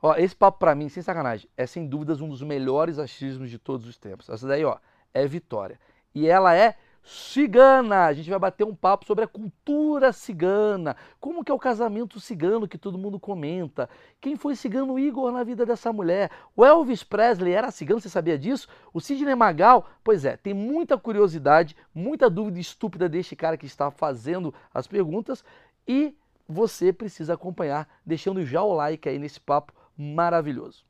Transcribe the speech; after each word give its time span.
Ó, 0.00 0.14
esse 0.16 0.34
papo 0.34 0.58
pra 0.58 0.74
mim, 0.74 0.88
sem 0.88 1.02
sacanagem, 1.02 1.48
é 1.56 1.66
sem 1.66 1.86
dúvidas 1.86 2.20
um 2.20 2.28
dos 2.28 2.42
melhores 2.42 2.98
achismos 2.98 3.50
de 3.50 3.58
todos 3.58 3.86
os 3.86 3.98
tempos. 3.98 4.28
Essa 4.28 4.46
daí, 4.46 4.64
ó, 4.64 4.78
é 5.12 5.26
Vitória. 5.26 5.78
E 6.14 6.26
ela 6.28 6.54
é 6.54 6.76
cigana. 7.08 8.04
A 8.04 8.12
gente 8.12 8.28
vai 8.28 8.38
bater 8.38 8.64
um 8.64 8.74
papo 8.74 9.06
sobre 9.06 9.24
a 9.24 9.28
cultura 9.28 10.12
cigana, 10.12 10.94
como 11.18 11.42
que 11.42 11.50
é 11.50 11.54
o 11.54 11.58
casamento 11.58 12.20
cigano 12.20 12.68
que 12.68 12.76
todo 12.76 12.98
mundo 12.98 13.18
comenta, 13.18 13.88
quem 14.20 14.36
foi 14.36 14.54
cigano 14.54 14.98
Igor 14.98 15.32
na 15.32 15.42
vida 15.42 15.64
dessa 15.64 15.92
mulher, 15.92 16.30
o 16.54 16.64
Elvis 16.64 17.02
Presley 17.02 17.54
era 17.54 17.70
cigano, 17.70 18.00
você 18.00 18.08
sabia 18.08 18.38
disso? 18.38 18.68
O 18.92 19.00
Sidney 19.00 19.34
Magal, 19.34 19.88
pois 20.04 20.24
é, 20.24 20.36
tem 20.36 20.52
muita 20.52 20.98
curiosidade, 20.98 21.74
muita 21.94 22.28
dúvida 22.28 22.60
estúpida 22.60 23.08
deste 23.08 23.34
cara 23.34 23.56
que 23.56 23.66
está 23.66 23.90
fazendo 23.90 24.52
as 24.72 24.86
perguntas 24.86 25.42
e 25.86 26.14
você 26.46 26.92
precisa 26.92 27.34
acompanhar, 27.34 27.88
deixando 28.04 28.44
já 28.44 28.62
o 28.62 28.74
like 28.74 29.08
aí 29.08 29.18
nesse 29.18 29.40
papo 29.40 29.72
maravilhoso. 29.98 30.86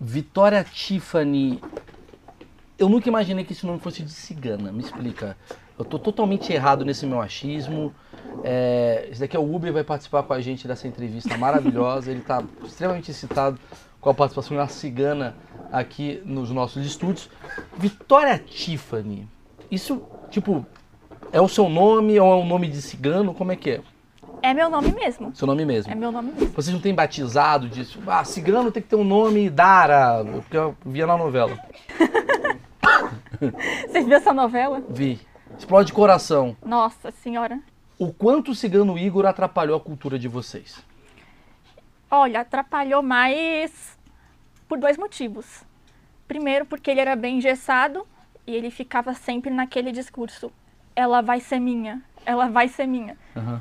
Vitória 0.00 0.64
Tiffany. 0.64 1.60
Eu 2.78 2.88
nunca 2.88 3.08
imaginei 3.08 3.44
que 3.44 3.52
esse 3.52 3.64
nome 3.64 3.78
fosse 3.78 4.02
de 4.02 4.10
cigana. 4.10 4.72
Me 4.72 4.80
explica. 4.80 5.36
Eu 5.78 5.84
tô 5.84 5.98
totalmente 5.98 6.52
errado 6.52 6.84
nesse 6.84 7.06
meu 7.06 7.20
achismo. 7.20 7.94
É, 8.42 9.08
esse 9.10 9.20
daqui 9.20 9.36
é 9.36 9.38
o 9.38 9.54
Uber, 9.54 9.72
vai 9.72 9.84
participar 9.84 10.22
com 10.22 10.32
a 10.32 10.40
gente 10.40 10.66
dessa 10.66 10.88
entrevista 10.88 11.36
maravilhosa. 11.38 12.10
Ele 12.10 12.20
está 12.20 12.42
extremamente 12.64 13.10
excitado 13.10 13.58
com 14.06 14.10
a 14.10 14.14
participação 14.14 14.56
de 14.56 14.60
uma 14.60 14.68
cigana 14.68 15.34
aqui 15.72 16.22
nos 16.24 16.52
nossos 16.52 16.86
estúdios. 16.86 17.28
Vitória 17.76 18.38
Tiffany. 18.38 19.28
Isso, 19.68 20.00
tipo, 20.30 20.64
é 21.32 21.40
o 21.40 21.48
seu 21.48 21.68
nome 21.68 22.16
ou 22.20 22.32
é 22.32 22.36
um 22.36 22.46
nome 22.46 22.68
de 22.68 22.80
cigano? 22.80 23.34
Como 23.34 23.50
é 23.50 23.56
que 23.56 23.70
é? 23.70 23.80
É 24.42 24.54
meu 24.54 24.70
nome 24.70 24.92
mesmo. 24.92 25.34
Seu 25.34 25.44
nome 25.44 25.64
mesmo? 25.64 25.90
É 25.90 25.96
meu 25.96 26.12
nome 26.12 26.30
mesmo. 26.30 26.54
Vocês 26.54 26.72
não 26.72 26.80
têm 26.80 26.94
batizado 26.94 27.68
disso? 27.68 28.00
Ah, 28.06 28.22
cigano 28.22 28.70
tem 28.70 28.80
que 28.80 28.88
ter 28.88 28.94
um 28.94 29.02
nome 29.02 29.50
Dara, 29.50 30.24
porque 30.24 30.56
eu 30.56 30.76
via 30.86 31.04
na 31.04 31.16
novela. 31.16 31.58
Você 33.90 34.04
viu 34.04 34.16
essa 34.16 34.32
novela? 34.32 34.84
Vi. 34.88 35.18
Explode 35.58 35.92
coração. 35.92 36.56
Nossa 36.64 37.10
senhora. 37.10 37.58
O 37.98 38.12
quanto 38.12 38.52
o 38.52 38.54
cigano 38.54 38.96
Igor 38.96 39.26
atrapalhou 39.26 39.76
a 39.76 39.80
cultura 39.80 40.16
de 40.16 40.28
vocês? 40.28 40.80
Olha, 42.08 42.42
atrapalhou 42.42 43.02
mais 43.02 43.95
por 44.68 44.78
dois 44.78 44.96
motivos. 44.96 45.64
Primeiro, 46.26 46.66
porque 46.66 46.90
ele 46.90 47.00
era 47.00 47.14
bem 47.14 47.38
engessado 47.38 48.06
e 48.46 48.54
ele 48.54 48.70
ficava 48.70 49.14
sempre 49.14 49.50
naquele 49.50 49.92
discurso: 49.92 50.50
ela 50.94 51.20
vai 51.20 51.40
ser 51.40 51.58
minha, 51.58 52.02
ela 52.24 52.48
vai 52.48 52.68
ser 52.68 52.86
minha. 52.86 53.16
Uhum. 53.34 53.60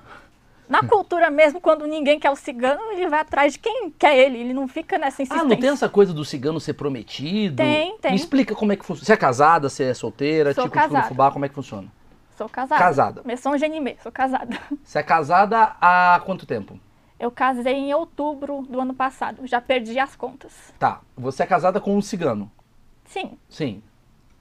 Na 0.67 0.81
cultura 0.81 1.29
mesmo, 1.29 1.61
quando 1.61 1.85
ninguém 1.85 2.19
quer 2.19 2.31
o 2.31 2.35
cigano, 2.35 2.81
ele 2.91 3.07
vai 3.07 3.19
atrás 3.19 3.53
de 3.53 3.59
quem 3.59 3.91
quer 3.91 4.17
ele. 4.17 4.39
Ele 4.39 4.53
não 4.53 4.67
fica 4.67 4.97
nessa 4.97 5.21
insistência. 5.21 5.45
Ah, 5.45 5.47
não 5.47 5.55
tem 5.59 5.69
essa 5.69 5.87
coisa 5.87 6.11
do 6.11 6.25
cigano 6.25 6.59
ser 6.59 6.73
prometido? 6.73 7.57
Tem, 7.57 7.95
tem. 7.99 8.11
Me 8.11 8.17
explica 8.17 8.55
como 8.55 8.71
é 8.71 8.75
que 8.75 8.83
funciona. 8.83 9.05
Você 9.05 9.13
é 9.13 9.17
casada, 9.17 9.69
você 9.69 9.83
é 9.83 9.93
solteira, 9.93 10.53
Sou 10.55 10.63
tipo 10.63 10.73
casada. 10.73 11.03
de 11.03 11.07
fubá, 11.07 11.31
como 11.31 11.45
é 11.45 11.49
que 11.49 11.53
funciona? 11.53 11.87
Sou 12.35 12.49
casada. 12.49 12.81
Casada. 12.81 13.21
Messon 13.23 13.57
Genimê, 13.57 13.95
sou 14.01 14.11
casada. 14.11 14.59
Você 14.83 14.99
é 14.99 15.03
casada 15.03 15.75
há 15.79 16.19
quanto 16.25 16.45
tempo? 16.45 16.79
Eu 17.19 17.31
casei 17.31 17.73
em 17.75 17.93
outubro 17.93 18.63
do 18.69 18.79
ano 18.81 18.93
passado. 18.93 19.45
Já 19.47 19.61
perdi 19.61 19.97
as 19.99 20.15
contas. 20.15 20.73
Tá. 20.77 21.01
Você 21.15 21.43
é 21.43 21.45
casada 21.45 21.79
com 21.79 21.95
um 21.95 22.01
cigano? 22.01 22.51
Sim, 23.05 23.37
Sim. 23.49 23.81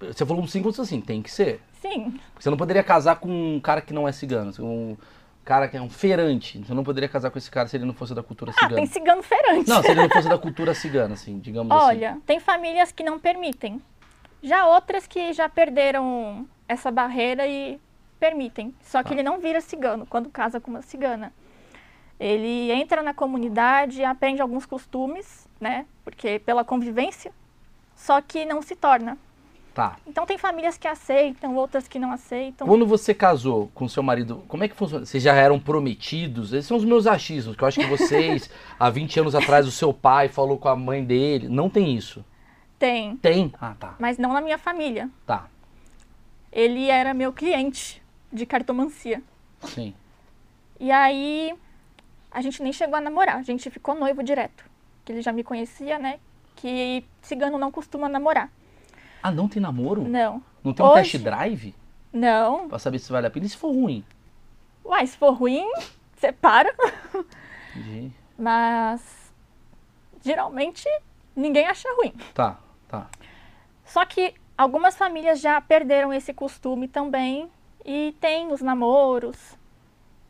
Você 0.00 0.27
falou 0.27 0.42
um 0.42 0.47
cigano 0.47 0.75
assim, 0.78 1.00
tem 1.00 1.22
que 1.22 1.30
ser. 1.30 1.61
sim. 1.80 2.19
Você 2.39 2.50
não 2.50 2.56
poderia 2.56 2.83
casar 2.83 3.17
com 3.17 3.28
um 3.56 3.61
cara 3.61 3.80
que 3.80 3.92
não 3.95 4.06
é 4.08 4.12
cigano, 4.12 4.52
um 4.58 4.97
cara 5.45 5.69
que 5.69 5.77
é 5.77 5.80
um 5.80 5.89
feirante. 5.89 6.58
Você 6.58 6.75
não 6.75 6.83
poderia 6.84 7.08
casar 7.08 7.30
com 7.30 7.39
esse 7.39 7.50
cara 7.50 7.69
se 7.69 7.77
ele 7.77 7.84
não 7.86 7.95
fosse 7.95 8.12
da 8.14 8.22
cultura 8.22 8.50
Ah, 8.50 8.55
cigana. 8.55 8.74
tem 8.77 8.86
cigano 8.86 9.23
feirante. 9.23 9.68
Não, 9.68 9.80
se 9.83 9.90
ele 9.90 10.02
não 10.02 10.08
fosse 10.11 10.29
da 10.29 10.36
cultura 10.39 10.74
cigana, 10.74 11.14
assim, 11.14 11.39
digamos 11.39 11.70
assim. 11.74 11.86
Olha, 11.86 12.18
tem 12.27 12.40
famílias 12.40 12.90
que 12.92 13.02
não 13.05 13.18
permitem. 13.18 13.80
Já 14.42 14.67
outras 14.67 15.07
que 15.07 15.33
já 15.33 15.48
perderam 15.48 16.46
essa 16.68 16.90
barreira 16.90 17.46
e 17.46 17.80
permitem. 18.18 18.74
Só 18.83 19.02
que 19.02 19.11
Tá. 19.11 19.14
ele 19.14 19.23
não 19.23 19.39
vira 19.39 19.61
cigano 19.61 20.05
quando 20.07 20.29
casa 20.29 20.61
com 20.61 20.70
uma 20.70 20.83
cigana. 20.83 21.33
Ele 22.19 22.70
entra 22.70 23.02
na 23.02 23.13
comunidade, 23.13 24.05
aprende 24.05 24.41
alguns 24.41 24.67
costumes, 24.67 25.48
né? 25.61 25.86
Porque 26.05 26.39
pela 26.39 26.64
convivência, 26.64 27.33
só 27.97 28.20
que 28.20 28.45
não 28.45 28.63
se 28.63 28.77
torna. 28.77 29.19
Tá. 29.75 29.97
Então 30.07 30.25
tem 30.25 30.39
famílias 30.39 30.79
que 30.79 30.86
aceitam, 30.86 31.57
outras 31.57 31.89
que 31.89 31.98
não 31.98 32.13
aceitam. 32.13 32.64
Quando 32.64 32.86
você 32.86 33.13
casou 33.13 33.73
com 33.75 33.89
seu 33.89 34.05
marido, 34.05 34.45
como 34.47 34.63
é 34.63 34.69
que 34.69 34.77
funciona? 34.77 35.05
Vocês 35.05 35.20
já 35.20 35.35
eram 35.35 35.58
prometidos? 35.58 36.52
Esses 36.52 36.69
são 36.69 36.77
os 36.77 36.85
meus 36.85 37.08
achismos, 37.08 37.57
que 37.57 37.64
eu 37.64 37.67
acho 37.67 37.80
que 37.80 37.86
vocês, 37.86 38.48
há 38.79 38.89
20 38.89 39.20
anos 39.20 39.35
atrás, 39.35 39.67
o 39.67 39.73
seu 39.73 39.92
pai 39.92 40.29
falou 40.29 40.58
com 40.58 40.69
a 40.69 40.77
mãe 40.77 41.05
dele. 41.05 41.48
Não 41.48 41.69
tem 41.69 41.96
isso. 41.96 42.25
Tem, 42.79 43.17
Tem? 43.17 43.52
Ah, 43.61 43.75
tá. 43.79 43.96
mas 43.98 44.17
não 44.17 44.33
na 44.33 44.41
minha 44.41 44.58
família. 44.58 45.11
Tá. 45.27 45.48
Ele 46.52 46.89
era 46.89 47.13
meu 47.13 47.33
cliente 47.33 48.01
de 48.33 48.46
cartomancia. 48.46 49.23
Sim. 49.61 49.92
E 50.79 50.92
aí 50.92 51.52
a 52.34 52.40
gente 52.42 52.62
nem 52.62 52.72
chegou 52.72 52.96
a 52.96 53.00
namorar, 53.00 53.36
a 53.36 53.42
gente 53.42 53.70
ficou 53.70 53.95
noivo 53.95 54.22
direto. 54.22 54.64
Que 55.05 55.12
ele 55.12 55.22
já 55.22 55.33
me 55.33 55.45
conhecia, 55.45 55.98
né? 55.98 56.18
Que 56.56 57.05
cigano 57.22 57.56
não 57.58 57.70
costuma 57.70 58.08
namorar. 58.08 58.50
Ah, 59.22 59.30
não 59.30 59.48
tem 59.48 59.62
namoro? 59.62 60.02
Não. 60.02 60.42
Não 60.62 60.72
tem 60.74 60.84
um 60.84 60.89
Hoje- 60.90 61.12
test 61.12 61.24
drive? 61.24 61.74
Não. 62.12 62.68
Pra 62.68 62.78
saber 62.78 62.98
se 62.98 63.11
vale 63.11 63.27
a 63.27 63.30
pena? 63.30 63.46
E 63.46 63.48
se 63.48 63.56
for 63.56 63.70
ruim? 63.72 64.05
Uai, 64.84 65.06
se 65.06 65.17
for 65.17 65.30
ruim, 65.33 65.64
você 66.17 66.33
para. 66.33 66.74
Entendi. 67.74 68.12
Mas 68.39 69.33
geralmente 70.22 70.89
ninguém 71.36 71.66
acha 71.66 71.89
ruim. 71.96 72.12
Tá, 72.34 72.58
tá. 72.89 73.08
Só 73.84 74.05
que 74.05 74.34
algumas 74.56 74.96
famílias 74.96 75.40
já 75.40 75.61
perderam 75.61 76.12
esse 76.12 76.33
costume 76.33 76.89
também 76.89 77.51
e 77.84 78.14
tem 78.20 78.51
os 78.52 78.61
namoros, 78.62 79.56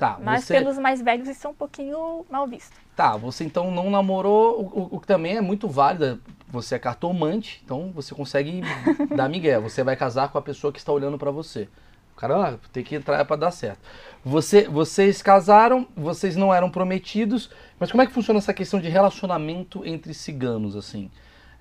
Tá, 0.05 0.19
mas 0.23 0.45
você... 0.45 0.55
pelos 0.55 0.79
mais 0.79 1.01
velhos 1.01 1.29
isso 1.29 1.47
é 1.47 1.51
um 1.51 1.55
pouquinho 1.55 2.27
mal 2.31 2.47
visto. 2.47 2.77
Tá, 2.95 3.17
você 3.17 3.45
então 3.45 3.71
não 3.71 3.91
namorou, 3.91 4.61
o, 4.61 4.97
o- 4.97 5.01
que 5.01 5.07
também 5.07 5.37
é 5.37 5.41
muito 5.41 5.69
válido. 5.69 6.21
Você 6.49 6.75
é 6.75 6.79
cartomante, 6.79 7.61
então 7.65 7.91
você 7.93 8.15
consegue 8.15 8.61
dar 9.17 9.29
migué. 9.29 9.59
Você 9.59 9.83
vai 9.83 9.97
casar 9.97 10.29
com 10.29 10.39
a 10.39 10.43
pessoa 10.43 10.73
que 10.73 10.79
está 10.79 10.93
olhando 10.93 11.19
pra 11.19 11.31
você. 11.31 11.69
O 12.13 12.17
cara 12.17 12.51
ah, 12.51 12.59
tem 12.73 12.85
que 12.85 12.95
entrar 12.95 13.25
pra 13.25 13.35
dar 13.35 13.51
certo. 13.51 13.81
Você, 14.25 14.69
vocês 14.69 15.21
casaram, 15.21 15.89
vocês 15.97 16.37
não 16.37 16.55
eram 16.55 16.71
prometidos, 16.71 17.51
mas 17.79 17.91
como 17.91 18.03
é 18.03 18.07
que 18.07 18.13
funciona 18.13 18.39
essa 18.39 18.55
questão 18.55 18.81
de 18.81 18.89
relacionamento 18.89 19.85
entre 19.85 20.15
ciganos, 20.15 20.77
assim? 20.77 21.11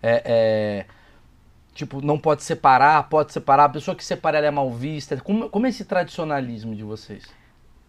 É, 0.02 0.22
é, 0.26 0.86
tipo, 1.74 2.06
não 2.06 2.20
pode 2.20 2.44
separar, 2.44 3.10
pode 3.10 3.34
separar, 3.34 3.66
a 3.66 3.70
pessoa 3.70 3.96
que 3.96 4.06
separa 4.06 4.38
ela 4.38 4.48
é 4.48 4.52
mal 4.52 4.72
vista. 4.72 5.18
Como, 5.18 5.50
como 5.50 5.66
é 5.66 5.70
esse 5.70 5.86
tradicionalismo 5.86 6.76
de 6.76 6.84
vocês? 6.84 7.24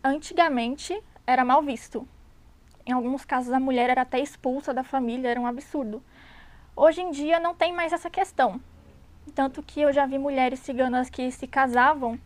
Antigamente 0.05 1.03
era 1.27 1.47
mal 1.47 1.63
visto. 1.63 2.07
Em 2.85 2.93
alguns 2.93 3.25
casos 3.25 3.51
a 3.55 3.59
mulher 3.59 3.89
era 3.89 4.03
até 4.03 4.21
expulsa 4.21 4.75
da 4.75 4.85
família, 4.85 5.29
era 5.31 5.41
um 5.41 5.47
absurdo. 5.47 6.03
Hoje 6.77 7.01
em 7.01 7.11
dia 7.11 7.41
não 7.41 7.55
tem 7.55 7.73
mais 7.73 7.91
essa 7.91 8.11
questão. 8.11 8.61
Tanto 9.35 9.63
que 9.63 9.81
eu 9.81 9.91
já 9.95 10.05
vi 10.05 10.19
mulheres 10.19 10.59
ciganas 10.61 11.09
que 11.09 11.31
se 11.31 11.47
casavam 11.47 12.19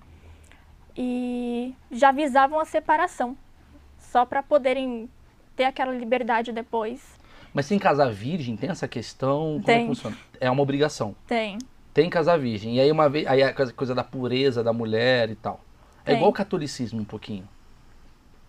e 0.97 1.73
já 1.93 2.11
visavam 2.11 2.59
a 2.59 2.65
separação, 2.65 3.37
só 3.97 4.27
para 4.27 4.43
poderem 4.43 5.09
ter 5.55 5.63
aquela 5.65 5.93
liberdade 5.95 6.51
depois. 6.51 7.17
Mas 7.55 7.67
sem 7.67 7.79
casar 7.79 8.11
virgem, 8.13 8.57
tem 8.57 8.71
essa 8.71 8.89
questão? 8.89 9.39
Como 9.45 9.59
é 9.59 9.61
que 9.61 9.65
Tem. 9.67 9.87
funciona? 9.87 10.17
É 10.41 10.51
uma 10.51 10.63
obrigação. 10.63 11.15
Tem. 11.29 11.59
Tem 11.95 12.11
casar 12.11 12.37
virgem. 12.41 12.77
E 12.77 12.81
aí 12.81 12.91
uma 12.91 13.09
vez. 13.09 13.25
Aí 13.29 13.41
a 13.43 13.55
coisa- 13.55 13.73
coisa 13.73 13.95
da 13.95 14.03
pureza 14.03 14.65
da 14.65 14.73
mulher 14.73 15.31
e 15.31 15.37
tal. 15.37 15.61
É 16.05 16.07
Tem. 16.07 16.17
igual 16.17 16.31
o 16.31 16.35
catolicismo 16.35 17.01
um 17.01 17.05
pouquinho. 17.05 17.49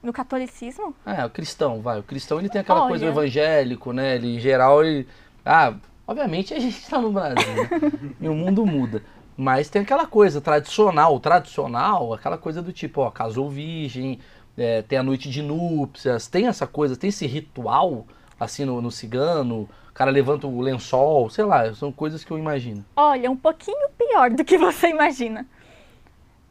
No 0.02 0.14
catolicismo, 0.14 0.96
É, 1.06 1.26
o 1.26 1.30
cristão, 1.30 1.82
vai. 1.82 2.00
O 2.00 2.04
cristão 2.04 2.40
ele 2.40 2.48
tem 2.50 2.62
aquela 2.62 2.88
coisa 2.88 3.06
Olha. 3.06 3.14
do 3.14 3.20
evangélico, 3.20 3.92
né? 3.92 4.16
Ele, 4.16 4.36
em 4.36 4.40
geral, 4.40 4.84
ele. 4.84 5.08
Ah, 5.46 5.74
obviamente 6.08 6.54
a 6.54 6.60
gente 6.60 6.88
tá 6.90 7.00
no 7.00 7.12
Brasil, 7.12 7.54
né? 7.56 7.70
e 8.22 8.30
o 8.30 8.34
mundo 8.34 8.66
muda. 8.66 9.04
Mas 9.36 9.70
tem 9.70 9.82
aquela 9.82 10.06
coisa 10.06 10.42
tradicional, 10.42 11.20
tradicional, 11.20 12.14
aquela 12.14 12.38
coisa 12.38 12.62
do 12.62 12.74
tipo, 12.74 13.02
ó, 13.02 13.10
casou 13.10 13.50
virgem, 13.50 14.20
é, 14.58 14.82
tem 14.82 15.00
a 15.00 15.04
noite 15.04 15.30
de 15.30 15.42
núpcias, 15.42 16.28
tem 16.28 16.48
essa 16.48 16.68
coisa, 16.68 16.98
tem 16.98 17.08
esse 17.10 17.26
ritual, 17.26 18.06
assim, 18.38 18.66
no, 18.66 18.82
no 18.82 18.92
cigano, 18.92 19.62
o 19.90 19.94
cara 19.94 20.12
levanta 20.12 20.46
o 20.46 20.60
lençol, 20.60 21.30
sei 21.30 21.46
lá, 21.46 21.74
são 21.74 21.92
coisas 21.92 22.24
que 22.24 22.32
eu 22.32 22.38
imagino. 22.38 22.84
olha, 22.96 23.32
um 23.32 23.36
pouquinho 23.38 23.90
pior 23.98 24.30
do 24.30 24.44
que 24.44 24.58
você 24.58 24.90
imagina. 24.90 25.46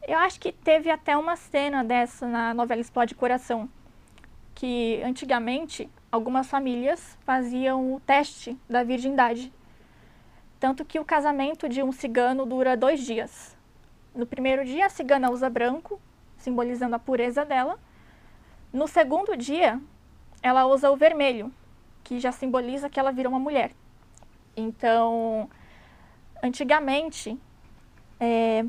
Eu 0.07 0.17
acho 0.17 0.39
que 0.39 0.51
teve 0.51 0.89
até 0.89 1.15
uma 1.15 1.35
cena 1.35 1.83
dessa 1.83 2.27
na 2.27 2.53
novela 2.53 2.81
Explode 2.81 3.13
Coração, 3.13 3.69
que 4.55 5.01
antigamente 5.03 5.89
algumas 6.11 6.47
famílias 6.47 7.17
faziam 7.25 7.93
o 7.93 7.99
teste 7.99 8.57
da 8.69 8.83
virgindade. 8.83 9.53
Tanto 10.59 10.83
que 10.83 10.99
o 10.99 11.05
casamento 11.05 11.69
de 11.69 11.83
um 11.83 11.91
cigano 11.91 12.45
dura 12.45 12.75
dois 12.75 13.01
dias. 13.01 13.55
No 14.13 14.25
primeiro 14.25 14.65
dia, 14.65 14.87
a 14.87 14.89
cigana 14.89 15.29
usa 15.29 15.49
branco, 15.49 16.01
simbolizando 16.37 16.95
a 16.95 16.99
pureza 16.99 17.45
dela. 17.45 17.79
No 18.73 18.87
segundo 18.87 19.37
dia, 19.37 19.79
ela 20.41 20.65
usa 20.65 20.91
o 20.91 20.95
vermelho, 20.95 21.53
que 22.03 22.19
já 22.19 22.31
simboliza 22.31 22.89
que 22.89 22.99
ela 22.99 23.11
vira 23.11 23.29
uma 23.29 23.39
mulher. 23.39 23.71
Então, 24.57 25.49
antigamente, 26.43 27.37
é, 28.19 28.65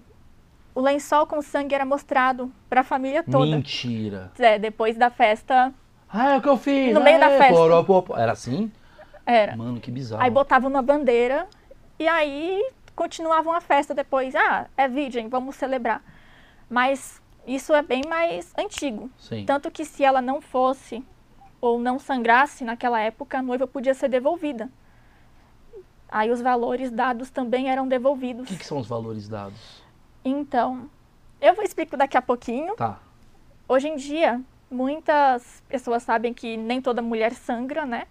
o 0.75 0.81
lençol 0.81 1.27
com 1.27 1.41
sangue 1.43 1.75
era 1.75 1.85
mostrado 1.85 2.53
para 2.69 2.81
a 2.83 2.85
família 2.85 3.23
toda. 3.23 3.47
Mentira. 3.47 4.31
É, 4.39 4.59
depois 4.59 4.97
da 4.97 5.11
festa, 5.11 5.73
Ah, 6.09 6.35
é 6.35 6.37
o 6.39 6.43
que 6.43 6.49
eu 6.49 6.57
fiz. 6.57 6.93
No 6.95 7.01
meio 7.01 7.19
da 7.21 7.27
Aê, 7.27 7.39
festa. 7.39 7.55
poró, 7.55 7.83
pô. 7.83 8.17
Era 8.17 8.33
assim? 8.33 8.71
era. 9.27 9.57
Mano, 9.57 9.81
que 9.81 9.91
bizarro. 9.91 10.23
Aí 10.23 10.31
botavam 10.31 10.69
na 10.71 10.83
bandeira 10.83 11.47
e 11.99 12.09
aí 12.09 12.61
continuavam 12.97 13.53
a 13.53 13.61
festa 13.61 13.95
depois. 13.95 14.35
Ah, 14.35 14.67
é 14.77 14.89
virgem, 14.89 15.29
vamos 15.29 15.55
celebrar. 15.57 16.03
Mas 16.69 17.21
isso 17.47 17.73
é 17.75 17.83
bem 17.83 18.03
mais 18.09 18.53
antigo. 18.59 19.11
Sim. 19.19 19.45
Tanto 19.45 19.71
que 19.71 19.85
se 19.85 20.03
ela 20.05 20.21
não 20.21 20.41
fosse 20.41 21.05
ou 21.61 21.79
não 21.79 21.99
sangrasse 21.99 22.65
naquela 22.65 23.01
época, 23.01 23.39
a 23.39 23.43
noiva 23.43 23.67
podia 23.67 23.95
ser 23.95 24.09
devolvida. 24.09 24.69
Aí 26.09 26.31
os 26.31 26.41
valores 26.41 26.91
dados 26.91 27.31
também 27.31 27.71
eram 27.71 27.87
O 27.87 27.89
devolvidos. 27.89 28.49
que, 28.49 28.57
que 28.57 28.67
são 28.67 28.79
os 28.79 28.89
valores 28.89 29.29
dados? 29.29 29.80
Então, 30.25 30.91
eu 31.41 31.55
vou 31.55 31.65
explicar 31.65 31.97
daqui 31.97 32.17
a 32.17 32.23
pouquinho. 32.23 32.75
Tá. 32.77 32.99
Hoje 33.69 33.89
em 33.89 33.97
dia, 33.97 34.41
muitas 34.71 35.63
pessoas 35.69 36.03
sabem 36.03 36.35
que 36.35 36.57
nem 36.57 36.81
toda 36.81 37.01
mulher 37.03 37.33
sangra, 37.33 37.87
né? 37.87 38.07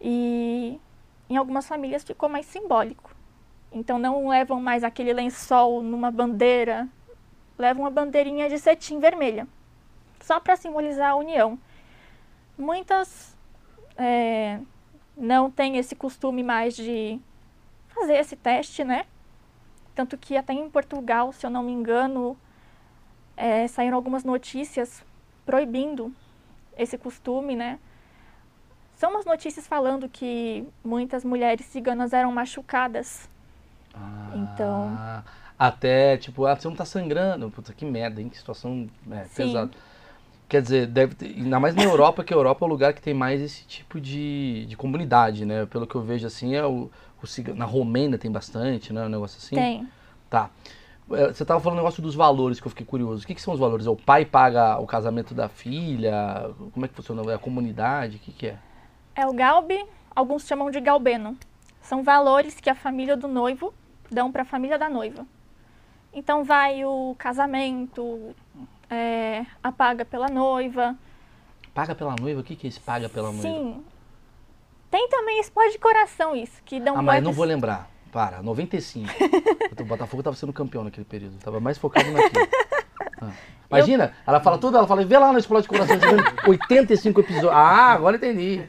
E 0.00 0.80
em 1.28 1.36
algumas 1.36 1.66
famílias 1.66 2.02
ficou 2.04 2.28
mais 2.28 2.46
simbólico. 2.46 3.14
Então 3.70 3.98
não 3.98 4.28
levam 4.28 4.60
mais 4.60 4.84
aquele 4.84 5.12
lençol 5.12 5.82
numa 5.82 6.10
bandeira, 6.10 6.88
levam 7.58 7.84
uma 7.84 7.90
bandeirinha 7.90 8.48
de 8.48 8.58
cetim 8.58 8.98
vermelha, 8.98 9.46
só 10.20 10.38
para 10.38 10.56
simbolizar 10.56 11.12
a 11.12 11.16
união. 11.16 11.58
Muitas 12.58 13.36
é, 13.96 14.60
não 15.16 15.50
têm 15.50 15.78
esse 15.78 15.94
costume 15.94 16.42
mais 16.42 16.76
de 16.76 17.18
fazer 17.88 18.16
esse 18.16 18.36
teste, 18.36 18.84
né? 18.84 19.06
Tanto 19.94 20.16
que 20.16 20.36
até 20.36 20.52
em 20.52 20.68
Portugal, 20.70 21.32
se 21.32 21.44
eu 21.44 21.50
não 21.50 21.62
me 21.62 21.72
engano, 21.72 22.36
é, 23.36 23.66
saíram 23.68 23.96
algumas 23.96 24.24
notícias 24.24 25.02
proibindo 25.44 26.12
esse 26.76 26.96
costume, 26.96 27.54
né? 27.54 27.78
São 28.96 29.10
umas 29.10 29.24
notícias 29.24 29.66
falando 29.66 30.08
que 30.08 30.64
muitas 30.84 31.24
mulheres 31.24 31.66
ciganas 31.66 32.12
eram 32.12 32.32
machucadas. 32.32 33.28
Ah, 33.94 34.30
Então- 34.34 34.96
Até, 35.58 36.16
tipo, 36.16 36.44
ah, 36.46 36.56
você 36.56 36.66
não 36.66 36.74
tá 36.74 36.84
sangrando. 36.84 37.48
Puta, 37.50 37.72
que 37.72 37.84
merda, 37.84 38.20
hein? 38.20 38.28
Que 38.28 38.36
situação 38.38 38.88
é, 39.10 39.24
pesada. 39.34 39.70
Quer 40.48 40.60
dizer, 40.60 40.86
deve 40.86 41.14
ter, 41.14 41.26
ainda 41.26 41.60
mais 41.60 41.74
na 41.74 41.84
Europa, 41.84 42.24
que 42.24 42.34
a 42.34 42.36
Europa 42.36 42.64
é 42.64 42.66
o 42.66 42.68
lugar 42.68 42.92
que 42.92 43.00
tem 43.00 43.14
mais 43.14 43.40
esse 43.40 43.64
tipo 43.66 44.00
de, 44.00 44.66
de 44.66 44.76
comunidade, 44.76 45.44
né? 45.44 45.64
Pelo 45.66 45.86
que 45.86 45.94
eu 45.94 46.02
vejo 46.02 46.26
assim, 46.26 46.54
é 46.54 46.64
o, 46.66 46.90
o 47.24 47.26
ciga- 47.26 47.54
na 47.54 47.64
Romênia 47.64 48.18
tem 48.18 48.30
bastante, 48.30 48.92
né? 48.92 49.04
Um 49.06 49.08
negócio 49.08 49.38
assim. 49.38 49.54
Tem. 49.54 49.88
Tá. 50.30 50.50
É, 51.10 51.28
Você 51.32 51.44
tava 51.44 51.60
falando 51.60 51.78
um 51.78 51.82
negócio 51.82 52.02
dos 52.02 52.14
valores 52.14 52.60
que 52.60 52.66
eu 52.66 52.70
fiquei 52.70 52.86
curioso. 52.86 53.24
O 53.24 53.26
que, 53.26 53.34
que 53.34 53.42
são 53.42 53.52
os 53.54 53.60
valores? 53.60 53.86
É 53.86 53.90
o 53.90 53.96
pai 53.96 54.24
paga 54.24 54.78
o 54.78 54.86
casamento 54.86 55.34
da 55.34 55.48
filha? 55.48 56.50
Como 56.72 56.84
é 56.84 56.88
que 56.88 56.94
funciona? 56.94 57.30
É 57.30 57.34
a 57.34 57.38
comunidade? 57.38 58.16
O 58.16 58.20
que, 58.20 58.32
que 58.32 58.46
é? 58.48 58.58
É 59.14 59.26
o 59.26 59.32
galbe, 59.32 59.84
alguns 60.14 60.46
chamam 60.46 60.70
de 60.70 60.80
galbeno. 60.80 61.36
São 61.82 62.02
valores 62.02 62.60
que 62.60 62.70
a 62.70 62.74
família 62.74 63.16
do 63.16 63.28
noivo 63.28 63.74
dão 64.10 64.30
para 64.32 64.42
a 64.42 64.44
família 64.46 64.78
da 64.78 64.88
noiva. 64.88 65.26
Então 66.14 66.44
vai 66.44 66.84
o 66.84 67.14
casamento, 67.18 68.34
é, 68.88 69.44
a 69.62 69.72
paga 69.72 70.04
pela 70.04 70.28
noiva. 70.28 70.96
Paga 71.74 71.94
pela 71.94 72.14
noiva? 72.18 72.40
O 72.40 72.44
que, 72.44 72.54
que 72.54 72.66
é 72.66 72.68
esse 72.68 72.80
paga 72.80 73.08
pela 73.08 73.28
noiva? 73.32 73.42
Sim. 73.48 73.82
Tem 74.92 75.08
também 75.08 75.40
esse 75.40 75.50
de 75.72 75.78
coração 75.78 76.36
isso, 76.36 76.60
que 76.66 76.78
dão 76.78 76.94
Ah, 76.94 77.02
mas 77.02 77.14
não 77.16 77.22
moedas- 77.22 77.36
vou 77.36 77.44
lembrar. 77.46 77.88
Para, 78.12 78.42
95. 78.42 79.08
o 79.80 79.84
Botafogo 79.84 80.22
tava 80.22 80.36
sendo 80.36 80.52
campeão 80.52 80.84
naquele 80.84 81.06
período. 81.06 81.38
Tava 81.38 81.58
mais 81.60 81.78
focado 81.78 82.10
naquilo. 82.10 82.46
Ah. 83.22 83.30
Imagina, 83.72 84.12
ela 84.26 84.38
fala 84.38 84.58
tudo, 84.58 84.76
ela 84.76 84.86
fala, 84.86 85.02
vê 85.02 85.16
lá 85.16 85.32
no 85.32 85.38
Explode 85.38 85.66
Coração, 85.66 85.98
você 85.98 86.06
vendo 86.08 86.22
85 86.46 87.20
episódios. 87.20 87.52
Ah, 87.54 87.92
agora 87.92 88.16
entendi. 88.16 88.62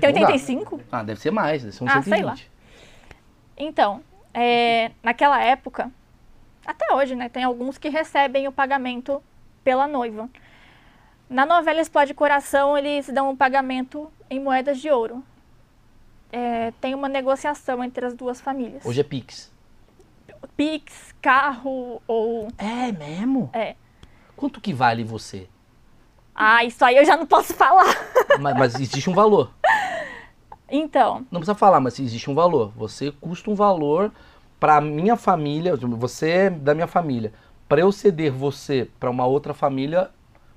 Tem 0.00 0.12
Não 0.12 0.20
dá. 0.22 0.26
85? 0.26 0.80
Ah, 0.90 1.04
deve 1.04 1.20
ser 1.20 1.30
mais, 1.30 1.62
deve 1.62 1.72
ser 1.76 1.84
uns 1.84 1.90
Ah, 1.90 2.02
120. 2.02 2.16
sei 2.16 2.24
lá. 2.24 2.34
Então, 3.56 4.02
é, 4.34 4.90
naquela 5.04 5.40
época, 5.40 5.88
até 6.66 6.92
hoje, 6.92 7.14
né, 7.14 7.28
tem 7.28 7.44
alguns 7.44 7.78
que 7.78 7.88
recebem 7.88 8.48
o 8.48 8.52
pagamento 8.52 9.22
pela 9.62 9.86
noiva. 9.86 10.28
Na 11.28 11.46
novela 11.46 11.80
Explode 11.80 12.12
Coração, 12.12 12.76
eles 12.76 13.06
dão 13.08 13.30
um 13.30 13.36
pagamento 13.36 14.10
em 14.28 14.40
moedas 14.40 14.80
de 14.80 14.90
ouro. 14.90 15.22
É, 16.32 16.72
tem 16.80 16.94
uma 16.94 17.08
negociação 17.08 17.82
entre 17.82 18.06
as 18.06 18.14
duas 18.14 18.40
famílias. 18.40 18.84
Hoje 18.84 19.00
é 19.00 19.04
Pix. 19.04 19.50
Pix, 20.56 21.14
carro 21.20 22.00
ou. 22.06 22.48
É 22.56 22.92
mesmo? 22.92 23.50
É. 23.52 23.74
Quanto 24.36 24.60
que 24.60 24.72
vale 24.72 25.04
você? 25.04 25.48
Ah, 26.34 26.64
isso 26.64 26.84
aí 26.84 26.96
eu 26.96 27.04
já 27.04 27.16
não 27.16 27.26
posso 27.26 27.52
falar. 27.52 27.94
mas, 28.40 28.56
mas 28.56 28.74
existe 28.76 29.10
um 29.10 29.14
valor. 29.14 29.50
Então, 30.72 31.26
Não 31.30 31.40
precisa 31.40 31.54
falar, 31.54 31.80
mas 31.80 31.98
existe 31.98 32.30
um 32.30 32.34
valor. 32.34 32.72
Você 32.76 33.10
custa 33.20 33.50
um 33.50 33.54
valor 33.54 34.12
pra 34.58 34.80
minha 34.80 35.16
família, 35.16 35.74
você 35.76 36.30
é 36.30 36.50
da 36.50 36.74
minha 36.74 36.86
família. 36.86 37.32
Pra 37.68 37.80
eu 37.80 37.90
ceder 37.90 38.30
você 38.30 38.88
pra 38.98 39.10
uma 39.10 39.26
outra 39.26 39.52
família, 39.52 40.10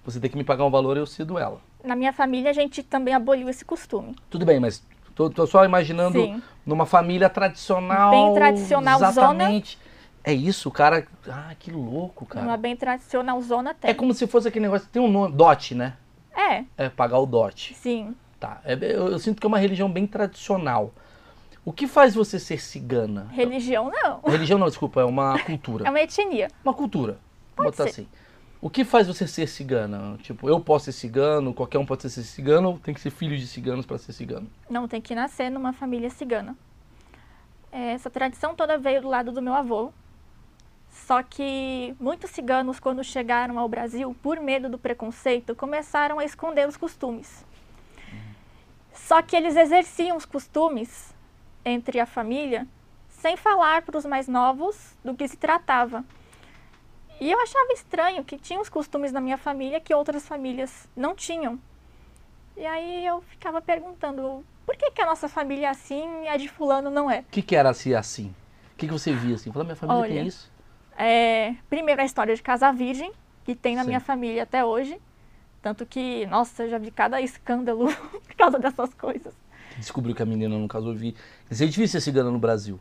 você 0.05 0.19
tem 0.19 0.29
que 0.29 0.37
me 0.37 0.43
pagar 0.43 0.65
um 0.65 0.69
valor 0.69 0.97
e 0.97 0.99
eu 0.99 1.05
cedo 1.07 1.37
ela. 1.37 1.59
na 1.83 1.95
minha 1.95 2.13
família 2.13 2.51
a 2.51 2.53
gente 2.53 2.83
também 2.83 3.13
aboliu 3.13 3.49
esse 3.49 3.65
costume. 3.65 4.15
Tudo 4.29 4.45
bem, 4.45 4.59
mas 4.59 4.83
tô, 5.15 5.29
tô 5.29 5.45
só 5.47 5.63
imaginando 5.65 6.21
Sim. 6.21 6.41
numa 6.65 6.85
família 6.85 7.29
tradicional. 7.29 8.11
Bem 8.11 8.33
tradicional, 8.33 8.97
Exatamente. 9.01 9.77
É 10.23 10.33
isso, 10.33 10.69
o 10.69 10.71
cara. 10.71 11.05
Ah, 11.29 11.53
que 11.59 11.69
louco, 11.71 12.25
cara. 12.25 12.45
Uma 12.45 12.55
bem 12.57 12.75
tradicional 12.75 13.41
zona 13.41 13.73
tem. 13.73 13.91
É 13.91 13.93
como 13.93 14.13
se 14.13 14.25
fosse 14.25 14.47
aquele 14.47 14.63
negócio. 14.63 14.87
Tem 14.89 15.01
um 15.01 15.11
nome. 15.11 15.35
DOT, 15.35 15.75
né? 15.75 15.93
É, 16.35 16.63
É 16.77 16.89
pagar 16.89 17.19
o 17.19 17.25
DOT. 17.25 17.73
sim. 17.75 18.15
Tá. 18.39 18.59
É, 18.65 18.73
eu, 18.73 19.07
eu 19.07 19.19
sinto 19.19 19.39
que 19.39 19.45
é 19.45 19.49
uma 19.49 19.57
religião 19.57 19.89
bem 19.89 20.05
tradicional. 20.05 20.91
O 21.63 21.71
que 21.71 21.87
faz 21.87 22.13
você 22.13 22.37
ser 22.37 22.59
cigana? 22.59 23.27
Religião 23.31 23.89
não. 23.89 24.19
Religião 24.29 24.59
não, 24.59 24.67
desculpa, 24.67 24.99
é 24.99 25.05
uma 25.05 25.39
cultura. 25.39 25.87
É 25.87 25.89
uma 25.89 26.01
etnia. 26.01 26.49
Uma 26.63 26.73
cultura. 26.73 27.17
Pode 27.55 27.67
Vou 27.67 27.71
botar 27.71 27.83
ser. 27.83 27.89
assim. 28.01 28.07
O 28.63 28.69
que 28.69 28.85
faz 28.85 29.07
você 29.07 29.27
ser 29.27 29.45
cigana? 29.45 30.17
Tipo, 30.19 30.47
eu 30.47 30.57
posso 30.57 30.85
ser 30.85 30.93
cigano, 30.93 31.53
qualquer 31.53 31.79
um 31.79 31.85
pode 31.85 32.09
ser 32.09 32.23
cigano, 32.23 32.69
ou 32.69 32.79
tem 32.79 32.93
que 32.93 33.01
ser 33.01 33.09
filho 33.09 33.37
de 33.37 33.45
ciganos 33.45 33.85
pra 33.85 33.97
ser 33.97 34.13
cigano? 34.13 34.49
Não 34.69 34.87
tem 34.87 35.01
que 35.01 35.13
nascer 35.13 35.49
numa 35.49 35.73
família 35.73 36.09
cigana. 36.09 36.55
É, 37.73 37.91
Essa 37.91 38.09
tradição 38.09 38.55
toda 38.55 38.77
veio 38.77 39.01
do 39.01 39.09
lado 39.09 39.33
do 39.33 39.41
meu 39.41 39.53
avô. 39.53 39.91
Só 40.89 41.21
que 41.21 41.93
muitos 41.99 42.31
ciganos, 42.31 42.79
quando 42.79 43.03
chegaram 43.03 43.59
ao 43.59 43.67
Brasil, 43.67 44.15
por 44.23 44.39
medo 44.39 44.69
do 44.69 44.79
preconceito, 44.79 45.53
começaram 45.53 46.17
a 46.17 46.23
esconder 46.23 46.65
os 46.65 46.77
costumes. 46.77 47.45
Só 48.93 49.21
que 49.21 49.35
eles 49.35 49.57
exerciam 49.57 50.15
os 50.15 50.25
costumes 50.25 51.13
entre 51.65 51.99
a 51.99 52.05
família 52.05 52.65
sem 53.09 53.35
falar 53.35 53.81
para 53.81 53.97
os 53.97 54.05
mais 54.05 54.29
novos 54.29 54.95
do 55.03 55.13
que 55.13 55.27
se 55.27 55.35
tratava. 55.35 56.05
E 57.23 57.31
eu 57.31 57.39
achava 57.39 57.71
estranho 57.71 58.21
que 58.21 58.37
tinha 58.37 58.59
os 58.59 58.67
costumes 58.67 59.13
na 59.13 59.21
minha 59.21 59.37
família 59.37 59.79
que 59.79 59.95
outras 59.95 60.27
famílias 60.27 60.89
não 60.93 61.15
tinham. 61.15 61.57
E 62.57 62.65
aí 62.65 63.05
eu 63.05 63.21
ficava 63.21 63.61
perguntando, 63.61 64.43
por 64.65 64.75
que, 64.75 64.91
que 64.91 65.01
a 65.01 65.05
nossa 65.05 65.29
família 65.29 65.67
é 65.67 65.69
assim 65.69 66.25
e 66.25 66.27
a 66.27 66.35
de 66.35 66.49
fulano 66.49 66.89
não 66.89 67.09
é? 67.09 67.19
O 67.19 67.31
que, 67.31 67.41
que 67.41 67.55
era 67.55 67.73
ser 67.73 67.95
assim? 67.95 68.35
O 68.73 68.75
que, 68.75 68.87
que 68.87 68.91
você 68.91 69.13
via 69.13 69.35
assim? 69.35 69.53
Falou, 69.53 69.63
minha 69.63 69.77
família 69.77 70.01
Olha, 70.01 70.13
tem 70.13 70.27
isso? 70.27 70.51
É, 70.97 71.55
primeiro 71.69 72.01
a 72.01 72.03
história 72.03 72.35
de 72.35 72.43
casar 72.43 72.73
virgem, 72.73 73.13
que 73.45 73.55
tem 73.55 73.77
na 73.77 73.83
Sim. 73.83 73.87
minha 73.87 74.01
família 74.01 74.43
até 74.43 74.65
hoje. 74.65 74.99
Tanto 75.61 75.85
que, 75.85 76.25
nossa, 76.25 76.63
eu 76.63 76.71
já 76.71 76.77
vi 76.77 76.91
cada 76.91 77.21
escândalo 77.21 77.87
por 78.27 78.35
causa 78.35 78.59
dessas 78.59 78.93
coisas. 78.95 79.33
Descobriu 79.77 80.13
que 80.13 80.21
a 80.21 80.25
menina 80.25 80.59
não 80.59 80.67
casou 80.67 80.93
vi. 80.93 81.13
Quer 81.13 81.51
dizer, 81.51 81.63
é 81.63 81.67
difícil 81.69 82.01
ser 82.01 82.03
cigana 82.03 82.29
no 82.29 82.37
Brasil. 82.37 82.77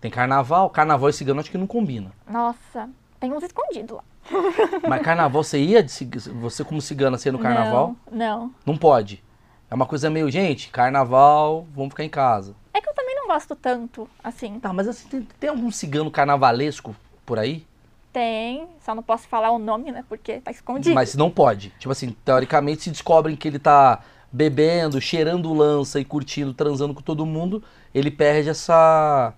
Tem 0.00 0.10
carnaval, 0.10 0.70
carnaval 0.70 1.10
e 1.10 1.12
cigano 1.12 1.38
acho 1.38 1.50
que 1.50 1.58
não 1.58 1.66
combina. 1.66 2.12
Nossa, 2.26 2.88
tem 3.22 3.32
uns 3.32 3.44
escondidos 3.44 3.96
lá. 3.96 4.04
Mas 4.88 5.00
carnaval 5.00 5.44
você 5.44 5.56
ia 5.60 5.80
de 5.80 5.92
você 6.32 6.64
como 6.64 6.82
cigana 6.82 7.16
ser 7.16 7.32
no 7.32 7.38
carnaval? 7.38 7.94
Não, 8.10 8.18
não. 8.18 8.54
Não 8.66 8.76
pode. 8.76 9.22
É 9.70 9.74
uma 9.74 9.86
coisa 9.86 10.10
meio, 10.10 10.28
gente, 10.28 10.70
carnaval, 10.70 11.64
vamos 11.72 11.90
ficar 11.90 12.02
em 12.02 12.08
casa. 12.08 12.56
É 12.74 12.80
que 12.80 12.88
eu 12.88 12.94
também 12.94 13.14
não 13.14 13.28
gosto 13.28 13.54
tanto, 13.54 14.10
assim. 14.24 14.58
Tá, 14.58 14.72
mas 14.72 14.88
assim, 14.88 15.08
tem, 15.08 15.28
tem 15.38 15.50
algum 15.50 15.70
cigano 15.70 16.10
carnavalesco 16.10 16.96
por 17.24 17.38
aí? 17.38 17.64
Tem, 18.12 18.66
só 18.84 18.92
não 18.92 19.04
posso 19.04 19.28
falar 19.28 19.52
o 19.52 19.58
nome, 19.58 19.92
né? 19.92 20.04
Porque 20.08 20.40
tá 20.40 20.50
escondido. 20.50 20.92
Mas 20.92 21.14
não 21.14 21.30
pode. 21.30 21.70
Tipo 21.78 21.92
assim, 21.92 22.16
teoricamente, 22.24 22.82
se 22.82 22.90
descobrem 22.90 23.36
que 23.36 23.46
ele 23.46 23.60
tá 23.60 24.00
bebendo, 24.32 25.00
cheirando 25.00 25.54
lança 25.54 26.00
e 26.00 26.04
curtindo, 26.04 26.52
transando 26.52 26.92
com 26.92 27.02
todo 27.02 27.24
mundo, 27.24 27.62
ele 27.94 28.10
perde 28.10 28.48
essa 28.48 29.32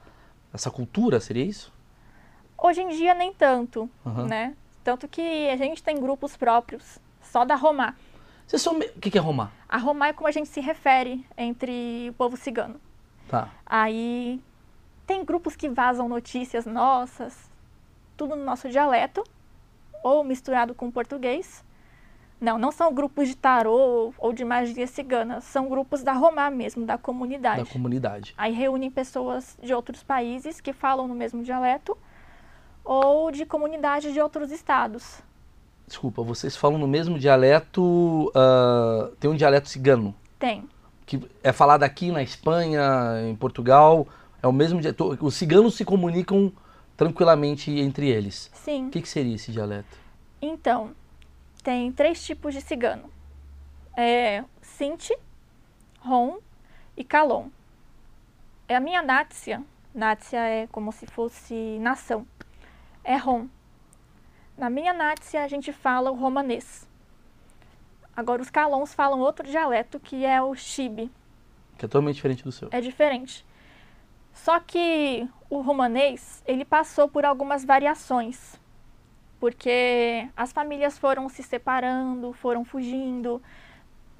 essa 0.54 0.70
cultura, 0.70 1.20
seria 1.20 1.44
isso? 1.44 1.73
Hoje 2.56 2.82
em 2.82 2.88
dia 2.88 3.14
nem 3.14 3.32
tanto, 3.32 3.88
Aham. 4.06 4.26
né? 4.26 4.56
Tanto 4.82 5.08
que 5.08 5.48
a 5.48 5.56
gente 5.56 5.82
tem 5.82 5.98
grupos 6.00 6.36
próprios, 6.36 6.98
só 7.22 7.44
da 7.44 7.54
Romá. 7.54 7.94
Vocês 8.46 8.60
são. 8.60 8.78
O 8.78 9.00
que 9.00 9.16
é 9.16 9.20
Romar? 9.20 9.50
A 9.68 9.78
Romá 9.78 10.08
é 10.08 10.12
como 10.12 10.28
a 10.28 10.30
gente 10.30 10.48
se 10.48 10.60
refere 10.60 11.24
entre 11.36 12.08
o 12.10 12.12
povo 12.12 12.36
cigano. 12.36 12.80
Tá. 13.28 13.48
Aí 13.64 14.40
tem 15.06 15.24
grupos 15.24 15.56
que 15.56 15.68
vazam 15.68 16.08
notícias 16.08 16.66
nossas, 16.66 17.50
tudo 18.16 18.36
no 18.36 18.44
nosso 18.44 18.68
dialeto, 18.68 19.24
ou 20.02 20.22
misturado 20.22 20.74
com 20.74 20.90
português. 20.90 21.64
Não, 22.40 22.58
não 22.58 22.70
são 22.70 22.92
grupos 22.92 23.28
de 23.28 23.36
tarô 23.36 24.12
ou 24.18 24.32
de 24.32 24.44
magia 24.44 24.86
cigana, 24.86 25.40
são 25.40 25.66
grupos 25.66 26.02
da 26.02 26.12
Romá 26.12 26.50
mesmo, 26.50 26.84
da 26.84 26.98
comunidade. 26.98 27.64
Da 27.64 27.70
comunidade. 27.70 28.34
Aí 28.36 28.52
reúnem 28.52 28.90
pessoas 28.90 29.56
de 29.62 29.72
outros 29.72 30.02
países 30.02 30.60
que 30.60 30.72
falam 30.72 31.08
no 31.08 31.14
mesmo 31.14 31.42
dialeto 31.42 31.96
ou 32.84 33.30
de 33.30 33.46
comunidades 33.46 34.12
de 34.12 34.20
outros 34.20 34.52
estados. 34.52 35.20
Desculpa, 35.86 36.22
vocês 36.22 36.56
falam 36.56 36.78
no 36.78 36.86
mesmo 36.88 37.18
dialeto. 37.18 38.30
ah, 38.34 39.10
tem 39.18 39.30
um 39.30 39.36
dialeto 39.36 39.68
cigano. 39.68 40.14
Tem. 40.38 40.68
que 41.06 41.20
é 41.42 41.52
falado 41.52 41.82
aqui 41.82 42.10
na 42.10 42.22
Espanha, 42.22 42.82
em 43.28 43.34
Portugal, 43.36 44.06
é 44.42 44.46
o 44.46 44.52
mesmo 44.52 44.80
dialeto. 44.80 45.18
Os 45.20 45.34
ciganos 45.34 45.74
se 45.74 45.84
comunicam 45.84 46.52
tranquilamente 46.96 47.70
entre 47.70 48.08
eles. 48.08 48.50
Sim. 48.54 48.88
O 48.88 48.90
que, 48.90 49.02
que 49.02 49.08
seria 49.08 49.34
esse 49.34 49.50
dialeto? 49.52 49.96
Então, 50.40 50.92
tem 51.62 51.90
três 51.92 52.22
tipos 52.24 52.52
de 52.54 52.60
cigano. 52.60 53.10
É 53.96 54.44
Sinti, 54.60 55.16
Rom 56.00 56.38
e 56.96 57.04
Calon. 57.04 57.48
É 58.68 58.76
a 58.76 58.80
minha 58.80 59.02
nátia. 59.02 59.62
Nátia 59.94 60.38
é 60.38 60.66
como 60.66 60.90
se 60.92 61.06
fosse 61.06 61.78
nação. 61.80 62.26
É 63.04 63.16
Rom. 63.16 63.46
Na 64.56 64.70
minha 64.70 64.94
nátia 64.94 65.44
a 65.44 65.48
gente 65.48 65.72
fala 65.72 66.10
o 66.10 66.14
romanês. 66.14 66.88
Agora 68.16 68.40
os 68.40 68.50
calons 68.50 68.94
falam 68.94 69.20
outro 69.20 69.46
dialeto 69.46 70.00
que 70.00 70.24
é 70.24 70.40
o 70.40 70.54
chibi. 70.54 71.10
Que 71.76 71.84
é 71.84 71.88
totalmente 71.88 72.16
diferente 72.16 72.44
do 72.44 72.52
seu. 72.52 72.68
É 72.70 72.80
diferente. 72.80 73.44
Só 74.32 74.58
que 74.58 75.28
o 75.50 75.60
romanês, 75.60 76.42
ele 76.46 76.64
passou 76.64 77.08
por 77.08 77.24
algumas 77.24 77.64
variações. 77.64 78.58
Porque 79.40 80.28
as 80.36 80.52
famílias 80.52 80.96
foram 80.96 81.28
se 81.28 81.42
separando, 81.42 82.32
foram 82.32 82.64
fugindo. 82.64 83.42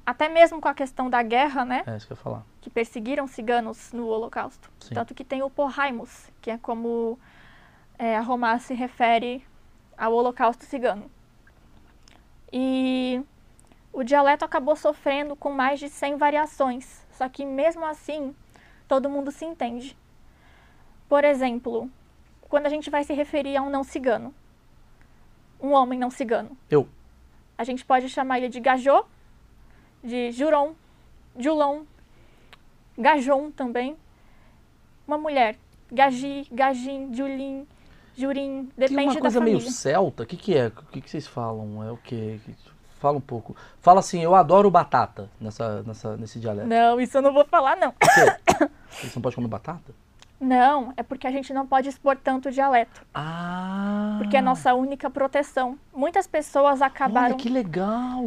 Até 0.05 0.29
mesmo 0.29 0.61
com 0.61 0.67
a 0.67 0.73
questão 0.73 1.09
da 1.09 1.23
guerra, 1.23 1.65
né? 1.65 1.83
É 1.87 1.97
isso 1.97 2.05
que 2.05 2.13
eu 2.13 2.17
ia 2.17 2.21
falar. 2.21 2.45
Que 2.61 2.69
perseguiram 2.69 3.25
ciganos 3.27 3.91
no 3.91 4.05
Holocausto. 4.07 4.69
Sim. 4.79 4.93
Tanto 4.93 5.15
que 5.15 5.23
tem 5.23 5.41
o 5.41 5.49
Porraimus, 5.49 6.29
que 6.41 6.51
é 6.51 6.57
como 6.57 7.17
é, 7.97 8.15
a 8.15 8.21
Romá 8.21 8.57
se 8.59 8.73
refere 8.73 9.45
ao 9.97 10.13
Holocausto 10.13 10.65
cigano. 10.65 11.09
E 12.51 13.21
o 13.91 14.03
dialeto 14.03 14.45
acabou 14.45 14.75
sofrendo 14.75 15.35
com 15.35 15.51
mais 15.51 15.79
de 15.79 15.89
100 15.89 16.17
variações. 16.17 17.05
Só 17.11 17.29
que 17.29 17.45
mesmo 17.45 17.85
assim, 17.85 18.35
todo 18.87 19.09
mundo 19.09 19.31
se 19.31 19.45
entende. 19.45 19.97
Por 21.07 21.23
exemplo, 21.23 21.89
quando 22.41 22.65
a 22.65 22.69
gente 22.69 22.89
vai 22.89 23.03
se 23.03 23.13
referir 23.13 23.55
a 23.55 23.61
um 23.61 23.69
não 23.69 23.83
cigano, 23.83 24.33
um 25.61 25.71
homem 25.71 25.97
não 25.97 26.09
cigano, 26.09 26.57
Eu. 26.69 26.87
a 27.57 27.63
gente 27.63 27.85
pode 27.85 28.09
chamar 28.09 28.37
ele 28.37 28.49
de 28.49 28.59
gajô, 28.59 29.05
de 30.03 30.31
juron, 30.31 30.75
julon, 31.37 31.85
gajon 32.97 33.51
também. 33.51 33.95
Uma 35.07 35.17
mulher, 35.17 35.57
gaji, 35.91 36.47
gajin, 36.51 37.13
julin, 37.13 37.67
jurim, 38.15 38.69
Tem 38.77 38.87
depende 38.87 39.09
uma 39.09 39.13
da 39.15 39.19
coisa 39.21 39.39
meio 39.39 39.61
celta. 39.61 40.23
O 40.23 40.25
que, 40.25 40.37
que 40.37 40.57
é? 40.57 40.67
O 40.67 40.71
que, 40.71 41.01
que 41.01 41.09
vocês 41.09 41.27
falam? 41.27 41.83
É 41.83 41.91
o 41.91 41.97
quê? 41.97 42.39
Fala 42.99 43.17
um 43.17 43.21
pouco. 43.21 43.55
Fala 43.81 43.99
assim, 43.99 44.21
eu 44.23 44.33
adoro 44.33 44.71
batata 44.71 45.29
nessa, 45.39 45.83
nessa, 45.83 46.17
nesse 46.17 46.39
dialeto. 46.39 46.67
Não, 46.67 46.99
isso 46.99 47.17
eu 47.17 47.21
não 47.21 47.33
vou 47.33 47.45
falar 47.45 47.75
não. 47.75 47.91
Por 47.91 48.09
quê? 48.09 48.69
Você 48.89 49.11
não 49.15 49.21
pode 49.21 49.35
comer 49.35 49.47
batata? 49.47 49.93
Não, 50.39 50.93
é 50.97 51.03
porque 51.03 51.27
a 51.27 51.31
gente 51.31 51.53
não 51.53 51.65
pode 51.65 51.87
expor 51.87 52.17
tanto 52.17 52.49
o 52.49 52.51
dialeto, 52.51 53.01
Ah! 53.13 54.15
porque 54.17 54.35
é 54.35 54.39
a 54.39 54.43
nossa 54.43 54.73
única 54.73 55.09
proteção. 55.09 55.79
Muitas 55.93 56.27
pessoas 56.27 56.81
acabaram, 56.81 57.27
Olha 57.27 57.35
que 57.35 57.49
legal! 57.49 58.23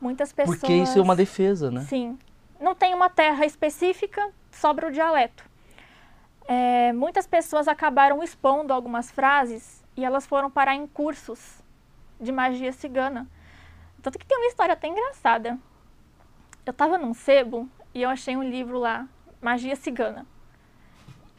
muitas 0.00 0.32
pessoas 0.32 0.58
Porque 0.58 0.72
isso 0.74 0.98
é 0.98 1.02
uma 1.02 1.14
defesa, 1.16 1.70
né? 1.70 1.82
Sim. 1.82 2.18
Não 2.60 2.74
tem 2.74 2.92
uma 2.92 3.08
terra 3.08 3.46
específica, 3.46 4.30
sobra 4.50 4.88
o 4.88 4.90
dialeto. 4.90 5.44
É, 6.50 6.94
muitas 6.94 7.26
pessoas 7.26 7.68
acabaram 7.68 8.22
expondo 8.22 8.72
algumas 8.72 9.10
frases 9.10 9.84
e 9.94 10.02
elas 10.02 10.26
foram 10.26 10.50
parar 10.50 10.74
em 10.74 10.86
cursos 10.86 11.62
de 12.18 12.32
magia 12.32 12.72
cigana. 12.72 13.28
Tanto 14.02 14.18
que 14.18 14.24
tem 14.24 14.38
uma 14.38 14.46
história 14.46 14.72
até 14.72 14.88
engraçada. 14.88 15.58
Eu 16.64 16.70
estava 16.70 16.96
num 16.96 17.12
sebo 17.12 17.68
e 17.94 18.00
eu 18.00 18.08
achei 18.08 18.34
um 18.34 18.42
livro 18.42 18.78
lá, 18.78 19.06
Magia 19.42 19.76
Cigana. 19.76 20.26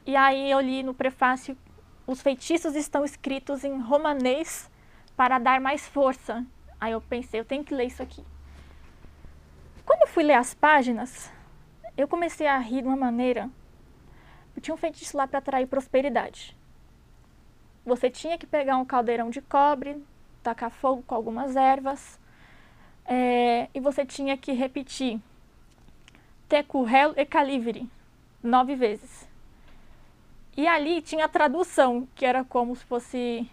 E 0.06 0.16
aí 0.16 0.52
eu 0.52 0.60
li 0.60 0.84
no 0.84 0.94
prefácio, 0.94 1.58
os 2.06 2.22
feitiços 2.22 2.76
estão 2.76 3.04
escritos 3.04 3.64
em 3.64 3.80
romanês 3.80 4.70
para 5.18 5.40
dar 5.40 5.60
mais 5.60 5.88
força. 5.88 6.46
Aí 6.80 6.92
eu 6.92 7.02
pensei, 7.02 7.40
eu 7.40 7.46
tenho 7.46 7.64
que 7.64 7.74
ler 7.74 7.86
isso 7.86 8.04
aqui. 8.04 8.24
Quando 9.86 10.02
eu 10.02 10.08
fui 10.08 10.24
ler 10.24 10.36
as 10.36 10.54
páginas, 10.54 11.32
eu 11.98 12.08
comecei 12.08 12.46
a 12.46 12.60
rir 12.60 12.84
de 12.84 12.88
uma 12.88 12.96
maneira. 12.96 13.50
Tinha 14.60 14.74
um 14.74 14.78
feitiço 14.78 15.16
lá 15.18 15.28
para 15.28 15.40
atrair 15.40 15.68
prosperidade. 15.68 16.56
Você 17.86 18.10
tinha 18.10 18.38
que 18.38 18.46
pegar 18.46 18.78
um 18.78 18.86
caldeirão 18.86 19.30
de 19.30 19.42
cobre, 19.42 20.04
tacar 20.44 20.70
fogo 20.70 21.04
com 21.04 21.16
algumas 21.16 21.56
ervas, 21.56 22.20
é, 23.06 23.68
e 23.74 23.80
você 23.80 24.06
tinha 24.06 24.38
que 24.38 24.52
repetir 24.52 25.20
Tecurrel 26.48 27.14
e 27.18 27.26
Calivre 27.26 27.90
nove 28.44 28.76
vezes. 28.76 29.28
E 30.56 30.68
ali 30.68 31.02
tinha 31.02 31.26
a 31.26 31.30
tradução, 31.30 32.08
que 32.16 32.26
era 32.26 32.44
como 32.44 32.76
se 32.76 32.84
fosse 32.86 33.50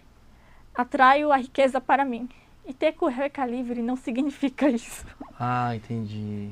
atraio 0.75 1.33
a 1.33 1.37
riqueza 1.37 1.81
para 1.81 2.05
mim. 2.05 2.29
E 2.67 2.75
Tecurrel 2.75 3.27
e 3.27 3.31
Calivre 3.31 3.81
não 3.81 3.97
significa 3.97 4.69
isso. 4.69 5.07
Ah, 5.39 5.75
entendi. 5.75 6.51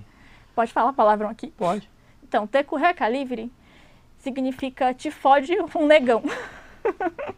Pode 0.55 0.73
falar 0.73 0.93
palavrão 0.93 1.29
aqui? 1.29 1.49
Pode. 1.49 1.91
Então, 2.23 2.47
Tecurré 2.47 2.95
Calivre 2.95 3.51
significa 4.25 4.95
te 4.95 5.11
fode 5.11 5.52
um 5.76 5.87
negão. 5.87 6.23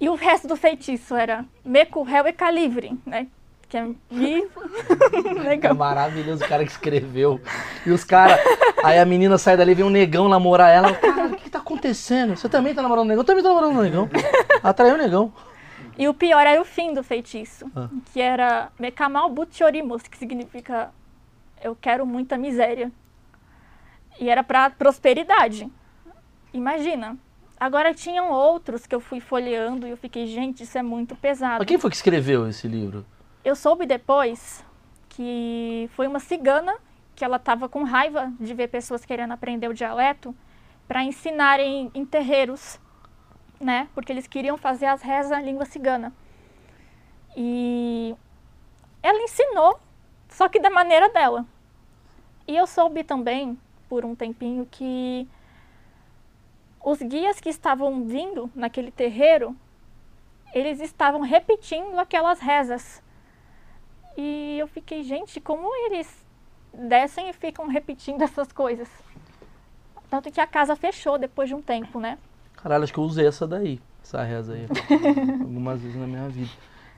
e 0.00 0.08
o 0.08 0.14
resto 0.14 0.48
do 0.48 0.56
feitiço 0.56 1.14
era 1.14 1.44
Mecurrel 1.64 2.26
e 2.26 2.32
Calivre, 2.32 2.98
né? 3.06 3.26
Que 3.68 3.76
é. 3.76 3.86
É 4.10 5.44
negão. 5.44 5.74
maravilhoso 5.76 6.44
o 6.44 6.48
cara 6.48 6.64
que 6.64 6.72
escreveu. 6.72 7.40
E 7.86 7.90
os 7.90 8.02
caras. 8.02 8.40
Aí 8.82 8.98
a 8.98 9.04
menina 9.04 9.38
sai 9.38 9.56
dali, 9.56 9.74
vem 9.74 9.84
um 9.84 9.90
negão 9.90 10.28
namorar 10.28 10.70
ela. 10.74 10.92
Cara, 10.94 11.26
o 11.28 11.36
que, 11.36 11.44
que 11.44 11.50
tá 11.50 11.58
acontecendo? 11.60 12.34
Você 12.36 12.48
também 12.48 12.74
tá 12.74 12.82
namorando 12.82 13.04
um 13.04 13.08
negão? 13.08 13.20
Eu 13.22 13.26
também 13.26 13.42
tô 13.42 13.48
namorando 13.48 13.78
um 13.78 13.82
negão. 13.82 14.08
Atraiu 14.62 14.94
o 14.94 14.98
negão. 14.98 15.32
E 15.96 16.08
o 16.08 16.14
pior 16.14 16.44
era 16.46 16.60
o 16.60 16.64
fim 16.64 16.94
do 16.94 17.04
feitiço, 17.04 17.70
Ah. 17.76 17.88
que 18.12 18.20
era 18.20 18.70
Mekamal 18.78 19.28
Butchorimos, 19.30 20.02
que 20.02 20.16
significa 20.16 20.90
eu 21.62 21.76
quero 21.78 22.06
muita 22.06 22.38
miséria. 22.38 22.90
E 24.20 24.28
era 24.28 24.44
para 24.44 24.68
prosperidade. 24.68 25.68
Imagina. 26.52 27.16
Agora 27.58 27.92
tinham 27.94 28.30
outros 28.30 28.86
que 28.86 28.94
eu 28.94 29.00
fui 29.00 29.18
folheando 29.18 29.86
e 29.86 29.90
eu 29.90 29.96
fiquei, 29.96 30.26
gente, 30.26 30.62
isso 30.62 30.78
é 30.78 30.82
muito 30.82 31.16
pesado. 31.16 31.58
Mas 31.58 31.66
quem 31.66 31.78
foi 31.78 31.90
que 31.90 31.96
escreveu 31.96 32.48
esse 32.48 32.68
livro? 32.68 33.04
Eu 33.42 33.56
soube 33.56 33.86
depois 33.86 34.64
que 35.08 35.88
foi 35.94 36.06
uma 36.06 36.20
cigana 36.20 36.74
que 37.14 37.24
ela 37.24 37.36
estava 37.36 37.68
com 37.68 37.82
raiva 37.82 38.32
de 38.38 38.54
ver 38.54 38.68
pessoas 38.68 39.04
querendo 39.04 39.32
aprender 39.32 39.68
o 39.68 39.74
dialeto 39.74 40.34
para 40.86 41.02
ensinarem 41.02 41.90
em 41.94 42.04
terreiros, 42.04 42.80
né? 43.60 43.88
Porque 43.94 44.12
eles 44.12 44.26
queriam 44.26 44.56
fazer 44.56 44.86
as 44.86 45.02
rezas 45.02 45.38
em 45.38 45.44
língua 45.44 45.64
cigana. 45.64 46.12
E 47.36 48.14
ela 49.02 49.22
ensinou, 49.22 49.78
só 50.28 50.48
que 50.48 50.58
da 50.58 50.70
maneira 50.70 51.08
dela. 51.10 51.46
E 52.48 52.56
eu 52.56 52.66
soube 52.66 53.04
também, 53.04 53.58
por 53.90 54.04
um 54.04 54.14
tempinho, 54.14 54.66
que 54.70 55.28
os 56.82 57.02
guias 57.02 57.40
que 57.40 57.48
estavam 57.48 58.06
vindo 58.06 58.48
naquele 58.54 58.92
terreiro, 58.92 59.54
eles 60.54 60.80
estavam 60.80 61.22
repetindo 61.22 61.98
aquelas 61.98 62.38
rezas. 62.38 63.02
E 64.16 64.56
eu 64.60 64.68
fiquei, 64.68 65.02
gente, 65.02 65.40
como 65.40 65.74
eles 65.86 66.08
descem 66.72 67.28
e 67.28 67.32
ficam 67.32 67.66
repetindo 67.66 68.22
essas 68.22 68.52
coisas? 68.52 68.88
Tanto 70.08 70.30
que 70.30 70.40
a 70.40 70.46
casa 70.46 70.76
fechou 70.76 71.18
depois 71.18 71.48
de 71.48 71.54
um 71.54 71.60
tempo, 71.60 71.98
né? 71.98 72.16
Caralho, 72.56 72.84
acho 72.84 72.92
que 72.92 72.98
eu 72.98 73.04
usei 73.04 73.26
essa 73.26 73.46
daí, 73.46 73.80
essa 74.02 74.22
reza 74.22 74.54
aí, 74.54 74.66
algumas 75.40 75.80
vezes 75.80 75.98
na 75.98 76.06
minha 76.06 76.28
vida. 76.28 76.50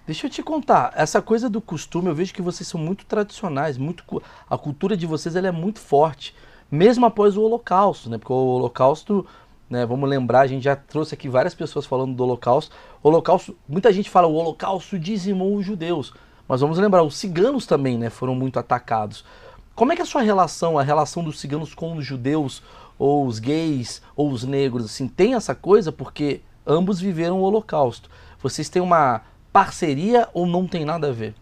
Deixa 0.05 0.27
eu 0.27 0.31
te 0.31 0.43
contar, 0.43 0.93
essa 0.97 1.23
coisa 1.23 1.49
do 1.49 1.61
costume, 1.61 2.09
eu 2.09 2.15
vejo 2.15 2.35
que 2.35 2.43
vocês 2.43 2.69
são 2.69 2.81
muito 2.81 3.07
tradicionais, 3.07 3.79
muito 3.79 4.05
a 4.51 4.59
cultura 4.59 4.97
de 4.97 5.07
vocês 5.07 5.37
ela 5.37 5.47
é 5.47 5.53
muito 5.53 5.79
forte, 5.79 6.35
mesmo 6.73 7.07
após 7.07 7.37
o 7.37 7.43
Holocausto, 7.43 8.11
né? 8.11 8.19
Porque 8.19 8.33
o 8.33 8.37
Holocausto 8.37 9.25
né? 9.73 9.87
Vamos 9.87 10.07
lembrar, 10.07 10.41
a 10.41 10.47
gente 10.47 10.65
já 10.65 10.77
trouxe 10.77 11.15
aqui 11.15 11.31
várias 11.31 11.55
pessoas 11.55 11.87
falando 11.87 12.15
do 12.15 12.23
Holocausto. 12.23 12.77
O 13.03 13.09
Holocausto, 13.09 13.57
muita 13.67 13.91
gente 13.91 14.11
fala 14.11 14.29
o 14.29 14.35
Holocausto 14.35 14.99
dizimou 14.99 15.57
os 15.57 15.65
judeus, 15.65 16.13
mas 16.47 16.61
vamos 16.61 16.77
lembrar, 16.77 17.03
os 17.03 17.17
ciganos 17.17 17.65
também, 17.65 17.97
né, 17.97 18.11
foram 18.11 18.35
muito 18.35 18.59
atacados. 18.59 19.25
Como 19.75 19.91
é 19.91 19.97
que 19.97 20.03
é 20.03 20.05
a 20.05 20.07
sua 20.07 20.21
relação, 20.21 20.79
a 20.79 20.83
relação 20.83 21.25
dos 21.25 21.41
ciganos 21.41 21.75
com 21.75 21.97
os 21.97 22.05
judeus, 22.05 22.63
ou 22.99 23.27
os 23.27 23.39
gays, 23.39 24.03
ou 24.15 24.31
os 24.31 24.45
negros, 24.45 24.85
assim, 24.85 25.09
tem 25.09 25.35
essa 25.35 25.55
coisa 25.55 25.91
porque 25.91 26.43
ambos 26.67 27.01
viveram 27.01 27.41
o 27.41 27.43
Holocausto. 27.43 28.11
Vocês 28.43 28.69
têm 28.69 28.83
uma 28.83 29.23
parceria 29.51 30.29
ou 30.35 30.47
não 30.47 30.69
tem 30.69 30.85
nada 30.85 31.09
a 31.09 31.13
ver? 31.13 31.35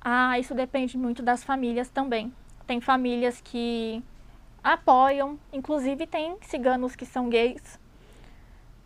Ah, 0.00 0.36
isso 0.36 0.52
depende 0.52 0.98
muito 0.98 1.22
das 1.22 1.44
famílias 1.44 1.88
também. 1.88 2.32
Tem 2.68 2.82
famílias 2.82 3.40
que 3.40 4.04
apoiam, 4.62 5.38
inclusive 5.50 6.06
tem 6.06 6.36
ciganos 6.42 6.94
que 6.94 7.06
são 7.06 7.30
gays. 7.30 7.80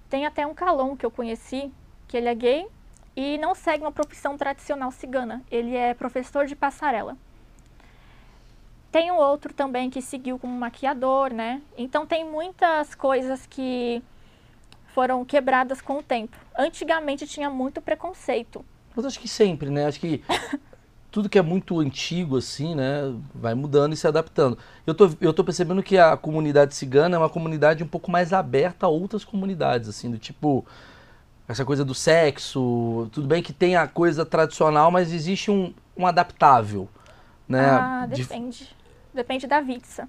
Tem 0.09 0.25
até 0.25 0.47
um 0.47 0.55
calão 0.55 0.97
que 0.97 1.05
eu 1.05 1.11
conheci, 1.11 1.69
que 2.07 2.17
ele 2.17 2.29
é 2.29 2.35
gay 2.35 2.69
e 3.17 3.37
não 3.39 3.57
segue 3.57 3.83
uma 3.83 3.91
profissão 3.91 4.39
tradicional 4.39 4.93
cigana. 4.93 5.43
Ele 5.51 5.75
é 5.75 5.95
professor 5.95 6.47
de 6.47 6.55
passarela. 6.55 7.17
Tem 8.93 9.11
um 9.11 9.17
outro 9.17 9.53
também 9.53 9.91
que 9.91 10.01
seguiu 10.01 10.39
como 10.39 10.57
maquiador, 10.57 11.33
né? 11.33 11.61
Então 11.77 12.07
tem 12.07 12.25
muitas 12.25 12.95
coisas 12.95 13.47
que 13.47 14.01
foram 14.95 15.25
quebradas 15.25 15.83
com 15.83 15.99
o 15.99 16.03
tempo. 16.05 16.37
Antigamente 16.57 17.27
tinha 17.27 17.51
muito 17.51 17.83
preconceito. 17.83 18.65
Mas 18.95 19.07
acho 19.07 19.19
que 19.19 19.27
sempre, 19.27 19.71
né? 19.71 19.87
Acho 19.87 19.99
que 19.99 20.23
tudo 21.13 21.29
que 21.29 21.39
é 21.39 21.43
muito 21.43 21.79
antigo, 21.79 22.39
assim, 22.39 22.75
né, 22.75 23.15
vai 23.35 23.55
mudando 23.55 23.93
e 23.93 23.97
se 23.97 24.09
adaptando. 24.09 24.57
Eu 24.87 24.95
tô, 24.95 25.11
eu 25.21 25.35
tô 25.35 25.45
percebendo 25.45 25.83
que 25.83 25.99
a 25.99 26.17
comunidade 26.17 26.75
cigana 26.75 27.15
é 27.15 27.19
uma 27.19 27.29
comunidade 27.29 27.85
um 27.85 27.87
pouco 27.87 28.11
mais 28.11 28.33
aberta 28.33 28.87
a 28.87 28.89
outras 28.89 29.23
comunidades, 29.23 29.91
assim, 29.91 30.11
do 30.11 30.17
tipo, 30.17 30.65
essa 31.47 31.67
coisa 31.67 31.85
do 31.85 31.95
sexo, 31.95 33.11
tudo 33.13 33.29
bem 33.29 33.43
que 33.43 33.53
tem 33.53 33.77
a 33.77 33.87
coisa 33.87 34.25
tradicional, 34.25 34.91
mas 34.91 35.13
existe 35.13 35.51
um, 35.51 35.75
um 35.95 36.07
adaptável, 36.07 36.89
né? 37.47 37.69
Ah, 37.69 38.07
depende. 38.07 38.65
De... 38.65 38.77
Depende 39.13 39.47
da 39.47 39.61
Vitsa. 39.61 40.09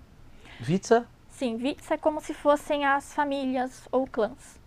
Vitsa? 0.58 1.06
Sim, 1.28 1.58
Vitsa 1.58 1.96
é 1.96 1.98
como 1.98 2.22
se 2.22 2.34
fossem 2.34 2.86
as 2.86 3.14
famílias 3.14 3.90
ou 3.92 4.08
clãs. 4.08 4.58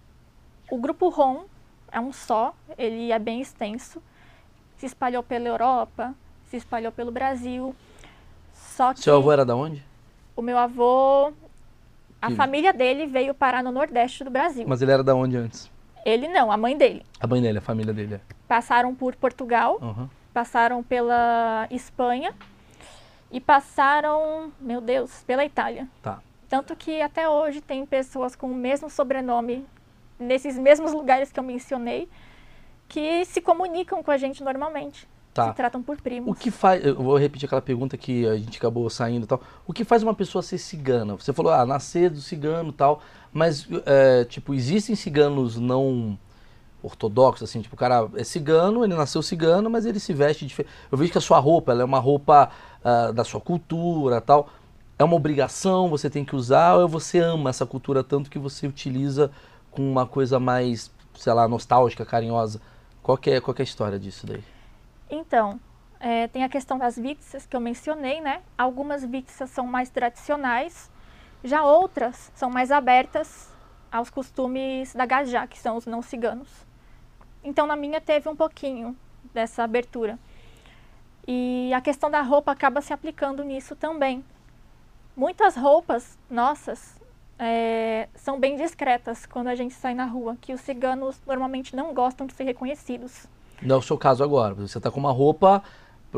O 0.71 0.77
grupo 0.77 1.09
Rom 1.09 1.45
é 1.91 1.99
um 1.99 2.13
só, 2.13 2.55
ele 2.77 3.11
é 3.11 3.19
bem 3.19 3.41
extenso, 3.41 4.03
se 4.77 4.85
espalhou 4.85 5.23
pela 5.23 5.49
Europa, 5.49 6.15
se 6.49 6.57
espalhou 6.57 6.93
pelo 6.93 7.11
Brasil. 7.11 7.75
Só 8.53 8.93
que 8.93 9.01
Seu 9.01 9.17
avô 9.17 9.33
era 9.33 9.45
da 9.45 9.55
onde? 9.55 9.85
O 10.35 10.43
meu 10.43 10.59
avô, 10.59 11.33
a 12.21 12.29
que... 12.29 12.35
família 12.35 12.73
dele 12.73 13.07
veio 13.07 13.35
parar 13.35 13.63
no 13.63 13.73
Nordeste 13.73 14.25
do 14.25 14.31
Brasil. 14.31 14.65
Mas 14.67 14.83
ele 14.83 14.93
era 14.93 15.03
da 15.03 15.15
onde 15.15 15.37
antes? 15.37 15.71
Ele 16.05 16.29
não, 16.29 16.53
a 16.53 16.57
mãe 16.57 16.77
dele. 16.77 17.05
A 17.19 17.27
mãe 17.27 17.43
dele, 17.43 17.59
a 17.59 17.63
família 17.63 17.93
dele. 17.93 18.15
É. 18.15 18.21
Passaram 18.47 18.95
por 18.95 19.17
Portugal, 19.17 19.79
uhum. 19.81 20.09
passaram 20.33 20.83
pela 20.83 21.67
Espanha 21.71 22.33
e 23.31 23.41
passaram, 23.41 24.53
meu 24.61 24.81
Deus, 24.81 25.25
pela 25.27 25.45
Itália. 25.45 25.89
Tá. 26.03 26.21
Tanto 26.49 26.77
que 26.77 27.01
até 27.01 27.29
hoje 27.29 27.61
tem 27.61 27.85
pessoas 27.85 28.37
com 28.37 28.47
o 28.47 28.55
mesmo 28.55 28.89
sobrenome 28.89 29.67
nesses 30.19 30.57
mesmos 30.57 30.93
lugares 30.93 31.33
que 31.33 31.41
eu 31.41 31.45
mencionei 31.45 32.09
que 32.89 33.25
se 33.25 33.41
comunicam 33.41 34.03
com 34.03 34.11
a 34.11 34.17
gente 34.17 34.45
normalmente. 34.45 35.09
Tá. 35.37 35.49
Se 35.49 35.55
tratam 35.55 35.83
por 35.83 36.01
primos. 36.01 36.31
O 36.31 36.35
que 36.35 36.51
faz. 36.51 36.83
Eu 36.83 36.95
vou 36.95 37.19
repetir 37.19 37.45
aquela 37.45 37.61
pergunta 37.61 37.95
que 37.99 38.27
a 38.27 38.37
gente 38.39 38.57
acabou 38.57 38.89
saindo 38.89 39.25
e 39.25 39.27
tal. 39.27 39.39
O 39.67 39.73
que 39.73 39.85
faz 39.85 40.03
uma 40.03 40.15
pessoa 40.15 40.41
ser 40.41 40.57
cigana? 40.57 41.15
Você 41.15 41.31
falou, 41.31 41.53
ah, 41.53 41.67
nascer 41.67 42.09
do 42.09 42.23
cigano 42.23 42.71
e 42.71 42.73
tal. 42.73 43.03
Mas, 43.31 43.69
é, 43.85 44.25
tipo, 44.25 44.55
existem 44.55 44.97
ciganos 44.97 45.59
não 45.59 46.19
ortodoxos, 46.83 47.49
assim, 47.51 47.61
tipo, 47.61 47.75
o 47.75 47.79
cara 47.79 48.09
é 48.15 48.25
cigano, 48.25 48.85
ele 48.85 48.95
nasceu 48.95 49.21
cigano, 49.21 49.69
mas 49.69 49.85
ele 49.85 50.01
se 50.01 50.15
veste 50.15 50.47
diferente. 50.47 50.73
Eu 50.91 50.97
vejo 50.97 51.13
que 51.13 51.19
a 51.19 51.21
sua 51.21 51.39
roupa, 51.39 51.73
ela 51.73 51.83
é 51.83 51.85
uma 51.85 51.99
roupa 51.99 52.49
uh, 52.83 53.13
da 53.13 53.25
sua 53.25 53.41
cultura 53.41 54.21
tal. 54.23 54.49
É 54.99 55.05
uma 55.05 55.17
obrigação, 55.17 55.91
você 55.91 56.09
tem 56.09 56.25
que 56.25 56.35
usar, 56.35 56.77
ou 56.77 56.89
você 56.89 57.19
ama 57.19 57.51
essa 57.51 57.67
cultura 57.67 58.03
tanto 58.03 58.31
que 58.31 58.39
você 58.39 58.67
utiliza 58.67 59.31
com 59.71 59.83
uma 59.83 60.07
coisa 60.07 60.41
mais, 60.41 60.91
sei 61.15 61.33
lá, 61.35 61.47
nostálgica, 61.47 62.07
carinhosa? 62.07 62.59
Qual 63.03 63.19
que 63.19 63.31
é, 63.31 63.41
qual 63.41 63.55
que 63.55 63.61
é 63.61 63.65
a 63.65 63.69
história 63.69 63.99
disso 63.99 64.27
daí? 64.27 64.43
Então, 65.11 65.61
é, 66.01 66.29
tem 66.29 66.45
a 66.45 66.49
questão 66.49 66.79
das 66.79 66.97
vítices 66.97 67.47
que 67.47 67.57
eu 67.57 67.61
mencionei, 67.61 68.21
né? 68.21 68.43
Algumas 68.57 69.05
vítices 69.05 69.51
são 69.51 69.67
mais 69.67 69.89
tradicionais, 69.89 70.91
já 71.43 71.65
outras 71.65 72.31
são 72.35 72.51
mais 72.51 72.71
abertas 72.71 73.53
aos 73.91 74.11
costumes 74.11 74.95
da 74.95 75.07
Gajá, 75.07 75.47
que 75.47 75.59
são 75.59 75.77
os 75.77 75.87
não 75.87 76.03
ciganos. 76.03 76.67
Então, 77.43 77.67
na 77.67 77.77
minha 77.77 78.01
teve 78.01 78.29
um 78.29 78.37
pouquinho 78.37 78.97
dessa 79.33 79.63
abertura. 79.63 80.19
E 81.27 81.73
a 81.75 81.81
questão 81.81 82.11
da 82.11 82.21
roupa 82.21 82.53
acaba 82.53 82.81
se 82.81 82.93
aplicando 82.93 83.43
nisso 83.43 83.75
também. 83.75 84.25
Muitas 85.17 85.57
roupas 85.57 86.19
nossas 86.29 87.01
é, 87.39 88.09
são 88.15 88.39
bem 88.39 88.57
discretas 88.57 89.27
quando 89.27 89.49
a 89.49 89.55
gente 89.55 89.75
sai 89.75 89.95
na 89.95 90.05
rua, 90.05 90.37
que 90.41 90.53
os 90.53 90.61
ciganos 90.61 91.21
normalmente 91.27 91.75
não 91.75 91.95
gostam 91.95 92.27
de 92.27 92.35
ser 92.35 92.45
reconhecidos. 92.45 93.29
Não 93.63 93.77
é 93.77 93.79
o 93.79 93.83
seu 93.83 93.97
caso 93.97 94.23
agora, 94.23 94.55
você 94.55 94.79
está 94.79 94.91
com 94.91 95.01
uma 95.01 95.13
roupa 95.13 95.63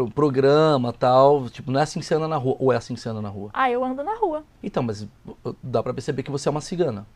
um 0.03 0.11
programa 0.11 0.93
tal, 0.93 1.49
tipo, 1.49 1.71
não 1.71 1.81
é 1.81 1.83
assim 1.83 2.01
que 2.01 2.07
você 2.07 2.15
anda 2.15 2.29
na 2.29 2.37
rua, 2.37 2.57
ou 2.59 2.73
é 2.73 2.77
assim 2.77 2.95
que 2.95 3.01
você 3.01 3.09
anda 3.09 3.21
na 3.21 3.29
rua? 3.29 3.51
Ah, 3.53 3.71
eu 3.71 3.85
ando 3.85 4.03
na 4.03 4.15
rua. 4.17 4.45
Então, 4.63 4.83
mas 4.83 5.07
dá 5.63 5.83
para 5.83 5.95
perceber 5.95 6.23
que 6.23 6.31
você 6.31 6.49
é 6.49 6.51
uma 6.51 6.61
cigana. 6.61 7.07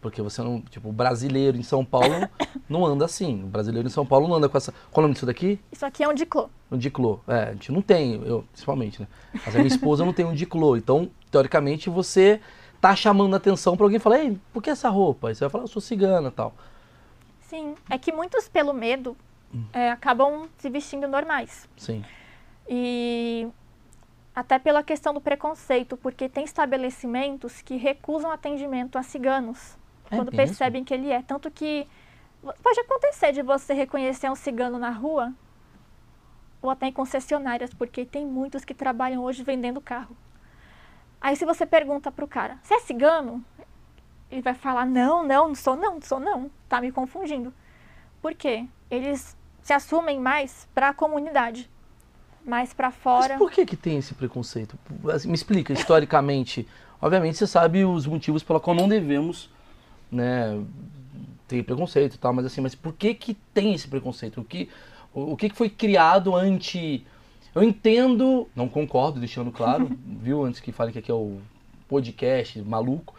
Porque 0.00 0.22
você 0.22 0.42
não, 0.42 0.62
tipo, 0.62 0.90
brasileiro 0.92 1.58
em 1.58 1.62
São 1.62 1.84
Paulo 1.84 2.26
não 2.68 2.86
anda 2.86 3.04
assim. 3.04 3.42
O 3.44 3.46
brasileiro 3.46 3.86
em 3.86 3.90
São 3.90 4.06
Paulo 4.06 4.26
não 4.26 4.36
anda 4.36 4.48
com 4.48 4.56
essa. 4.56 4.72
Qual 4.90 4.96
é 4.96 4.98
o 5.00 5.02
nome 5.02 5.14
disso 5.14 5.26
daqui? 5.26 5.60
Isso 5.70 5.84
aqui 5.84 6.02
é 6.02 6.08
um 6.08 6.14
diclô. 6.14 6.48
Um 6.70 6.78
diclô. 6.78 7.20
É, 7.28 7.50
a 7.50 7.52
gente 7.52 7.70
não 7.70 7.82
tem, 7.82 8.14
eu, 8.24 8.44
principalmente, 8.50 9.00
né? 9.00 9.08
Mas 9.34 9.54
a 9.54 9.58
minha 9.58 9.68
esposa 9.68 10.04
não 10.04 10.12
tem 10.12 10.24
um 10.24 10.32
diclô. 10.32 10.76
Então, 10.76 11.10
teoricamente, 11.30 11.90
você 11.90 12.40
tá 12.80 12.96
chamando 12.96 13.34
a 13.34 13.36
atenção 13.36 13.76
para 13.76 13.84
alguém 13.84 13.98
falar, 13.98 14.20
ei, 14.20 14.38
por 14.54 14.62
que 14.62 14.70
essa 14.70 14.88
roupa? 14.88 15.28
Aí 15.28 15.34
você 15.34 15.40
vai 15.40 15.50
falar, 15.50 15.64
eu 15.64 15.68
sou 15.68 15.82
cigana 15.82 16.30
tal. 16.30 16.54
Sim, 17.50 17.74
é 17.90 17.98
que 17.98 18.12
muitos, 18.12 18.48
pelo 18.48 18.72
medo, 18.72 19.16
hum. 19.52 19.64
é, 19.72 19.90
acabam 19.90 20.48
se 20.56 20.70
vestindo 20.70 21.08
normais. 21.08 21.68
Sim. 21.76 22.04
E 22.68 23.48
até 24.32 24.56
pela 24.56 24.84
questão 24.84 25.12
do 25.12 25.20
preconceito, 25.20 25.96
porque 25.96 26.28
tem 26.28 26.44
estabelecimentos 26.44 27.60
que 27.60 27.76
recusam 27.76 28.30
atendimento 28.30 28.96
a 28.96 29.02
ciganos 29.02 29.76
é 30.08 30.14
quando 30.14 30.30
mesmo? 30.30 30.36
percebem 30.36 30.84
que 30.84 30.94
ele 30.94 31.10
é. 31.10 31.22
Tanto 31.22 31.50
que 31.50 31.88
pode 32.62 32.78
acontecer 32.78 33.32
de 33.32 33.42
você 33.42 33.74
reconhecer 33.74 34.30
um 34.30 34.36
cigano 34.36 34.78
na 34.78 34.90
rua 34.90 35.34
ou 36.62 36.70
até 36.70 36.86
em 36.86 36.92
concessionárias, 36.92 37.74
porque 37.74 38.04
tem 38.04 38.24
muitos 38.24 38.64
que 38.64 38.74
trabalham 38.74 39.24
hoje 39.24 39.42
vendendo 39.42 39.80
carro. 39.80 40.16
Aí 41.20 41.34
se 41.34 41.44
você 41.44 41.66
pergunta 41.66 42.12
pro 42.12 42.28
cara, 42.28 42.60
você 42.62 42.74
é 42.74 42.78
cigano? 42.78 43.44
Ele 44.30 44.42
vai 44.42 44.54
falar, 44.54 44.86
não, 44.86 45.26
não, 45.26 45.48
não 45.48 45.54
sou 45.54 45.76
não, 45.76 45.94
não 45.94 46.02
sou 46.02 46.20
não. 46.20 46.50
Tá 46.68 46.80
me 46.80 46.92
confundindo. 46.92 47.52
Por 48.22 48.34
quê? 48.34 48.66
Eles 48.90 49.36
se 49.62 49.72
assumem 49.72 50.20
mais 50.20 50.68
para 50.74 50.90
a 50.90 50.94
comunidade, 50.94 51.68
mais 52.44 52.72
para 52.72 52.90
fora. 52.90 53.30
Mas 53.30 53.38
por 53.38 53.50
que 53.50 53.66
que 53.66 53.76
tem 53.76 53.98
esse 53.98 54.14
preconceito? 54.14 54.78
Assim, 55.12 55.28
me 55.28 55.34
explica, 55.34 55.72
historicamente. 55.72 56.66
Obviamente 57.02 57.38
você 57.38 57.46
sabe 57.46 57.84
os 57.84 58.06
motivos 58.06 58.42
pela 58.42 58.60
qual 58.60 58.76
não 58.76 58.88
devemos, 58.88 59.50
né, 60.12 60.62
ter 61.48 61.62
preconceito 61.64 62.14
e 62.14 62.18
tal, 62.18 62.32
mas 62.32 62.44
assim, 62.44 62.60
mas 62.60 62.74
por 62.74 62.92
que 62.92 63.14
que 63.14 63.34
tem 63.34 63.72
esse 63.74 63.88
preconceito? 63.88 64.40
O 64.40 64.44
que, 64.44 64.68
o, 65.14 65.32
o 65.32 65.36
que 65.36 65.48
que 65.48 65.56
foi 65.56 65.70
criado 65.70 66.36
ante 66.36 67.06
eu 67.54 67.62
entendo, 67.62 68.48
não 68.54 68.68
concordo, 68.68 69.18
deixando 69.18 69.50
claro, 69.50 69.90
viu? 70.22 70.44
Antes 70.44 70.60
que 70.60 70.70
falem 70.72 70.92
que 70.92 70.98
aqui 70.98 71.10
é 71.10 71.14
o 71.14 71.38
podcast 71.88 72.60
maluco. 72.62 73.14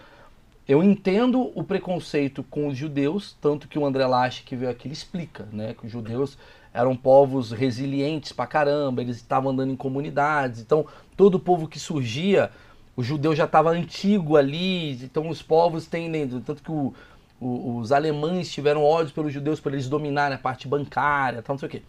Eu 0.72 0.82
entendo 0.82 1.52
o 1.54 1.66
preconceito 1.66 2.44
com 2.44 2.70
os 2.70 2.78
judeus, 2.78 3.36
tanto 3.42 3.68
que 3.68 3.78
o 3.78 3.86
André 3.86 4.06
Lache 4.08 4.44
que 4.44 4.56
veio 4.56 4.72
aqui 4.72 4.88
ele 4.88 4.94
explica, 4.94 5.46
né? 5.52 5.74
Que 5.74 5.86
os 5.86 5.92
judeus 5.92 6.38
eram 6.74 6.96
povos 6.96 7.52
resilientes 7.52 8.32
pra 8.32 8.48
caramba, 8.48 9.02
eles 9.02 9.18
estavam 9.18 9.52
andando 9.52 9.74
em 9.74 9.76
comunidades, 9.76 10.62
então 10.62 10.86
todo 11.18 11.38
povo 11.38 11.68
que 11.68 11.78
surgia, 11.78 12.50
o 12.96 13.04
judeu 13.04 13.36
já 13.36 13.44
estava 13.44 13.70
antigo 13.70 14.38
ali, 14.38 14.94
então 15.04 15.28
os 15.28 15.42
povos 15.42 15.88
têm, 15.88 16.10
tanto 16.40 16.64
que 16.64 16.72
o, 16.72 16.94
o, 17.38 17.80
os 17.80 17.92
alemães 17.92 18.50
tiveram 18.50 18.82
ódio 18.82 19.14
pelos 19.14 19.34
judeus 19.34 19.60
para 19.60 19.74
eles 19.74 19.90
dominarem 19.90 20.36
a 20.36 20.40
parte 20.40 20.70
bancária, 20.70 21.42
tal, 21.42 21.56
não 21.56 21.60
sei 21.60 21.68
o 21.68 21.72
quê. 21.72 21.82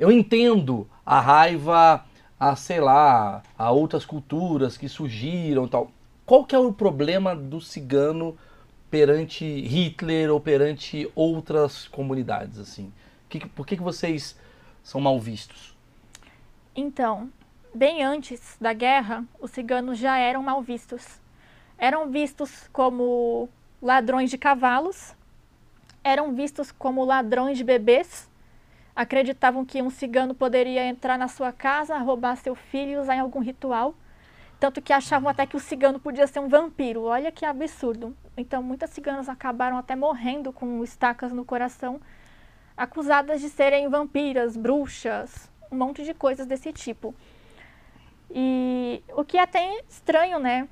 Eu 0.00 0.10
entendo 0.10 0.88
a 1.06 1.20
raiva 1.20 2.04
a, 2.38 2.54
sei 2.56 2.80
lá, 2.80 3.42
a 3.56 3.70
outras 3.70 4.04
culturas 4.04 4.76
que 4.76 4.88
surgiram 4.88 5.66
tal. 5.66 5.92
Qual 6.26 6.44
que 6.44 6.56
é 6.56 6.58
o 6.58 6.72
problema 6.72 7.36
do 7.36 7.60
cigano 7.60 8.36
perante 8.90 9.44
Hitler 9.44 10.28
ou 10.28 10.40
perante 10.40 11.08
outras 11.14 11.86
comunidades, 11.86 12.58
assim? 12.58 12.92
Que, 13.28 13.46
por 13.46 13.64
que, 13.64 13.76
que 13.76 13.82
vocês 13.82 14.36
são 14.82 15.00
mal 15.00 15.20
vistos? 15.20 15.76
Então, 16.74 17.30
bem 17.72 18.02
antes 18.02 18.56
da 18.60 18.72
guerra, 18.72 19.24
os 19.40 19.52
ciganos 19.52 19.98
já 19.98 20.18
eram 20.18 20.42
mal 20.42 20.60
vistos. 20.60 21.20
eram 21.78 22.10
vistos 22.10 22.68
como 22.72 23.48
ladrões 23.80 24.28
de 24.30 24.38
cavalos, 24.38 25.14
eram 26.02 26.34
vistos 26.34 26.72
como 26.72 27.04
ladrões 27.04 27.56
de 27.56 27.62
bebês, 27.62 28.28
acreditavam 28.96 29.64
que 29.64 29.80
um 29.80 29.90
cigano 29.90 30.34
poderia 30.34 30.84
entrar 30.86 31.18
na 31.18 31.28
sua 31.28 31.52
casa, 31.52 31.96
roubar 31.98 32.36
seu 32.36 32.54
filho 32.54 32.92
e 32.92 32.96
usar 32.96 33.14
em 33.14 33.20
algum 33.20 33.40
ritual. 33.40 33.94
Tanto 34.58 34.80
que 34.80 34.92
achavam 34.92 35.28
até 35.28 35.46
que 35.46 35.56
o 35.56 35.60
cigano 35.60 36.00
podia 36.00 36.26
ser 36.26 36.40
um 36.40 36.48
vampiro. 36.48 37.02
Olha 37.02 37.30
que 37.30 37.44
absurdo. 37.44 38.16
Então, 38.36 38.62
muitas 38.62 38.90
ciganas 38.90 39.28
acabaram 39.28 39.76
até 39.76 39.94
morrendo 39.94 40.52
com 40.52 40.82
estacas 40.82 41.32
no 41.32 41.44
coração, 41.44 42.00
acusadas 42.76 43.40
de 43.40 43.50
serem 43.50 43.88
vampiras, 43.88 44.56
bruxas, 44.56 45.50
um 45.70 45.76
monte 45.76 46.04
de 46.04 46.14
coisas 46.14 46.46
desse 46.46 46.72
tipo. 46.72 47.14
E 48.30 49.02
o 49.14 49.24
que 49.24 49.36
é 49.36 49.42
até 49.42 49.82
estranho, 49.88 50.38
né? 50.38 50.68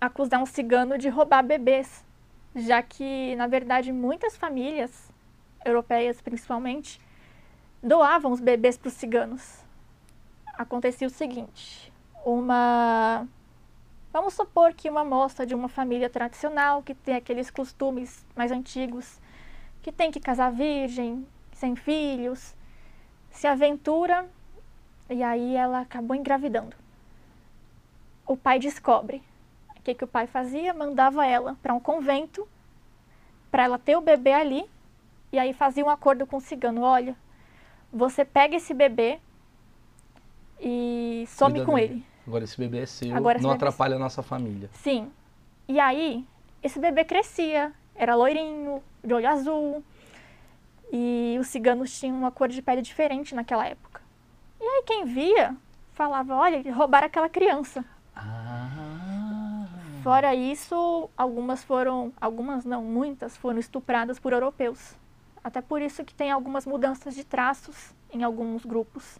Acusar 0.00 0.40
um 0.40 0.46
cigano 0.46 0.96
de 0.96 1.08
roubar 1.08 1.42
bebês, 1.42 2.04
já 2.54 2.82
que, 2.82 3.34
na 3.36 3.46
verdade, 3.46 3.92
muitas 3.92 4.36
famílias, 4.36 5.10
europeias 5.64 6.20
principalmente, 6.20 7.00
doavam 7.82 8.32
os 8.32 8.40
bebês 8.40 8.76
para 8.76 8.88
os 8.88 8.94
ciganos. 8.94 9.64
Acontecia 10.54 11.06
o 11.06 11.10
seguinte: 11.10 11.87
uma. 12.24 13.26
Vamos 14.12 14.34
supor 14.34 14.72
que 14.72 14.88
uma 14.88 15.04
moça 15.04 15.46
de 15.46 15.54
uma 15.54 15.68
família 15.68 16.08
tradicional, 16.08 16.82
que 16.82 16.94
tem 16.94 17.14
aqueles 17.14 17.50
costumes 17.50 18.24
mais 18.34 18.50
antigos, 18.50 19.20
que 19.82 19.92
tem 19.92 20.10
que 20.10 20.18
casar 20.18 20.50
virgem, 20.50 21.26
sem 21.52 21.76
filhos, 21.76 22.54
se 23.30 23.46
aventura 23.46 24.28
e 25.10 25.22
aí 25.22 25.54
ela 25.56 25.80
acabou 25.80 26.16
engravidando. 26.16 26.76
O 28.26 28.36
pai 28.36 28.58
descobre. 28.58 29.22
O 29.76 29.82
que, 29.82 29.94
que 29.94 30.04
o 30.04 30.08
pai 30.08 30.26
fazia? 30.26 30.74
Mandava 30.74 31.26
ela 31.26 31.56
para 31.62 31.72
um 31.72 31.80
convento 31.80 32.46
para 33.50 33.64
ela 33.64 33.78
ter 33.78 33.96
o 33.96 34.02
bebê 34.02 34.32
ali 34.32 34.68
e 35.32 35.38
aí 35.38 35.52
fazia 35.52 35.84
um 35.84 35.90
acordo 35.90 36.26
com 36.26 36.36
o 36.36 36.40
cigano. 36.40 36.82
Olha, 36.82 37.16
você 37.92 38.24
pega 38.24 38.56
esse 38.56 38.74
bebê 38.74 39.18
e 40.60 41.24
some 41.28 41.52
Cuida 41.52 41.66
com 41.66 41.74
dele. 41.76 41.92
ele. 41.92 42.06
Agora 42.26 42.44
esse 42.44 42.58
bebê 42.58 42.80
é 42.80 42.86
seu, 42.86 43.16
Agora 43.16 43.38
não 43.38 43.50
é 43.50 43.54
atrapalha 43.54 43.96
a 43.96 43.98
nossa 43.98 44.22
família. 44.22 44.68
Sim. 44.74 45.10
E 45.66 45.80
aí, 45.80 46.26
esse 46.62 46.78
bebê 46.78 47.04
crescia, 47.04 47.72
era 47.94 48.14
loirinho, 48.14 48.82
de 49.02 49.14
olho 49.14 49.28
azul. 49.28 49.84
E 50.92 51.36
os 51.40 51.48
ciganos 51.48 51.98
tinham 51.98 52.16
uma 52.16 52.30
cor 52.30 52.48
de 52.48 52.62
pele 52.62 52.82
diferente 52.82 53.34
naquela 53.34 53.66
época. 53.66 54.00
E 54.60 54.64
aí 54.64 54.82
quem 54.86 55.04
via 55.04 55.56
falava, 55.92 56.34
olha, 56.34 56.62
roubaram 56.72 57.06
aquela 57.06 57.28
criança. 57.28 57.84
Ah. 58.14 59.66
Fora 60.02 60.34
isso, 60.34 61.10
algumas 61.16 61.62
foram, 61.64 62.12
algumas 62.20 62.64
não, 62.64 62.82
muitas 62.82 63.36
foram 63.36 63.58
estupradas 63.58 64.18
por 64.18 64.32
europeus. 64.32 64.96
Até 65.42 65.60
por 65.60 65.82
isso 65.82 66.04
que 66.04 66.14
tem 66.14 66.30
algumas 66.30 66.64
mudanças 66.66 67.14
de 67.14 67.24
traços 67.24 67.94
em 68.12 68.22
alguns 68.22 68.64
grupos. 68.64 69.18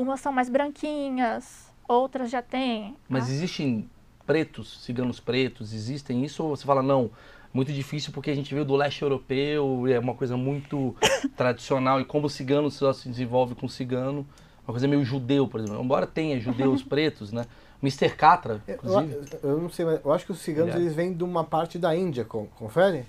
Umas 0.00 0.20
são 0.20 0.32
mais 0.32 0.48
branquinhas, 0.48 1.72
outras 1.88 2.30
já 2.30 2.40
têm. 2.40 2.94
Mas 3.08 3.28
ah, 3.28 3.32
existem 3.32 3.90
pretos, 4.26 4.82
ciganos 4.84 5.18
pretos, 5.18 5.72
existem 5.72 6.24
isso? 6.24 6.44
Ou 6.44 6.54
você 6.56 6.64
fala, 6.64 6.82
não, 6.82 7.10
muito 7.52 7.72
difícil 7.72 8.12
porque 8.12 8.30
a 8.30 8.34
gente 8.34 8.52
veio 8.54 8.64
do 8.64 8.76
leste 8.76 9.02
europeu 9.02 9.88
e 9.88 9.92
é 9.92 9.98
uma 9.98 10.14
coisa 10.14 10.36
muito 10.36 10.94
tradicional. 11.36 12.00
E 12.00 12.04
como 12.04 12.26
o 12.26 12.30
cigano 12.30 12.70
só 12.70 12.92
se 12.92 13.08
desenvolve 13.08 13.54
com 13.54 13.66
o 13.66 13.68
cigano, 13.68 14.26
uma 14.66 14.72
coisa 14.72 14.86
meio 14.86 15.04
judeu, 15.04 15.48
por 15.48 15.60
exemplo. 15.60 15.82
Embora 15.82 16.06
tenha 16.06 16.38
judeus 16.38 16.82
pretos, 16.84 17.32
né? 17.32 17.44
Mr. 17.82 18.10
Catra, 18.16 18.62
Eu, 18.66 18.74
inclusive. 18.74 19.18
eu 19.42 19.60
não 19.60 19.68
sei, 19.70 19.84
mas 19.84 20.00
eu 20.04 20.12
acho 20.12 20.26
que 20.26 20.32
os 20.32 20.38
ciganos 20.40 20.70
Obrigado. 20.70 20.82
eles 20.86 20.94
vêm 20.96 21.12
de 21.12 21.22
uma 21.24 21.42
parte 21.44 21.78
da 21.78 21.94
Índia, 21.96 22.24
con- 22.24 22.46
confere? 22.56 23.04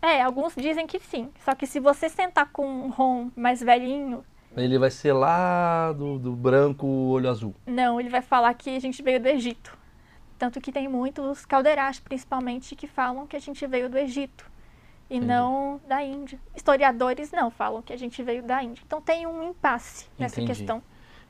É, 0.00 0.22
alguns 0.22 0.54
dizem 0.54 0.86
que 0.86 1.00
sim. 1.00 1.30
Só 1.44 1.54
que 1.54 1.66
se 1.66 1.80
você 1.80 2.08
sentar 2.10 2.50
com 2.52 2.66
um 2.66 2.90
rom 2.90 3.30
mais 3.34 3.60
velhinho, 3.60 4.22
Ele 4.56 4.78
vai 4.78 4.90
ser 4.90 5.12
lá 5.12 5.92
do, 5.92 6.18
do 6.18 6.32
branco, 6.32 6.86
olho 6.86 7.28
azul. 7.28 7.54
não, 7.66 7.98
ele 8.00 8.08
vai 8.08 8.22
falar 8.22 8.54
que 8.54 8.70
a 8.70 8.78
gente 8.80 9.02
veio 9.02 9.20
do 9.20 9.26
Egito. 9.28 9.76
Tanto 10.38 10.60
que 10.60 10.70
tem 10.72 10.88
muitos 10.88 11.44
caldeirás, 11.46 11.98
principalmente, 12.00 12.74
que 12.76 12.86
falam 12.86 13.26
que 13.26 13.36
a 13.36 13.40
gente 13.40 13.66
veio 13.66 13.88
do 13.88 13.96
Egito 13.98 14.44
e 15.08 15.16
Entendi. 15.16 15.26
não 15.32 15.80
da 15.88 16.02
Índia. 16.02 16.38
Historiadores 16.56 17.30
não 17.32 17.50
falam 17.50 17.80
que 17.82 17.92
a 17.92 17.96
gente 17.96 18.22
veio 18.22 18.42
da 18.42 18.62
Índia. 18.62 18.82
Então 18.86 19.00
tem 19.00 19.26
um 19.26 19.42
impasse 19.50 20.06
nessa 20.18 20.40
Entendi. 20.40 20.58
questão. 20.58 20.82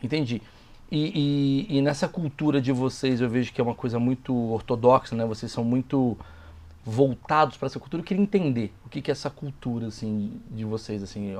Entendi. 0.02 0.42
E, 0.90 1.66
e- 1.70 1.78
e 1.78 1.82
nessa 1.82 2.06
cultura 2.08 2.60
de 2.60 2.72
vocês, 2.72 3.20
eu 3.20 3.28
vejo 3.28 3.52
que 3.52 3.60
é 3.60 3.64
uma 3.64 3.74
coisa 3.74 3.98
muito 3.98 4.34
ortodoxa, 4.52 5.14
né? 5.16 5.24
Vocês 5.24 5.50
são 5.52 5.64
muito 5.64 6.16
voltados 6.84 7.56
para 7.56 7.66
essa 7.66 7.78
cultura. 7.80 8.00
Eu 8.02 8.04
queria 8.06 8.22
entender 8.22 8.72
o 8.84 8.88
que, 8.88 9.00
que 9.00 9.10
é 9.10 9.12
essa 9.12 9.30
cultura, 9.30 9.86
assim, 9.88 10.40
de 10.50 10.64
vocês, 10.64 11.02
assim, 11.02 11.34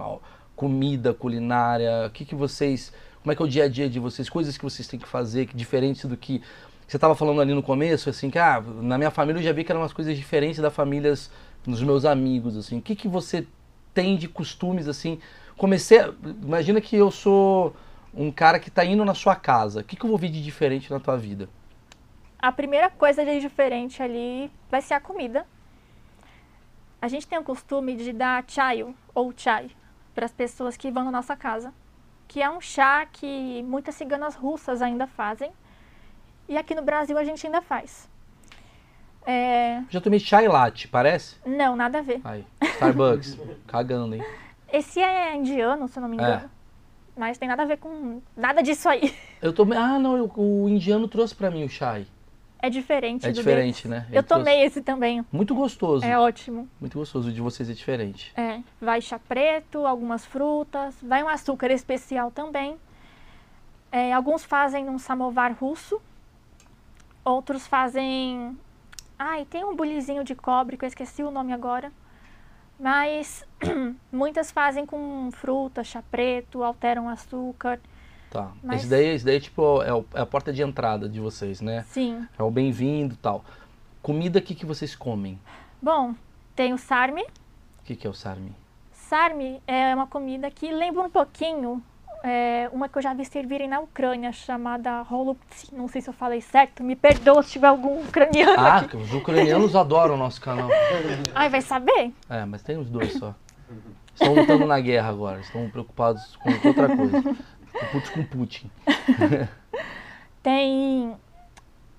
comida, 0.57 1.13
culinária, 1.13 2.07
o 2.07 2.11
que, 2.11 2.25
que 2.25 2.35
vocês, 2.35 2.93
como 3.23 3.33
é 3.33 3.37
que 3.37 3.43
é 3.43 3.45
o 3.45 3.49
dia 3.49 3.65
a 3.65 3.69
dia 3.69 3.89
de 3.89 3.99
vocês, 3.99 4.29
coisas 4.29 4.57
que 4.57 4.65
vocês 4.65 4.87
têm 4.87 4.99
que 4.99 5.09
fazer, 5.09 5.47
que 5.47 5.57
diferente 5.57 6.07
do 6.07 6.17
que 6.17 6.43
você 6.87 6.97
estava 6.97 7.15
falando 7.15 7.41
ali 7.41 7.55
no 7.55 7.63
começo, 7.63 8.11
assim, 8.11 8.31
que 8.31 8.39
ah, 8.39 8.61
na 8.61 8.99
minha 8.99 9.11
família 9.11 9.41
eu 9.41 9.43
já 9.43 9.53
vi 9.53 9.65
que 9.65 9.73
eram 9.73 9.81
umas 9.81 9.93
coisas 9.93 10.17
diferentes 10.17 10.61
das 10.61 10.73
famílias 10.73 11.31
dos 11.65 11.83
meus 11.83 12.05
amigos, 12.05 12.57
assim. 12.57 12.79
O 12.79 12.83
que, 12.83 12.95
que 12.95 13.09
você 13.09 13.47
tem 13.95 14.17
de 14.17 14.29
costumes, 14.29 14.87
assim? 14.87 15.19
Comecei, 15.57 15.99
imagina 16.43 16.81
que 16.81 16.95
eu 16.95 17.11
sou 17.11 17.75
um 18.13 18.31
cara 18.31 18.59
que 18.61 18.69
está 18.69 18.85
indo 18.85 19.05
na 19.05 19.15
sua 19.15 19.35
casa. 19.35 19.81
O 19.81 19.85
que, 19.85 19.97
que 19.97 20.05
eu 20.05 20.11
vou 20.11 20.19
ver 20.19 20.29
de 20.29 20.43
diferente 20.43 20.91
na 20.91 21.01
tua 21.01 21.17
vida? 21.17 21.49
A 22.39 22.53
primeira 22.53 22.91
coisa 22.91 23.25
de 23.25 23.41
diferente 23.41 24.03
ali 24.03 24.51
vai 24.71 24.83
ser 24.83 24.95
a 24.95 25.01
comida. 25.01 25.47
A 27.01 27.09
gente 27.09 27.27
tem 27.27 27.39
o 27.39 27.43
costume 27.43 27.97
de 27.97 28.13
dar 28.13 28.45
chai 28.47 28.85
ou 29.15 29.33
chai 29.35 29.71
para 30.15 30.25
as 30.27 30.33
pessoas 30.33 30.77
que 30.77 30.91
vão 30.91 31.05
na 31.05 31.11
nossa 31.11 31.35
casa, 31.37 31.73
que 32.29 32.41
é 32.43 32.49
um 32.49 32.61
chá 32.61 33.05
que 33.07 33.63
muitas 33.65 33.95
ciganas 33.95 34.35
russas 34.35 34.81
ainda 34.81 35.07
fazem 35.07 35.51
e 36.49 36.57
aqui 36.57 36.75
no 36.75 36.83
Brasil 36.83 37.17
a 37.19 37.25
gente 37.25 37.47
ainda 37.47 37.61
faz. 37.61 38.09
É, 39.27 39.83
Já 39.89 40.01
tomei 40.01 40.21
chai 40.21 40.47
latte, 40.47 40.87
parece? 40.89 41.37
não, 41.47 41.75
nada 41.75 41.99
a 41.99 42.03
ver. 42.03 42.21
Aí, 42.25 42.45
Starbucks, 42.63 43.39
cagando, 43.67 44.15
hein? 44.15 44.25
Esse 44.71 45.01
é 45.01 45.35
indiano, 45.35 45.89
se 45.89 45.99
eu 45.99 46.03
não 46.03 46.09
me 46.09 46.17
É. 46.19 46.21
engano. 46.21 46.51
Mas 47.17 47.39
tem 47.39 47.49
nada 47.49 47.63
a 47.63 47.67
ver 47.67 47.79
com 47.79 48.21
nada 48.37 48.61
disso 48.63 48.89
aí. 48.89 49.17
Eu 49.41 49.53
tomei, 49.53 49.79
ah, 49.79 49.99
não, 50.01 50.17
eu- 50.17 50.31
o 50.37 50.69
indiano 50.69 51.07
trouxe 51.07 51.35
pra 51.35 51.51
mim 51.51 51.65
o 51.65 51.69
chai. 51.69 52.07
É 52.67 52.71
diferente 52.71 53.27
É 53.27 53.29
do 53.31 53.35
diferente, 53.35 53.87
deles. 53.87 54.03
né? 54.03 54.07
Ele 54.09 54.19
Eu 54.19 54.23
tomei 54.23 54.63
esse 54.65 54.81
também. 54.81 55.23
Muito 55.31 55.55
gostoso, 55.55 56.05
É 56.05 56.19
ótimo. 56.19 56.67
muito 56.81 56.99
gostoso. 56.99 57.29
O 57.29 57.33
de 57.33 57.41
vocês 57.43 57.69
é 57.69 57.75
diferente. 57.75 58.33
É, 58.37 58.61
vai 58.81 59.01
chá 59.03 59.19
preto, 59.19 59.87
algumas 59.87 60.25
frutas, 60.25 60.95
vai 61.03 61.23
um 61.23 61.29
açúcar 61.29 61.71
especial 61.71 62.31
também. 62.31 62.77
É, 63.93 64.13
alguns 64.15 64.45
fazem 64.45 64.89
um 64.89 64.99
samovar 64.99 65.53
russo, 65.61 66.01
outros 67.25 67.67
fazem. 67.67 68.57
Ai, 69.19 69.45
tem 69.45 69.63
um 69.65 69.77
bulizinho 69.77 70.25
de 70.25 70.35
cobre 70.35 70.77
que 70.77 70.85
eu 70.85 70.89
esqueci 70.89 71.23
o 71.23 71.31
nome 71.31 71.53
agora. 71.53 71.93
Mas 72.81 73.45
muitas 74.11 74.51
fazem 74.51 74.85
com 74.87 75.29
fruta, 75.33 75.85
chá 75.85 76.03
preto, 76.11 76.63
alteram 76.65 77.09
açúcar. 77.09 77.79
Tá. 78.35 78.51
Mas- 78.65 78.81
Esse 78.81 78.91
daí, 78.91 79.07
esse 79.15 79.25
daí 79.25 79.39
tipo, 79.41 79.81
é, 79.83 79.95
o- 79.95 80.05
é 80.13 80.21
a 80.21 80.27
porta 80.27 80.53
de 80.53 80.61
entrada 80.61 81.09
de 81.09 81.21
vocês, 81.21 81.61
né? 81.61 81.85
Sim. 81.89 82.27
É 82.37 82.43
o 82.43 82.51
bem-vindo 82.51 83.15
e 83.15 83.17
tal. 83.17 83.45
Comida, 84.03 84.41
o 84.41 84.43
que, 84.43 84.57
que 84.57 84.67
vocês 84.67 84.97
comem? 84.97 85.39
Bom, 85.81 86.15
tem 86.57 86.73
o 86.73 86.79
sarmi. 86.79 87.23
O 87.23 87.85
que, 87.85 87.95
que 87.95 88.09
é 88.09 88.11
o 88.11 88.13
sarmi? 88.15 88.53
Sarmi 88.93 89.63
é 89.69 89.95
uma 89.95 90.09
comida 90.09 90.51
que 90.51 90.69
lembra 90.73 91.03
um 91.05 91.11
pouquinho 91.11 91.81
é, 92.25 92.69
uma 92.73 92.89
que 92.89 92.99
eu 92.99 93.03
já 93.03 93.15
vi 93.15 93.25
servirem 93.25 93.69
na 93.69 93.79
Ucrânia, 93.79 94.33
chamada 94.33 95.03
holubtsi. 95.03 95.73
Não 95.73 95.87
sei 95.87 96.01
se 96.01 96.09
eu 96.11 96.15
falei 96.15 96.41
certo, 96.41 96.83
me 96.83 96.97
perdoa 96.97 97.41
se 97.43 97.53
tiver 97.53 97.69
algum 97.69 98.01
ucraniano 98.03 98.59
Ah, 98.59 98.79
aqui. 98.79 98.97
os 98.97 99.13
ucranianos 99.15 99.77
adoram 99.77 100.15
o 100.15 100.19
nosso 100.19 100.41
canal. 100.41 100.69
Ai, 101.37 101.49
vai 101.49 101.61
saber? 101.61 102.13
É, 102.29 102.45
mas 102.45 102.63
tem 102.65 102.79
os 102.79 102.91
dois 102.91 103.13
só. 103.13 103.33
Estão 104.15 104.33
lutando 104.33 104.65
na 104.65 104.79
guerra 104.79 105.09
agora, 105.09 105.41
estão 105.41 105.69
preocupados 105.69 106.37
com 106.37 106.69
outra 106.69 106.97
coisa. 106.97 107.37
Com 107.79 107.87
Putin 107.87 108.13
com 108.13 108.25
Putin. 108.25 108.71
Tem. 110.43 111.17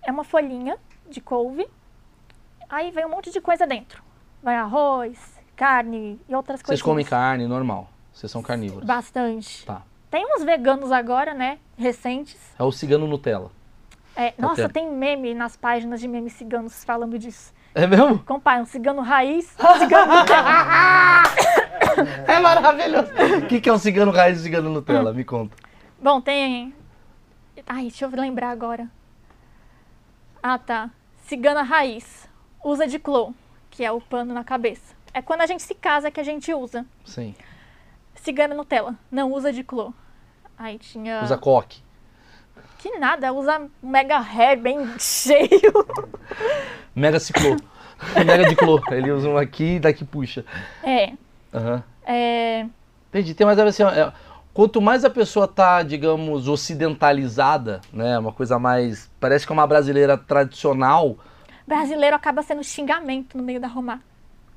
É 0.04 0.12
uma 0.12 0.24
folhinha 0.24 0.78
de 1.10 1.20
couve. 1.20 1.68
Aí 2.70 2.92
vem 2.92 3.06
um 3.06 3.10
monte 3.10 3.32
de 3.32 3.42
coisa 3.42 3.68
dentro. 3.68 4.02
Vai 4.42 4.56
arroz, 4.56 5.18
carne 5.56 6.20
e 6.28 6.36
outras 6.36 6.62
coisas. 6.62 6.80
Vocês 6.80 6.82
comem 6.82 7.06
carne 7.06 7.48
normal, 7.48 7.90
vocês 8.14 8.32
são 8.32 8.42
carnívoros. 8.42 8.86
Bastante. 8.86 9.66
Tá. 9.66 9.82
Tem 10.10 10.26
uns 10.36 10.44
veganos 10.44 10.92
agora, 10.92 11.34
né? 11.34 11.58
Recentes. 11.78 12.40
É 12.58 12.64
o 12.64 12.72
cigano 12.72 13.08
Nutella. 13.08 13.52
É, 14.16 14.34
nossa, 14.38 14.70
tem 14.70 14.90
meme 14.90 15.34
nas 15.34 15.58
páginas 15.58 16.00
de 16.00 16.08
memes 16.08 16.34
ciganos 16.34 16.86
falando 16.86 17.20
disso. 17.20 17.54
É 17.74 17.86
mesmo? 17.86 18.20
Compara 18.20 18.62
um 18.62 18.66
cigano 18.66 19.02
raiz, 19.02 19.54
um 19.60 19.76
cigano 19.80 20.16
Nutella. 20.16 21.24
É 22.28 22.40
maravilhoso. 22.40 23.12
O 23.44 23.48
que, 23.48 23.60
que 23.60 23.70
é 23.70 23.74
um 23.74 23.78
cigano 23.78 24.12
raiz 24.12 24.38
e 24.38 24.40
um 24.42 24.44
cigano 24.44 24.70
Nutella? 24.70 25.12
Me 25.12 25.26
conta. 25.26 25.56
Bom, 26.06 26.22
tem. 26.22 26.72
Ai, 27.66 27.82
deixa 27.88 28.06
eu 28.06 28.10
lembrar 28.12 28.52
agora. 28.52 28.88
Ah, 30.44 30.60
tá. 30.60 30.92
Cigana 31.24 31.64
raiz, 31.64 32.30
usa 32.64 32.86
de 32.86 33.00
clô, 33.00 33.34
que 33.72 33.84
é 33.84 33.92
o 33.92 34.00
pano 34.00 34.32
na 34.32 34.44
cabeça. 34.44 34.94
É 35.12 35.20
quando 35.20 35.42
a 35.42 35.48
gente 35.48 35.64
se 35.64 35.74
casa 35.74 36.12
que 36.12 36.20
a 36.20 36.24
gente 36.24 36.54
usa. 36.54 36.86
Sim. 37.04 37.34
Cigana 38.14 38.54
Nutella, 38.54 38.94
não 39.10 39.34
usa 39.34 39.52
de 39.52 39.64
clô. 39.64 39.92
Aí 40.56 40.78
tinha. 40.78 41.24
Usa 41.24 41.40
coque. 41.40 41.82
Que 42.78 43.00
nada, 43.00 43.34
usa 43.34 43.68
mega 43.82 44.20
hair 44.20 44.62
bem 44.62 44.78
cheio. 45.00 45.74
Mega 46.94 47.20
ciclô. 47.20 47.56
Mega 48.24 48.48
de 48.48 48.56
clô. 48.56 48.80
Ele 48.92 49.12
usa 49.12 49.28
um 49.28 49.38
aqui 49.38 49.78
e 49.78 49.80
daqui 49.80 50.06
puxa. 50.06 50.46
É. 50.84 51.14
Aham. 51.52 51.84
é 52.06 52.68
Entendi. 53.10 53.34
Tem 53.34 53.48
mais 53.48 53.58
a 53.58 53.64
ver 53.64 53.70
assim, 53.70 53.82
ó, 53.82 53.90
é, 53.90 54.14
quanto 54.56 54.82
mais 54.82 55.04
a 55.06 55.10
pessoa 55.10 55.48
tá, 55.48 55.84
digamos, 55.84 56.48
ocidentalizada, 56.48 57.82
né? 57.94 58.18
Uma 58.18 58.32
coisa 58.32 58.58
mais. 58.58 59.12
Parece 59.20 59.46
que 59.46 59.52
é 59.52 59.54
uma 59.54 59.68
brasileira 59.68 60.18
tradicional. 60.18 61.18
brasileiro 61.68 62.16
acaba 62.16 62.42
sendo 62.42 62.64
xingamento 62.64 63.38
no 63.38 63.44
meio 63.44 63.60
da 63.60 63.68
Roma, 63.68 64.02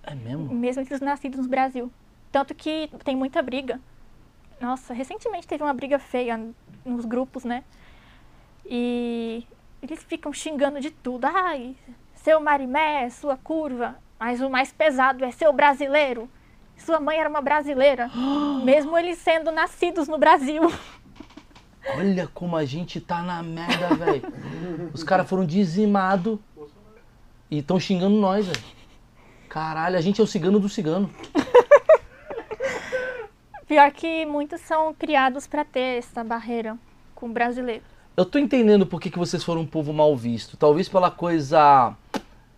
É 0.02 0.14
mesmo? 0.14 0.54
mesmo 0.54 0.80
entre 0.82 0.94
os 0.94 1.00
nascidos 1.00 1.40
no 1.40 1.48
Brasil. 1.48 1.90
Tanto 2.32 2.54
que 2.54 2.88
tem 3.04 3.16
muita 3.16 3.42
briga. 3.42 3.80
Nossa, 4.60 4.94
recentemente 4.94 5.46
teve 5.48 5.62
uma 5.62 5.74
briga 5.74 5.98
feia 5.98 6.40
nos 6.84 7.04
grupos, 7.04 7.44
né? 7.44 7.64
E 8.64 9.44
eles 9.82 10.02
ficam 10.04 10.32
xingando 10.32 10.80
de 10.80 10.90
tudo. 10.90 11.24
Ai, 11.26 11.74
seu 12.14 12.40
marimé, 12.40 13.08
sua 13.10 13.36
curva. 13.36 13.96
Mas 14.18 14.40
o 14.40 14.50
mais 14.50 14.72
pesado 14.72 15.24
é 15.24 15.30
seu 15.30 15.52
brasileiro. 15.52 16.28
Sua 16.78 16.98
mãe 16.98 17.18
era 17.18 17.28
uma 17.28 17.42
brasileira. 17.42 18.10
mesmo 18.64 18.96
eles 18.96 19.18
sendo 19.18 19.50
nascidos 19.50 20.08
no 20.08 20.18
Brasil. 20.18 20.62
Olha 21.96 22.28
como 22.32 22.56
a 22.56 22.64
gente 22.64 23.00
tá 23.00 23.22
na 23.22 23.42
merda, 23.42 23.94
velho. 23.94 24.22
Os 24.92 25.02
caras 25.02 25.28
foram 25.28 25.44
dizimados 25.44 26.38
e 27.50 27.58
estão 27.58 27.78
xingando 27.78 28.16
nós, 28.16 28.46
velho. 28.46 28.78
Caralho, 29.48 29.96
a 29.96 30.00
gente 30.00 30.20
é 30.20 30.24
o 30.24 30.26
cigano 30.26 30.60
do 30.60 30.68
cigano. 30.68 31.10
Pior 33.66 33.90
que 33.92 34.24
muitos 34.24 34.60
são 34.62 34.94
criados 34.94 35.46
para 35.46 35.64
ter 35.64 35.98
essa 35.98 36.24
barreira 36.24 36.78
com 37.14 37.26
o 37.26 37.32
brasileiro. 37.32 37.82
Eu 38.16 38.24
tô 38.24 38.38
entendendo 38.38 38.86
por 38.86 39.00
que, 39.00 39.10
que 39.10 39.18
vocês 39.18 39.44
foram 39.44 39.60
um 39.62 39.66
povo 39.66 39.92
mal 39.92 40.16
visto. 40.16 40.56
Talvez 40.56 40.88
pela 40.88 41.10
coisa 41.10 41.94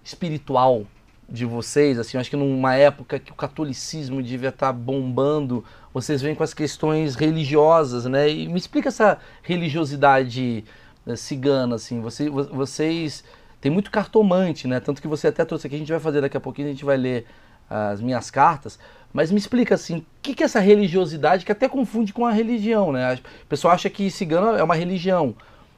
espiritual 0.05 0.87
de 1.31 1.45
vocês, 1.45 1.99
assim, 1.99 2.19
acho 2.19 2.29
que 2.29 2.37
numa 2.37 2.75
época 2.75 3.19
que 3.19 3.31
o 3.31 3.35
catolicismo 3.35 4.21
devia 4.23 4.49
estar 4.49 4.73
bombando, 4.73 5.65
vocês 5.95 6.21
vêm 6.21 6.35
com 6.35 6.43
as 6.43 6.53
questões 6.53 7.15
religiosas, 7.15 8.05
né? 8.07 8.29
E 8.29 8.49
me 8.49 8.59
explica 8.59 8.89
essa 8.89 9.19
religiosidade 9.43 10.65
eh, 11.07 11.17
cigana, 11.17 11.77
assim, 11.77 12.01
você, 12.01 12.29
vo- 12.29 12.49
vocês 12.53 13.23
tem 13.61 13.71
muito 13.71 13.91
cartomante, 13.91 14.67
né? 14.67 14.81
Tanto 14.81 15.01
que 15.01 15.07
você 15.07 15.29
até 15.29 15.45
trouxe 15.45 15.67
aqui, 15.67 15.77
a 15.77 15.79
gente 15.79 15.93
vai 15.93 16.01
fazer 16.01 16.21
daqui 16.21 16.37
a 16.37 16.41
pouquinho, 16.41 16.69
a 16.69 16.71
gente 16.73 16.85
vai 16.85 16.97
ler 16.97 17.27
as 17.69 18.01
minhas 18.01 18.31
cartas, 18.31 18.79
mas 19.13 19.31
me 19.31 19.39
explica 19.39 19.77
assim, 19.77 19.99
o 19.99 20.05
que, 20.21 20.35
que 20.35 20.43
é 20.43 20.47
essa 20.47 20.59
religiosidade 20.59 21.45
que 21.45 21.53
até 21.53 21.69
confunde 21.69 22.13
com 22.13 22.27
a 22.27 22.33
religião, 22.33 22.91
né? 22.91 23.15
O 23.45 23.47
pessoal 23.47 23.75
acha 23.75 23.89
que 23.89 24.11
cigano 24.11 24.57
é 24.57 24.63
uma 24.63 24.75
religião, 24.75 25.35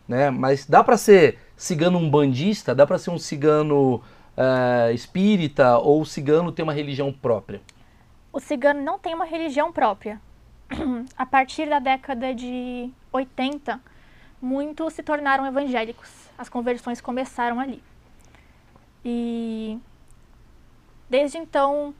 né? 0.09 0.31
Mas 0.31 0.65
dá 0.65 0.83
para 0.83 0.97
ser 0.97 1.38
cigano 1.57 1.99
umbandista, 1.99 2.75
dá 2.75 2.87
para 2.87 2.99
ser 2.99 3.11
um 3.11 3.19
cigano 3.19 4.01
eh, 4.37 4.92
espírita 4.92 5.79
ou 5.79 6.01
o 6.01 6.07
cigano 6.07 6.53
ter 6.53 6.62
uma 6.62 6.73
religião 6.73 7.12
própria? 7.12 7.61
O 8.33 8.40
cigano 8.40 8.81
não 8.83 8.99
tem 8.99 9.14
uma 9.14 9.25
religião 9.25 9.73
própria. 9.73 10.21
A 11.16 11.27
partir 11.27 11.68
da 11.68 11.79
década 11.79 12.35
de 12.35 12.90
80, 13.12 13.81
muitos 14.40 14.95
se 14.95 15.03
tornaram 15.03 15.47
evangélicos. 15.47 16.09
As 16.38 16.49
conversões 16.49 17.01
começaram 17.01 17.61
ali. 17.61 17.83
E 19.05 19.79
desde 21.11 21.37
então, 21.37 21.95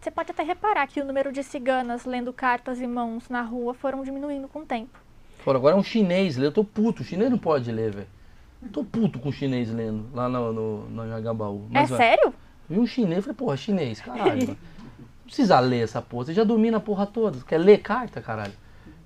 você 0.00 0.10
pode 0.10 0.30
até 0.30 0.42
reparar 0.42 0.86
que 0.86 1.00
o 1.00 1.04
número 1.04 1.32
de 1.32 1.42
ciganas 1.42 2.04
lendo 2.04 2.32
cartas 2.32 2.80
e 2.80 2.86
mãos 2.86 3.28
na 3.28 3.42
rua 3.42 3.74
foram 3.74 4.02
diminuindo 4.02 4.48
com 4.48 4.60
o 4.60 4.66
tempo. 4.66 4.98
Agora 5.46 5.76
é 5.76 5.78
um 5.78 5.82
chinês 5.82 6.36
eu 6.38 6.50
tô 6.50 6.64
puto, 6.64 7.02
o 7.02 7.04
chinês 7.04 7.30
não 7.30 7.38
pode 7.38 7.70
ler, 7.70 7.92
velho. 7.94 8.15
Tô 8.72 8.82
puto 8.84 9.18
com 9.18 9.28
o 9.28 9.32
chinês 9.32 9.70
lendo 9.70 10.06
lá 10.14 10.28
no, 10.28 10.52
no, 10.52 10.88
no 10.90 11.02
Anhangabaú. 11.02 11.68
é 11.72 11.82
ó, 11.82 11.86
sério? 11.86 12.34
Vi 12.68 12.78
um 12.78 12.86
chinês, 12.86 13.24
falei, 13.24 13.36
porra, 13.36 13.56
chinês, 13.56 14.00
caralho. 14.00 14.46
mano. 14.46 14.58
Não 14.88 15.24
precisa 15.26 15.58
ler 15.60 15.84
essa 15.84 16.00
porra, 16.02 16.24
você 16.26 16.32
já 16.34 16.44
domina 16.44 16.78
a 16.78 16.80
porra 16.80 17.06
toda. 17.06 17.38
Você 17.38 17.44
quer 17.44 17.58
ler 17.58 17.78
carta, 17.78 18.20
caralho? 18.20 18.52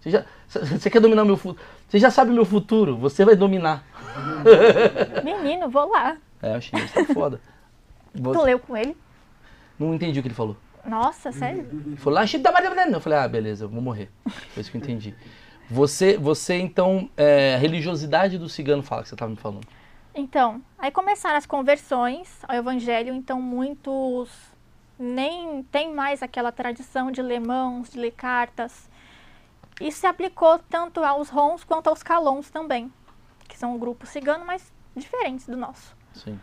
Você, 0.00 0.10
já, 0.10 0.24
você 0.48 0.88
quer 0.88 1.00
dominar 1.00 1.22
o 1.22 1.26
meu 1.26 1.36
futuro? 1.36 1.62
Você 1.88 1.98
já 1.98 2.10
sabe 2.10 2.30
o 2.30 2.34
meu 2.34 2.44
futuro, 2.44 2.96
você 2.96 3.24
vai 3.24 3.36
dominar. 3.36 3.84
Menino, 5.24 5.68
vou 5.68 5.90
lá. 5.90 6.16
É, 6.40 6.56
o 6.56 6.60
chinês 6.60 6.90
tá 6.92 7.04
foda. 7.06 7.40
Tu 8.14 8.22
Você- 8.22 8.42
leu 8.44 8.58
com 8.58 8.76
ele? 8.76 8.96
Não 9.78 9.94
entendi 9.94 10.18
o 10.20 10.22
que 10.22 10.28
ele 10.28 10.34
falou. 10.34 10.56
Nossa, 10.86 11.30
sério? 11.32 11.66
Ele 11.70 11.96
falou, 11.96 12.18
lá, 12.18 12.26
"Shit, 12.26 12.42
tá 12.42 12.50
batendo". 12.50 12.94
eu 12.94 13.00
falei, 13.00 13.18
ah, 13.18 13.28
beleza, 13.28 13.64
eu 13.64 13.68
vou 13.68 13.82
morrer. 13.82 14.10
Foi 14.54 14.62
isso 14.62 14.70
que 14.70 14.76
eu 14.78 14.80
entendi. 14.80 15.14
Você, 15.70 16.18
você 16.18 16.59
então, 16.59 17.09
é, 17.16 17.54
a 17.54 17.59
religiosidade 17.59 18.37
do 18.37 18.48
cigano 18.48 18.83
fala 18.83 19.02
que 19.02 19.09
você 19.09 19.16
tava 19.16 19.30
me 19.30 19.37
falando. 19.37 19.66
Então, 20.12 20.61
aí 20.76 20.90
começaram 20.90 21.37
as 21.37 21.46
conversões 21.46 22.40
ao 22.48 22.56
evangelho, 22.56 23.14
então 23.14 23.40
muitos 23.40 24.28
nem 24.98 25.62
tem 25.62 25.94
mais 25.94 26.22
aquela 26.22 26.50
tradição 26.50 27.12
de 27.12 27.22
ler 27.22 27.40
mãos, 27.40 27.90
de 27.90 27.98
ler 27.98 28.11
cartas. 28.11 28.90
Isso 29.80 30.00
se 30.00 30.06
aplicou 30.06 30.59
tanto 30.59 31.04
aos 31.04 31.28
rons 31.28 31.62
quanto 31.62 31.87
aos 31.87 32.02
calons 32.02 32.50
também, 32.50 32.92
que 33.48 33.56
são 33.56 33.76
um 33.76 33.78
grupo 33.78 34.04
cigano, 34.06 34.44
mas 34.44 34.72
diferentes 34.96 35.46
do 35.46 35.56
nosso. 35.56 35.96
Sim. 36.12 36.38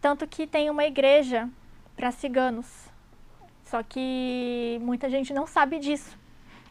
Tanto 0.00 0.26
que 0.26 0.46
tem 0.46 0.68
uma 0.68 0.84
igreja 0.84 1.48
para 1.96 2.10
ciganos. 2.10 2.66
Só 3.64 3.82
que 3.82 4.78
muita 4.82 5.08
gente 5.08 5.32
não 5.32 5.46
sabe 5.46 5.78
disso. 5.78 6.18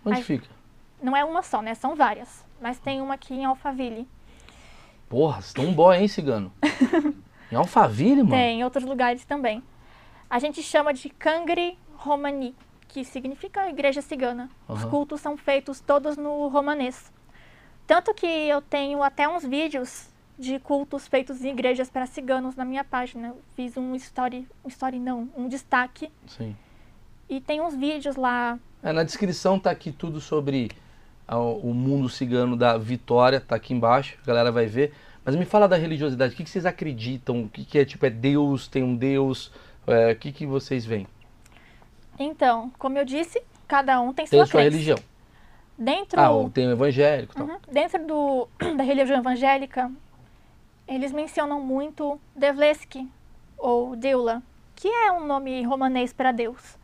Onde 0.06 0.17
Ai. 0.17 0.24
fica? 0.24 0.61
Não 1.02 1.16
é 1.16 1.26
uma 1.26 1.42
só, 1.42 1.62
né? 1.62 1.74
São 1.74 1.96
várias. 1.96 2.46
Mas 2.62 2.80
tem 2.80 3.02
uma 3.02 3.16
aqui 3.16 3.34
em 3.34 3.46
Alphaville. 3.46 4.08
Porra, 5.10 5.42
você 5.42 5.60
um 5.60 5.74
boy, 5.74 5.98
hein, 5.98 6.08
cigano? 6.08 6.54
Em 7.52 7.56
Alphaville, 7.56 8.24
mano? 8.24 8.30
Tem 8.30 8.60
em 8.60 8.64
outros 8.64 8.86
lugares 8.86 9.26
também. 9.26 9.62
A 10.30 10.40
gente 10.40 10.64
chama 10.64 10.94
de 10.94 11.10
Cangri 11.10 11.78
Romani, 11.98 12.56
que 12.88 13.04
significa 13.04 13.68
igreja 13.70 14.02
cigana. 14.02 14.50
Os 14.70 14.84
Aham. 14.84 14.90
cultos 14.90 15.20
são 15.20 15.36
feitos 15.36 15.82
todos 15.82 16.16
no 16.16 16.48
romanês. 16.48 17.12
Tanto 17.86 18.14
que 18.14 18.26
eu 18.26 18.62
tenho 18.62 19.04
até 19.04 19.28
uns 19.28 19.44
vídeos 19.44 20.08
de 20.40 20.60
cultos 20.60 21.08
feitos 21.08 21.44
em 21.44 21.50
igrejas 21.50 21.90
para 21.90 22.06
ciganos 22.06 22.56
na 22.56 22.64
minha 22.64 22.86
página. 22.86 23.28
Eu 23.30 23.42
fiz 23.54 23.76
um 23.76 23.94
story, 23.96 24.48
um 24.64 24.70
story 24.70 24.98
não, 24.98 25.30
um 25.36 25.50
destaque. 25.50 26.10
Sim. 26.26 26.56
E 27.30 27.42
tem 27.42 27.60
uns 27.60 27.76
vídeos 27.76 28.16
lá. 28.16 28.58
É, 28.82 28.94
na 28.94 29.04
descrição 29.04 29.60
tá 29.60 29.70
aqui 29.70 29.92
tudo 29.92 30.22
sobre 30.22 30.72
o 31.27 31.73
mundo 31.73 32.10
cigano 32.10 32.55
da 32.55 32.77
Vitória, 32.77 33.39
tá 33.39 33.55
aqui 33.55 33.73
embaixo, 33.73 34.17
a 34.23 34.27
galera 34.27 34.51
vai 34.51 34.65
ver. 34.65 34.93
Mas 35.23 35.36
me 35.36 35.45
fala 35.45 35.67
da 35.67 35.75
religiosidade, 35.75 36.34
o 36.34 36.38
que, 36.38 36.43
que 36.43 36.49
vocês 36.49 36.65
acreditam? 36.65 37.43
O 37.43 37.49
que, 37.49 37.63
que 37.63 37.77
é 37.77 37.86
tipo, 37.86 38.05
é 38.05 38.10
Deus, 38.10 38.67
tem 38.67 38.84
um 38.84 38.95
Deus? 38.95 39.51
É, 39.86 40.12
o 40.12 40.15
que, 40.15 40.31
que 40.31 40.45
vocês 40.45 40.86
veem? 40.86 41.07
Então, 42.17 42.71
como 42.77 42.97
eu 42.97 43.05
disse, 43.05 43.41
cada 43.67 43.99
um 44.01 44.13
tem 44.13 44.25
Tem 44.25 44.39
sua 44.39 44.45
sua 44.45 44.62
religião. 44.62 44.97
Dentro 45.77 46.19
Ah, 46.19 46.29
tem 46.53 46.67
o 46.67 46.71
evangélico. 46.71 47.41
Uhum. 47.41 47.57
Dentro 47.71 48.05
do, 48.05 48.47
da 48.77 48.84
religião 48.84 49.17
evangélica, 49.19 49.91
eles 50.88 51.12
mencionam 51.12 51.60
muito 51.60 52.19
Devleski, 52.36 53.10
ou 53.57 53.95
Deula, 53.95 54.43
que 54.75 54.88
é 54.88 55.12
um 55.12 55.25
nome 55.25 55.63
romanês 55.63 56.12
para 56.12 56.31
Deus. 56.31 56.77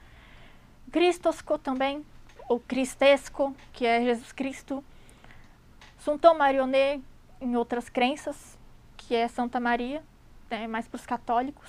Christosco 0.91 1.57
também, 1.57 2.05
ou 2.47 2.59
Cristesco, 2.59 3.55
que 3.73 3.85
é 3.85 4.03
Jesus 4.03 4.31
Cristo. 4.31 4.83
Suntom 5.99 6.35
Marionê, 6.35 7.01
em 7.41 7.55
outras 7.55 7.89
crenças, 7.89 8.57
que 8.95 9.15
é 9.15 9.27
Santa 9.27 9.59
Maria, 9.59 10.03
né, 10.49 10.67
mais 10.67 10.87
para 10.87 10.95
os 10.95 11.05
católicos. 11.05 11.67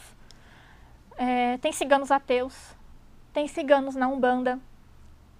É, 1.16 1.58
tem 1.58 1.72
ciganos 1.72 2.10
ateus, 2.10 2.74
tem 3.32 3.48
ciganos 3.48 3.94
na 3.94 4.08
Umbanda, 4.08 4.58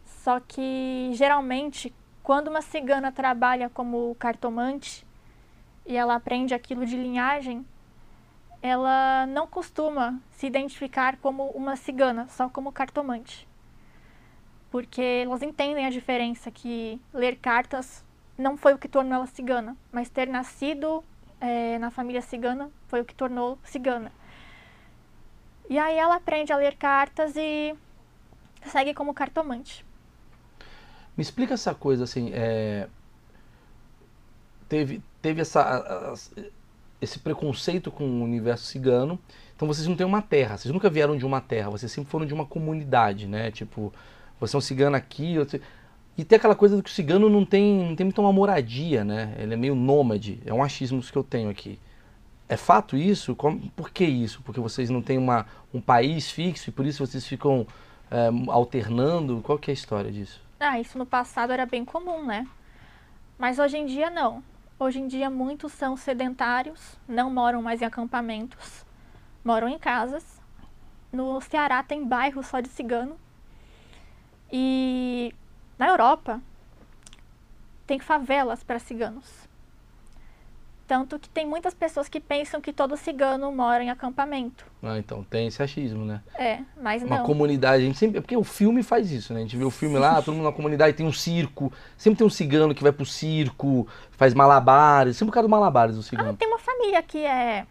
só 0.04 0.40
que 0.40 1.10
geralmente, 1.14 1.94
quando 2.22 2.48
uma 2.48 2.60
cigana 2.60 3.10
trabalha 3.10 3.70
como 3.70 4.14
cartomante 4.16 5.06
e 5.86 5.96
ela 5.96 6.16
aprende 6.16 6.52
aquilo 6.52 6.84
de 6.84 6.96
linhagem, 6.96 7.64
ela 8.60 9.24
não 9.26 9.46
costuma 9.46 10.20
se 10.32 10.46
identificar 10.46 11.16
como 11.16 11.44
uma 11.50 11.76
cigana, 11.76 12.28
só 12.28 12.48
como 12.48 12.72
cartomante. 12.72 13.47
Porque 14.70 15.00
elas 15.00 15.42
entendem 15.42 15.86
a 15.86 15.90
diferença 15.90 16.50
que 16.50 17.00
ler 17.12 17.36
cartas 17.36 18.04
não 18.36 18.56
foi 18.56 18.74
o 18.74 18.78
que 18.78 18.88
tornou 18.88 19.14
ela 19.14 19.26
cigana, 19.26 19.76
mas 19.90 20.08
ter 20.08 20.28
nascido 20.28 21.02
eh, 21.40 21.78
na 21.78 21.90
família 21.90 22.22
cigana 22.22 22.70
foi 22.86 23.00
o 23.00 23.04
que 23.04 23.14
tornou 23.14 23.58
cigana. 23.64 24.12
E 25.68 25.78
aí 25.78 25.96
ela 25.96 26.16
aprende 26.16 26.52
a 26.52 26.56
ler 26.56 26.76
cartas 26.76 27.34
e 27.36 27.74
segue 28.62 28.94
como 28.94 29.12
cartomante. 29.12 29.84
Me 31.16 31.22
explica 31.22 31.54
essa 31.54 31.74
coisa 31.74 32.04
assim, 32.04 32.30
é, 32.32 32.88
teve, 34.68 35.02
teve 35.20 35.40
essa, 35.40 36.14
esse 37.00 37.18
preconceito 37.18 37.90
com 37.90 38.04
o 38.04 38.22
universo 38.22 38.64
cigano. 38.64 39.18
Então 39.54 39.66
vocês 39.66 39.86
não 39.88 39.96
têm 39.96 40.06
uma 40.06 40.22
terra, 40.22 40.56
vocês 40.56 40.72
nunca 40.72 40.88
vieram 40.88 41.16
de 41.16 41.26
uma 41.26 41.40
terra, 41.40 41.70
vocês 41.70 41.90
sempre 41.90 42.10
foram 42.10 42.24
de 42.24 42.32
uma 42.32 42.46
comunidade, 42.46 43.26
né? 43.26 43.50
Tipo, 43.50 43.92
você 44.38 44.56
é 44.56 44.58
um 44.58 44.60
cigano 44.60 44.96
aqui, 44.96 45.36
e 46.16 46.24
tem 46.24 46.36
aquela 46.36 46.56
coisa 46.56 46.76
do 46.76 46.82
que 46.82 46.90
o 46.90 46.92
cigano 46.92 47.30
não 47.30 47.44
tem, 47.44 47.88
não 47.88 47.94
tem 47.94 48.04
muito 48.04 48.20
uma 48.20 48.32
moradia, 48.32 49.04
né? 49.04 49.36
Ele 49.38 49.54
é 49.54 49.56
meio 49.56 49.76
nômade, 49.76 50.40
é 50.44 50.52
um 50.52 50.62
achismo 50.62 51.00
que 51.00 51.16
eu 51.16 51.22
tenho 51.22 51.48
aqui. 51.48 51.78
É 52.48 52.56
fato 52.56 52.96
isso? 52.96 53.36
Como, 53.36 53.70
por 53.70 53.90
que 53.90 54.04
isso? 54.04 54.42
Porque 54.42 54.58
vocês 54.58 54.90
não 54.90 55.00
têm 55.00 55.16
uma, 55.16 55.46
um 55.72 55.80
país 55.80 56.30
fixo 56.30 56.70
e 56.70 56.72
por 56.72 56.86
isso 56.86 57.06
vocês 57.06 57.24
ficam 57.24 57.66
é, 58.10 58.30
alternando? 58.48 59.40
Qual 59.44 59.58
que 59.58 59.70
é 59.70 59.72
a 59.72 59.74
história 59.74 60.10
disso? 60.10 60.40
Ah, 60.58 60.80
isso 60.80 60.98
no 60.98 61.06
passado 61.06 61.52
era 61.52 61.64
bem 61.64 61.84
comum, 61.84 62.24
né? 62.24 62.48
Mas 63.38 63.60
hoje 63.60 63.76
em 63.76 63.86
dia 63.86 64.10
não. 64.10 64.42
Hoje 64.76 64.98
em 64.98 65.06
dia 65.06 65.30
muitos 65.30 65.72
são 65.72 65.96
sedentários, 65.96 66.98
não 67.06 67.30
moram 67.30 67.62
mais 67.62 67.80
em 67.80 67.84
acampamentos, 67.84 68.84
moram 69.44 69.68
em 69.68 69.78
casas. 69.78 70.40
No 71.12 71.40
Ceará 71.40 71.82
tem 71.82 72.04
bairros 72.04 72.46
só 72.46 72.60
de 72.60 72.68
cigano. 72.68 73.16
E 74.52 75.34
na 75.78 75.88
Europa 75.88 76.40
tem 77.86 77.98
favelas 77.98 78.62
para 78.62 78.78
ciganos. 78.78 79.46
Tanto 80.86 81.18
que 81.18 81.28
tem 81.28 81.46
muitas 81.46 81.74
pessoas 81.74 82.08
que 82.08 82.18
pensam 82.18 82.62
que 82.62 82.72
todo 82.72 82.96
cigano 82.96 83.52
mora 83.52 83.84
em 83.84 83.90
acampamento. 83.90 84.64
Ah, 84.82 84.96
então 84.98 85.22
tem 85.22 85.46
esse 85.46 85.62
achismo, 85.62 86.02
né? 86.02 86.22
É, 86.34 86.60
mas 86.80 87.02
Uma 87.02 87.18
não. 87.18 87.26
comunidade, 87.26 87.82
a 87.82 87.86
gente 87.86 87.98
sempre. 87.98 88.22
Porque 88.22 88.34
o 88.34 88.42
filme 88.42 88.82
faz 88.82 89.10
isso, 89.12 89.34
né? 89.34 89.40
A 89.40 89.42
gente 89.42 89.54
vê 89.54 89.64
o 89.64 89.70
filme 89.70 89.98
lá, 89.98 90.14
todo 90.22 90.34
mundo 90.34 90.44
na 90.46 90.52
comunidade 90.52 90.96
tem 90.96 91.04
um 91.04 91.12
circo. 91.12 91.70
Sempre 91.94 92.18
tem 92.18 92.26
um 92.26 92.30
cigano 92.30 92.74
que 92.74 92.82
vai 92.82 92.90
pro 92.90 93.04
circo, 93.04 93.86
faz 94.12 94.32
malabares. 94.32 95.18
Sempre 95.18 95.28
o 95.30 95.34
cara 95.34 95.46
do 95.46 95.50
malabares, 95.50 95.94
o 95.96 96.00
Ah, 96.00 96.02
cigano. 96.02 96.36
tem 96.38 96.48
uma 96.48 96.58
família 96.58 97.02
que 97.02 97.18
é. 97.18 97.66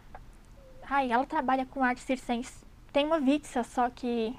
Ai, 0.87 1.11
ela 1.11 1.25
trabalha 1.25 1.65
com 1.65 1.83
arte 1.83 2.01
circense. 2.01 2.53
Tem 2.93 3.03
uma 3.03 3.19
Vitsa, 3.19 3.63
só 3.63 3.89
que 3.89 4.31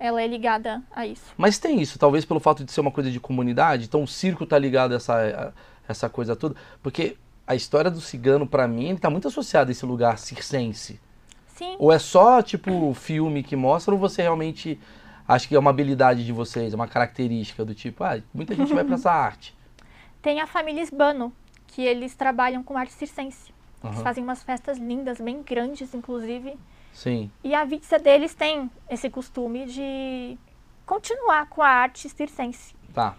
ela 0.00 0.20
é 0.22 0.26
ligada 0.26 0.82
a 0.90 1.06
isso. 1.06 1.32
Mas 1.36 1.58
tem 1.58 1.80
isso, 1.80 1.98
talvez 1.98 2.24
pelo 2.24 2.40
fato 2.40 2.64
de 2.64 2.72
ser 2.72 2.80
uma 2.80 2.90
coisa 2.90 3.10
de 3.10 3.20
comunidade, 3.20 3.84
então 3.84 4.02
o 4.02 4.08
circo 4.08 4.46
tá 4.46 4.58
ligado 4.58 4.92
a 4.92 4.96
essa, 4.96 5.14
a 5.14 5.52
essa 5.86 6.08
coisa 6.08 6.34
toda. 6.34 6.56
Porque 6.82 7.16
a 7.46 7.54
história 7.54 7.90
do 7.90 8.00
cigano, 8.00 8.46
pra 8.46 8.66
mim, 8.66 8.88
ele 8.88 8.98
tá 8.98 9.10
muito 9.10 9.28
associado 9.28 9.70
a 9.70 9.72
esse 9.72 9.84
lugar 9.84 10.18
circense. 10.18 10.98
Sim, 11.48 11.76
Ou 11.78 11.92
é 11.92 11.98
só, 11.98 12.40
tipo, 12.40 12.94
filme 12.94 13.42
que 13.42 13.54
mostra, 13.54 13.92
ou 13.92 14.00
você 14.00 14.22
realmente 14.22 14.80
acha 15.28 15.46
que 15.46 15.54
é 15.54 15.58
uma 15.58 15.70
habilidade 15.70 16.24
de 16.24 16.32
vocês, 16.32 16.72
é 16.72 16.76
uma 16.76 16.88
característica 16.88 17.64
do 17.64 17.74
tipo, 17.74 18.02
ah, 18.02 18.18
muita 18.32 18.54
gente 18.54 18.72
vai 18.72 18.82
pra 18.82 18.94
essa 18.94 19.12
arte. 19.12 19.54
tem 20.22 20.40
a 20.40 20.46
família 20.46 20.82
Isbano, 20.82 21.32
que 21.66 21.82
eles 21.82 22.14
trabalham 22.14 22.62
com 22.62 22.78
arte 22.78 22.94
circense. 22.94 23.52
Eles 23.84 24.00
fazem 24.02 24.24
umas 24.24 24.42
festas 24.42 24.78
lindas, 24.78 25.20
bem 25.20 25.42
grandes, 25.42 25.94
inclusive. 25.94 26.58
Sim. 26.92 27.30
E 27.44 27.54
a 27.54 27.64
Vitsa 27.64 27.98
deles 27.98 28.34
tem 28.34 28.70
esse 28.88 29.08
costume 29.08 29.66
de 29.66 30.36
continuar 30.84 31.46
com 31.48 31.62
a 31.62 31.68
arte 31.68 32.08
circense. 32.08 32.74
Tá. 32.92 33.14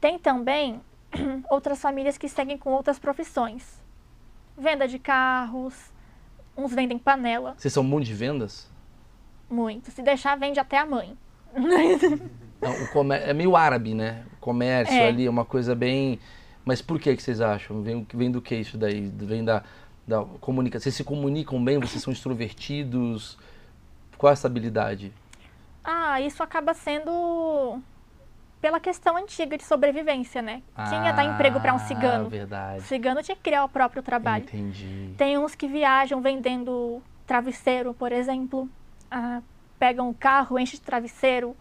Tem 0.00 0.18
também 0.18 0.80
outras 1.50 1.80
famílias 1.80 2.16
que 2.18 2.28
seguem 2.28 2.56
com 2.56 2.70
outras 2.70 2.98
profissões. 2.98 3.82
Venda 4.56 4.86
de 4.86 4.98
carros, 4.98 5.74
uns 6.56 6.72
vendem 6.72 6.98
panela, 6.98 7.54
Vocês 7.58 7.74
são 7.74 7.88
bons 7.88 8.06
de 8.06 8.14
vendas? 8.14 8.72
muito. 9.50 9.90
Se 9.90 10.02
deixar, 10.02 10.36
vende 10.36 10.58
até 10.58 10.78
a 10.78 10.86
mãe. 10.86 11.16
Não, 12.60 13.12
é 13.14 13.32
meio 13.34 13.54
árabe, 13.56 13.94
né? 13.94 14.24
O 14.32 14.36
comércio 14.40 14.94
É. 14.96 15.08
ali 15.08 15.26
é 15.26 15.30
uma 15.30 15.44
coisa 15.44 15.74
bem. 15.74 16.18
Mas 16.64 16.80
por 16.80 16.98
que, 16.98 17.14
que 17.14 17.22
vocês 17.22 17.40
acham? 17.40 17.82
Vem, 17.82 18.06
vem 18.14 18.30
do 18.30 18.40
que 18.40 18.54
isso 18.54 18.78
daí? 18.78 19.08
Vem 19.14 19.44
da, 19.44 19.62
da 20.06 20.24
comunicação. 20.40 20.84
Vocês 20.84 20.94
se 20.94 21.04
comunicam 21.04 21.62
bem? 21.64 21.78
Vocês 21.78 22.02
são 22.02 22.12
extrovertidos? 22.12 23.38
Qual 24.18 24.30
é 24.30 24.32
essa 24.34 24.46
habilidade? 24.46 25.12
Ah, 25.82 26.20
isso 26.20 26.42
acaba 26.42 26.72
sendo 26.74 27.80
pela 28.60 28.80
questão 28.80 29.16
antiga 29.16 29.58
de 29.58 29.64
sobrevivência, 29.64 30.40
né? 30.40 30.62
Quem 30.88 31.04
ia 31.04 31.12
dar 31.12 31.24
emprego 31.24 31.60
para 31.60 31.72
um 31.74 31.76
Ah, 31.76 31.80
cigano? 31.80 32.26
O 32.26 32.30
verdade. 32.30 32.82
cigano 32.84 33.22
tinha 33.22 33.36
que 33.36 33.42
criar 33.42 33.64
o 33.64 33.68
próprio 33.68 34.02
trabalho. 34.02 34.44
Entendi. 34.44 35.12
Tem 35.18 35.36
uns 35.36 35.54
que 35.54 35.68
viajam 35.68 36.22
vendendo 36.22 37.02
travesseiro, 37.26 37.92
por 37.92 38.10
exemplo. 38.12 38.68
Ah, 39.10 39.42
pegam 39.78 40.08
o 40.08 40.14
carro, 40.14 40.58
enchem 40.58 40.78
de 40.78 40.82
travesseiro 40.84 41.54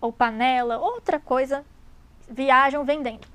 ou 0.00 0.12
panela, 0.12 0.78
outra 0.78 1.18
coisa, 1.18 1.64
viajam 2.28 2.84
vendendo. 2.84 3.26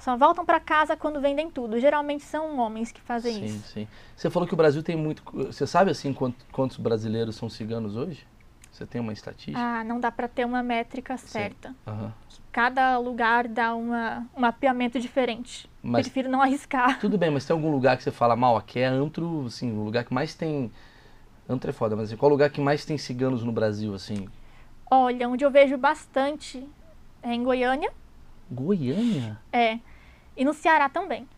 Só 0.00 0.16
voltam 0.16 0.44
para 0.46 0.58
casa 0.58 0.96
quando 0.96 1.20
vendem 1.20 1.50
tudo. 1.50 1.78
Geralmente 1.78 2.24
são 2.24 2.58
homens 2.58 2.90
que 2.90 3.00
fazem 3.00 3.32
Sim, 3.34 3.44
isso. 3.44 3.68
sim. 3.72 3.88
Você 4.16 4.30
falou 4.30 4.48
que 4.48 4.54
o 4.54 4.56
Brasil 4.56 4.82
tem 4.82 4.96
muito. 4.96 5.22
Você 5.32 5.66
sabe 5.66 5.90
assim 5.90 6.12
quant- 6.12 6.34
quantos 6.50 6.78
brasileiros 6.78 7.36
são 7.36 7.48
ciganos 7.50 7.96
hoje? 7.96 8.26
Você 8.72 8.86
tem 8.86 9.00
uma 9.00 9.12
estatística? 9.12 9.60
Ah, 9.60 9.84
não 9.84 10.00
dá 10.00 10.10
para 10.10 10.26
ter 10.26 10.46
uma 10.46 10.62
métrica 10.62 11.16
certa. 11.18 11.74
Aham. 11.86 12.12
Cada 12.50 12.98
lugar 12.98 13.46
dá 13.46 13.74
uma, 13.74 14.26
um 14.34 14.40
mapeamento 14.40 14.98
diferente. 14.98 15.68
Mas- 15.82 16.06
Prefiro 16.06 16.28
não 16.30 16.40
arriscar. 16.40 16.98
Tudo 16.98 17.18
bem, 17.18 17.30
mas 17.30 17.44
tem 17.44 17.54
algum 17.54 17.70
lugar 17.70 17.96
que 17.96 18.02
você 18.02 18.10
fala, 18.10 18.34
mal, 18.34 18.56
aqui 18.56 18.78
é 18.78 18.86
antro, 18.86 19.44
assim, 19.46 19.70
o 19.76 19.82
lugar 19.84 20.04
que 20.04 20.14
mais 20.14 20.34
tem. 20.34 20.70
Antro 21.48 21.68
é 21.68 21.72
foda, 21.72 21.94
mas 21.96 22.06
assim, 22.08 22.16
qual 22.16 22.30
lugar 22.30 22.48
que 22.50 22.60
mais 22.60 22.84
tem 22.84 22.96
ciganos 22.96 23.42
no 23.44 23.52
Brasil, 23.52 23.92
assim? 23.92 24.28
Olha, 24.90 25.28
onde 25.28 25.44
eu 25.44 25.50
vejo 25.50 25.76
bastante 25.76 26.66
é 27.22 27.34
em 27.34 27.42
Goiânia, 27.42 27.92
Goiânia? 28.50 29.38
é. 29.52 29.78
E 30.40 30.44
no 30.44 30.54
Ceará 30.54 30.88
também. 30.88 31.28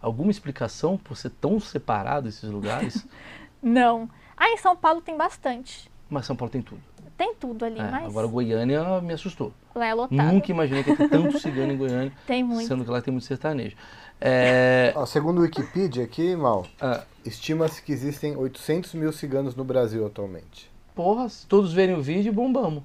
Alguma 0.00 0.30
explicação 0.30 0.96
por 0.96 1.16
ser 1.16 1.30
tão 1.30 1.58
separado 1.58 2.28
esses 2.28 2.48
lugares? 2.48 3.04
Não. 3.60 4.08
Ah, 4.36 4.48
em 4.50 4.56
São 4.56 4.76
Paulo 4.76 5.00
tem 5.00 5.16
bastante. 5.16 5.90
mas 6.08 6.26
São 6.26 6.36
Paulo 6.36 6.50
tem 6.52 6.62
tudo. 6.62 6.80
Tem 7.18 7.34
tudo 7.34 7.64
ali, 7.64 7.80
É, 7.80 7.90
mas 7.90 8.04
agora 8.06 8.26
Goiânia 8.28 9.00
me 9.02 9.12
assustou. 9.12 9.52
lá 9.74 9.86
é 9.86 9.92
lotado. 9.94 10.16
Nunca 10.32 10.50
imaginei 10.52 10.84
que 10.84 10.90
ia 10.90 10.96
ter 10.96 11.08
tanto 11.10 11.38
cigano 11.40 11.72
em 11.72 11.76
Goiânia, 11.76 12.12
Tem 12.24 12.42
muito. 12.44 12.66
sendo 12.68 12.84
que 12.84 12.90
lá 12.90 13.02
tem 13.02 13.10
muito 13.12 13.26
sertanejo. 13.26 13.76
É, 14.20 14.92
Ó, 14.96 15.04
segundo 15.04 15.38
o 15.38 15.42
Wikipedia 15.42 16.04
aqui, 16.04 16.34
Mal, 16.36 16.66
ah, 16.80 17.02
estima-se 17.24 17.82
que 17.82 17.90
existem 17.92 18.36
800 18.36 18.94
mil 18.94 19.12
ciganos 19.12 19.54
no 19.56 19.64
Brasil 19.64 20.06
atualmente. 20.06 20.70
porra, 20.94 21.28
se 21.28 21.46
todos 21.46 21.72
verem 21.74 21.96
o 21.96 22.00
vídeo, 22.00 22.32
bombamos. 22.32 22.84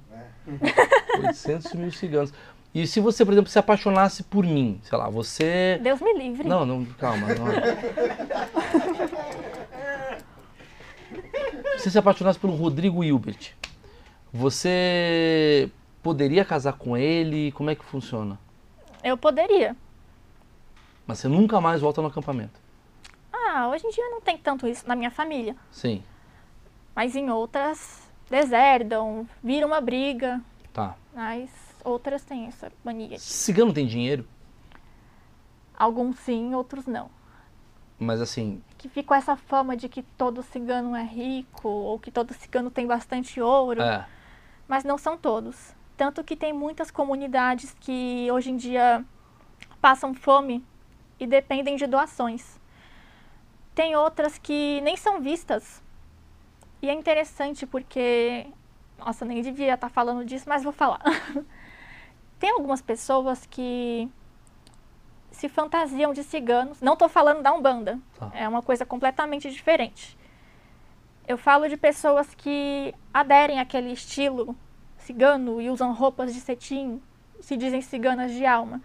800 1.18 1.72
mil 1.74 1.90
ciganos. 1.92 2.32
E 2.76 2.86
se 2.86 3.00
você, 3.00 3.24
por 3.24 3.32
exemplo, 3.32 3.50
se 3.50 3.58
apaixonasse 3.58 4.22
por 4.22 4.44
mim, 4.44 4.78
sei 4.82 4.98
lá, 4.98 5.08
você 5.08 5.80
Deus 5.82 5.98
me 5.98 6.12
livre. 6.12 6.46
Não, 6.46 6.66
não, 6.66 6.84
calma. 6.84 7.28
Não. 7.28 7.46
Se 11.78 11.84
você 11.84 11.90
se 11.90 11.98
apaixonasse 11.98 12.38
pelo 12.38 12.54
Rodrigo 12.54 13.02
Hilbert, 13.02 13.54
você 14.30 15.70
poderia 16.02 16.44
casar 16.44 16.74
com 16.74 16.94
ele? 16.98 17.50
Como 17.52 17.70
é 17.70 17.74
que 17.74 17.82
funciona? 17.82 18.38
Eu 19.02 19.16
poderia. 19.16 19.74
Mas 21.06 21.18
você 21.18 21.28
nunca 21.28 21.58
mais 21.62 21.80
volta 21.80 22.02
no 22.02 22.08
acampamento. 22.08 22.60
Ah, 23.32 23.68
hoje 23.68 23.86
em 23.86 23.90
dia 23.90 24.04
não 24.10 24.20
tem 24.20 24.36
tanto 24.36 24.68
isso 24.68 24.86
na 24.86 24.94
minha 24.94 25.10
família. 25.10 25.56
Sim, 25.70 26.02
Mas 26.94 27.16
em 27.16 27.30
outras 27.30 28.06
deserdam, 28.30 29.26
vira 29.42 29.66
uma 29.66 29.80
briga. 29.80 30.42
tá. 30.74 30.94
Mas 31.14 31.48
outras 31.86 32.22
têm 32.24 32.46
essa 32.46 32.70
mania. 32.84 33.18
Cigano 33.18 33.72
tem 33.72 33.86
dinheiro, 33.86 34.26
Alguns 35.78 36.18
sim, 36.20 36.54
outros 36.54 36.86
não. 36.86 37.10
mas 37.98 38.20
assim, 38.20 38.62
Que 38.78 38.88
ficou 38.88 39.14
essa 39.16 39.36
fama 39.36 39.76
de 39.76 39.88
que 39.88 40.02
todo 40.02 40.42
cigano 40.42 40.96
é 40.96 41.02
rico 41.04 41.68
ou 41.68 41.98
que 41.98 42.10
todo 42.10 42.32
cigano 42.34 42.70
tem 42.70 42.86
bastante 42.86 43.40
ouro. 43.40 43.82
é, 43.82 44.06
mas 44.66 44.84
não 44.84 44.96
são 44.98 45.16
todos. 45.18 45.74
Tanto 45.96 46.22
que 46.24 46.34
tem 46.36 46.52
muitas 46.52 46.90
comunidades 46.90 47.74
que 47.80 48.28
hoje 48.30 48.50
em 48.50 48.56
dia 48.56 49.04
passam 49.80 50.14
fome 50.14 50.64
e 51.20 51.26
dependem 51.26 51.76
de 51.76 51.86
doações. 51.86 52.58
Tem 53.74 53.94
outras 53.96 54.38
que 54.38 54.80
nem 54.82 54.96
são 54.96 55.20
vistas. 55.20 55.82
E 56.82 56.88
é 56.88 56.92
interessante 56.92 57.66
porque. 57.66 58.46
Nossa, 58.98 59.24
nem 59.26 59.42
devia 59.42 59.74
estar 59.74 59.90
falando 59.90 60.24
disso, 60.24 60.46
mas 60.48 60.62
vou 60.64 60.72
falar. 60.72 61.00
tem 62.38 62.50
algumas 62.50 62.82
pessoas 62.82 63.46
que 63.46 64.08
se 65.30 65.48
fantasiam 65.48 66.12
de 66.12 66.22
ciganos. 66.22 66.80
Não 66.80 66.94
estou 66.94 67.08
falando 67.08 67.42
da 67.42 67.52
Umbanda. 67.52 67.98
Tá. 68.18 68.30
É 68.34 68.48
uma 68.48 68.62
coisa 68.62 68.86
completamente 68.86 69.50
diferente. 69.50 70.16
Eu 71.28 71.36
falo 71.36 71.68
de 71.68 71.76
pessoas 71.76 72.34
que 72.34 72.94
aderem 73.12 73.58
àquele 73.58 73.92
estilo 73.92 74.56
cigano 74.96 75.60
e 75.60 75.70
usam 75.70 75.92
roupas 75.92 76.32
de 76.32 76.40
cetim, 76.40 77.02
se 77.40 77.56
dizem 77.56 77.80
ciganas 77.80 78.32
de 78.32 78.46
alma. 78.46 78.80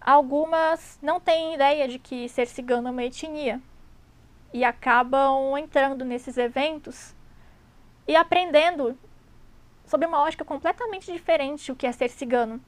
Algumas 0.00 0.98
não 1.02 1.20
têm 1.20 1.54
ideia 1.54 1.88
de 1.88 1.98
que 1.98 2.28
ser 2.28 2.46
cigano 2.46 2.88
é 2.88 2.90
uma 2.90 3.04
etnia 3.04 3.60
e 4.52 4.64
acabam 4.64 5.56
entrando 5.58 6.04
nesses 6.04 6.36
eventos 6.36 7.14
e 8.06 8.16
aprendendo 8.16 8.98
sob 9.88 10.06
uma 10.06 10.22
ótica 10.22 10.44
completamente 10.44 11.10
diferente 11.10 11.72
o 11.72 11.76
que 11.76 11.86
é 11.86 11.92
ser 11.92 12.10
cigano. 12.10 12.60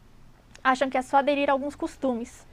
Acham 0.64 0.90
que 0.90 0.98
é 0.98 1.02
só 1.02 1.18
aderir 1.18 1.48
a 1.48 1.52
alguns 1.52 1.76
costumes. 1.76 2.46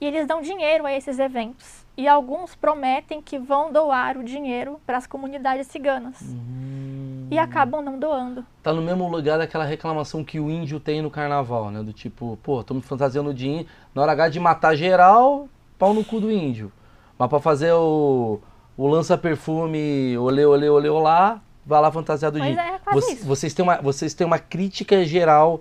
E 0.00 0.06
eles 0.06 0.26
dão 0.26 0.42
dinheiro 0.42 0.86
a 0.86 0.92
esses 0.92 1.18
eventos. 1.18 1.84
e 1.96 2.06
alguns 2.06 2.54
prometem 2.54 3.22
que 3.22 3.38
vão 3.38 3.72
doar 3.72 4.18
o 4.18 4.22
dinheiro 4.22 4.78
para 4.84 4.98
as 4.98 5.06
comunidades 5.06 5.66
ciganas. 5.68 6.20
Hum. 6.20 7.26
E 7.30 7.38
acabam 7.38 7.82
não 7.82 7.98
doando. 7.98 8.44
Tá 8.62 8.70
no 8.70 8.82
mesmo 8.82 9.08
lugar 9.08 9.38
daquela 9.38 9.64
reclamação 9.64 10.22
que 10.22 10.38
o 10.38 10.50
índio 10.50 10.78
tem 10.78 11.00
no 11.00 11.10
carnaval, 11.10 11.70
né? 11.70 11.82
Do 11.82 11.94
tipo, 11.94 12.38
pô, 12.42 12.62
me 12.70 12.82
fantasiando 12.82 13.32
de 13.32 13.48
índio. 13.48 13.66
Na 13.94 14.02
hora 14.02 14.12
H 14.12 14.28
de 14.28 14.38
matar 14.38 14.76
geral, 14.76 15.48
pau 15.78 15.94
no 15.94 16.04
cu 16.04 16.20
do 16.20 16.30
índio. 16.30 16.70
Mas 17.18 17.30
pra 17.30 17.40
fazer 17.40 17.72
o, 17.72 18.40
o 18.76 18.86
lança-perfume, 18.86 20.18
olê, 20.18 20.44
olê, 20.44 20.68
olê, 20.68 20.88
olá, 20.90 21.40
vai 21.66 21.80
lá 21.80 21.90
fantasiado 21.90 22.36
de 22.38 22.46
Pois 22.46 22.52
índio. 22.52 22.62
é, 22.64 22.78
quase 22.78 23.24
Vocês, 23.24 23.52
têm 23.52 23.62
uma, 23.64 23.76
vocês 23.82 24.14
têm 24.14 24.26
uma 24.26 24.38
crítica 24.38 25.04
geral 25.04 25.60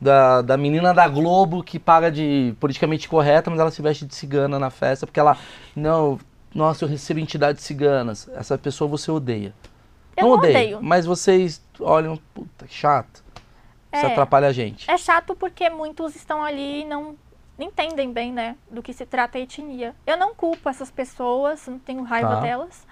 da, 0.00 0.40
da 0.42 0.56
menina 0.56 0.94
da 0.94 1.06
Globo 1.08 1.62
que 1.62 1.78
paga 1.78 2.10
de 2.10 2.54
politicamente 2.60 3.08
correta, 3.08 3.50
mas 3.50 3.58
ela 3.60 3.70
se 3.70 3.82
veste 3.82 4.06
de 4.06 4.14
cigana 4.14 4.58
na 4.58 4.70
festa, 4.70 5.06
porque 5.06 5.20
ela, 5.20 5.36
não, 5.76 6.18
nossa, 6.54 6.84
eu 6.84 6.88
recebo 6.88 7.20
entidades 7.20 7.62
ciganas. 7.64 8.28
Essa 8.34 8.56
pessoa 8.56 8.88
você 8.88 9.10
odeia. 9.10 9.52
Eu 10.16 10.22
não 10.24 10.30
não 10.30 10.38
odeio, 10.38 10.54
odeio. 10.54 10.78
mas 10.82 11.04
vocês 11.04 11.62
olham, 11.78 12.18
puta, 12.34 12.66
que 12.66 12.74
chato. 12.74 13.22
Isso 13.92 14.06
É. 14.06 14.12
atrapalha 14.12 14.46
a 14.48 14.52
gente. 14.52 14.88
É 14.90 14.96
chato 14.96 15.34
porque 15.34 15.68
muitos 15.68 16.14
estão 16.14 16.42
ali 16.44 16.82
e 16.82 16.84
não 16.84 17.16
entendem 17.58 18.10
bem, 18.12 18.32
né, 18.32 18.56
do 18.70 18.82
que 18.82 18.92
se 18.92 19.04
trata 19.04 19.36
a 19.36 19.40
etnia. 19.40 19.94
Eu 20.06 20.16
não 20.16 20.34
culpo 20.34 20.68
essas 20.68 20.90
pessoas, 20.90 21.66
não 21.66 21.78
tenho 21.78 22.02
raiva 22.04 22.36
Tá. 22.36 22.40
delas. 22.40 22.86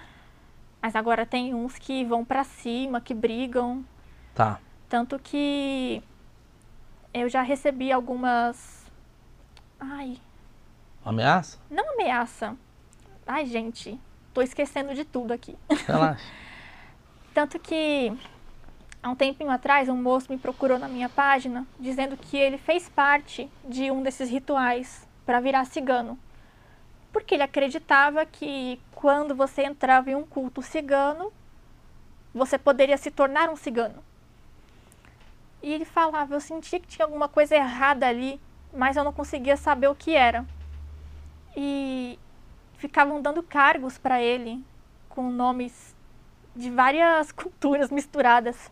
Mas 0.81 0.95
agora 0.95 1.27
tem 1.27 1.55
uns 1.55 1.77
que 1.79 2.05
vão 2.05 2.25
pra 2.25 2.45
cima, 2.45 3.01
que 3.01 3.13
brigam, 3.15 3.85
Tá. 4.35 4.61
tanto 4.89 5.19
que 5.19 6.03
eu 7.13 7.29
já 7.29 7.43
recebi 7.43 7.91
algumas 7.91 8.87
ai, 9.81 10.19
Ameaça? 11.05 11.59
não 11.71 11.95
ameaça. 11.95 12.57
Ai, 13.27 13.45
gente, 13.47 13.99
tô 14.33 14.41
esquecendo 14.41 14.95
de 14.95 15.05
tudo 15.05 15.33
aqui. 15.33 15.57
Relaxa. 15.87 16.25
Tanto 17.35 17.59
que 17.59 18.13
há 19.03 19.11
um 19.11 19.15
tempinho 19.15 19.51
atrás 19.51 19.89
um 19.89 19.97
moço 20.01 20.27
me 20.33 20.39
procurou 20.39 20.77
na 20.79 20.89
minha 20.89 21.09
página 21.09 21.65
dizendo 21.79 22.17
que 22.17 22.37
ele 22.37 22.59
fez 22.59 22.89
parte 22.89 23.49
de 23.65 23.91
um 23.93 24.03
desses 24.03 24.29
rituais 24.29 25.07
para 25.27 25.39
virar 25.41 25.65
cigano. 25.67 26.19
Porque 27.13 27.35
ele 27.35 27.43
acreditava 27.45 28.27
que 28.27 28.81
quando 28.99 29.33
você 29.33 29.63
entrava 29.63 30.11
em 30.11 30.17
um 30.17 30.25
culto 30.25 30.61
cigano, 30.61 31.33
você 32.35 32.59
poderia 32.59 32.99
se 32.99 33.13
tornar 33.13 33.49
um 33.49 33.55
cigano. 33.55 34.03
E 35.63 35.73
ele 35.73 35.85
falava, 35.85 36.35
eu 36.35 36.41
sentia 36.41 36.81
que 36.81 36.89
tinha 36.89 37.07
alguma 37.07 37.29
coisa 37.29 37.55
errada 37.55 38.09
ali, 38.09 38.41
mas 38.75 38.97
eu 38.97 39.05
não 39.05 39.13
conseguia 39.13 39.57
saber 39.57 39.87
o 39.87 39.95
que 39.95 40.17
era. 40.17 40.45
E 41.57 42.19
ficavam 42.79 43.23
dando 43.23 43.41
cargos 43.41 43.97
para 43.97 44.21
ele 44.21 44.65
com 45.09 45.31
nomes 45.31 45.95
de 46.57 46.69
várias 46.69 47.31
culturas 47.31 47.93
misturadas. 47.93 48.69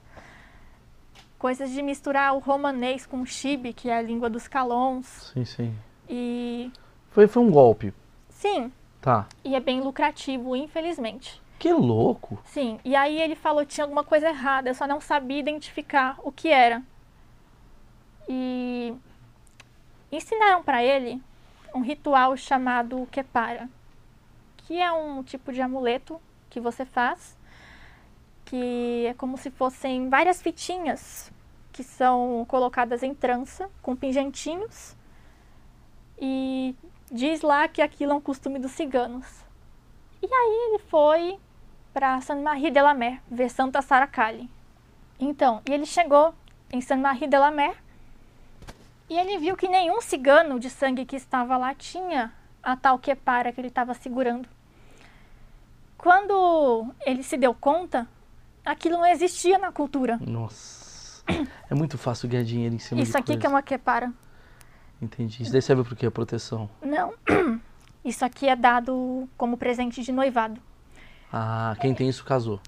Coisas 1.38 1.70
de 1.70 1.80
misturar 1.82 2.34
o 2.34 2.40
romanês 2.40 3.06
com 3.06 3.20
o 3.20 3.26
chibi, 3.26 3.72
que 3.72 3.88
é 3.88 3.96
a 3.96 4.02
língua 4.02 4.28
dos 4.28 4.48
calons. 4.48 5.30
Sim, 5.32 5.44
sim. 5.44 5.78
E 6.08 6.72
Foi, 7.10 7.28
foi 7.28 7.44
um 7.44 7.50
golpe. 7.52 7.94
sim, 8.28 8.72
Tá. 9.06 9.24
e 9.44 9.54
é 9.54 9.60
bem 9.60 9.80
lucrativo, 9.80 10.56
infelizmente. 10.56 11.40
Que 11.60 11.72
louco. 11.72 12.40
Sim, 12.44 12.80
e 12.84 12.96
aí 12.96 13.22
ele 13.22 13.36
falou 13.36 13.64
que 13.64 13.72
tinha 13.72 13.84
alguma 13.84 14.02
coisa 14.02 14.28
errada, 14.28 14.68
eu 14.68 14.74
só 14.74 14.84
não 14.84 15.00
sabia 15.00 15.38
identificar 15.38 16.18
o 16.24 16.32
que 16.32 16.48
era. 16.48 16.82
E 18.28 18.92
ensinaram 20.10 20.64
para 20.64 20.82
ele 20.82 21.22
um 21.72 21.82
ritual 21.82 22.36
chamado 22.36 23.06
Kepara, 23.12 23.70
que 24.56 24.80
é 24.80 24.90
um 24.90 25.22
tipo 25.22 25.52
de 25.52 25.62
amuleto 25.62 26.20
que 26.50 26.58
você 26.58 26.84
faz, 26.84 27.38
que 28.44 29.06
é 29.06 29.14
como 29.14 29.38
se 29.38 29.52
fossem 29.52 30.08
várias 30.08 30.42
fitinhas 30.42 31.30
que 31.72 31.84
são 31.84 32.44
colocadas 32.48 33.04
em 33.04 33.14
trança 33.14 33.70
com 33.80 33.94
pingentinhos 33.94 34.96
e 36.18 36.74
diz 37.10 37.42
lá 37.42 37.68
que 37.68 37.82
aquilo 37.82 38.12
é 38.12 38.14
um 38.14 38.20
costume 38.20 38.58
dos 38.58 38.72
ciganos. 38.72 39.26
E 40.22 40.26
aí 40.26 40.68
ele 40.68 40.78
foi 40.88 41.38
para 41.92 42.20
Saint-Marie 42.20 42.70
de 42.70 42.80
la 42.80 42.94
Mer, 42.94 43.20
ver 43.30 43.50
Santa 43.50 43.80
Sara 43.80 44.06
Kali. 44.06 44.50
Então, 45.18 45.62
e 45.68 45.72
ele 45.72 45.86
chegou 45.86 46.34
em 46.72 46.80
Saint-Marie 46.80 47.28
de 47.28 47.38
la 47.38 47.50
Mer 47.50 47.76
e 49.08 49.16
ele 49.18 49.38
viu 49.38 49.56
que 49.56 49.68
nenhum 49.68 50.00
cigano 50.00 50.58
de 50.58 50.68
sangue 50.68 51.04
que 51.04 51.16
estava 51.16 51.56
lá 51.56 51.74
tinha 51.74 52.32
a 52.62 52.76
tal 52.76 52.98
quepara 52.98 53.52
que 53.52 53.60
ele 53.60 53.68
estava 53.68 53.94
segurando. 53.94 54.48
Quando 55.96 56.92
ele 57.06 57.22
se 57.22 57.36
deu 57.36 57.54
conta, 57.54 58.06
aquilo 58.64 58.98
não 58.98 59.06
existia 59.06 59.58
na 59.58 59.72
cultura. 59.72 60.18
Nossa. 60.20 61.22
É 61.70 61.74
muito 61.74 61.96
fácil 61.96 62.28
ganhar 62.28 62.44
dinheiro 62.44 62.74
em 62.74 62.78
cima 62.78 63.00
Isso 63.00 63.16
aqui 63.16 63.28
coisa. 63.28 63.40
que 63.40 63.46
é 63.46 63.48
uma 63.48 63.62
quepara. 63.62 64.12
Entendi. 65.00 65.42
Isso 65.42 65.52
daí 65.52 65.62
serve 65.62 65.84
pro 65.84 65.96
quê? 65.96 66.08
Proteção. 66.10 66.68
Não. 66.82 67.12
Isso 68.04 68.24
aqui 68.24 68.48
é 68.48 68.54
dado 68.54 69.28
como 69.36 69.56
presente 69.56 70.02
de 70.02 70.12
noivado. 70.12 70.60
Ah, 71.32 71.76
quem 71.80 71.92
tem 71.92 72.08
isso 72.08 72.24
casou. 72.24 72.60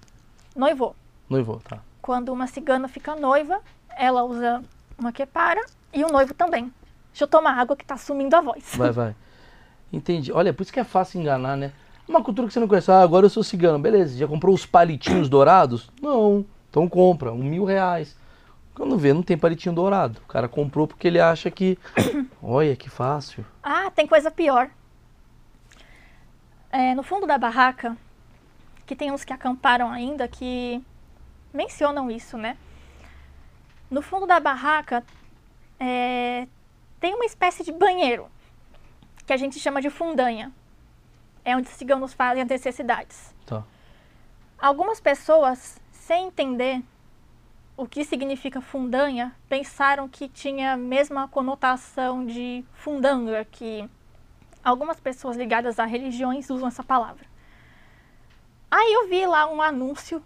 Noivou. 0.54 0.96
Noivou, 1.30 1.60
tá. 1.60 1.78
Quando 2.02 2.32
uma 2.32 2.48
cigana 2.48 2.88
fica 2.88 3.14
noiva, 3.14 3.60
ela 3.96 4.24
usa 4.24 4.62
uma 4.98 5.12
quepara 5.12 5.64
e 5.94 6.02
o 6.02 6.08
noivo 6.08 6.34
também. 6.34 6.72
Deixa 7.12 7.22
eu 7.22 7.28
tomar 7.28 7.56
água 7.56 7.76
que 7.76 7.84
tá 7.84 7.96
sumindo 7.96 8.34
a 8.34 8.40
voz. 8.40 8.64
Vai, 8.74 8.90
vai. 8.90 9.14
Entendi. 9.92 10.32
Olha, 10.32 10.52
por 10.52 10.64
isso 10.64 10.72
que 10.72 10.80
é 10.80 10.84
fácil 10.84 11.20
enganar, 11.20 11.56
né? 11.56 11.72
Uma 12.08 12.22
cultura 12.22 12.48
que 12.48 12.54
você 12.54 12.58
não 12.60 12.66
conhece. 12.66 12.90
Ah, 12.90 13.00
agora 13.00 13.26
eu 13.26 13.30
sou 13.30 13.44
cigano. 13.44 13.78
Beleza, 13.78 14.18
já 14.18 14.26
comprou 14.26 14.52
os 14.52 14.66
palitinhos 14.66 15.28
dourados? 15.28 15.88
Não. 16.02 16.44
Então 16.68 16.88
compra, 16.88 17.32
um 17.32 17.44
mil 17.44 17.64
reais. 17.64 18.16
Quando 18.78 18.96
vê, 18.96 19.12
não 19.12 19.24
tem 19.24 19.36
palitinho 19.36 19.74
dourado. 19.74 20.20
O 20.24 20.28
cara 20.28 20.48
comprou 20.48 20.86
porque 20.86 21.08
ele 21.08 21.18
acha 21.18 21.50
que. 21.50 21.76
Olha, 22.40 22.76
que 22.76 22.88
fácil. 22.88 23.44
Ah, 23.60 23.90
tem 23.90 24.06
coisa 24.06 24.30
pior. 24.30 24.70
É, 26.70 26.94
no 26.94 27.02
fundo 27.02 27.26
da 27.26 27.36
barraca, 27.36 27.96
que 28.86 28.94
tem 28.94 29.10
uns 29.10 29.24
que 29.24 29.32
acamparam 29.32 29.90
ainda 29.90 30.28
que 30.28 30.80
mencionam 31.52 32.08
isso, 32.08 32.38
né? 32.38 32.56
No 33.90 34.00
fundo 34.00 34.28
da 34.28 34.38
barraca 34.38 35.04
é, 35.80 36.46
tem 37.00 37.14
uma 37.14 37.24
espécie 37.24 37.64
de 37.64 37.72
banheiro 37.72 38.28
que 39.26 39.32
a 39.32 39.36
gente 39.36 39.58
chama 39.58 39.82
de 39.82 39.90
fundanha. 39.90 40.52
É 41.44 41.56
onde 41.56 41.68
os 41.68 41.74
ciganos 41.74 42.14
fazem 42.14 42.44
as 42.44 42.48
necessidades. 42.48 43.34
Tá. 43.44 43.64
Algumas 44.56 45.00
pessoas, 45.00 45.80
sem 45.90 46.28
entender 46.28 46.80
o 47.78 47.86
que 47.86 48.04
significa 48.04 48.60
fundanha, 48.60 49.32
pensaram 49.48 50.08
que 50.08 50.28
tinha 50.28 50.72
a 50.72 50.76
mesma 50.76 51.28
conotação 51.28 52.26
de 52.26 52.64
fundanga, 52.74 53.46
que 53.52 53.88
algumas 54.64 54.98
pessoas 54.98 55.36
ligadas 55.36 55.78
a 55.78 55.84
religiões 55.84 56.50
usam 56.50 56.66
essa 56.66 56.82
palavra. 56.82 57.24
Aí 58.68 58.92
eu 58.92 59.08
vi 59.08 59.24
lá 59.24 59.48
um 59.48 59.62
anúncio: 59.62 60.20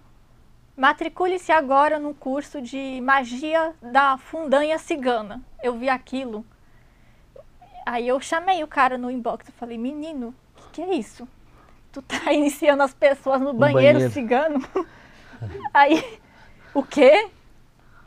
matricule-se 0.75 1.53
agora 1.53 1.99
no 1.99 2.15
curso 2.15 2.63
de 2.63 3.03
magia 3.03 3.75
da 3.83 4.17
fundanha 4.17 4.79
cigana. 4.79 5.43
Eu 5.63 5.75
vi 5.75 5.91
aquilo. 5.91 6.47
Aí 7.85 8.09
eu 8.09 8.19
chamei 8.19 8.65
o 8.65 8.67
cara 8.67 8.97
no 8.97 9.11
inbox 9.11 9.47
e 9.47 9.53
falei: 9.53 9.77
menino, 9.77 10.35
o 10.57 10.63
que, 10.63 10.71
que 10.71 10.83
é 10.83 10.95
isso? 10.95 11.29
Tu 11.93 12.01
tá 12.01 12.33
iniciando 12.33 12.83
as 12.83 12.95
pessoas 12.95 13.43
no 13.43 13.53
banheiro, 13.53 13.99
banheiro. 13.99 14.11
cigano? 14.11 14.67
Aí, 15.75 16.19
o 16.73 16.83
quê? 16.83 17.31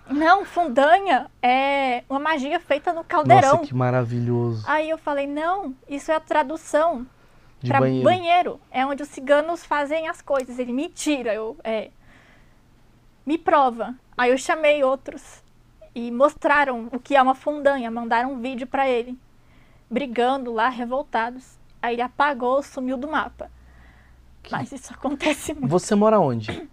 Não, 0.10 0.46
fundanha 0.46 1.30
é 1.42 2.04
uma 2.10 2.20
magia 2.20 2.60
feita 2.60 2.94
no 2.94 3.04
caldeirão. 3.04 3.58
Nossa, 3.58 3.68
que 3.68 3.74
maravilhoso. 3.74 4.64
Aí 4.68 4.90
eu 4.90 4.98
falei, 4.98 5.26
não, 5.26 5.76
isso 5.90 6.12
é 6.12 6.16
a 6.16 6.20
tradução 6.20 7.08
De 7.62 7.70
para 7.70 7.80
banheiro. 7.80 8.04
banheiro. 8.04 8.62
É 8.72 8.86
onde 8.86 9.02
os 9.04 9.10
ciganos 9.10 9.66
fazem 9.66 10.08
as 10.08 10.22
coisas. 10.22 10.60
Ele, 10.60 10.72
mentira, 10.72 11.34
eu, 11.34 11.58
é, 11.64 11.90
me 13.26 13.38
prova. 13.38 13.96
Aí 14.18 14.32
eu 14.32 14.38
chamei 14.38 14.84
outros 14.84 15.44
e 15.94 16.12
mostraram 16.12 16.88
o 16.92 17.00
que 17.00 17.16
é 17.16 17.22
uma 17.22 17.36
fundanha, 17.36 17.90
mandaram 17.90 18.34
um 18.34 18.40
vídeo 18.40 18.68
para 18.68 18.88
ele, 18.88 19.18
brigando 19.90 20.54
lá, 20.54 20.70
revoltados. 20.70 21.58
Aí 21.82 21.96
ele 21.96 22.02
apagou, 22.02 22.62
sumiu 22.62 22.98
do 22.98 23.08
mapa. 23.08 23.50
Mas 24.52 24.72
isso 24.72 24.94
acontece 24.94 25.54
muito. 25.54 25.68
Você 25.68 25.96
mora 25.96 26.20
onde? 26.20 26.70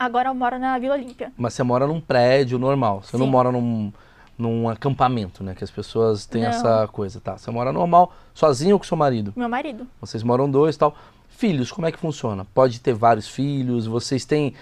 Agora 0.00 0.30
eu 0.30 0.34
moro 0.34 0.58
na 0.58 0.78
Vila 0.78 0.94
Olímpia. 0.94 1.30
Mas 1.36 1.52
você 1.52 1.62
mora 1.62 1.86
num 1.86 2.00
prédio 2.00 2.58
normal. 2.58 3.02
Você 3.02 3.18
não 3.18 3.26
Sim. 3.26 3.32
mora 3.32 3.52
num, 3.52 3.92
num 4.38 4.66
acampamento, 4.66 5.44
né? 5.44 5.54
Que 5.54 5.62
as 5.62 5.70
pessoas 5.70 6.24
têm 6.24 6.40
Não. 6.40 6.48
essa 6.48 6.88
coisa, 6.88 7.20
tá? 7.20 7.36
Você 7.36 7.50
mora 7.50 7.70
normal, 7.70 8.10
sozinho 8.32 8.76
ou 8.76 8.78
com 8.78 8.86
seu 8.86 8.96
marido? 8.96 9.34
Meu 9.36 9.46
marido. 9.46 9.86
Vocês 10.00 10.22
moram 10.22 10.50
dois 10.50 10.74
e 10.74 10.78
tal. 10.78 10.96
Filhos, 11.28 11.70
como 11.70 11.86
é 11.86 11.92
que 11.92 11.98
funciona? 11.98 12.46
Pode 12.54 12.80
ter 12.80 12.94
vários 12.94 13.28
filhos? 13.28 13.86
Vocês 13.86 14.24
têm 14.24 14.54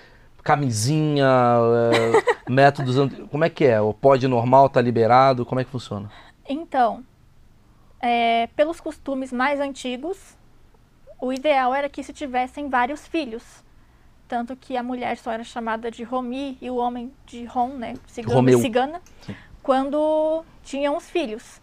camisinha, 0.42 1.28
é, 1.92 2.50
métodos... 2.50 2.96
Como 3.30 3.44
é 3.44 3.48
que 3.48 3.64
é? 3.64 3.80
O 3.80 3.94
pode 3.94 4.26
normal 4.26 4.68
tá 4.68 4.80
liberado? 4.80 5.46
Como 5.46 5.60
é 5.60 5.64
que 5.64 5.70
funciona? 5.70 6.10
Então, 6.48 7.04
é, 8.00 8.48
pelos 8.56 8.80
costumes 8.80 9.32
mais 9.32 9.60
antigos, 9.60 10.36
o 11.20 11.32
ideal 11.32 11.72
era 11.72 11.88
que 11.88 12.02
se 12.02 12.12
tivessem 12.12 12.68
vários 12.68 13.06
filhos. 13.06 13.67
Tanto 14.28 14.54
que 14.54 14.76
a 14.76 14.82
mulher 14.82 15.16
só 15.16 15.32
era 15.32 15.42
chamada 15.42 15.90
de 15.90 16.04
Romi 16.04 16.58
e 16.60 16.70
o 16.70 16.76
homem 16.76 17.10
de 17.24 17.44
Rom, 17.46 17.70
né? 17.70 17.94
Cigana, 18.60 19.00
Sim. 19.22 19.34
quando 19.62 20.44
tinham 20.62 20.96
os 20.96 21.08
filhos. 21.08 21.62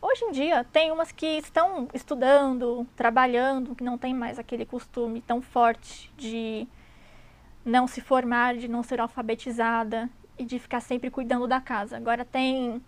Hoje 0.00 0.24
em 0.26 0.30
dia, 0.30 0.64
tem 0.72 0.92
umas 0.92 1.10
que 1.10 1.26
estão 1.26 1.88
estudando, 1.92 2.86
trabalhando, 2.94 3.74
que 3.74 3.82
não 3.82 3.98
tem 3.98 4.14
mais 4.14 4.38
aquele 4.38 4.64
costume 4.64 5.20
tão 5.20 5.42
forte 5.42 6.12
de 6.16 6.68
não 7.64 7.88
se 7.88 8.00
formar, 8.00 8.56
de 8.56 8.68
não 8.68 8.84
ser 8.84 9.00
alfabetizada 9.00 10.08
e 10.38 10.44
de 10.44 10.56
ficar 10.60 10.78
sempre 10.78 11.10
cuidando 11.10 11.48
da 11.48 11.60
casa. 11.60 11.96
Agora 11.96 12.24
tem 12.24 12.80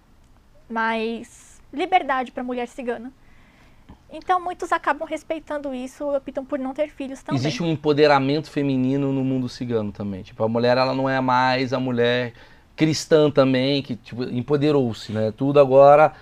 mais 0.68 1.60
liberdade 1.72 2.30
para 2.30 2.44
a 2.44 2.46
mulher 2.46 2.68
cigana. 2.68 3.12
Então, 4.12 4.40
muitos 4.40 4.72
acabam 4.72 5.06
respeitando 5.08 5.72
isso, 5.72 6.04
optam 6.04 6.44
por 6.44 6.58
não 6.58 6.74
ter 6.74 6.88
filhos 6.88 7.22
também. 7.22 7.38
Existe 7.38 7.62
um 7.62 7.66
empoderamento 7.66 8.50
feminino 8.50 9.12
no 9.12 9.22
mundo 9.22 9.48
cigano 9.48 9.92
também. 9.92 10.22
Tipo, 10.22 10.42
a 10.42 10.48
mulher 10.48 10.76
ela 10.76 10.94
não 10.94 11.08
é 11.08 11.20
mais 11.20 11.72
a 11.72 11.78
mulher 11.78 12.32
cristã 12.74 13.30
também, 13.30 13.82
que 13.82 13.94
tipo, 13.94 14.24
empoderou-se, 14.24 15.12
né? 15.12 15.32
Tudo 15.36 15.60
agora 15.60 16.12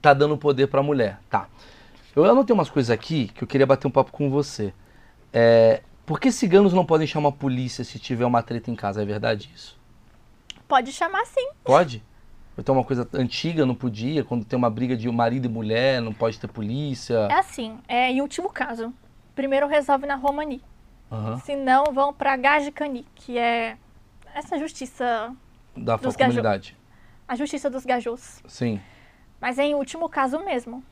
tá 0.00 0.14
dando 0.14 0.38
poder 0.38 0.68
pra 0.68 0.82
mulher. 0.82 1.18
Tá. 1.28 1.48
Eu 2.16 2.24
anotei 2.24 2.54
umas 2.54 2.70
coisas 2.70 2.90
aqui 2.90 3.28
que 3.34 3.44
eu 3.44 3.48
queria 3.48 3.66
bater 3.66 3.86
um 3.86 3.90
papo 3.90 4.12
com 4.12 4.30
você. 4.30 4.72
É, 5.32 5.82
por 6.06 6.20
que 6.20 6.30
ciganos 6.30 6.72
não 6.72 6.86
podem 6.86 7.06
chamar 7.06 7.30
a 7.30 7.32
polícia 7.32 7.84
se 7.84 7.98
tiver 7.98 8.24
uma 8.24 8.42
treta 8.42 8.70
em 8.70 8.76
casa? 8.76 9.02
É 9.02 9.04
verdade 9.04 9.50
isso? 9.54 9.78
Pode 10.66 10.92
chamar 10.92 11.26
sim. 11.26 11.48
Pode? 11.62 12.02
Então 12.56 12.74
uma 12.74 12.84
coisa 12.84 13.08
antiga 13.14 13.66
não 13.66 13.74
podia, 13.74 14.22
quando 14.24 14.44
tem 14.44 14.56
uma 14.56 14.70
briga 14.70 14.96
de 14.96 15.10
marido 15.10 15.46
e 15.46 15.48
mulher, 15.48 16.00
não 16.00 16.12
pode 16.12 16.38
ter 16.38 16.46
polícia. 16.46 17.26
É 17.30 17.34
assim, 17.38 17.78
é 17.88 18.10
em 18.10 18.20
último 18.20 18.48
caso. 18.50 18.92
Primeiro 19.34 19.66
resolve 19.66 20.06
na 20.06 20.14
Romani. 20.14 20.62
Aham. 21.10 21.38
Se 21.40 21.56
não, 21.56 21.84
vão 21.92 22.12
para 22.12 22.36
Gajicani, 22.36 23.04
que 23.14 23.36
é 23.36 23.76
essa 24.34 24.56
justiça, 24.58 25.34
Da 25.76 25.96
Dos 25.96 26.16
comunidade. 26.16 26.76
a 27.26 27.34
justiça 27.36 27.68
dos 27.68 27.84
gajos. 27.84 28.40
Sim. 28.46 28.80
Mas 29.40 29.58
é 29.58 29.64
em 29.64 29.74
último 29.74 30.08
caso 30.08 30.38
mesmo. 30.44 30.82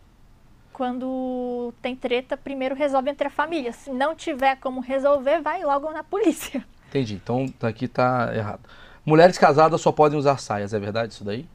Quando 0.73 1.73
tem 1.83 1.95
treta, 1.95 2.37
primeiro 2.37 2.75
resolve 2.75 3.11
entre 3.11 3.27
a 3.29 3.31
família. 3.31 3.73
Se 3.73 3.91
não 3.93 4.15
tiver 4.15 4.57
como 4.57 4.81
resolver, 4.81 5.41
vai 5.43 5.63
logo 5.63 5.91
na 5.93 6.03
polícia. 6.03 6.65
Entendi. 6.89 7.15
Então 7.15 7.47
tá- 7.49 7.69
aqui 7.69 7.87
tá 7.87 8.33
errado. 8.35 8.61
Mulheres 9.05 9.37
casadas 9.37 9.81
só 9.81 9.91
podem 9.91 10.19
usar 10.19 10.39
saias, 10.39 10.73
é 10.73 10.79
verdade 10.79 11.13
isso 11.13 11.25
daí? 11.25 11.47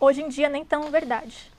Hoje 0.00 0.22
em 0.22 0.28
dia 0.28 0.48
nem 0.48 0.64
tão 0.64 0.90
verdade. 0.90 1.50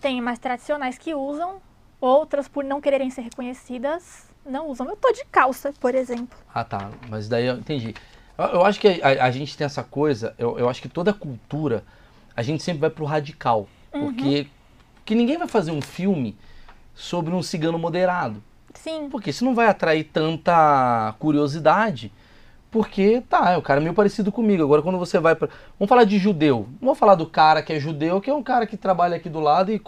Tem 0.00 0.20
mais 0.20 0.38
tradicionais 0.38 0.96
que 0.96 1.14
usam, 1.14 1.60
outras 2.00 2.46
por 2.46 2.64
não 2.64 2.80
quererem 2.80 3.10
ser 3.10 3.22
reconhecidas 3.22 4.28
não 4.48 4.68
usam. 4.68 4.88
Eu 4.88 4.96
tô 4.96 5.12
de 5.12 5.24
calça, 5.26 5.72
por 5.78 5.94
exemplo. 5.94 6.38
Ah, 6.52 6.64
tá. 6.64 6.90
Mas 7.08 7.28
daí 7.28 7.46
eu 7.46 7.56
entendi. 7.56 7.94
Eu, 8.36 8.44
eu 8.46 8.64
acho 8.64 8.80
que 8.80 9.00
a, 9.02 9.24
a 9.24 9.30
gente 9.30 9.56
tem 9.56 9.64
essa 9.64 9.82
coisa, 9.82 10.34
eu, 10.38 10.58
eu 10.58 10.68
acho 10.68 10.80
que 10.80 10.88
toda 10.88 11.12
cultura, 11.12 11.84
a 12.34 12.42
gente 12.42 12.62
sempre 12.62 12.80
vai 12.80 12.90
pro 12.90 13.04
radical. 13.04 13.68
Porque 13.90 14.46
que 15.04 15.14
ninguém 15.14 15.38
vai 15.38 15.48
fazer 15.48 15.70
um 15.70 15.82
filme 15.82 16.36
sobre 16.94 17.34
um 17.34 17.42
cigano 17.42 17.78
moderado. 17.78 18.42
Sim, 18.74 19.08
Porque 19.10 19.30
isso 19.30 19.44
não 19.44 19.54
vai 19.54 19.66
atrair 19.66 20.04
tanta 20.04 21.14
curiosidade. 21.18 22.12
Porque, 22.70 23.22
tá, 23.28 23.56
o 23.56 23.62
cara 23.62 23.80
é 23.80 23.82
meio 23.82 23.94
parecido 23.94 24.30
comigo. 24.30 24.62
Agora, 24.62 24.82
quando 24.82 24.98
você 24.98 25.18
vai 25.18 25.34
pra. 25.34 25.48
Vamos 25.78 25.88
falar 25.88 26.04
de 26.04 26.18
judeu. 26.18 26.66
Não 26.80 26.88
vamos 26.88 26.98
falar 26.98 27.14
do 27.14 27.26
cara 27.26 27.62
que 27.62 27.72
é 27.72 27.80
judeu, 27.80 28.20
que 28.20 28.28
é 28.28 28.34
um 28.34 28.42
cara 28.42 28.66
que 28.66 28.76
trabalha 28.76 29.16
aqui 29.16 29.28
do 29.28 29.40
lado 29.40 29.72
e 29.72 29.80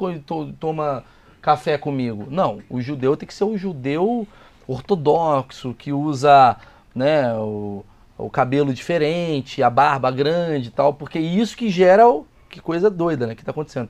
toma 0.58 1.04
café 1.42 1.76
comigo. 1.76 2.26
Não, 2.30 2.60
o 2.70 2.80
judeu 2.80 3.16
tem 3.16 3.26
que 3.26 3.34
ser 3.34 3.44
o 3.44 3.56
judeu 3.56 4.26
ortodoxo, 4.66 5.74
que 5.74 5.92
usa, 5.92 6.56
né, 6.94 7.34
o, 7.34 7.84
o 8.16 8.30
cabelo 8.30 8.72
diferente, 8.72 9.62
a 9.62 9.68
barba 9.68 10.10
grande 10.10 10.68
e 10.68 10.70
tal, 10.70 10.94
porque 10.94 11.18
isso 11.18 11.56
que 11.56 11.68
gera 11.68 12.08
o. 12.08 12.26
Que 12.48 12.60
coisa 12.60 12.90
doida, 12.90 13.26
né, 13.26 13.34
que 13.34 13.44
tá 13.44 13.50
acontecendo. 13.50 13.88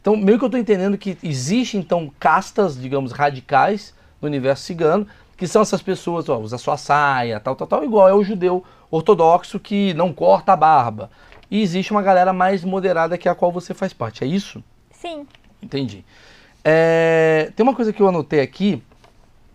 Então, 0.00 0.16
meio 0.16 0.38
que 0.38 0.44
eu 0.44 0.50
tô 0.50 0.56
entendendo 0.56 0.96
que 0.96 1.18
existe, 1.22 1.76
então, 1.76 2.10
castas, 2.18 2.80
digamos, 2.80 3.12
radicais 3.12 3.94
no 4.20 4.28
universo 4.28 4.62
cigano, 4.62 5.06
que 5.38 5.46
são 5.46 5.62
essas 5.62 5.80
pessoas, 5.80 6.28
ó, 6.28 6.36
usa 6.38 6.58
sua 6.58 6.76
saia, 6.76 7.38
tal, 7.38 7.54
tal, 7.54 7.66
tal, 7.66 7.84
igual 7.84 8.08
é 8.08 8.12
o 8.12 8.24
judeu 8.24 8.64
ortodoxo 8.90 9.58
que 9.60 9.94
não 9.94 10.12
corta 10.12 10.52
a 10.52 10.56
barba. 10.56 11.10
E 11.50 11.62
existe 11.62 11.92
uma 11.92 12.02
galera 12.02 12.32
mais 12.32 12.64
moderada 12.64 13.16
que 13.16 13.28
é 13.28 13.30
a 13.30 13.34
qual 13.34 13.52
você 13.52 13.72
faz 13.72 13.92
parte, 13.94 14.22
é 14.24 14.26
isso? 14.26 14.62
sim. 14.90 15.26
Entendi. 15.60 16.04
É, 16.64 17.50
tem 17.56 17.64
uma 17.64 17.74
coisa 17.74 17.92
que 17.92 18.00
eu 18.00 18.08
anotei 18.08 18.40
aqui. 18.40 18.80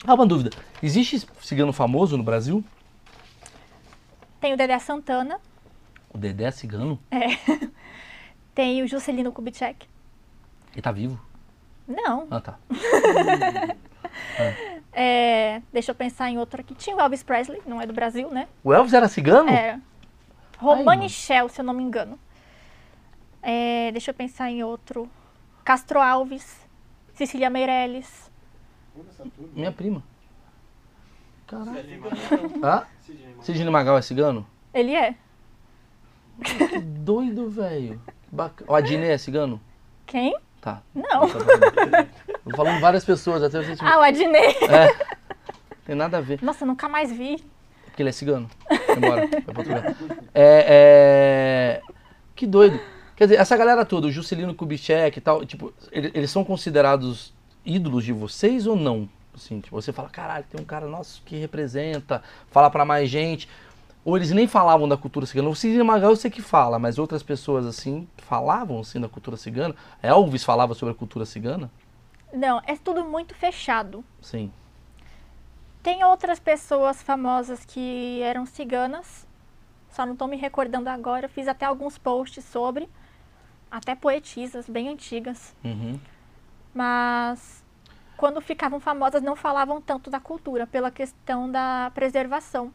Ah, 0.06 0.16
uma 0.16 0.26
dúvida. 0.26 0.50
Existe 0.82 1.26
cigano 1.42 1.72
famoso 1.72 2.18
no 2.18 2.24
Brasil? 2.24 2.62
Tem 4.42 4.54
o 4.54 4.58
Dedé 4.58 4.78
Santana, 4.80 5.40
O 6.14 6.18
Dedé 6.18 6.46
é 6.46 6.52
cigano? 6.52 7.00
tem 8.54 8.84
o 8.84 8.88
Juscelino 8.88 9.32
Kubitschek. 9.32 9.88
Ele 10.74 10.82
tá 10.82 10.92
vivo? 10.92 11.18
Não. 11.88 12.28
Ah, 12.30 12.42
tá. 12.42 12.58
É, 14.38 14.80
deixa 15.72 15.92
eu 15.92 15.96
pensar 15.96 16.30
em 16.30 16.38
outro 16.38 16.62
aqui. 16.62 16.76
Tinha 16.76 16.96
o 16.96 17.00
Elvis 17.00 17.24
Presley, 17.24 17.62
não 17.66 17.82
é 17.82 17.86
do 17.86 17.94
Brasil, 17.94 18.30
né? 18.30 18.48
O 18.64 18.74
Elvis 18.74 18.94
era 18.94 19.08
cigano? 19.08 19.50
É. 19.50 19.80
Romani. 20.58 21.10
Shell, 21.10 21.50
se 21.50 21.60
eu 21.62 21.66
não 21.66 21.74
me 21.74 21.84
engano. 21.84 22.18
É, 23.42 23.92
deixa 23.92 24.12
eu 24.12 24.16
pensar 24.16 24.50
em 24.50 24.64
outro. 24.64 25.10
Castro 25.64 26.00
Alves, 26.00 26.68
Cecília 27.14 27.50
Meirelles. 27.50 28.32
Minha 29.54 29.72
prima. 29.72 30.04
Caralho. 31.48 32.04
Hã? 32.64 32.86
Sidney 33.42 33.70
Magal 33.70 33.98
é 33.98 34.02
cigano? 34.02 34.48
Ele 34.74 34.96
é. 34.96 35.16
Que 36.44 36.80
doido, 36.80 37.50
velho. 37.50 38.02
Bacana. 38.32 38.72
O 38.72 38.76
Adnet 38.76 39.12
é 39.12 39.18
cigano? 39.18 39.62
Quem? 40.06 40.36
Tá. 40.62 40.82
Não. 40.96 41.28
Tô 42.44 42.56
falando 42.58 42.80
várias 42.82 43.06
pessoas, 43.06 43.42
até 43.44 43.62
você. 43.64 43.76
Ah, 43.84 44.00
o 44.00 44.02
Adnei. 44.02 44.56
É. 44.70 45.14
Tem 45.86 45.96
nada 45.96 46.18
a 46.18 46.22
ver. 46.22 46.40
Nossa, 46.42 46.66
nunca 46.66 46.88
mais 46.90 47.12
vi. 47.12 47.44
Porque 47.86 48.02
ele 48.02 48.10
é 48.10 48.12
cigano. 48.14 48.50
Vai 48.88 48.98
embora. 48.98 49.28
Vai 49.28 49.42
pra 49.42 49.58
outro 49.60 49.74
lugar. 49.76 49.96
É, 50.34 50.66
é... 50.68 51.82
Que 52.36 52.48
doido. 52.48 52.80
Quer 53.16 53.26
dizer, 53.26 53.40
essa 53.40 53.56
galera 53.56 53.86
toda, 53.86 54.08
o 54.08 54.12
Juscelino 54.12 54.56
Kubitschek 54.56 55.18
e 55.18 55.22
tal, 55.22 55.46
tipo, 55.46 55.72
ele- 55.92 56.12
eles 56.16 56.32
são 56.32 56.44
considerados 56.44 57.34
ídolos 57.64 58.04
de 58.04 58.12
vocês 58.12 58.66
ou 58.66 58.76
não? 58.76 59.08
Assim, 59.36 59.60
tipo, 59.60 59.80
você 59.80 59.94
fala, 59.94 60.10
caralho, 60.10 60.44
tem 60.50 60.60
um 60.60 60.66
cara 60.66 60.88
nosso 60.88 61.22
que 61.24 61.38
representa, 61.38 62.24
fala 62.50 62.70
pra 62.70 62.84
mais 62.86 63.10
gente. 63.10 63.48
Ou 64.04 64.18
eles 64.18 64.32
nem 64.32 64.48
falavam 64.48 64.88
da 64.88 64.98
cultura 64.98 65.26
cigana. 65.26 65.48
O 65.50 65.56
Sidney 65.56 65.84
Magal 65.84 66.10
eu 66.10 66.16
sei 66.16 66.30
que 66.32 66.42
fala, 66.42 66.78
mas 66.80 66.98
outras 66.98 67.24
pessoas, 67.24 67.66
assim, 67.66 68.08
falavam, 68.18 68.80
assim, 68.82 69.00
da 69.00 69.08
cultura 69.08 69.38
cigana. 69.38 69.76
Elvis 70.02 70.44
falava 70.44 70.74
sobre 70.74 70.94
a 70.94 70.98
cultura 70.98 71.26
cigana? 71.26 71.70
Não, 72.34 72.60
é 72.66 72.76
tudo 72.76 73.06
muito 73.06 73.36
fechado. 73.36 74.04
Sim. 74.20 74.52
Tem 75.84 76.04
outras 76.04 76.40
pessoas 76.40 77.04
famosas 77.04 77.64
que 77.64 78.22
eram 78.24 78.46
ciganas, 78.46 79.28
só 79.90 80.06
não 80.06 80.14
estou 80.14 80.28
me 80.28 80.36
recordando 80.36 80.90
agora. 80.90 81.30
Fiz 81.30 81.48
até 81.48 81.66
alguns 81.66 81.98
posts 81.98 82.44
sobre, 82.44 82.90
até 83.70 83.94
poetisas 83.94 84.68
bem 84.68 84.90
antigas. 84.90 85.56
Uhum. 85.64 86.00
Mas 86.74 87.64
quando 88.18 88.42
ficavam 88.42 88.80
famosas 88.80 89.22
não 89.22 89.36
falavam 89.36 89.80
tanto 89.80 90.10
da 90.10 90.20
cultura, 90.20 90.66
pela 90.66 90.90
questão 90.90 91.52
da 91.52 91.92
preservação. 91.94 92.74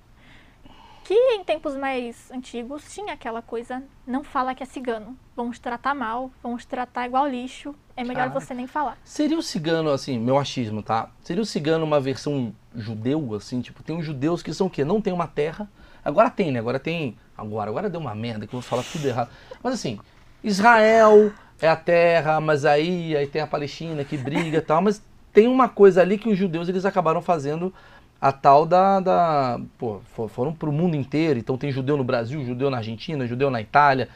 Que 1.02 1.14
em 1.14 1.42
tempos 1.42 1.74
mais 1.74 2.30
antigos 2.30 2.92
tinha 2.92 3.14
aquela 3.14 3.40
coisa, 3.40 3.82
não 4.06 4.22
fala 4.22 4.54
que 4.54 4.62
é 4.62 4.66
cigano, 4.66 5.18
vamos 5.34 5.59
te 5.59 5.62
tratar 5.62 5.94
mal, 5.94 6.30
vamos 6.42 6.66
te 6.66 6.68
tratar 6.68 7.06
igual 7.06 7.26
lixo, 7.26 7.74
é 7.99 8.05
melhor 8.05 8.28
Caraca. 8.28 8.40
você 8.40 8.55
nem 8.55 8.66
falar. 8.66 8.96
Seria 9.05 9.36
o 9.38 9.42
cigano, 9.42 9.90
assim, 9.90 10.18
meu 10.18 10.38
achismo, 10.38 10.82
tá? 10.82 11.11
Seria 11.22 11.42
o 11.42 11.46
cigano 11.46 11.84
uma 11.84 12.01
versão 12.01 12.55
judeu, 12.74 13.34
assim, 13.34 13.61
tipo, 13.61 13.82
tem 13.82 13.99
os 13.99 14.05
judeus 14.07 14.42
que 14.42 14.55
são 14.55 14.68
o 14.68 14.70
quê? 14.70 14.84
Não 14.84 15.01
tem 15.01 15.12
uma 15.12 15.26
terra. 15.26 15.68
Agora 16.05 16.30
tem, 16.30 16.53
né? 16.53 16.59
Agora 16.61 16.78
tem. 16.78 17.16
Agora, 17.36 17.68
agora 17.70 17.90
deu 17.90 18.01
uma 18.01 18.14
merda 18.14 18.46
que 18.46 18.55
eu 18.55 18.61
vou 18.61 18.68
falar 18.68 18.84
tudo 18.84 19.07
errado. 19.07 19.30
Mas 19.62 19.74
assim, 19.74 19.99
Israel 20.42 21.32
é 21.61 21.68
a 21.68 21.76
terra, 21.76 22.40
mas 22.40 22.64
aí, 22.64 23.16
aí 23.16 23.26
tem 23.26 23.42
a 23.42 23.46
Palestina 23.46 24.05
que 24.05 24.16
briga 24.16 24.59
e 24.59 24.61
tal, 24.61 24.80
mas 24.80 25.03
tem 25.32 25.46
uma 25.49 25.68
coisa 25.68 26.01
ali 26.01 26.16
que 26.18 26.28
os 26.28 26.38
judeus 26.38 26.68
eles 26.68 26.84
acabaram 26.84 27.20
fazendo 27.20 27.72
a 28.20 28.32
tal 28.32 28.64
da. 28.66 29.01
da 29.01 29.61
pô, 29.76 30.01
fo- 30.14 30.28
foram 30.28 30.53
pro 30.53 30.72
mundo 30.72 30.96
inteiro, 30.96 31.38
então 31.38 31.57
tem 31.59 31.70
judeu 31.70 31.96
no 31.96 32.05
Brasil, 32.05 32.44
judeu 32.44 32.70
na 32.70 32.78
Argentina, 32.78 33.26
judeu 33.26 33.51
na 33.51 33.61
Itália. 33.61 34.09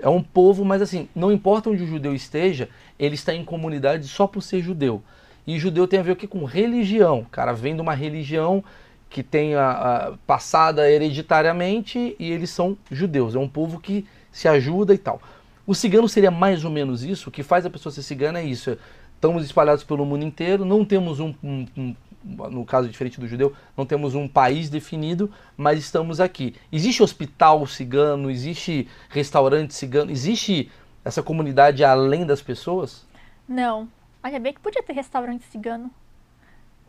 É 0.00 0.08
um 0.08 0.22
povo, 0.22 0.64
mas 0.64 0.80
assim, 0.82 1.08
não 1.14 1.32
importa 1.32 1.70
onde 1.70 1.82
o 1.82 1.86
judeu 1.86 2.14
esteja, 2.14 2.68
ele 2.98 3.14
está 3.14 3.34
em 3.34 3.44
comunidade 3.44 4.06
só 4.08 4.26
por 4.26 4.42
ser 4.42 4.62
judeu. 4.62 5.02
E 5.46 5.58
judeu 5.58 5.88
tem 5.88 5.98
a 6.00 6.02
ver 6.02 6.12
o 6.12 6.16
que 6.16 6.26
com 6.26 6.44
religião. 6.44 7.20
O 7.20 7.26
cara 7.26 7.52
vem 7.52 7.74
de 7.74 7.80
uma 7.80 7.94
religião 7.94 8.62
que 9.10 9.22
tem 9.22 9.54
a, 9.54 9.70
a- 9.70 10.12
passada 10.26 10.90
hereditariamente 10.90 12.14
e 12.18 12.30
eles 12.30 12.50
são 12.50 12.76
judeus. 12.90 13.34
É 13.34 13.38
um 13.38 13.48
povo 13.48 13.80
que 13.80 14.06
se 14.30 14.46
ajuda 14.48 14.94
e 14.94 14.98
tal. 14.98 15.20
O 15.66 15.74
cigano 15.74 16.08
seria 16.08 16.30
mais 16.30 16.64
ou 16.64 16.70
menos 16.70 17.02
isso. 17.04 17.28
O 17.28 17.32
que 17.32 17.42
faz 17.42 17.64
a 17.66 17.70
pessoa 17.70 17.92
ser 17.92 18.02
cigana 18.02 18.40
é 18.40 18.44
isso. 18.44 18.76
estamos 19.14 19.44
espalhados 19.44 19.84
pelo 19.84 20.04
mundo 20.04 20.24
inteiro, 20.24 20.64
não 20.64 20.84
temos 20.84 21.20
um, 21.20 21.34
um, 21.42 21.66
um, 21.76 21.94
no 22.24 22.64
caso 22.64 22.88
diferente 22.88 23.20
do 23.20 23.28
judeu, 23.28 23.54
não 23.76 23.86
temos 23.86 24.14
um 24.14 24.26
país 24.26 24.68
definido, 24.68 25.30
mas 25.56 25.78
estamos 25.78 26.20
aqui. 26.20 26.54
Existe 26.70 27.02
hospital 27.02 27.66
cigano, 27.66 28.30
existe 28.30 28.88
restaurante 29.08 29.74
cigano, 29.74 30.10
existe 30.10 30.70
essa 31.04 31.22
comunidade 31.22 31.84
além 31.84 32.26
das 32.26 32.42
pessoas? 32.42 33.06
Não. 33.48 33.88
Olha 34.22 34.40
bem 34.40 34.52
que 34.52 34.60
podia 34.60 34.82
ter 34.82 34.92
restaurante 34.92 35.44
cigano. 35.44 35.90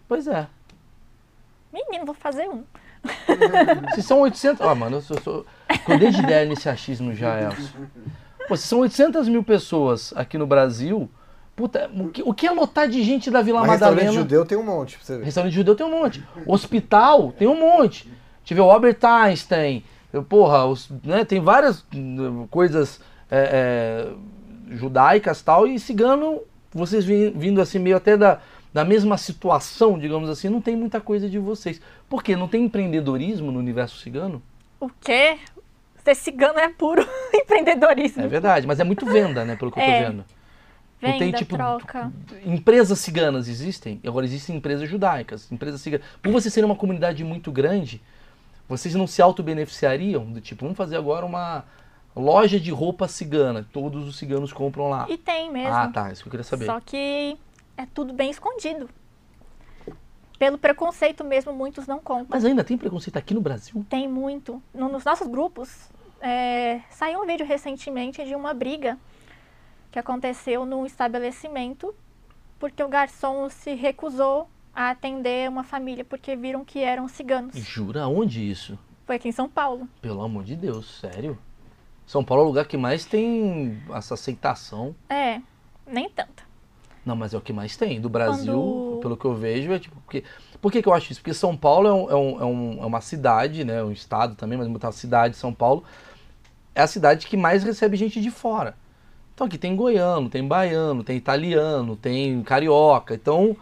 Pois 0.08 0.28
é. 0.28 0.48
Menino, 1.72 2.06
vou 2.06 2.16
fazer 2.16 2.50
um. 2.50 2.64
Se 3.94 4.02
são 4.02 4.22
800. 4.22 4.66
Ah, 4.66 4.76
mano, 4.76 4.98
eu 4.98 5.02
sou. 5.02 5.22
sou... 5.22 5.46
Eu 5.88 6.00
dei 6.00 6.10
de 6.10 6.20
ideia 6.20 6.46
nesse 6.46 6.68
achismo 6.68 7.14
já, 7.14 7.40
Elcio. 7.40 7.88
Pô, 8.48 8.58
se 8.58 8.68
são 8.68 8.80
800 8.80 9.30
mil 9.30 9.44
pessoas 9.44 10.12
aqui 10.16 10.38
no 10.38 10.48
Brasil, 10.48 11.10
puta, 11.60 11.92
o 11.94 12.08
que, 12.08 12.24
o 12.24 12.34
que 12.34 12.48
é 12.48 12.52
lotar 12.52 12.88
de 12.88 13.04
gente 13.04 13.30
da 13.30 13.42
Vila 13.42 13.60
Mas 13.60 13.72
Madalena? 13.72 14.02
restaurante 14.04 14.22
judeu 14.24 14.46
tem 14.46 14.58
um 14.58 14.64
monte, 14.64 14.96
pra 14.98 15.06
você 15.06 15.18
ver. 15.18 15.26
Restaurante 15.26 15.54
judeu 15.54 15.76
tem 15.76 15.86
um 15.86 15.92
monte. 15.92 16.24
Hospital 16.48 17.34
tem 17.34 17.50
um 17.50 17.60
monte. 17.60 18.10
Tive 18.46 18.62
o 18.62 18.72
Albert 18.72 18.98
Einstein. 19.04 19.84
eu- 20.14 20.24
Porra, 20.24 20.66
os- 20.66 20.90
né, 21.04 21.26
tem 21.26 21.42
várias 21.42 21.86
hum, 21.94 22.48
coisas 22.50 23.02
é, 23.30 24.08
é, 24.72 24.76
judaicas 24.76 25.42
tal. 25.42 25.68
E 25.68 25.78
cigano, 25.80 26.40
vocês 26.72 27.04
vi- 27.04 27.30
vindo 27.32 27.60
assim 27.62 27.78
meio 27.78 27.98
até 27.98 28.16
da, 28.16 28.40
da 28.74 28.86
mesma 28.86 29.18
situação, 29.18 30.00
digamos 30.00 30.30
assim, 30.30 30.48
não 30.48 30.62
tem 30.62 30.76
muita 30.78 31.02
coisa 31.02 31.30
de 31.30 31.38
vocês. 31.38 31.82
Por 32.08 32.24
quê? 32.24 32.36
Não 32.38 32.48
tem 32.48 32.64
empreendedorismo 32.64 33.52
no 33.52 33.60
universo 33.60 33.98
cigano? 34.00 34.42
O 34.80 34.90
quê? 35.02 35.38
Ser 36.06 36.16
cigano 36.16 36.58
é 36.58 36.70
puro 36.70 37.06
empreendedorismo. 37.36 38.24
É 38.24 38.28
verdade, 38.28 38.66
mas 38.66 38.80
é 38.80 38.84
muito 38.86 39.06
venda, 39.06 39.44
né? 39.44 39.56
Pelo 39.58 39.72
que 39.72 39.78
eu 39.80 39.84
É. 39.84 40.02
tô 40.04 40.10
vendo. 40.10 40.26
Venda, 41.02 41.14
não 41.14 41.20
tem, 41.20 41.32
tipo, 41.32 41.56
troca. 41.56 42.12
Empresas 42.46 43.00
ciganas 43.00 43.48
existem, 43.48 44.02
agora 44.06 44.26
existem 44.26 44.56
empresas 44.58 44.90
judaicas, 44.90 45.50
empresas 45.52 45.80
ciganas. 45.82 46.06
Por 46.22 46.32
vocês 46.32 46.54
serem 46.54 46.70
uma 46.70 46.76
comunidade 46.76 47.24
muito 47.24 47.52
grande, 47.52 48.02
vocês 48.68 48.94
não 48.96 49.08
se 49.08 49.22
auto-beneficiariam? 49.22 50.26
Do 50.26 50.42
tipo, 50.42 50.64
vamos 50.66 50.78
fazer 50.78 50.98
agora 50.98 51.26
uma 51.26 51.64
loja 52.16 52.60
de 52.60 52.70
roupa 52.72 53.08
cigana, 53.08 53.66
todos 53.72 54.08
os 54.08 54.18
ciganos 54.18 54.52
compram 54.52 54.90
lá. 54.90 55.06
E 55.10 55.18
tem 55.18 55.50
mesmo. 55.52 55.74
Ah, 55.74 55.88
tá, 55.88 56.12
isso 56.12 56.22
que 56.24 56.28
eu 56.28 56.32
queria 56.32 56.44
saber. 56.44 56.66
Só 56.66 56.80
que 56.82 57.38
é 57.78 57.86
tudo 57.94 58.12
bem 58.14 58.30
escondido. 58.30 58.90
Pelo 60.38 60.58
preconceito 60.58 61.24
mesmo, 61.24 61.52
muitos 61.54 61.86
não 61.86 62.00
contam. 62.00 62.28
Mas 62.30 62.46
ainda 62.46 62.64
tem 62.64 62.78
preconceito 62.78 63.18
aqui 63.18 63.34
no 63.34 63.42
Brasil? 63.42 63.86
Tem 63.90 64.08
muito. 64.08 64.62
No- 64.74 64.88
nos 64.90 65.04
nossos 65.04 65.28
grupos, 65.28 65.90
é, 66.22 66.80
saiu 66.90 67.22
um 67.22 67.26
vídeo 67.26 67.46
recentemente 67.46 68.24
de 68.24 68.36
uma 68.36 68.54
briga 68.54 68.98
que 69.92 70.00
aconteceu 70.00 70.66
num 70.66 70.86
estabelecimento 70.86 71.94
porque 72.60 72.84
o 72.84 72.88
garçom 72.90 73.50
se 73.50 73.74
recusou 73.74 74.50
a 74.76 74.90
atender 74.92 75.50
uma 75.50 75.64
família 75.64 76.04
porque 76.06 76.36
viram 76.36 76.64
que 76.66 76.80
eram 76.80 77.08
ciganos. 77.08 77.56
Jura? 77.56 78.08
Onde 78.08 78.42
isso? 78.50 78.78
Foi 79.06 79.16
aqui 79.16 79.30
em 79.30 79.32
São 79.32 79.50
Paulo. 79.50 79.88
Pelo 80.02 80.22
amor 80.22 80.44
de 80.44 80.56
Deus, 80.56 81.00
sério? 81.00 81.38
São 82.06 82.24
Paulo 82.24 82.44
é 82.44 82.46
o 82.46 82.48
lugar 82.48 82.66
que 82.66 82.78
mais 82.78 83.06
tem 83.06 83.82
essa 83.94 84.14
aceitação. 84.14 84.96
É, 85.10 85.42
nem 85.88 86.10
tanto. 86.10 86.48
Não, 87.06 87.16
mas 87.16 87.34
é 87.34 87.38
o 87.38 87.42
que 87.42 87.54
mais 87.54 87.76
tem. 87.78 88.00
Do 88.00 88.10
Brasil, 88.10 88.54
Quando- 88.54 89.00
pelo 89.02 89.18
que 89.18 89.26
eu 89.26 89.34
vejo, 89.36 89.72
é 89.72 89.80
tipo. 89.80 89.96
Porque, 90.02 90.24
por 90.62 90.72
que, 90.72 90.82
que 90.82 90.88
eu 90.90 90.94
acho 90.94 91.12
isso? 91.12 91.22
Porque 91.22 91.34
São 91.34 91.56
Paulo 91.56 91.88
é, 91.88 91.94
um- 91.94 92.10
é 92.12 92.16
um- 92.16 92.42
é 92.42 92.46
um- 92.46 92.84
é 92.84 92.86
uma 92.86 93.02
cidade, 93.02 93.64
né? 93.64 93.82
Um 93.84 93.92
estado 93.92 94.36
também, 94.36 94.58
mas 94.58 94.68
botar 94.68 94.92
cidade, 94.92 95.36
São 95.38 95.54
Paulo, 95.54 95.84
é 96.76 96.82
a 96.82 96.88
cidade 96.88 97.26
que 97.26 97.38
mais 97.38 97.64
recebe 97.64 97.96
gente 97.96 98.20
de 98.22 98.30
fora. 98.30 98.76
Então 99.40 99.48
aqui 99.48 99.58
tem 99.58 99.74
goiano, 99.74 100.30
tem 100.30 100.46
baiano, 100.46 101.02
tem 101.02 101.16
italiano, 101.16 101.96
tem 101.96 102.44
carioca. 102.44 103.14
Então, 103.14 103.56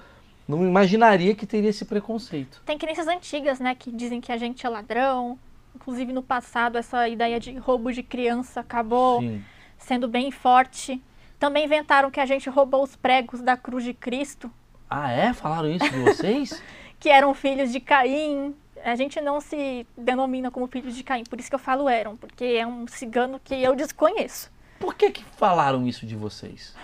não 0.48 0.66
imaginaria 0.66 1.36
que 1.36 1.46
teria 1.46 1.70
esse 1.70 1.86
preconceito. 1.86 2.64
Tem 2.66 2.80
crenças 2.80 3.08
antigas, 3.08 3.60
né, 3.60 3.76
que 3.76 3.92
dizem 3.92 4.20
que 4.20 4.32
a 4.32 4.38
gente 4.38 4.66
é 4.66 4.70
ladrão. 4.70 5.38
Inclusive 5.76 6.12
no 6.12 6.24
passado 6.24 6.80
essa 6.80 7.08
ideia 7.08 7.40
de 7.40 7.56
roubo 7.58 7.94
de 7.94 8.02
criança 8.02 8.62
acabou 8.62 9.22
Sim. 9.22 9.44
sendo 9.78 10.08
bem 10.08 10.32
forte. 10.32 11.00
Também 11.38 11.66
inventaram 11.66 12.10
que 12.10 12.20
a 12.20 12.26
gente 12.26 12.50
roubou 12.50 12.82
os 12.82 12.96
pregos 12.96 13.40
da 13.40 13.56
cruz 13.56 13.84
de 13.84 13.94
Cristo, 13.94 14.50
Ah, 14.90 15.12
é? 15.12 15.32
Falaram 15.32 15.70
isso 15.70 15.88
de 15.88 16.00
vocês? 16.00 16.60
que 17.00 17.10
eram 17.10 17.36
filhos 17.36 17.72
de 17.72 17.80
Caim. 17.80 18.56
A 18.84 18.96
gente 18.96 19.22
não 19.22 19.40
se 19.40 19.86
denomina 19.96 20.50
como 20.50 20.66
filhos 20.66 20.96
de 20.96 21.04
Caim, 21.04 21.24
por 21.24 21.40
isso 21.40 21.50
que 21.50 21.56
eu 21.56 21.60
falo 21.60 21.88
eram, 21.88 22.18
porque 22.18 22.46
é 22.46 22.66
um 22.66 22.88
cigano 22.88 23.40
que 23.44 23.54
eu 23.54 23.76
desconheço. 23.76 24.57
Por 24.80 24.96
que, 24.96 25.12
que 25.12 25.24
falaram 25.24 25.88
isso 25.88 26.06
de 26.06 26.16
vocês? 26.16 26.76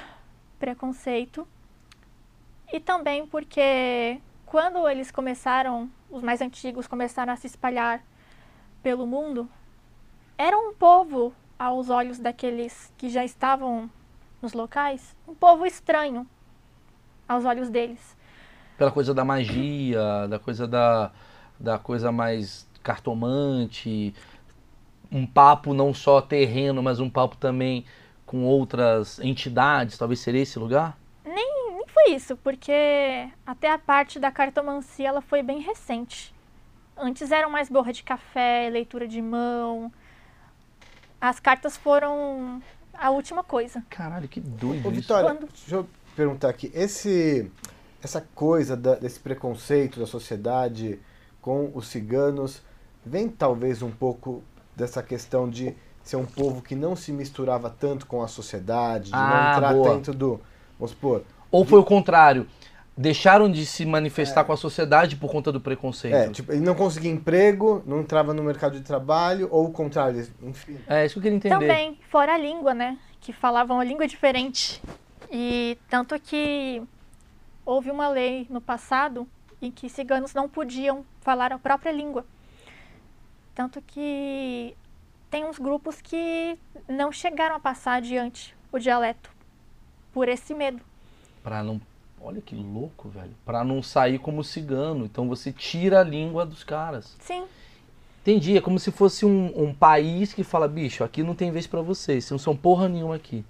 Preconceito. 0.59 1.47
E 2.71 2.79
também 2.79 3.27
porque 3.27 4.19
quando 4.45 4.87
eles 4.87 5.11
começaram, 5.11 5.89
os 6.09 6.23
mais 6.23 6.41
antigos 6.41 6.87
começaram 6.87 7.33
a 7.33 7.35
se 7.35 7.47
espalhar 7.47 8.03
pelo 8.81 9.05
mundo, 9.07 9.49
era 10.37 10.57
um 10.57 10.73
povo, 10.73 11.33
aos 11.57 11.89
olhos 11.89 12.19
daqueles 12.19 12.91
que 12.97 13.09
já 13.09 13.23
estavam 13.23 13.89
nos 14.41 14.53
locais, 14.53 15.15
um 15.27 15.33
povo 15.33 15.65
estranho 15.65 16.27
aos 17.27 17.45
olhos 17.45 17.69
deles. 17.69 18.17
Pela 18.77 18.91
coisa 18.91 19.13
da 19.13 19.23
magia, 19.23 20.27
da 20.27 20.37
coisa 20.37 20.67
da, 20.67 21.11
da 21.59 21.79
coisa 21.79 22.11
mais 22.11 22.67
cartomante, 22.83 24.13
um 25.13 25.25
papo 25.27 25.73
não 25.73 25.93
só 25.93 26.19
terreno, 26.21 26.81
mas 26.81 26.99
um 26.99 27.09
papo 27.09 27.37
também 27.37 27.85
com 28.25 28.43
outras 28.43 29.19
entidades, 29.19 29.97
talvez 29.97 30.19
seria 30.19 30.41
esse 30.41 30.57
lugar? 30.57 30.97
Nem 31.23 31.83
foi 31.87 32.15
isso, 32.15 32.35
porque 32.37 33.29
até 33.45 33.71
a 33.71 33.77
parte 33.77 34.17
da 34.19 34.31
cartomancia 34.31 35.07
ela 35.07 35.21
foi 35.21 35.43
bem 35.43 35.59
recente. 35.61 36.33
Antes 36.97 37.31
eram 37.31 37.49
mais 37.49 37.69
borra 37.69 37.93
de 37.93 38.01
café, 38.03 38.69
leitura 38.71 39.07
de 39.07 39.21
mão. 39.21 39.91
As 41.21 41.39
cartas 41.39 41.77
foram 41.77 42.61
a 42.93 43.09
última 43.11 43.43
coisa. 43.43 43.83
Caralho, 43.89 44.27
que 44.27 44.39
doido 44.39 44.87
Ô, 44.87 44.91
isso. 44.91 45.01
Vitória, 45.01 45.29
Quando- 45.29 45.47
deixa 45.47 45.75
eu 45.75 45.87
perguntar 46.15 46.49
aqui. 46.49 46.71
Esse, 46.73 47.51
essa 48.01 48.21
coisa 48.35 48.75
da- 48.75 48.95
desse 48.95 49.19
preconceito 49.19 49.99
da 49.99 50.05
sociedade 50.05 50.99
com 51.41 51.71
os 51.73 51.87
ciganos 51.87 52.61
vem 53.05 53.27
talvez 53.29 53.81
um 53.81 53.91
pouco 53.91 54.43
dessa 54.75 55.01
questão 55.03 55.49
de 55.49 55.75
ser 56.03 56.17
um 56.17 56.25
povo 56.25 56.61
que 56.61 56.75
não 56.75 56.95
se 56.95 57.11
misturava 57.11 57.69
tanto 57.69 58.05
com 58.05 58.21
a 58.21 58.27
sociedade, 58.27 59.05
de 59.05 59.15
Ah, 59.15 59.27
não 59.29 59.57
entrar 59.57 59.73
boa. 59.73 59.95
dentro 59.95 60.13
do. 60.13 60.41
Vamos 60.77 60.91
supor. 60.91 61.23
Ou 61.51 61.63
foi 61.65 61.79
o 61.79 61.83
contrário? 61.83 62.47
Deixaram 62.95 63.49
de 63.51 63.65
se 63.65 63.85
manifestar 63.85 64.43
com 64.43 64.53
a 64.53 64.57
sociedade 64.57 65.15
por 65.15 65.31
conta 65.31 65.51
do 65.51 65.59
preconceito. 65.59 66.13
É, 66.13 66.29
tipo, 66.29 66.51
ele 66.51 66.61
não 66.61 66.75
conseguia 66.75 67.11
emprego, 67.11 67.81
não 67.87 68.01
entrava 68.01 68.33
no 68.33 68.43
mercado 68.43 68.77
de 68.77 68.81
trabalho, 68.83 69.47
ou 69.49 69.65
o 69.65 69.71
contrário, 69.71 70.27
enfim. 70.43 70.77
É 70.87 71.05
isso 71.05 71.13
que 71.13 71.19
eu 71.19 71.23
queria 71.23 71.37
entender. 71.37 71.55
Também, 71.55 71.97
fora 72.11 72.33
a 72.35 72.37
língua, 72.37 72.73
né? 72.73 72.97
Que 73.19 73.33
falavam 73.33 73.79
a 73.79 73.83
língua 73.83 74.07
diferente. 74.07 74.81
E 75.31 75.75
tanto 75.89 76.19
que 76.19 76.83
houve 77.65 77.89
uma 77.89 78.09
lei 78.09 78.45
no 78.49 78.61
passado 78.61 79.27
em 79.59 79.71
que 79.71 79.89
ciganos 79.89 80.33
não 80.33 80.47
podiam 80.47 81.03
falar 81.21 81.51
a 81.51 81.57
própria 81.57 81.91
língua. 81.91 82.25
Tanto 83.55 83.81
que 83.81 84.75
tem 85.29 85.45
uns 85.45 85.59
grupos 85.59 86.01
que 86.01 86.57
não 86.87 87.11
chegaram 87.11 87.55
a 87.55 87.59
passar 87.59 87.95
adiante 87.95 88.55
o 88.71 88.79
dialeto 88.79 89.29
por 90.11 90.27
esse 90.27 90.53
medo. 90.53 90.81
Pra 91.43 91.63
não. 91.63 91.79
Olha 92.21 92.41
que 92.41 92.55
louco, 92.55 93.09
velho. 93.09 93.35
Pra 93.45 93.63
não 93.63 93.83
sair 93.83 94.17
como 94.17 94.43
cigano. 94.43 95.05
Então 95.05 95.27
você 95.27 95.51
tira 95.51 95.99
a 95.99 96.03
língua 96.03 96.45
dos 96.45 96.63
caras. 96.63 97.17
Sim, 97.19 97.45
Entendi. 98.23 98.57
É 98.57 98.61
como 98.61 98.79
se 98.79 98.89
fosse 98.89 99.25
um, 99.25 99.51
um 99.55 99.73
país 99.73 100.33
que 100.33 100.45
fala, 100.45 100.65
bicho, 100.65 101.03
aqui 101.03 101.21
não 101.21 101.35
tem 101.35 101.51
vez 101.51 101.67
pra 101.67 101.81
vocês. 101.81 102.23
Vocês 102.23 102.31
não 102.31 102.39
são 102.39 102.55
porra 102.55 102.87
nenhuma 102.87 103.15
aqui. 103.15 103.43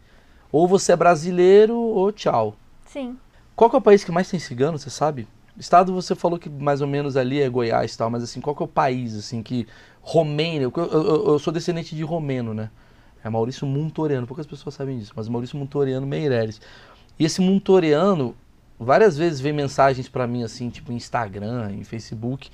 Ou 0.51 0.67
você 0.67 0.93
é 0.93 0.95
brasileiro 0.95 1.77
ou 1.77 2.11
tchau. 2.11 2.55
sim. 2.85 3.17
Qual 3.55 3.69
que 3.69 3.75
é 3.75 3.79
o 3.79 3.83
país 3.83 4.03
que 4.03 4.11
mais 4.11 4.27
tem 4.27 4.39
cigano, 4.39 4.79
você 4.79 4.89
sabe? 4.89 5.27
Estado 5.57 5.93
você 5.93 6.15
falou 6.15 6.39
que 6.39 6.49
mais 6.49 6.81
ou 6.81 6.87
menos 6.87 7.15
ali 7.15 7.41
é 7.41 7.47
Goiás 7.49 7.93
e 7.93 7.97
tal, 7.97 8.09
mas 8.09 8.23
assim, 8.23 8.41
qual 8.41 8.55
que 8.55 8.61
é 8.63 8.65
o 8.65 8.67
país, 8.67 9.15
assim, 9.15 9.41
que... 9.43 9.67
Romênia, 10.05 10.63
eu, 10.63 10.73
eu- 10.75 11.27
eu 11.29 11.39
sou 11.39 11.53
descendente 11.53 11.95
de 11.95 12.03
romeno, 12.03 12.53
né? 12.53 12.69
É 13.23 13.29
Maurício 13.29 13.65
Montoriano, 13.65 14.27
poucas 14.27 14.45
pessoas 14.45 14.75
sabem 14.75 14.99
disso, 14.99 15.13
mas 15.15 15.29
Maurício 15.29 15.57
Montoriano 15.57 16.05
Meireles. 16.05 16.59
E 17.17 17.23
esse 17.23 17.39
Montoriano, 17.39 18.35
várias 18.77 19.15
vezes 19.15 19.39
vem 19.39 19.53
mensagens 19.53 20.09
pra 20.09 20.27
mim, 20.27 20.43
assim, 20.43 20.69
tipo 20.69 20.91
em 20.91 20.95
Instagram, 20.97 21.71
em 21.71 21.85
Facebook, 21.85 22.51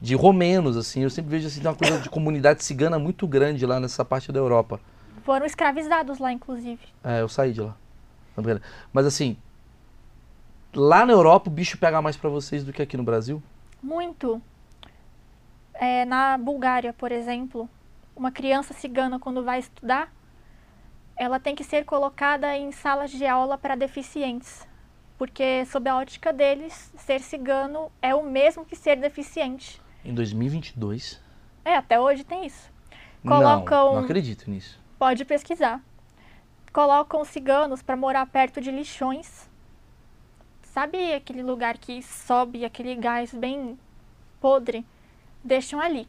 de 0.00 0.14
romenos, 0.14 0.76
assim, 0.76 1.02
eu 1.02 1.10
sempre 1.10 1.32
vejo, 1.32 1.48
assim, 1.48 1.60
tem 1.60 1.68
uma 1.68 1.76
coisa 1.76 1.98
de 1.98 2.08
comunidade 2.08 2.62
cigana 2.62 2.96
muito 2.96 3.26
grande 3.26 3.66
lá 3.66 3.80
nessa 3.80 4.04
parte 4.04 4.30
da 4.30 4.38
Europa. 4.38 4.78
Foram 5.24 5.46
escravizados 5.46 6.18
lá, 6.20 6.30
inclusive. 6.32 6.78
É, 7.02 7.22
eu 7.22 7.28
saí 7.28 7.52
de 7.52 7.60
lá. 7.60 7.74
Mas 8.92 9.04
assim, 9.06 9.36
lá 10.74 11.06
na 11.06 11.12
Europa 11.12 11.48
o 11.48 11.52
bicho 11.52 11.78
pega 11.78 12.02
mais 12.02 12.16
pra 12.16 12.28
vocês 12.30 12.64
do 12.64 12.72
que 12.72 12.82
aqui 12.82 12.96
no 12.96 13.02
Brasil? 13.02 13.42
Muito. 13.82 14.40
É, 15.74 16.04
na 16.04 16.38
Bulgária, 16.38 16.92
por 16.92 17.10
exemplo, 17.12 17.68
uma 18.14 18.30
criança 18.30 18.72
cigana, 18.74 19.18
quando 19.18 19.42
vai 19.44 19.58
estudar, 19.58 20.12
ela 21.16 21.38
tem 21.40 21.54
que 21.54 21.64
ser 21.64 21.84
colocada 21.84 22.56
em 22.56 22.70
salas 22.72 23.10
de 23.10 23.26
aula 23.26 23.56
para 23.58 23.74
deficientes. 23.74 24.66
porque 25.16 25.64
sob 25.66 25.88
a 25.88 25.96
ótica 25.96 26.32
deles, 26.32 26.92
ser 26.96 27.20
cigano 27.20 27.90
é 28.02 28.14
o 28.14 28.22
mesmo 28.24 28.64
que 28.64 28.76
ser 28.76 28.96
deficiente. 28.96 29.80
Em 30.04 30.12
2022? 30.12 31.20
É, 31.64 31.76
até 31.76 31.98
hoje 31.98 32.24
tem 32.24 32.44
isso. 32.44 32.70
Colocam... 33.26 33.86
Não, 33.86 33.94
não 33.94 34.04
acredito 34.04 34.50
nisso. 34.50 34.78
Pode 34.98 35.24
pesquisar. 35.24 35.80
Colocam 36.72 37.24
ciganos 37.24 37.80
para 37.82 37.96
morar 37.96 38.26
perto 38.26 38.60
de 38.60 38.70
lixões. 38.70 39.48
Sabe 40.74 41.14
aquele 41.14 41.40
lugar 41.40 41.78
que 41.78 42.02
sobe 42.02 42.64
aquele 42.64 42.96
gás 42.96 43.32
bem 43.32 43.78
podre? 44.40 44.84
Deixam 45.44 45.78
ali. 45.80 46.08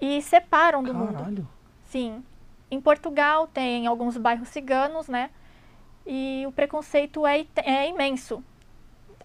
E 0.00 0.22
separam 0.22 0.82
do 0.82 0.90
Caralho. 0.90 1.18
mundo. 1.18 1.48
Sim. 1.84 2.24
Em 2.70 2.80
Portugal 2.80 3.46
tem 3.46 3.86
alguns 3.86 4.16
bairros 4.16 4.48
ciganos, 4.48 5.06
né? 5.06 5.28
E 6.06 6.44
o 6.46 6.52
preconceito 6.52 7.26
é, 7.26 7.46
é 7.58 7.90
imenso. 7.90 8.42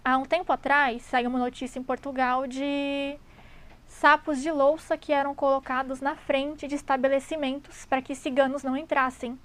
Há 0.04 0.18
um 0.18 0.26
tempo 0.26 0.52
atrás 0.52 1.00
saiu 1.04 1.30
uma 1.30 1.38
notícia 1.38 1.78
em 1.78 1.82
Portugal 1.82 2.46
de 2.46 3.18
sapos 3.86 4.42
de 4.42 4.50
louça 4.50 4.94
que 4.98 5.14
eram 5.14 5.34
colocados 5.34 6.02
na 6.02 6.16
frente 6.16 6.68
de 6.68 6.74
estabelecimentos 6.74 7.86
para 7.86 8.02
que 8.02 8.14
ciganos 8.14 8.62
não 8.62 8.76
entrassem. 8.76 9.38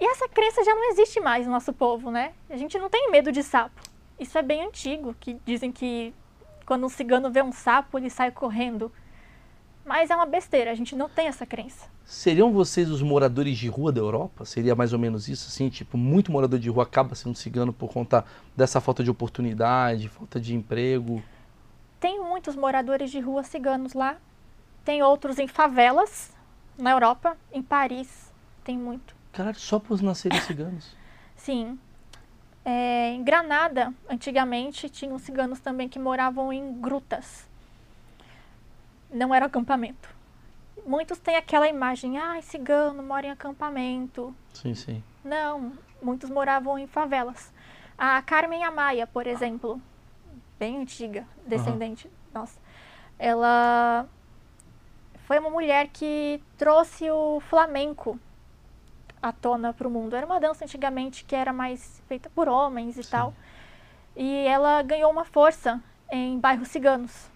E 0.00 0.04
essa 0.06 0.28
crença 0.28 0.64
já 0.64 0.74
não 0.74 0.90
existe 0.90 1.20
mais 1.20 1.46
no 1.46 1.52
nosso 1.52 1.72
povo, 1.72 2.10
né? 2.10 2.32
A 2.50 2.56
gente 2.56 2.78
não 2.78 2.90
tem 2.90 3.10
medo 3.10 3.30
de 3.30 3.42
sapo. 3.42 3.80
Isso 4.18 4.36
é 4.36 4.42
bem 4.42 4.64
antigo, 4.64 5.14
que 5.18 5.38
dizem 5.44 5.72
que 5.72 6.14
quando 6.66 6.86
um 6.86 6.88
cigano 6.88 7.30
vê 7.30 7.42
um 7.42 7.52
sapo, 7.52 7.98
ele 7.98 8.10
sai 8.10 8.30
correndo. 8.30 8.90
Mas 9.84 10.10
é 10.10 10.16
uma 10.16 10.26
besteira, 10.26 10.70
a 10.70 10.74
gente 10.74 10.96
não 10.96 11.08
tem 11.08 11.26
essa 11.26 11.44
crença. 11.44 11.86
Seriam 12.04 12.52
vocês 12.52 12.90
os 12.90 13.02
moradores 13.02 13.56
de 13.56 13.68
rua 13.68 13.92
da 13.92 14.00
Europa? 14.00 14.44
Seria 14.44 14.74
mais 14.74 14.92
ou 14.92 14.98
menos 14.98 15.28
isso, 15.28 15.48
assim? 15.48 15.68
Tipo, 15.68 15.98
muito 15.98 16.32
morador 16.32 16.58
de 16.58 16.70
rua 16.70 16.84
acaba 16.84 17.14
sendo 17.14 17.36
cigano 17.36 17.72
por 17.72 17.92
conta 17.92 18.24
dessa 18.56 18.80
falta 18.80 19.04
de 19.04 19.10
oportunidade, 19.10 20.08
falta 20.08 20.40
de 20.40 20.54
emprego? 20.54 21.22
Tem 22.00 22.22
muitos 22.22 22.56
moradores 22.56 23.10
de 23.10 23.20
rua 23.20 23.42
ciganos 23.42 23.94
lá. 23.94 24.16
Tem 24.84 25.02
outros 25.02 25.38
em 25.38 25.48
favelas, 25.48 26.30
na 26.76 26.90
Europa. 26.90 27.36
Em 27.52 27.62
Paris, 27.62 28.32
tem 28.62 28.76
muito. 28.76 29.13
Caralho, 29.34 29.58
só 29.58 29.78
por 29.78 30.00
nascerem 30.02 30.40
ciganos? 30.40 30.96
Sim. 31.36 31.78
É, 32.64 33.10
em 33.10 33.22
Granada, 33.22 33.92
antigamente, 34.08 34.88
tinham 34.88 35.18
ciganos 35.18 35.60
também 35.60 35.88
que 35.88 35.98
moravam 35.98 36.50
em 36.50 36.80
grutas 36.80 37.46
não 39.14 39.34
era 39.34 39.46
acampamento. 39.46 40.08
Muitos 40.84 41.18
têm 41.18 41.36
aquela 41.36 41.68
imagem, 41.68 42.18
ah, 42.18 42.40
cigano 42.42 43.02
mora 43.02 43.26
em 43.26 43.30
acampamento. 43.30 44.34
Sim, 44.52 44.74
sim. 44.74 45.02
Não, 45.24 45.72
muitos 46.02 46.28
moravam 46.28 46.78
em 46.78 46.86
favelas. 46.86 47.52
A 47.96 48.20
Carmen 48.22 48.64
Amaya, 48.64 49.06
por 49.06 49.26
exemplo, 49.26 49.80
bem 50.58 50.82
antiga, 50.82 51.26
descendente, 51.46 52.08
uhum. 52.08 52.12
nossa, 52.34 52.58
ela 53.18 54.06
foi 55.26 55.38
uma 55.38 55.48
mulher 55.48 55.88
que 55.92 56.42
trouxe 56.58 57.08
o 57.08 57.40
flamenco 57.40 58.18
à 59.24 59.32
tona 59.32 59.72
para 59.72 59.88
o 59.88 59.90
mundo. 59.90 60.14
Era 60.14 60.26
uma 60.26 60.38
dança 60.38 60.64
antigamente 60.64 61.24
que 61.24 61.34
era 61.34 61.50
mais 61.52 62.02
feita 62.06 62.28
por 62.34 62.46
homens 62.46 62.98
e 62.98 63.02
Sim. 63.02 63.10
tal. 63.10 63.34
E 64.14 64.46
ela 64.46 64.82
ganhou 64.82 65.10
uma 65.10 65.24
força 65.24 65.82
em 66.12 66.38
bairros 66.38 66.68
ciganos. 66.68 67.30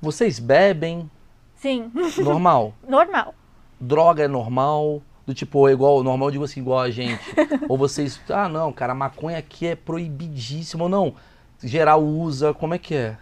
Vocês 0.00 0.38
bebem? 0.38 1.10
Sim. 1.54 1.92
Normal? 2.24 2.72
normal. 2.88 3.34
Droga 3.78 4.24
é 4.24 4.28
normal? 4.28 5.02
Do 5.26 5.34
tipo, 5.34 5.68
igual, 5.68 6.02
normal, 6.02 6.30
digo 6.30 6.44
assim, 6.44 6.60
igual 6.60 6.80
a 6.80 6.90
gente. 6.90 7.22
Ou 7.68 7.76
vocês, 7.76 8.18
ah, 8.30 8.48
não, 8.48 8.72
cara, 8.72 8.94
maconha 8.94 9.38
aqui 9.38 9.66
é 9.66 9.76
proibidíssimo. 9.76 10.84
Ou 10.84 10.88
não, 10.88 11.14
geral 11.62 12.02
usa, 12.02 12.54
como 12.54 12.72
é 12.72 12.78
que 12.78 12.94
é? 12.94 13.18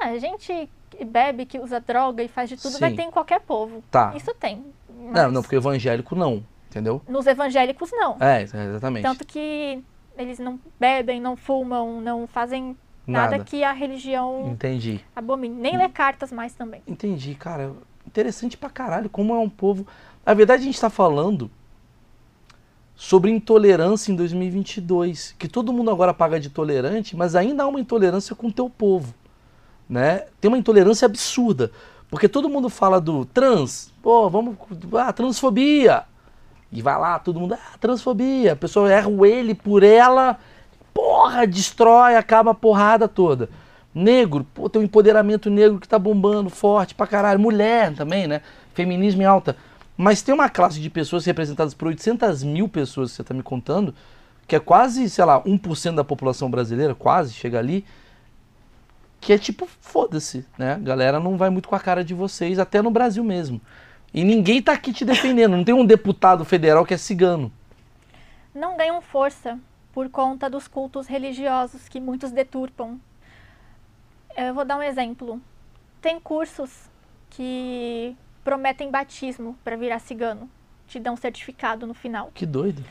Ah, 0.00 0.08
a 0.10 0.18
gente 0.18 0.68
bebe, 1.04 1.44
que 1.44 1.58
usa 1.58 1.80
droga 1.80 2.22
e 2.22 2.28
faz 2.28 2.48
de 2.50 2.56
tudo, 2.56 2.74
Sim. 2.74 2.80
vai 2.80 2.92
ter 2.92 3.02
em 3.02 3.10
qualquer 3.10 3.40
povo. 3.40 3.82
Tá. 3.90 4.12
Isso 4.14 4.32
tem. 4.34 4.64
Mas... 4.88 5.12
Não, 5.12 5.30
não, 5.32 5.42
porque 5.42 5.56
evangélico 5.56 6.14
não, 6.14 6.44
entendeu? 6.68 7.02
Nos 7.08 7.26
evangélicos 7.26 7.90
não. 7.92 8.16
É, 8.20 8.42
exatamente. 8.42 9.02
Tanto 9.02 9.26
que 9.26 9.82
eles 10.16 10.38
não 10.38 10.58
bebem, 10.78 11.20
não 11.20 11.36
fumam, 11.36 12.00
não 12.00 12.26
fazem 12.26 12.76
Nada, 13.06 13.38
Nada 13.38 13.44
que 13.44 13.62
a 13.62 13.70
religião 13.70 14.50
Entendi. 14.50 15.00
abomine. 15.14 15.54
Nem 15.54 15.78
ler 15.78 15.90
cartas 15.90 16.32
mais 16.32 16.54
também. 16.54 16.82
Entendi, 16.86 17.36
cara. 17.36 17.72
Interessante 18.04 18.56
pra 18.56 18.68
caralho 18.68 19.08
como 19.08 19.32
é 19.32 19.38
um 19.38 19.48
povo. 19.48 19.86
Na 20.24 20.34
verdade, 20.34 20.62
a 20.62 20.66
gente 20.66 20.80
tá 20.80 20.90
falando 20.90 21.48
sobre 22.96 23.30
intolerância 23.30 24.10
em 24.10 24.16
2022. 24.16 25.36
Que 25.38 25.46
todo 25.46 25.72
mundo 25.72 25.90
agora 25.90 26.12
paga 26.12 26.40
de 26.40 26.50
tolerante, 26.50 27.14
mas 27.14 27.36
ainda 27.36 27.62
há 27.62 27.68
uma 27.68 27.78
intolerância 27.78 28.34
com 28.34 28.48
o 28.48 28.52
teu 28.52 28.68
povo. 28.68 29.14
Né? 29.88 30.24
Tem 30.40 30.48
uma 30.48 30.58
intolerância 30.58 31.06
absurda. 31.06 31.70
Porque 32.10 32.28
todo 32.28 32.48
mundo 32.48 32.68
fala 32.68 33.00
do 33.00 33.24
trans, 33.24 33.92
pô, 34.02 34.28
vamos. 34.28 34.56
Ah, 34.94 35.12
transfobia. 35.12 36.04
E 36.76 36.82
vai 36.82 36.98
lá, 36.98 37.18
todo 37.18 37.40
mundo, 37.40 37.54
ah, 37.54 37.78
transfobia. 37.80 38.52
A 38.52 38.56
pessoa 38.56 38.90
erra 38.90 39.08
o 39.08 39.24
ele 39.24 39.54
por 39.54 39.82
ela 39.82 40.38
porra, 40.96 41.46
destrói, 41.46 42.16
acaba 42.16 42.52
a 42.52 42.54
porrada 42.54 43.06
toda. 43.06 43.50
Negro, 43.94 44.46
pô, 44.54 44.68
tem 44.68 44.80
um 44.80 44.84
empoderamento 44.84 45.50
negro 45.50 45.78
que 45.78 45.86
tá 45.86 45.98
bombando 45.98 46.48
forte 46.48 46.94
pra 46.94 47.06
caralho. 47.06 47.38
Mulher 47.38 47.94
também, 47.94 48.26
né? 48.26 48.40
Feminismo 48.72 49.20
em 49.20 49.26
alta. 49.26 49.56
Mas 49.94 50.22
tem 50.22 50.34
uma 50.34 50.48
classe 50.48 50.80
de 50.80 50.88
pessoas 50.88 51.26
representadas 51.26 51.74
por 51.74 51.88
800 51.88 52.42
mil 52.42 52.66
pessoas, 52.66 53.10
que 53.10 53.16
você 53.16 53.24
tá 53.24 53.34
me 53.34 53.42
contando, 53.42 53.94
que 54.46 54.56
é 54.56 54.60
quase, 54.60 55.08
sei 55.10 55.24
lá, 55.24 55.42
1% 55.42 55.94
da 55.94 56.04
população 56.04 56.50
brasileira, 56.50 56.94
quase, 56.94 57.34
chega 57.34 57.58
ali, 57.58 57.84
que 59.20 59.32
é 59.32 59.38
tipo, 59.38 59.68
foda-se, 59.80 60.46
né? 60.58 60.74
A 60.74 60.78
galera 60.78 61.20
não 61.20 61.36
vai 61.36 61.50
muito 61.50 61.68
com 61.68 61.74
a 61.74 61.80
cara 61.80 62.04
de 62.04 62.14
vocês, 62.14 62.58
até 62.58 62.80
no 62.80 62.90
Brasil 62.90 63.24
mesmo. 63.24 63.60
E 64.12 64.24
ninguém 64.24 64.62
tá 64.62 64.72
aqui 64.72 64.92
te 64.92 65.04
defendendo, 65.04 65.56
não 65.56 65.64
tem 65.64 65.74
um 65.74 65.84
deputado 65.84 66.44
federal 66.44 66.84
que 66.86 66.94
é 66.94 66.96
cigano. 66.96 67.52
Não 68.54 68.76
ganham 68.76 69.00
força 69.02 69.58
por 69.92 70.08
conta 70.08 70.48
dos 70.48 70.66
cultos 70.68 71.06
religiosos 71.06 71.88
que 71.88 72.00
muitos 72.00 72.30
deturpam. 72.30 72.98
Eu 74.36 74.54
vou 74.54 74.64
dar 74.64 74.78
um 74.78 74.82
exemplo. 74.82 75.40
Tem 76.00 76.20
cursos 76.20 76.88
que 77.30 78.16
prometem 78.44 78.90
batismo 78.90 79.58
para 79.64 79.76
virar 79.76 79.98
cigano, 79.98 80.48
te 80.86 81.00
dão 81.00 81.14
um 81.14 81.16
certificado 81.16 81.86
no 81.86 81.94
final. 81.94 82.30
Que 82.32 82.46
doido. 82.46 82.84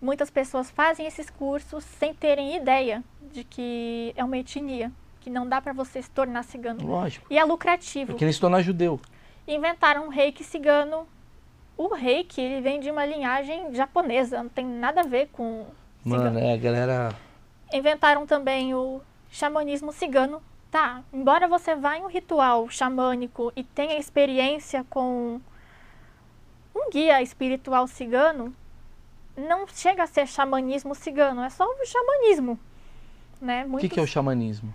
Muitas 0.00 0.30
pessoas 0.30 0.70
fazem 0.70 1.06
esses 1.06 1.28
cursos 1.28 1.82
sem 1.82 2.14
terem 2.14 2.56
ideia 2.56 3.02
de 3.32 3.42
que 3.42 4.12
é 4.16 4.22
uma 4.22 4.38
etnia, 4.38 4.92
que 5.20 5.30
não 5.30 5.48
dá 5.48 5.60
para 5.60 5.72
você 5.72 6.00
se 6.00 6.10
tornar 6.10 6.44
cigano. 6.44 6.86
Lógico. 6.86 7.26
E 7.28 7.38
é 7.38 7.44
lucrativo. 7.44 8.12
É 8.12 8.14
que 8.14 8.24
nem 8.24 8.32
se 8.32 8.38
tornar 8.40 8.62
judeu. 8.62 9.00
Inventaram 9.46 10.06
um 10.06 10.08
reiki 10.08 10.42
cigano. 10.42 11.06
O 11.76 11.94
reiki 11.94 12.40
ele 12.40 12.60
vem 12.60 12.80
de 12.80 12.90
uma 12.90 13.04
linhagem 13.04 13.74
japonesa, 13.74 14.42
não 14.42 14.48
tem 14.48 14.64
nada 14.64 15.00
a 15.00 15.04
ver 15.04 15.28
com 15.32 15.66
Mano, 16.04 16.38
é, 16.38 16.52
a 16.52 16.56
galera. 16.56 17.08
Inventaram 17.72 18.26
também 18.26 18.74
o 18.74 19.00
xamanismo 19.30 19.92
cigano. 19.92 20.42
Tá, 20.70 21.02
embora 21.12 21.46
você 21.46 21.74
vá 21.76 21.96
em 21.96 22.02
um 22.02 22.08
ritual 22.08 22.68
xamânico 22.68 23.52
e 23.54 23.62
tenha 23.62 23.96
experiência 23.96 24.84
com 24.90 25.40
um 26.74 26.90
guia 26.90 27.22
espiritual 27.22 27.86
cigano, 27.86 28.52
não 29.36 29.66
chega 29.68 30.02
a 30.02 30.06
ser 30.06 30.26
xamanismo 30.26 30.94
cigano, 30.94 31.42
é 31.42 31.50
só 31.50 31.64
o 31.64 31.86
xamanismo. 31.86 32.58
Né? 33.40 33.66
O 33.70 33.78
que, 33.78 33.88
que 33.88 34.00
é 34.00 34.02
o 34.02 34.06
xamanismo? 34.06 34.74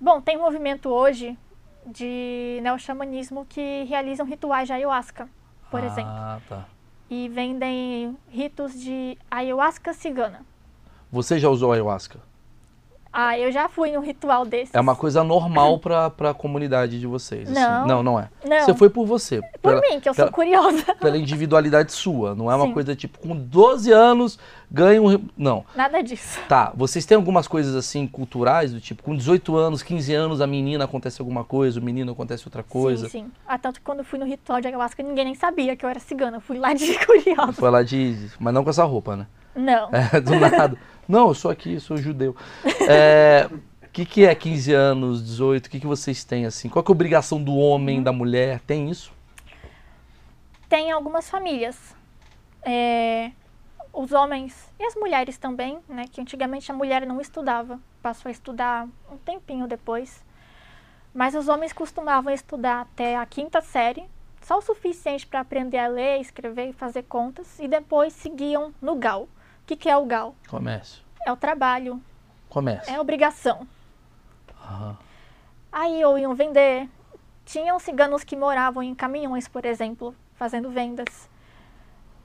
Bom, 0.00 0.20
tem 0.20 0.36
um 0.36 0.42
movimento 0.42 0.88
hoje 0.88 1.38
de 1.86 2.60
neo-xamanismo 2.62 3.46
que 3.46 3.84
realizam 3.84 4.26
rituais 4.26 4.66
de 4.66 4.72
ayahuasca, 4.72 5.28
por 5.70 5.80
ah, 5.80 5.86
exemplo. 5.86 6.12
Ah, 6.12 6.40
tá 6.48 6.66
e 7.14 7.28
vendem 7.28 8.16
ritos 8.30 8.72
de 8.72 9.18
ayahuasca 9.30 9.92
cigana. 9.92 10.40
Você 11.10 11.38
já 11.38 11.50
usou 11.50 11.70
ayahuasca? 11.70 12.18
Ah, 13.12 13.38
eu 13.38 13.52
já 13.52 13.68
fui 13.68 13.92
num 13.92 14.00
ritual 14.00 14.46
desse. 14.46 14.74
É 14.74 14.80
uma 14.80 14.96
coisa 14.96 15.22
normal 15.22 15.78
pra, 15.78 16.08
pra 16.08 16.32
comunidade 16.32 16.98
de 16.98 17.06
vocês. 17.06 17.50
Assim. 17.50 17.60
Não. 17.60 17.86
Não, 17.86 18.02
não 18.02 18.20
é. 18.20 18.30
Não. 18.42 18.64
Você 18.64 18.72
foi 18.74 18.88
por 18.88 19.04
você. 19.04 19.42
Por 19.60 19.74
pela, 19.74 19.80
mim, 19.82 20.00
que 20.00 20.08
eu 20.08 20.14
sou 20.14 20.24
pela, 20.24 20.32
curiosa. 20.32 20.82
Pela 20.98 21.18
individualidade 21.18 21.92
sua. 21.92 22.34
Não 22.34 22.50
é 22.50 22.56
uma 22.56 22.66
Sim. 22.66 22.72
coisa 22.72 22.96
tipo, 22.96 23.18
com 23.18 23.36
12 23.36 23.92
anos, 23.92 24.38
ganha 24.70 25.02
um. 25.02 25.28
Não. 25.36 25.64
Nada 25.76 26.02
disso. 26.02 26.40
Tá. 26.48 26.72
Vocês 26.74 27.04
têm 27.04 27.16
algumas 27.16 27.46
coisas 27.46 27.74
assim 27.76 28.06
culturais, 28.06 28.72
do 28.72 28.80
tipo, 28.80 29.02
com 29.02 29.14
18 29.14 29.56
anos, 29.56 29.82
15 29.82 30.14
anos, 30.14 30.40
a 30.40 30.46
menina 30.46 30.84
acontece 30.84 31.20
alguma 31.20 31.44
coisa, 31.44 31.78
o 31.78 31.82
menino 31.82 32.12
acontece 32.12 32.46
outra 32.46 32.62
coisa. 32.62 33.08
Sim, 33.08 33.24
sim. 33.24 33.32
Ah, 33.46 33.58
tanto 33.58 33.78
que 33.80 33.84
quando 33.84 33.98
eu 33.98 34.04
fui 34.04 34.18
no 34.18 34.24
ritual 34.24 34.60
de 34.60 34.68
ayahuasca, 34.68 35.02
ninguém 35.02 35.26
nem 35.26 35.34
sabia 35.34 35.76
que 35.76 35.84
eu 35.84 35.90
era 35.90 36.00
cigana. 36.00 36.38
Eu 36.38 36.40
fui 36.40 36.58
lá 36.58 36.72
de 36.72 36.94
curiosa. 37.04 37.52
Foi 37.52 37.70
lá 37.70 37.82
de. 37.82 38.30
Mas 38.40 38.54
não 38.54 38.64
com 38.64 38.70
essa 38.70 38.84
roupa, 38.84 39.16
né? 39.16 39.26
Não. 39.54 39.90
É, 39.92 40.20
do 40.20 40.34
nada. 40.38 40.78
não, 41.08 41.28
eu 41.28 41.34
sou 41.34 41.50
aqui, 41.50 41.78
sou 41.80 41.96
judeu. 41.96 42.36
É. 42.88 43.48
O 43.82 43.92
que, 43.92 44.06
que 44.06 44.24
é 44.24 44.34
15 44.34 44.72
anos, 44.72 45.22
18? 45.22 45.66
O 45.66 45.70
que, 45.70 45.80
que 45.80 45.86
vocês 45.86 46.24
têm 46.24 46.46
assim? 46.46 46.66
Qual 46.66 46.82
é 46.82 46.88
a 46.88 46.90
obrigação 46.90 47.42
do 47.42 47.54
homem, 47.54 47.98
uhum. 47.98 48.02
da 48.02 48.10
mulher? 48.10 48.58
Tem 48.60 48.88
isso? 48.90 49.12
Tem 50.66 50.90
algumas 50.90 51.28
famílias. 51.28 51.94
É, 52.62 53.32
os 53.92 54.12
homens 54.12 54.72
e 54.78 54.84
as 54.84 54.94
mulheres 54.94 55.36
também, 55.36 55.78
né? 55.86 56.06
Que 56.10 56.20
antigamente 56.22 56.72
a 56.72 56.74
mulher 56.74 57.06
não 57.06 57.20
estudava, 57.20 57.78
passou 58.00 58.30
a 58.30 58.32
estudar 58.32 58.88
um 59.10 59.18
tempinho 59.18 59.66
depois. 59.66 60.24
Mas 61.12 61.34
os 61.34 61.46
homens 61.48 61.74
costumavam 61.74 62.32
estudar 62.32 62.80
até 62.80 63.16
a 63.16 63.26
quinta 63.26 63.60
série, 63.60 64.04
só 64.40 64.58
o 64.58 64.62
suficiente 64.62 65.26
para 65.26 65.40
aprender 65.40 65.78
a 65.78 65.88
ler, 65.88 66.20
escrever 66.20 66.70
e 66.70 66.72
fazer 66.72 67.02
contas, 67.02 67.58
e 67.58 67.68
depois 67.68 68.14
seguiam 68.14 68.72
no 68.80 68.96
GAL. 68.96 69.28
O 69.72 69.74
que, 69.74 69.84
que 69.84 69.88
é 69.88 69.96
o 69.96 70.04
GAL? 70.04 70.36
Comércio. 70.50 71.02
É 71.24 71.32
o 71.32 71.36
trabalho, 71.36 71.98
Comércio. 72.50 72.92
é 72.92 72.96
a 72.96 73.00
obrigação. 73.00 73.66
Aham. 74.62 74.98
Aí 75.72 76.04
ou 76.04 76.18
iam 76.18 76.34
vender. 76.34 76.90
Tinham 77.46 77.78
ciganos 77.78 78.22
que 78.22 78.36
moravam 78.36 78.82
em 78.82 78.94
caminhões, 78.94 79.48
por 79.48 79.64
exemplo, 79.64 80.14
fazendo 80.34 80.68
vendas. 80.68 81.26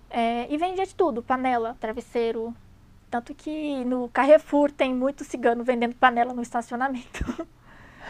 É, 0.09 0.45
e 0.53 0.57
vendia 0.57 0.85
de 0.85 0.93
tudo, 0.93 1.23
panela, 1.23 1.77
travesseiro. 1.79 2.53
Tanto 3.09 3.33
que 3.33 3.85
no 3.85 4.09
Carrefour 4.09 4.69
tem 4.69 4.93
muito 4.93 5.23
cigano 5.23 5.63
vendendo 5.63 5.95
panela 5.95 6.33
no 6.33 6.41
estacionamento. 6.41 7.23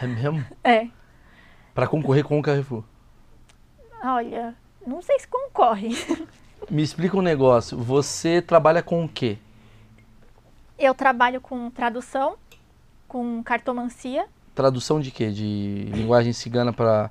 É 0.02 0.06
mesmo? 0.06 0.44
é. 0.64 0.88
Pra 1.74 1.86
concorrer 1.86 2.24
com 2.24 2.38
o 2.38 2.42
Carrefour. 2.42 2.82
Olha, 4.02 4.56
não 4.84 5.00
sei 5.00 5.16
se 5.20 5.28
concorre. 5.28 5.90
Me 6.70 6.82
explica 6.82 7.16
um 7.16 7.22
negócio. 7.22 7.76
Você 7.78 8.42
trabalha 8.42 8.82
com 8.82 9.04
o 9.04 9.08
quê? 9.08 9.38
Eu 10.78 10.94
trabalho 10.94 11.40
com 11.40 11.70
tradução, 11.70 12.36
com 13.06 13.42
cartomancia. 13.42 14.26
Tradução 14.54 15.00
de 15.00 15.10
quê? 15.10 15.30
De 15.30 15.88
linguagem 15.92 16.32
cigana 16.32 16.72
para 16.72 17.10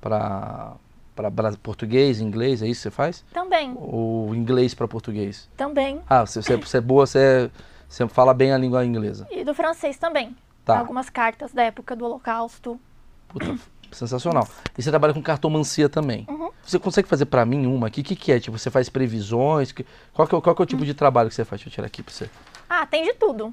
para 0.00 0.72
para 1.16 1.52
português, 1.56 2.20
inglês, 2.20 2.62
é 2.62 2.68
isso 2.68 2.78
que 2.78 2.82
você 2.84 2.90
faz? 2.92 3.24
Também, 3.32 3.74
Ou 3.76 4.32
inglês 4.36 4.72
para 4.72 4.86
português? 4.86 5.50
também. 5.56 6.00
Ah, 6.08 6.24
você, 6.24 6.40
você, 6.40 6.56
você 6.56 6.76
é 6.76 6.80
boa, 6.80 7.04
você, 7.06 7.18
é- 7.18 7.50
você 7.88 8.06
fala 8.06 8.32
bem 8.32 8.52
a 8.52 8.58
língua 8.58 8.84
inglesa. 8.86 9.26
E 9.28 9.42
do 9.42 9.52
francês 9.52 9.98
também. 9.98 10.36
Tá. 10.64 10.78
Algumas 10.78 11.10
cartas 11.10 11.52
da 11.52 11.64
época 11.64 11.96
do 11.96 12.04
Holocausto. 12.04 12.78
Puta, 13.26 13.58
sensacional. 13.92 14.46
E 14.76 14.82
você 14.82 14.90
trabalha 14.90 15.14
com 15.14 15.22
cartomancia 15.22 15.88
também. 15.88 16.26
Uhum. 16.28 16.50
Você 16.62 16.78
consegue 16.78 17.08
fazer 17.08 17.26
pra 17.26 17.44
mim 17.44 17.66
uma 17.66 17.86
aqui? 17.86 18.00
O 18.00 18.04
que, 18.04 18.14
que 18.16 18.32
é? 18.32 18.38
Tipo, 18.40 18.58
você 18.58 18.70
faz 18.70 18.88
previsões? 18.88 19.72
Qual 20.12 20.26
que, 20.28 20.34
é, 20.34 20.38
o- 20.38 20.42
qual 20.42 20.54
que 20.54 20.62
é 20.62 20.64
o 20.64 20.66
tipo 20.66 20.84
de 20.84 20.94
trabalho 20.94 21.28
que 21.28 21.34
você 21.34 21.44
faz? 21.44 21.60
Deixa 21.60 21.68
eu 21.68 21.72
tirar 21.72 21.86
aqui 21.86 22.02
pra 22.02 22.12
você. 22.12 22.28
Ah, 22.68 22.84
tem 22.86 23.04
de 23.04 23.14
tudo. 23.14 23.52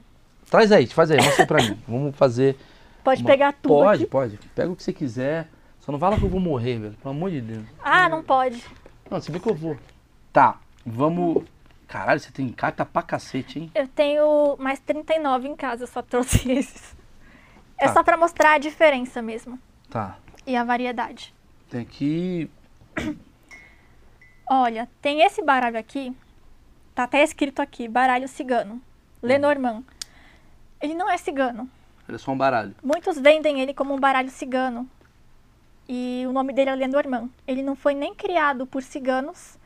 Traz 0.50 0.72
aí, 0.72 0.86
faz 0.88 1.10
aí, 1.12 1.22
mostra 1.22 1.46
pra 1.46 1.62
mim. 1.64 1.80
Vamos 1.88 2.16
fazer. 2.16 2.58
Pode 3.04 3.22
uma- 3.22 3.30
pegar 3.30 3.54
tudo 3.54 3.74
Pode, 3.76 4.04
aqui. 4.04 4.12
pode. 4.12 4.40
Pega 4.56 4.70
o 4.72 4.76
que 4.76 4.84
você 4.84 4.92
quiser. 4.94 5.48
Só 5.80 5.92
não 5.92 6.00
fala 6.00 6.18
que 6.18 6.24
eu 6.26 6.30
vou 6.30 6.40
morrer, 6.40 6.80
velho. 6.80 6.94
Pelo 7.02 7.14
amor 7.14 7.30
de 7.32 7.40
Deus. 7.42 7.64
Ah, 7.84 8.10
não 8.10 8.24
pode. 8.24 8.64
Não, 9.10 9.22
você 9.22 9.32
vê 9.32 9.40
que 9.40 9.48
eu 9.50 9.54
vou. 9.56 9.78
Tá, 10.34 10.58
vamos. 10.86 11.44
Caralho, 11.88 12.20
você 12.20 12.32
tem 12.32 12.50
carta 12.50 12.84
pra 12.84 13.04
cacete, 13.04 13.60
hein? 13.60 13.72
Eu 13.76 13.88
tenho 13.88 14.56
mais 14.58 14.80
39 14.80 15.48
em 15.48 15.56
casa, 15.56 15.84
eu 15.84 15.88
só 15.88 16.02
trouxe 16.02 16.50
esses. 16.52 16.96
É 17.80 17.86
Tá. 17.88 17.94
só 17.94 18.04
pra 18.04 18.18
mostrar 18.18 18.54
a 18.54 18.58
diferença 18.58 19.22
mesmo 19.22 19.60
Tá. 19.90 20.18
E 20.46 20.56
a 20.56 20.64
variedade. 20.64 21.34
Tem 21.70 21.82
aqui. 21.82 22.50
Olha, 24.50 24.88
tem 25.02 25.22
esse 25.22 25.42
baralho 25.42 25.78
aqui, 25.78 26.16
tá 26.94 27.04
até 27.04 27.24
escrito 27.24 27.62
aqui, 27.62 27.88
baralho 27.88 28.28
cigano, 28.28 28.82
Lenormand. 29.22 29.84
Ele 30.80 30.94
não 30.94 31.10
é 31.10 31.18
cigano. 31.18 31.70
Ele 32.08 32.16
é 32.16 32.20
só 32.20 32.32
um 32.32 32.38
baralho. 32.38 32.76
Muitos 32.84 33.18
vendem 33.18 33.60
ele 33.60 33.74
como 33.74 33.94
um 33.94 34.00
baralho 34.00 34.30
cigano. 34.30 34.88
E 35.88 36.24
o 36.28 36.32
nome 36.32 36.54
dele 36.54 36.70
é 36.70 36.76
Lenormand. 36.76 37.30
Ele 37.48 37.64
não 37.64 37.76
foi 37.76 37.94
nem 37.94 38.14
criado 38.14 38.66
por 38.66 38.84
ciganos 38.84 39.58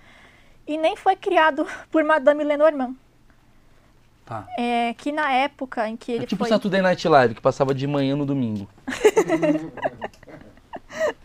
e 0.67 0.77
nem 0.77 0.95
foi 0.95 1.15
criado 1.15 1.67
por 1.91 2.03
Madame 2.03 2.43
Lenormand. 2.43 2.95
Tá. 4.25 4.47
É 4.57 4.93
que 4.93 5.11
na 5.11 5.31
época 5.31 5.89
em 5.89 5.97
que 5.97 6.11
ele 6.11 6.23
é 6.23 6.27
tipo 6.27 6.45
foi... 6.45 6.49
Saturday 6.49 6.81
Night 6.81 7.07
Live, 7.07 7.35
que 7.35 7.41
passava 7.41 7.73
de 7.73 7.87
manhã 7.87 8.15
no 8.15 8.25
domingo. 8.25 8.69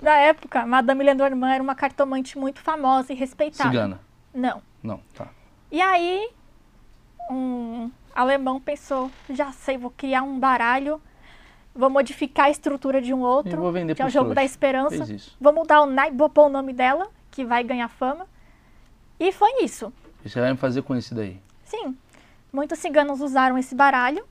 Na 0.00 0.16
época, 0.16 0.64
Madame 0.64 1.02
Lenormand 1.02 1.52
era 1.52 1.62
uma 1.62 1.74
cartomante 1.74 2.38
muito 2.38 2.60
famosa 2.60 3.12
e 3.12 3.16
respeitada. 3.16 3.70
Cigana. 3.70 4.00
Não. 4.32 4.62
Não, 4.82 5.00
tá. 5.12 5.28
E 5.70 5.82
aí, 5.82 6.30
um 7.30 7.90
alemão 8.14 8.60
pensou, 8.60 9.10
já 9.28 9.52
sei, 9.52 9.76
vou 9.76 9.90
criar 9.90 10.22
um 10.22 10.38
baralho, 10.38 11.00
vou 11.74 11.90
modificar 11.90 12.46
a 12.46 12.50
estrutura 12.50 13.02
de 13.02 13.12
um 13.12 13.20
E 13.20 13.24
outro, 13.24 13.60
vou 13.60 13.72
vender 13.72 13.94
que 13.94 14.02
é 14.02 14.06
o 14.06 14.10
jogo 14.10 14.34
da 14.34 14.44
esperança. 14.44 15.04
Vou 15.40 15.52
mudar 15.52 15.82
o 15.82 15.88
vou 16.14 16.28
pôr 16.28 16.46
o 16.46 16.48
nome 16.48 16.72
dela, 16.72 17.08
que 17.30 17.44
vai 17.44 17.62
ganhar 17.64 17.88
fama. 17.88 18.26
E 19.18 19.32
foi 19.32 19.64
isso. 19.64 19.92
E 20.24 20.28
você 20.28 20.40
vai 20.40 20.52
me 20.52 20.56
fazer 20.56 20.82
com 20.82 20.94
esse 20.94 21.14
daí? 21.14 21.40
Sim, 21.64 21.96
muitos 22.52 22.78
ciganos 22.78 23.20
usaram 23.20 23.58
esse 23.58 23.74
baralho. 23.74 24.24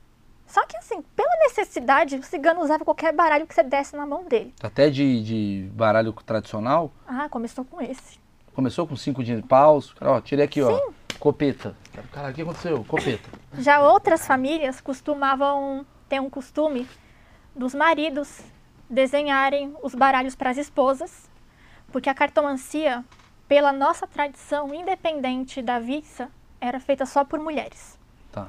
Só 0.48 0.64
que 0.66 0.76
assim, 0.78 1.02
pela 1.14 1.36
necessidade, 1.40 2.16
o 2.16 2.22
cigano 2.22 2.60
usava 2.60 2.84
qualquer 2.84 3.12
baralho 3.12 3.46
que 3.46 3.54
você 3.54 3.62
desse 3.62 3.94
na 3.94 4.06
mão 4.06 4.24
dele. 4.24 4.54
Até 4.62 4.88
de, 4.88 5.22
de 5.22 5.70
baralho 5.72 6.12
tradicional. 6.12 6.90
Ah, 7.06 7.28
começou 7.28 7.64
com 7.64 7.80
esse. 7.80 8.18
Começou 8.54 8.86
com 8.86 8.96
cinco 8.96 9.22
de 9.22 9.40
paus. 9.42 9.94
Ó, 10.00 10.20
tirei 10.20 10.46
aqui, 10.46 10.62
ó. 10.62 10.80
Copeta. 11.20 11.76
Cara, 12.12 12.30
o 12.30 12.32
que 12.32 12.42
aconteceu? 12.42 12.82
Copeta. 12.84 13.28
Já 13.58 13.80
outras 13.80 14.26
famílias 14.26 14.80
costumavam 14.80 15.84
ter 16.08 16.20
um 16.20 16.30
costume 16.30 16.88
dos 17.54 17.74
maridos 17.74 18.40
desenharem 18.88 19.76
os 19.82 19.94
baralhos 19.94 20.34
para 20.34 20.50
as 20.50 20.56
esposas, 20.56 21.28
porque 21.92 22.08
a 22.08 22.14
cartomancia, 22.14 23.04
pela 23.46 23.72
nossa 23.72 24.06
tradição 24.06 24.74
independente 24.74 25.60
da 25.60 25.78
viça, 25.78 26.30
era 26.60 26.80
feita 26.80 27.04
só 27.04 27.24
por 27.24 27.38
mulheres. 27.38 27.98
Tá. 28.32 28.48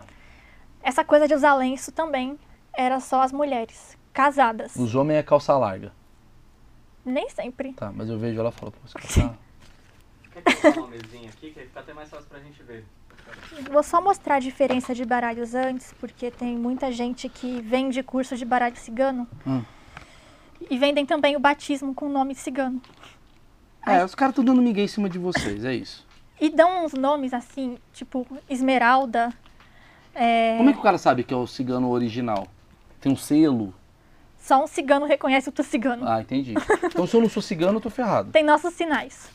Essa 0.82 1.04
coisa 1.04 1.28
de 1.28 1.34
usar 1.34 1.56
lenço 1.56 1.92
também 1.92 2.38
era 2.74 3.00
só 3.00 3.22
as 3.22 3.32
mulheres 3.32 3.98
casadas. 4.14 4.76
Os 4.76 4.96
homens 4.96 5.20
é 5.20 5.24
calça 5.24 5.58
larga. 5.58 5.92
Nem 7.06 7.30
sempre. 7.30 7.74
Tá, 7.74 7.92
mas 7.92 8.10
eu 8.10 8.18
vejo 8.18 8.40
ela 8.40 8.50
e 8.50 8.52
falo, 8.52 8.72
pô, 8.72 8.80
tá... 8.94 9.36
Quer 10.32 10.44
colocar 10.44 10.80
uma 10.80 10.88
mesinha 10.90 11.30
aqui, 11.30 11.52
que 11.52 11.60
aí 11.60 11.66
fica 11.66 11.80
até 11.80 11.94
mais 11.94 12.10
fácil 12.10 12.28
pra 12.30 12.40
gente 12.40 12.62
ver. 12.64 12.86
Vou 13.72 13.84
só 13.84 14.02
mostrar 14.02 14.36
a 14.36 14.40
diferença 14.40 14.94
de 14.94 15.06
baralhos 15.06 15.54
antes, 15.54 15.94
porque 16.00 16.32
tem 16.32 16.58
muita 16.58 16.92
gente 16.92 17.28
que 17.30 17.62
vende 17.62 18.02
curso 18.04 18.36
de 18.36 18.46
baralho 18.46 18.76
cigano. 18.78 19.28
Hum. 19.46 19.64
E 20.70 20.78
vendem 20.78 21.06
também 21.06 21.36
o 21.36 21.40
batismo 21.40 21.94
com 21.94 22.08
o 22.08 22.10
nome 22.10 22.36
cigano. 22.36 22.82
É, 23.86 24.04
os 24.04 24.14
caras 24.14 24.34
estão 24.34 24.44
dando 24.44 24.62
migué 24.62 24.84
em 24.84 24.88
cima 24.88 25.10
de 25.10 25.18
vocês, 25.18 25.64
é 25.64 25.74
isso. 25.74 26.06
E 26.40 26.50
dão 26.50 26.86
uns 26.86 26.94
nomes 26.94 27.34
assim, 27.34 27.78
tipo 27.94 28.26
Esmeralda. 28.50 29.34
É, 30.20 30.58
Como 30.58 30.70
é 30.70 30.74
que 30.74 30.80
o 30.80 30.82
cara 30.82 30.98
sabe 30.98 31.24
que 31.24 31.34
é 31.34 31.38
o 31.38 31.48
cigano 31.48 31.90
original? 31.90 32.48
Tem 33.00 33.10
um 33.10 33.16
selo? 33.16 33.74
Só 34.38 34.62
um 34.62 34.68
cigano 34.68 35.06
reconhece 35.06 35.48
outro 35.48 35.64
cigano. 35.64 36.06
Ah, 36.06 36.20
entendi. 36.22 36.56
Então 36.84 37.08
se 37.08 37.16
eu 37.16 37.22
não 37.22 37.30
sou 37.30 37.42
cigano, 37.42 37.78
eu 37.78 37.82
tô 37.82 37.90
ferrado. 37.90 38.32
Tem 38.32 38.44
nossos 38.44 38.74
sinais. 38.74 39.30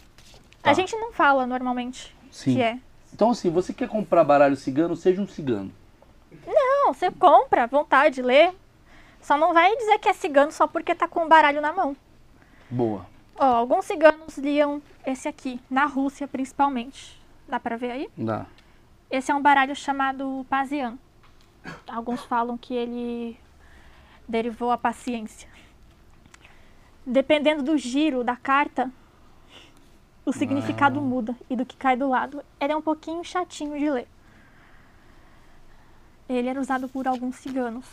Tá. 0.62 0.70
A 0.70 0.74
gente 0.74 0.94
não 0.96 1.12
fala 1.12 1.46
normalmente 1.46 2.14
Sim. 2.30 2.54
que 2.54 2.62
é. 2.62 2.78
Então 3.14 3.30
assim, 3.30 3.50
você 3.50 3.72
quer 3.72 3.88
comprar 3.88 4.24
baralho 4.24 4.56
cigano, 4.56 4.94
seja 4.94 5.22
um 5.22 5.26
cigano. 5.26 5.72
Não, 6.46 6.92
você 6.92 7.10
compra, 7.10 7.66
vontade, 7.66 8.20
lê. 8.20 8.52
Só 9.22 9.38
não 9.38 9.54
vai 9.54 9.74
dizer 9.76 9.98
que 9.98 10.08
é 10.08 10.12
cigano 10.12 10.52
só 10.52 10.66
porque 10.66 10.94
tá 10.94 11.08
com 11.08 11.24
o 11.24 11.28
baralho 11.28 11.62
na 11.62 11.72
mão. 11.72 11.96
Boa. 12.68 13.06
Ó, 13.38 13.44
alguns 13.44 13.86
ciganos 13.86 14.36
liam 14.36 14.82
esse 15.06 15.28
aqui, 15.28 15.58
na 15.70 15.86
Rússia 15.86 16.28
principalmente. 16.28 17.18
Dá 17.48 17.58
pra 17.58 17.76
ver 17.76 17.90
aí? 17.90 18.08
Dá. 18.16 18.46
Esse 19.10 19.30
é 19.30 19.34
um 19.34 19.42
baralho 19.42 19.74
chamado 19.76 20.44
Pazian. 20.48 20.98
Alguns 21.86 22.22
falam 22.24 22.58
que 22.58 22.74
ele 22.74 23.38
derivou 24.28 24.70
a 24.70 24.78
paciência. 24.78 25.48
Dependendo 27.06 27.62
do 27.62 27.76
giro 27.76 28.24
da 28.24 28.34
carta, 28.36 28.90
o 30.24 30.32
significado 30.32 31.00
muda 31.00 31.36
e 31.48 31.56
do 31.56 31.66
que 31.66 31.76
cai 31.76 31.96
do 31.96 32.08
lado. 32.08 32.42
Ele 32.58 32.72
é 32.72 32.76
um 32.76 32.82
pouquinho 32.82 33.22
chatinho 33.22 33.78
de 33.78 33.90
ler. 33.90 34.08
Ele 36.28 36.48
era 36.48 36.60
usado 36.60 36.88
por 36.88 37.06
alguns 37.06 37.36
ciganos, 37.36 37.84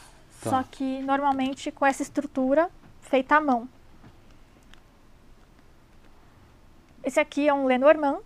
Tá. 0.41 0.49
só 0.49 0.63
que 0.63 1.01
normalmente 1.01 1.71
com 1.71 1.85
essa 1.85 2.01
estrutura 2.01 2.69
feita 3.01 3.35
à 3.35 3.41
mão. 3.41 3.67
Esse 7.03 7.19
aqui 7.19 7.47
é 7.47 7.53
um 7.53 7.65
Lenormand. 7.65 8.19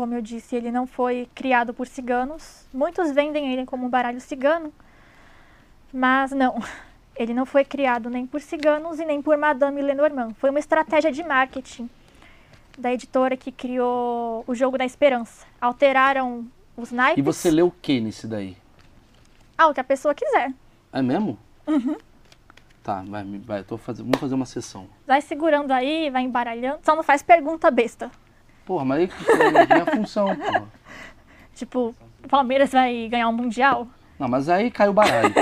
Como 0.00 0.14
eu 0.14 0.22
disse, 0.22 0.56
ele 0.56 0.70
não 0.70 0.86
foi 0.86 1.28
criado 1.34 1.74
por 1.74 1.86
ciganos. 1.86 2.66
Muitos 2.72 3.12
vendem 3.12 3.52
ele 3.52 3.66
como 3.66 3.84
um 3.84 3.90
baralho 3.90 4.18
cigano, 4.18 4.72
mas 5.92 6.30
não. 6.30 6.58
Ele 7.14 7.34
não 7.34 7.44
foi 7.44 7.66
criado 7.66 8.08
nem 8.08 8.26
por 8.26 8.40
ciganos 8.40 8.98
e 8.98 9.04
nem 9.04 9.20
por 9.20 9.36
Madame 9.36 9.82
Lenormand. 9.82 10.32
Foi 10.38 10.48
uma 10.48 10.58
estratégia 10.58 11.12
de 11.12 11.22
marketing 11.22 11.90
da 12.78 12.90
editora 12.90 13.36
que 13.36 13.52
criou 13.52 14.42
o 14.46 14.54
Jogo 14.54 14.78
da 14.78 14.86
Esperança. 14.86 15.44
Alteraram 15.60 16.46
os 16.74 16.90
naipes. 16.90 17.18
E 17.18 17.22
você 17.22 17.50
lê 17.50 17.60
o 17.60 17.70
que 17.70 18.00
nesse 18.00 18.26
daí? 18.26 18.56
Ah, 19.58 19.66
o 19.66 19.74
que 19.74 19.80
a 19.80 19.84
pessoa 19.84 20.14
quiser. 20.14 20.50
É 20.94 21.02
mesmo? 21.02 21.38
Uhum. 21.66 21.98
Tá, 22.82 23.04
vai, 23.06 23.22
vai 23.44 23.62
tô 23.64 23.76
fazendo, 23.76 24.06
vamos 24.06 24.18
fazer 24.20 24.34
uma 24.34 24.46
sessão. 24.46 24.88
Vai 25.06 25.20
segurando 25.20 25.72
aí, 25.72 26.08
vai 26.08 26.22
embaralhando. 26.22 26.78
Só 26.82 26.96
não 26.96 27.02
faz 27.02 27.22
pergunta 27.22 27.70
besta. 27.70 28.10
Porra, 28.70 28.84
mas 28.84 28.98
aí 29.00 29.08
que 29.08 29.14
é 29.72 29.80
a 29.80 29.86
função, 29.86 30.26
porra. 30.38 30.68
Tipo, 31.56 31.92
o 32.22 32.28
Palmeiras 32.28 32.70
vai 32.70 33.08
ganhar 33.08 33.28
um 33.28 33.32
Mundial? 33.32 33.88
Não, 34.16 34.28
mas 34.28 34.48
aí 34.48 34.70
cai 34.70 34.88
o 34.88 34.92
baralho. 34.92 35.34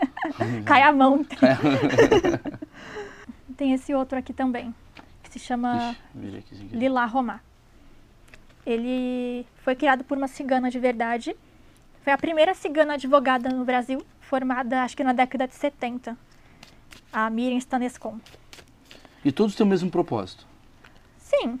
Cai 0.64 0.80
a 0.80 0.90
mão. 0.90 1.22
Cai- 1.24 1.58
Tem 3.54 3.74
esse 3.74 3.92
outro 3.92 4.18
aqui 4.18 4.32
também, 4.32 4.74
que 5.22 5.28
se 5.30 5.38
chama 5.38 5.94
Ixi. 6.14 6.54
Lila 6.72 7.04
Romar. 7.04 7.42
Ele 8.64 9.44
foi 9.62 9.76
criado 9.76 10.02
por 10.02 10.16
uma 10.16 10.26
cigana 10.28 10.70
de 10.70 10.78
verdade. 10.78 11.36
Foi 12.02 12.14
a 12.14 12.16
primeira 12.18 12.54
cigana 12.54 12.94
advogada 12.94 13.50
no 13.50 13.62
Brasil, 13.62 14.00
formada 14.22 14.84
acho 14.84 14.96
que 14.96 15.04
na 15.04 15.12
década 15.12 15.46
de 15.46 15.54
70. 15.54 16.16
A 17.12 17.28
Miriam 17.28 17.58
Stanescon. 17.58 18.18
E 19.22 19.30
todos 19.30 19.54
têm 19.54 19.66
o 19.66 19.68
mesmo 19.68 19.90
propósito. 19.90 20.46
Sim. 21.18 21.60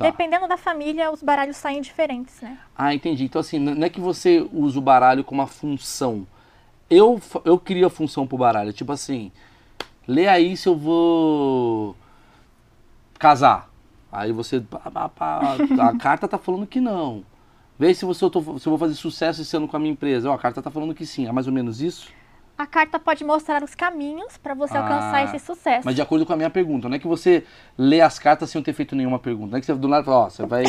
Tá. 0.00 0.06
Dependendo 0.06 0.48
da 0.48 0.56
família, 0.56 1.12
os 1.12 1.22
baralhos 1.22 1.58
saem 1.58 1.82
diferentes, 1.82 2.40
né? 2.40 2.58
Ah, 2.74 2.94
entendi. 2.94 3.24
Então, 3.24 3.38
assim, 3.38 3.58
não 3.58 3.84
é 3.86 3.90
que 3.90 4.00
você 4.00 4.48
usa 4.50 4.78
o 4.78 4.82
baralho 4.82 5.22
como 5.22 5.42
uma 5.42 5.46
função. 5.46 6.26
Eu, 6.88 7.20
eu 7.44 7.58
crio 7.58 7.86
a 7.86 7.90
função 7.90 8.26
pro 8.26 8.38
baralho. 8.38 8.72
Tipo 8.72 8.92
assim, 8.92 9.30
lê 10.08 10.26
aí 10.26 10.56
se 10.56 10.66
eu 10.66 10.74
vou 10.74 11.94
casar. 13.18 13.68
Aí 14.10 14.32
você. 14.32 14.64
a 15.78 15.96
carta 16.00 16.26
tá 16.26 16.38
falando 16.38 16.66
que 16.66 16.80
não. 16.80 17.22
Vê 17.78 17.92
se, 17.94 18.06
você, 18.06 18.24
eu 18.24 18.30
tô- 18.30 18.58
se 18.58 18.66
eu 18.66 18.70
vou 18.70 18.78
fazer 18.78 18.94
sucesso 18.94 19.42
esse 19.42 19.54
ano 19.54 19.68
com 19.68 19.76
a 19.76 19.80
minha 19.80 19.92
empresa. 19.92 20.30
Ó, 20.30 20.34
a 20.34 20.38
carta 20.38 20.62
tá 20.62 20.70
falando 20.70 20.94
que 20.94 21.04
sim. 21.04 21.26
É 21.26 21.32
mais 21.32 21.46
ou 21.46 21.52
menos 21.52 21.82
isso? 21.82 22.08
A 22.60 22.66
carta 22.66 22.98
pode 22.98 23.24
mostrar 23.24 23.64
os 23.64 23.74
caminhos 23.74 24.36
para 24.36 24.52
você 24.52 24.76
Ah, 24.76 24.82
alcançar 24.82 25.24
esse 25.24 25.38
sucesso. 25.38 25.80
Mas 25.82 25.94
de 25.94 26.02
acordo 26.02 26.26
com 26.26 26.34
a 26.34 26.36
minha 26.36 26.50
pergunta. 26.50 26.90
Não 26.90 26.96
é 26.96 26.98
que 26.98 27.06
você 27.06 27.42
lê 27.78 28.02
as 28.02 28.18
cartas 28.18 28.50
sem 28.50 28.62
ter 28.62 28.74
feito 28.74 28.94
nenhuma 28.94 29.18
pergunta. 29.18 29.52
Não 29.52 29.56
é 29.56 29.60
que 29.60 29.66
você 29.66 29.74
do 29.74 29.88
nada 29.88 30.04
fala, 30.04 30.26
ó, 30.26 30.28
você 30.28 30.44
vai 30.44 30.64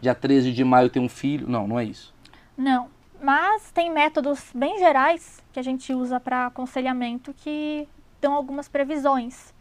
dia 0.00 0.14
13 0.14 0.54
de 0.54 0.64
maio 0.64 0.88
ter 0.88 1.00
um 1.00 1.08
filho. 1.08 1.46
Não, 1.46 1.68
não 1.68 1.78
é 1.78 1.84
isso. 1.84 2.14
Não. 2.56 2.88
Mas 3.20 3.70
tem 3.72 3.92
métodos 3.92 4.52
bem 4.54 4.78
gerais 4.78 5.44
que 5.52 5.60
a 5.60 5.62
gente 5.62 5.92
usa 5.92 6.18
para 6.18 6.46
aconselhamento 6.46 7.34
que 7.34 7.86
dão 8.22 8.32
algumas 8.32 8.66
previsões. 8.66 9.52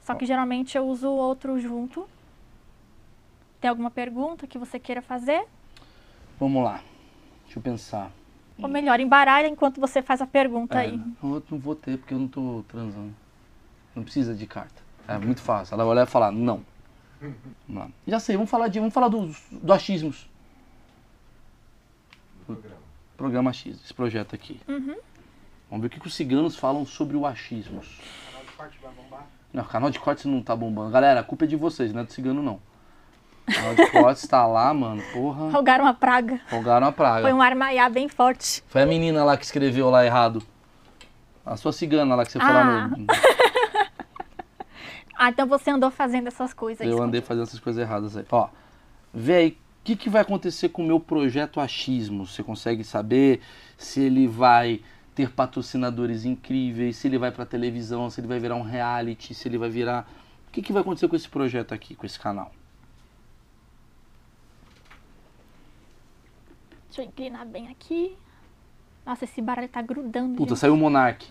Só 0.00 0.14
que 0.14 0.24
geralmente 0.24 0.78
eu 0.78 0.86
uso 0.86 1.10
outro 1.10 1.60
junto. 1.60 2.08
Tem 3.60 3.68
alguma 3.68 3.90
pergunta 3.90 4.46
que 4.46 4.56
você 4.56 4.78
queira 4.78 5.02
fazer? 5.02 5.44
Vamos 6.40 6.64
lá. 6.64 6.80
Deixa 7.44 7.58
eu 7.58 7.62
pensar. 7.62 8.10
Ou 8.58 8.68
melhor, 8.68 9.00
embaralha 9.00 9.48
enquanto 9.48 9.80
você 9.80 10.00
faz 10.00 10.20
a 10.22 10.26
pergunta 10.26 10.76
É, 10.76 10.82
aí. 10.86 11.00
eu 11.22 11.42
não 11.50 11.58
vou 11.58 11.74
ter 11.74 11.98
porque 11.98 12.14
eu 12.14 12.18
não 12.18 12.28
tô 12.28 12.64
transando. 12.68 13.14
Não 13.94 14.02
precisa 14.02 14.34
de 14.34 14.46
carta. 14.46 14.82
É 15.08 15.18
muito 15.18 15.40
fácil. 15.40 15.74
Ela 15.74 15.84
vai 15.84 15.92
olhar 15.92 16.06
e 16.06 16.10
falar, 16.10 16.30
não. 16.32 16.64
não. 17.68 17.92
Já 18.06 18.18
sei, 18.20 18.36
vamos 18.36 18.50
falar 18.50 18.68
de. 18.68 18.78
Vamos 18.78 18.94
falar 18.94 19.08
dos 19.08 19.42
do 19.50 19.72
achismos. 19.72 20.28
Programa 23.16 23.52
X, 23.52 23.80
esse 23.82 23.94
projeto 23.94 24.34
aqui. 24.34 24.60
Uhum. 24.68 24.96
Vamos 25.70 25.82
ver 25.82 25.86
o 25.86 25.90
que, 25.90 26.00
que 26.00 26.06
os 26.06 26.14
ciganos 26.14 26.56
falam 26.56 26.84
sobre 26.84 27.16
o 27.16 27.26
achismos. 27.26 28.00
Não, 29.52 29.62
o 29.62 29.66
canal 29.66 29.90
de 29.90 29.98
cortes 29.98 30.24
não 30.24 30.42
tá 30.42 30.54
bombando. 30.54 30.90
Galera, 30.90 31.20
a 31.20 31.24
culpa 31.24 31.44
é 31.44 31.48
de 31.48 31.56
vocês, 31.56 31.92
não 31.92 32.00
é 32.00 32.04
do 32.04 32.12
cigano 32.12 32.42
não. 32.42 32.60
O 33.46 33.92
canal 33.92 34.14
de 34.14 34.28
tá 34.28 34.46
lá, 34.46 34.72
mano. 34.72 35.02
Porra. 35.12 35.50
Rogaram 35.50 35.84
uma 35.84 35.94
praga. 35.94 36.40
Folgaram 36.48 36.86
a 36.86 36.92
praga. 36.92 37.22
Foi 37.22 37.32
um 37.32 37.42
armaiá 37.42 37.88
bem 37.90 38.08
forte. 38.08 38.62
Foi 38.68 38.82
a 38.82 38.86
menina 38.86 39.22
lá 39.22 39.36
que 39.36 39.44
escreveu 39.44 39.90
lá 39.90 40.04
errado. 40.04 40.42
A 41.44 41.56
sua 41.56 41.72
cigana 41.72 42.14
lá 42.14 42.24
que 42.24 42.32
você 42.32 42.38
Ah. 42.40 42.88
no. 42.88 43.06
Ah, 45.16 45.28
então 45.30 45.46
você 45.46 45.70
andou 45.70 45.90
fazendo 45.90 46.26
essas 46.26 46.52
coisas. 46.52 46.84
Eu 46.84 47.00
andei 47.00 47.20
fazendo 47.20 47.44
essas 47.44 47.60
coisas 47.60 47.80
erradas 47.80 48.16
aí. 48.16 48.26
Ó, 48.32 48.48
vê 49.12 49.34
aí, 49.34 49.48
o 49.50 49.56
que, 49.84 49.94
que 49.94 50.10
vai 50.10 50.22
acontecer 50.22 50.70
com 50.70 50.82
o 50.82 50.86
meu 50.86 50.98
projeto 50.98 51.60
Achismo? 51.60 52.26
Você 52.26 52.42
consegue 52.42 52.82
saber 52.82 53.40
se 53.78 54.00
ele 54.00 54.26
vai 54.26 54.80
ter 55.14 55.30
patrocinadores 55.30 56.24
incríveis, 56.24 56.96
se 56.96 57.06
ele 57.06 57.16
vai 57.16 57.30
pra 57.30 57.46
televisão, 57.46 58.10
se 58.10 58.20
ele 58.20 58.26
vai 58.26 58.40
virar 58.40 58.56
um 58.56 58.62
reality, 58.62 59.32
se 59.34 59.46
ele 59.46 59.56
vai 59.56 59.70
virar. 59.70 60.08
O 60.48 60.50
que, 60.50 60.60
que 60.60 60.72
vai 60.72 60.82
acontecer 60.82 61.06
com 61.06 61.14
esse 61.14 61.28
projeto 61.28 61.72
aqui, 61.72 61.94
com 61.94 62.04
esse 62.04 62.18
canal? 62.18 62.50
Deixa 66.94 67.02
eu 67.02 67.06
inclinar 67.08 67.44
bem 67.44 67.66
aqui. 67.66 68.16
Nossa, 69.04 69.24
esse 69.24 69.42
baralho 69.42 69.68
tá 69.68 69.82
grudando. 69.82 70.36
Puta, 70.36 70.50
gente. 70.50 70.60
saiu 70.60 70.74
o 70.74 70.76
Monark. 70.76 71.28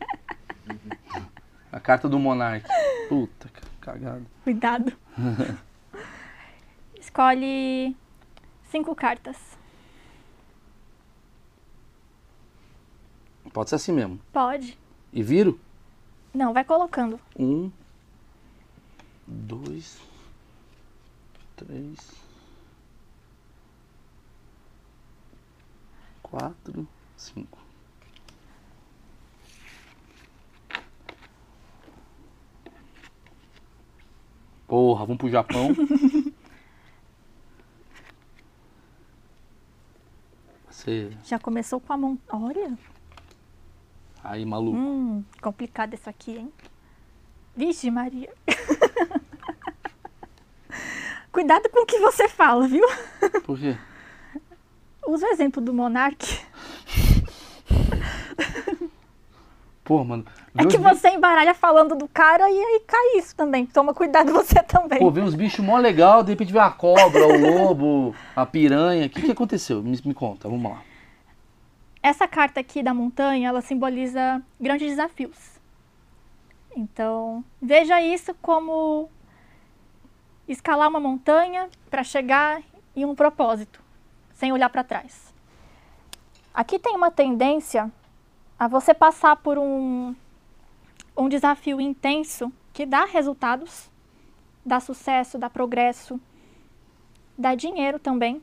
A 1.70 1.78
carta 1.78 2.08
do 2.08 2.18
Monark. 2.18 2.66
Puta, 3.06 3.50
ca- 3.50 3.66
cagada. 3.82 4.22
Cuidado. 4.42 4.96
Escolhe 6.98 7.94
cinco 8.70 8.94
cartas. 8.94 9.36
Pode 13.52 13.68
ser 13.68 13.76
assim 13.76 13.92
mesmo. 13.92 14.18
Pode. 14.32 14.78
E 15.12 15.22
viro? 15.22 15.60
Não, 16.32 16.54
vai 16.54 16.64
colocando. 16.64 17.20
Um, 17.38 17.70
dois, 19.26 20.00
três, 21.56 21.98
quatro, 26.32 26.88
cinco. 27.14 27.58
Porra, 34.66 35.04
vamos 35.04 35.18
pro 35.18 35.28
Japão. 35.28 35.74
Você. 40.70 41.14
Já 41.22 41.38
começou 41.38 41.78
com 41.78 41.92
a 41.92 41.98
mão. 41.98 42.18
Olha. 42.30 42.78
Aí, 44.24 44.46
maluco. 44.46 44.78
Hum, 44.78 45.22
complicado 45.42 45.92
isso 45.92 46.08
aqui, 46.08 46.38
hein? 46.38 46.50
Vixe, 47.54 47.90
Maria. 47.90 48.32
Cuidado 51.30 51.68
com 51.68 51.82
o 51.82 51.86
que 51.86 51.98
você 51.98 52.26
fala, 52.26 52.66
viu? 52.66 52.86
Por 53.44 53.58
quê? 53.58 53.76
Usa 55.12 55.26
o 55.26 55.28
exemplo 55.28 55.60
do 55.60 55.74
Monark. 55.74 56.26
Pô, 59.84 60.02
mano. 60.02 60.24
É 60.56 60.64
que 60.64 60.78
você 60.78 61.10
embaralha 61.10 61.52
falando 61.52 61.94
do 61.94 62.08
cara 62.08 62.48
e 62.48 62.58
aí 62.58 62.80
cai 62.86 63.18
isso 63.18 63.36
também. 63.36 63.66
Toma 63.66 63.92
cuidado 63.92 64.32
você 64.32 64.62
também. 64.62 65.00
Pô, 65.00 65.10
vê 65.10 65.20
uns 65.20 65.34
bichos 65.34 65.62
mó 65.62 65.76
legal, 65.76 66.22
de 66.22 66.30
repente 66.30 66.50
vê 66.50 66.60
a 66.60 66.70
cobra, 66.70 67.26
o 67.26 67.36
lobo, 67.38 68.14
a 68.34 68.46
piranha. 68.46 69.04
O 69.04 69.10
que, 69.10 69.20
que 69.20 69.32
aconteceu? 69.32 69.82
Me, 69.82 70.00
me 70.02 70.14
conta, 70.14 70.48
vamos 70.48 70.72
lá. 70.72 70.82
Essa 72.02 72.26
carta 72.26 72.60
aqui 72.60 72.82
da 72.82 72.94
montanha, 72.94 73.50
ela 73.50 73.60
simboliza 73.60 74.40
grandes 74.58 74.88
desafios. 74.88 75.60
Então, 76.74 77.44
veja 77.60 78.00
isso 78.00 78.34
como 78.40 79.10
escalar 80.48 80.88
uma 80.88 81.00
montanha 81.00 81.68
para 81.90 82.02
chegar 82.02 82.62
em 82.96 83.04
um 83.04 83.14
propósito, 83.14 83.81
sem 84.42 84.50
olhar 84.50 84.68
para 84.70 84.82
trás. 84.82 85.32
Aqui 86.52 86.76
tem 86.76 86.96
uma 86.96 87.12
tendência 87.12 87.88
a 88.58 88.66
você 88.66 88.92
passar 88.92 89.36
por 89.36 89.56
um, 89.56 90.16
um 91.16 91.28
desafio 91.28 91.80
intenso 91.80 92.52
que 92.72 92.84
dá 92.84 93.04
resultados, 93.04 93.88
dá 94.66 94.80
sucesso, 94.80 95.38
dá 95.38 95.48
progresso, 95.48 96.20
dá 97.38 97.54
dinheiro 97.54 98.00
também. 98.00 98.42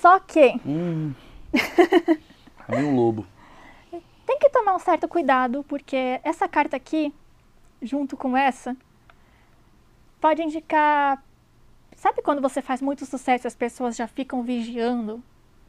Só 0.00 0.18
que 0.18 0.58
Hum. 0.64 1.12
Um 2.66 2.96
lobo. 2.96 3.26
tem 4.24 4.38
que 4.38 4.48
tomar 4.48 4.74
um 4.74 4.78
certo 4.78 5.06
cuidado, 5.06 5.62
porque 5.64 6.18
essa 6.24 6.48
carta 6.48 6.74
aqui, 6.74 7.12
junto 7.82 8.16
com 8.16 8.34
essa, 8.34 8.74
pode 10.22 10.42
indicar. 10.42 11.22
Sabe 11.96 12.20
quando 12.22 12.42
você 12.42 12.60
faz 12.60 12.82
muito 12.82 13.06
sucesso 13.06 13.46
e 13.46 13.48
as 13.48 13.56
pessoas 13.56 13.96
já 13.96 14.06
ficam 14.06 14.42
vigiando? 14.42 15.22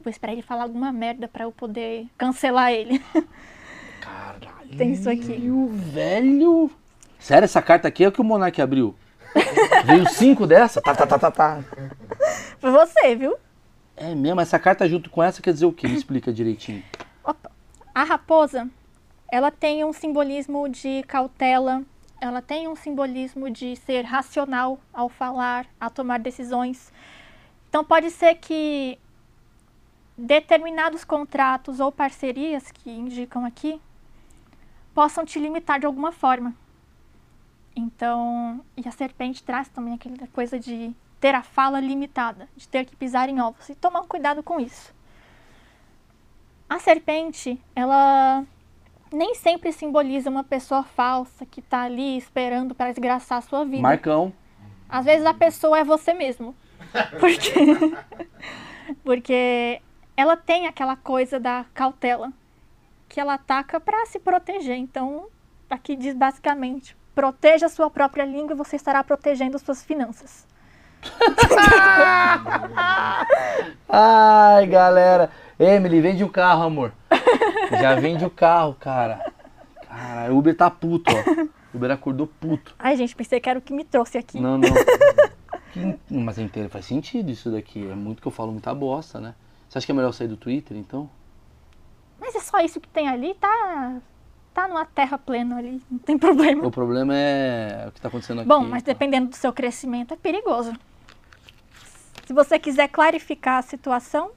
Vou 0.04 0.10
esperar 0.10 0.34
ele 0.34 0.42
falar 0.42 0.64
alguma 0.64 0.92
merda 0.92 1.26
pra 1.26 1.44
eu 1.44 1.50
poder 1.50 2.06
cancelar 2.16 2.70
ele. 2.70 3.02
Caralho. 4.00 4.76
Tem 4.76 4.92
isso 4.92 5.08
aqui. 5.08 5.50
o 5.50 5.68
velho. 5.68 6.70
Sério, 7.18 7.44
essa 7.44 7.60
carta 7.62 7.88
aqui 7.88 8.04
é 8.04 8.08
o 8.08 8.12
que 8.12 8.20
o 8.20 8.24
Monark 8.24 8.60
abriu? 8.60 8.94
Veio 9.84 10.08
cinco 10.10 10.46
dessa? 10.46 10.80
Tá, 10.80 10.94
tá, 10.94 11.06
tá, 11.06 11.18
tá, 11.18 11.30
tá. 11.30 11.64
Foi 12.60 12.70
você, 12.70 13.16
viu? 13.16 13.36
É 13.96 14.14
mesmo, 14.14 14.40
essa 14.40 14.58
carta 14.58 14.88
junto 14.88 15.10
com 15.10 15.22
essa 15.22 15.42
quer 15.42 15.52
dizer 15.52 15.66
o 15.66 15.72
quê? 15.72 15.88
Me 15.88 15.96
explica 15.96 16.32
direitinho. 16.32 16.84
Opa. 17.24 17.50
A 17.94 18.04
raposa, 18.04 18.68
ela 19.32 19.50
tem 19.50 19.84
um 19.84 19.92
simbolismo 19.92 20.68
de 20.68 21.02
cautela, 21.08 21.82
ela 22.20 22.42
tem 22.42 22.68
um 22.68 22.76
simbolismo 22.76 23.50
de 23.50 23.76
ser 23.76 24.02
racional 24.02 24.78
ao 24.92 25.08
falar, 25.08 25.66
a 25.80 25.88
tomar 25.88 26.18
decisões. 26.18 26.92
Então 27.68 27.84
pode 27.84 28.10
ser 28.10 28.34
que 28.36 28.98
determinados 30.16 31.04
contratos 31.04 31.78
ou 31.78 31.92
parcerias 31.92 32.72
que 32.72 32.90
indicam 32.90 33.44
aqui 33.44 33.80
possam 34.92 35.24
te 35.24 35.38
limitar 35.38 35.78
de 35.78 35.86
alguma 35.86 36.10
forma. 36.10 36.54
Então, 37.76 38.64
e 38.76 38.88
a 38.88 38.90
serpente 38.90 39.44
traz 39.44 39.68
também 39.68 39.94
aquela 39.94 40.26
coisa 40.28 40.58
de 40.58 40.92
ter 41.20 41.34
a 41.34 41.42
fala 41.42 41.78
limitada, 41.78 42.48
de 42.56 42.66
ter 42.66 42.84
que 42.84 42.96
pisar 42.96 43.28
em 43.28 43.40
ovos. 43.40 43.68
E 43.68 43.74
tomar 43.76 44.02
cuidado 44.02 44.42
com 44.42 44.58
isso. 44.58 44.92
A 46.68 46.80
serpente, 46.80 47.60
ela 47.76 48.44
nem 49.12 49.34
sempre 49.34 49.72
simboliza 49.72 50.30
uma 50.30 50.44
pessoa 50.44 50.82
falsa 50.82 51.46
que 51.46 51.60
está 51.60 51.82
ali 51.82 52.16
esperando 52.16 52.74
para 52.74 52.90
desgraçar 52.90 53.38
a 53.38 53.42
sua 53.42 53.64
vida. 53.64 53.82
Marcão. 53.82 54.32
Às 54.88 55.04
vezes 55.04 55.26
a 55.26 55.34
pessoa 55.34 55.78
é 55.78 55.84
você 55.84 56.14
mesmo. 56.14 56.54
Porque, 57.20 57.52
porque 59.04 59.82
ela 60.16 60.36
tem 60.36 60.66
aquela 60.66 60.96
coisa 60.96 61.38
da 61.38 61.66
cautela 61.74 62.32
que 63.08 63.20
ela 63.20 63.34
ataca 63.34 63.78
para 63.78 64.06
se 64.06 64.18
proteger. 64.18 64.76
Então, 64.76 65.26
aqui 65.68 65.94
diz 65.94 66.14
basicamente: 66.14 66.96
proteja 67.14 67.66
a 67.66 67.68
sua 67.68 67.90
própria 67.90 68.24
língua 68.24 68.54
e 68.54 68.56
você 68.56 68.76
estará 68.76 69.04
protegendo 69.04 69.58
suas 69.58 69.84
finanças. 69.84 70.46
Ai, 73.88 74.66
galera. 74.66 75.30
Emily, 75.58 76.00
vende 76.00 76.22
o 76.22 76.28
carro, 76.28 76.62
amor. 76.62 76.92
Já 77.70 77.96
vende 77.96 78.24
o 78.24 78.30
carro, 78.30 78.76
cara. 78.78 79.32
Cara, 79.88 80.32
o 80.32 80.38
Uber 80.38 80.56
tá 80.56 80.70
puto, 80.70 81.10
ó. 81.10 81.42
O 81.74 81.76
Uber 81.76 81.90
acordou 81.90 82.26
puto. 82.26 82.74
Ai, 82.78 82.96
gente, 82.96 83.16
pensei 83.16 83.40
que 83.40 83.50
era 83.50 83.58
o 83.58 83.62
que 83.62 83.72
me 83.72 83.84
trouxe 83.84 84.18
aqui. 84.18 84.38
Não, 84.38 84.56
não. 84.56 84.68
Mas 86.08 86.38
inteiro 86.38 86.68
faz 86.68 86.84
sentido 86.84 87.30
isso 87.30 87.50
daqui. 87.50 87.88
É 87.90 87.94
muito 87.94 88.22
que 88.22 88.28
eu 88.28 88.32
falo 88.32 88.52
muita 88.52 88.72
bosta, 88.72 89.20
né? 89.20 89.34
Você 89.68 89.78
acha 89.78 89.86
que 89.86 89.92
é 89.92 89.94
melhor 89.94 90.08
eu 90.08 90.12
sair 90.12 90.28
do 90.28 90.36
Twitter, 90.36 90.76
então? 90.76 91.10
Mas 92.20 92.34
é 92.34 92.40
só 92.40 92.60
isso 92.60 92.80
que 92.80 92.88
tem 92.88 93.08
ali, 93.08 93.34
tá. 93.34 94.00
Tá 94.54 94.66
numa 94.66 94.84
terra 94.84 95.18
plena 95.18 95.58
ali, 95.58 95.80
não 95.90 95.98
tem 95.98 96.18
problema. 96.18 96.66
O 96.66 96.70
problema 96.70 97.14
é 97.14 97.86
o 97.88 97.92
que 97.92 98.00
tá 98.00 98.08
acontecendo 98.08 98.40
aqui. 98.40 98.48
Bom, 98.48 98.64
mas 98.64 98.82
tá? 98.82 98.92
dependendo 98.92 99.28
do 99.28 99.36
seu 99.36 99.52
crescimento, 99.52 100.14
é 100.14 100.16
perigoso. 100.16 100.72
Se 102.26 102.32
você 102.32 102.58
quiser 102.58 102.88
clarificar 102.88 103.58
a 103.58 103.62
situação, 103.62 104.32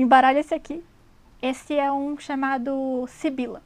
embaralha 0.00 0.38
esse 0.38 0.54
aqui. 0.54 0.82
Esse 1.40 1.74
é 1.74 1.90
um 1.92 2.18
chamado 2.18 3.06
Sibila. 3.08 3.62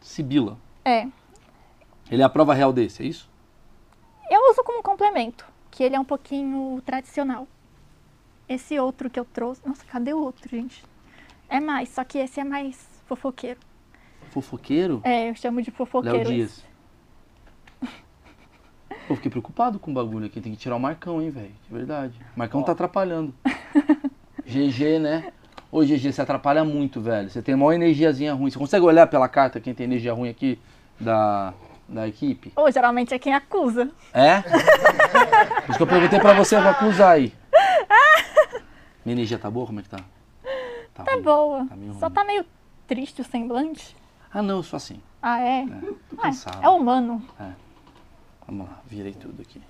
Sibila. 0.00 0.58
É. 0.84 1.06
Ele 2.10 2.22
é 2.22 2.24
a 2.24 2.28
prova 2.28 2.54
real 2.54 2.72
desse, 2.72 3.02
é 3.02 3.06
isso? 3.06 3.30
Eu 4.28 4.50
uso 4.50 4.64
como 4.64 4.82
complemento, 4.82 5.46
que 5.70 5.82
ele 5.82 5.94
é 5.94 6.00
um 6.00 6.04
pouquinho 6.04 6.80
tradicional. 6.84 7.46
Esse 8.48 8.78
outro 8.78 9.08
que 9.08 9.18
eu 9.18 9.24
trouxe. 9.24 9.66
Nossa, 9.66 9.84
cadê 9.84 10.12
o 10.12 10.18
outro, 10.18 10.48
gente? 10.48 10.84
É 11.48 11.60
mais, 11.60 11.90
só 11.90 12.02
que 12.02 12.18
esse 12.18 12.40
é 12.40 12.44
mais 12.44 12.88
fofoqueiro. 13.06 13.60
Fofoqueiro? 14.30 15.00
É, 15.04 15.30
eu 15.30 15.34
chamo 15.34 15.62
de 15.62 15.70
fofoqueiro. 15.70 16.18
Léo. 16.18 16.26
Dias. 16.26 16.64
Pô, 19.06 19.16
fiquei 19.16 19.30
preocupado 19.30 19.78
com 19.78 19.90
o 19.90 19.94
bagulho 19.94 20.26
aqui. 20.26 20.40
Tem 20.40 20.52
que 20.52 20.58
tirar 20.58 20.76
o 20.76 20.80
Marcão, 20.80 21.20
hein, 21.20 21.30
velho. 21.30 21.54
De 21.64 21.74
verdade. 21.74 22.18
O 22.34 22.38
Marcão 22.38 22.62
tá 22.62 22.72
atrapalhando. 22.72 23.34
GG, 24.46 24.98
né? 24.98 25.32
Ô, 25.70 25.80
GG, 25.82 26.12
você 26.12 26.20
atrapalha 26.22 26.64
muito, 26.64 27.00
velho. 27.00 27.30
Você 27.30 27.40
tem 27.40 27.54
uma 27.54 27.74
energiazinha 27.74 28.34
ruim. 28.34 28.50
Você 28.50 28.58
consegue 28.58 28.84
olhar 28.84 29.06
pela 29.06 29.28
carta 29.28 29.60
quem 29.60 29.72
tem 29.74 29.84
energia 29.84 30.12
ruim 30.12 30.28
aqui 30.28 30.58
da, 31.00 31.54
da 31.88 32.06
equipe? 32.06 32.52
Ou 32.56 32.70
geralmente 32.70 33.14
é 33.14 33.18
quem 33.18 33.34
acusa. 33.34 33.90
É? 34.12 34.42
Por 34.42 35.70
isso 35.70 35.76
que 35.78 35.82
eu 35.82 35.86
perguntei 35.86 36.20
pra 36.20 36.34
você, 36.34 36.56
eu 36.56 36.60
vou 36.62 36.70
acusar 36.70 37.12
aí. 37.12 37.32
Minha 39.04 39.14
energia 39.14 39.38
tá 39.38 39.50
boa? 39.50 39.66
Como 39.66 39.80
é 39.80 39.82
que 39.82 39.88
tá? 39.88 39.98
Tá 40.94 41.04
ruim. 41.14 41.22
boa. 41.22 41.66
Tá 41.66 41.76
Só 41.98 42.06
ruim. 42.06 42.14
tá 42.14 42.24
meio 42.24 42.44
triste 42.86 43.20
o 43.22 43.24
semblante. 43.24 43.96
Ah, 44.32 44.42
não, 44.42 44.56
eu 44.58 44.62
sou 44.62 44.76
assim. 44.76 45.00
Ah, 45.22 45.40
é? 45.40 45.62
É, 45.62 45.66
tô 45.66 45.96
Ah, 46.18 46.22
cansado. 46.22 46.62
é 46.64 46.68
humano. 46.68 47.22
Vamos 48.46 48.68
lá, 48.68 48.78
virei 48.86 49.12
tudo 49.14 49.40
aqui. 49.40 49.60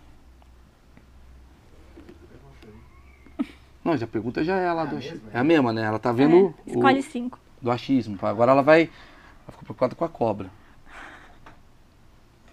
Não, 3.85 3.97
já 3.97 4.05
a 4.05 4.09
pergunta 4.09 4.45
já 4.45 4.57
é 4.57 4.73
lá 4.73 4.85
do 4.85 4.97
achismo. 4.97 5.29
É 5.33 5.39
a 5.39 5.45
mesma, 5.45 5.73
né? 5.73 5.83
Ela 5.83 5.99
tá 5.99 6.13
vendo 6.13 6.55
É, 6.67 6.71
o, 6.71 6.75
escolhe 6.75 7.03
cinco. 7.03 7.39
do 7.61 7.71
achismo. 7.71 8.19
Agora 8.23 8.53
ela 8.53 8.63
vai. 8.63 8.83
Ela 8.83 9.51
ficou 9.51 9.65
preocupada 9.65 9.95
com 9.95 10.05
a 10.05 10.09
cobra. 10.09 10.51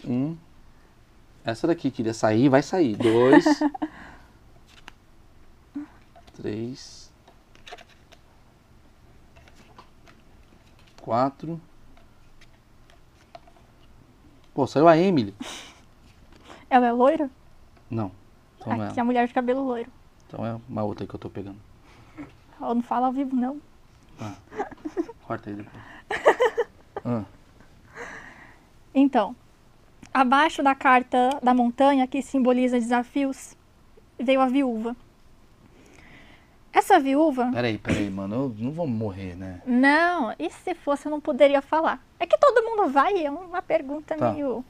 Um. 0.06 0.36
Essa 1.44 1.68
daqui 1.68 1.92
queria 1.92 2.14
sair, 2.14 2.50
vai 2.50 2.62
sair. 2.64 2.96
Dois. 2.96 3.46
três. 6.36 7.12
Quatro. 11.02 11.60
Pô, 14.54 14.68
saiu 14.68 14.88
a 14.88 14.98
Emily. 14.98 15.34
Ela 16.70 16.88
é 16.88 16.92
loira? 16.92 17.30
Não. 17.90 18.12
Então 18.58 18.76
não 18.76 18.84
é. 18.84 18.88
Aqui 18.90 19.00
é 19.00 19.02
a 19.02 19.06
mulher 19.06 19.28
de 19.28 19.34
cabelo 19.34 19.64
loiro. 19.64 19.92
Então 20.30 20.46
é 20.46 20.56
uma 20.70 20.84
outra 20.84 21.04
aí 21.04 21.08
que 21.08 21.16
eu 21.16 21.20
tô 21.20 21.28
pegando. 21.30 21.58
Ela 22.62 22.76
não 22.76 22.84
fala 22.84 23.08
ao 23.08 23.14
vivo, 23.14 23.36
não. 23.36 23.60
Corta 25.26 25.50
aí 25.50 25.56
depois. 25.56 25.84
Ah, 27.06 27.24
Então, 28.94 29.34
abaixo 30.14 30.62
da 30.62 30.76
carta 30.76 31.30
da 31.42 31.54
montanha, 31.54 32.06
que 32.06 32.22
simboliza 32.22 32.78
desafios, 32.78 33.56
veio 34.20 34.42
a 34.42 34.48
viúva. 34.48 34.96
Essa 36.74 37.00
viúva. 37.00 37.50
peraí, 37.54 37.78
peraí, 37.78 38.10
mano. 38.10 38.36
Eu 38.36 38.56
não 38.60 38.72
vou 38.74 38.86
morrer, 38.86 39.36
né? 39.38 39.62
Não, 39.66 40.36
e 40.38 40.50
se 40.52 40.76
fosse 40.76 41.08
eu 41.08 41.10
não 41.10 41.22
poderia 41.22 41.62
falar? 41.62 42.04
É 42.20 42.28
que 42.28 42.38
todo 42.38 42.64
mundo 42.64 42.90
vai, 42.92 43.26
é 43.26 43.32
uma 43.32 43.62
pergunta 43.62 44.16
Tá. 44.16 44.32
meio. 44.34 44.64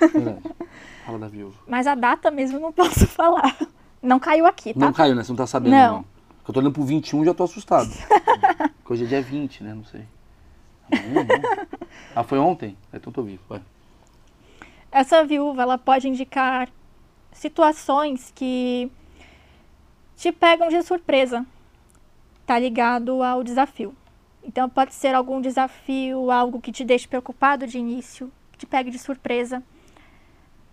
Verdade. 0.00 0.42
Fala 1.06 1.18
da 1.20 1.28
viúva. 1.28 1.56
Mas 1.66 1.86
a 1.86 1.94
data 1.94 2.28
mesmo 2.30 2.56
eu 2.58 2.60
não 2.60 2.72
posso 2.72 3.06
falar. 3.08 3.56
Não 4.02 4.18
caiu 4.18 4.46
aqui, 4.46 4.72
tá? 4.72 4.80
Não 4.80 4.92
caiu, 4.92 5.14
né? 5.14 5.22
Você 5.22 5.32
não 5.32 5.36
tá 5.36 5.46
sabendo, 5.46 5.72
Não. 5.72 5.92
não. 5.96 6.04
Eu 6.46 6.54
tô 6.54 6.60
olhando 6.60 6.72
pro 6.72 6.82
21 6.82 7.22
e 7.22 7.26
já 7.26 7.34
tô 7.34 7.44
assustado. 7.44 7.90
Porque 8.80 8.92
hoje 8.94 9.04
é 9.04 9.06
dia 9.06 9.22
20, 9.22 9.64
né? 9.64 9.74
Não 9.74 9.84
sei. 9.84 10.06
Amanhã, 10.90 11.26
não. 11.28 11.78
Ah, 12.16 12.24
foi 12.24 12.38
ontem? 12.38 12.76
Então 12.92 13.12
tô 13.12 13.22
vivo. 13.22 13.42
Vai. 13.48 13.60
Essa 14.90 15.24
viúva, 15.24 15.62
ela 15.62 15.76
pode 15.76 16.08
indicar 16.08 16.68
situações 17.32 18.32
que 18.34 18.90
te 20.16 20.32
pegam 20.32 20.68
de 20.68 20.82
surpresa. 20.82 21.44
Tá 22.46 22.58
ligado 22.58 23.22
ao 23.22 23.44
desafio. 23.44 23.94
Então 24.42 24.68
pode 24.70 24.94
ser 24.94 25.14
algum 25.14 25.40
desafio, 25.42 26.30
algo 26.30 26.60
que 26.60 26.72
te 26.72 26.82
deixe 26.82 27.06
preocupado 27.06 27.66
de 27.66 27.78
início, 27.78 28.32
que 28.52 28.58
te 28.58 28.66
pegue 28.66 28.90
de 28.90 28.98
surpresa. 28.98 29.62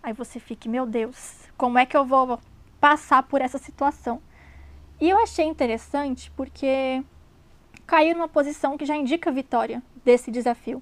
Aí 0.02 0.14
você 0.14 0.40
fique, 0.40 0.68
meu 0.68 0.86
Deus, 0.86 1.34
como 1.56 1.78
é 1.78 1.84
que 1.84 1.96
eu 1.96 2.04
vou 2.04 2.40
passar 2.86 3.24
por 3.24 3.40
essa 3.40 3.58
situação? 3.58 4.22
E 5.00 5.10
eu 5.10 5.18
achei 5.18 5.44
interessante 5.44 6.30
porque 6.36 7.02
caiu 7.84 8.14
numa 8.14 8.28
posição 8.28 8.78
que 8.78 8.86
já 8.86 8.94
indica 8.94 9.28
a 9.28 9.32
vitória 9.32 9.82
desse 10.04 10.30
desafio. 10.30 10.80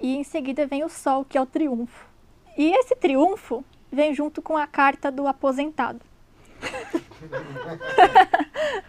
E 0.00 0.16
em 0.16 0.24
seguida 0.24 0.66
vem 0.66 0.82
o 0.82 0.88
sol, 0.88 1.24
que 1.24 1.38
é 1.38 1.40
o 1.40 1.46
triunfo. 1.46 2.08
E 2.56 2.72
esse 2.78 2.96
triunfo 2.96 3.64
vem 3.92 4.12
junto 4.12 4.42
com 4.42 4.56
a 4.56 4.66
carta 4.66 5.08
do 5.08 5.28
aposentado. 5.28 6.00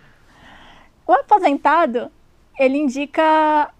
o 1.05 1.13
aposentado, 1.13 2.11
ele 2.57 2.79
indica 2.79 3.71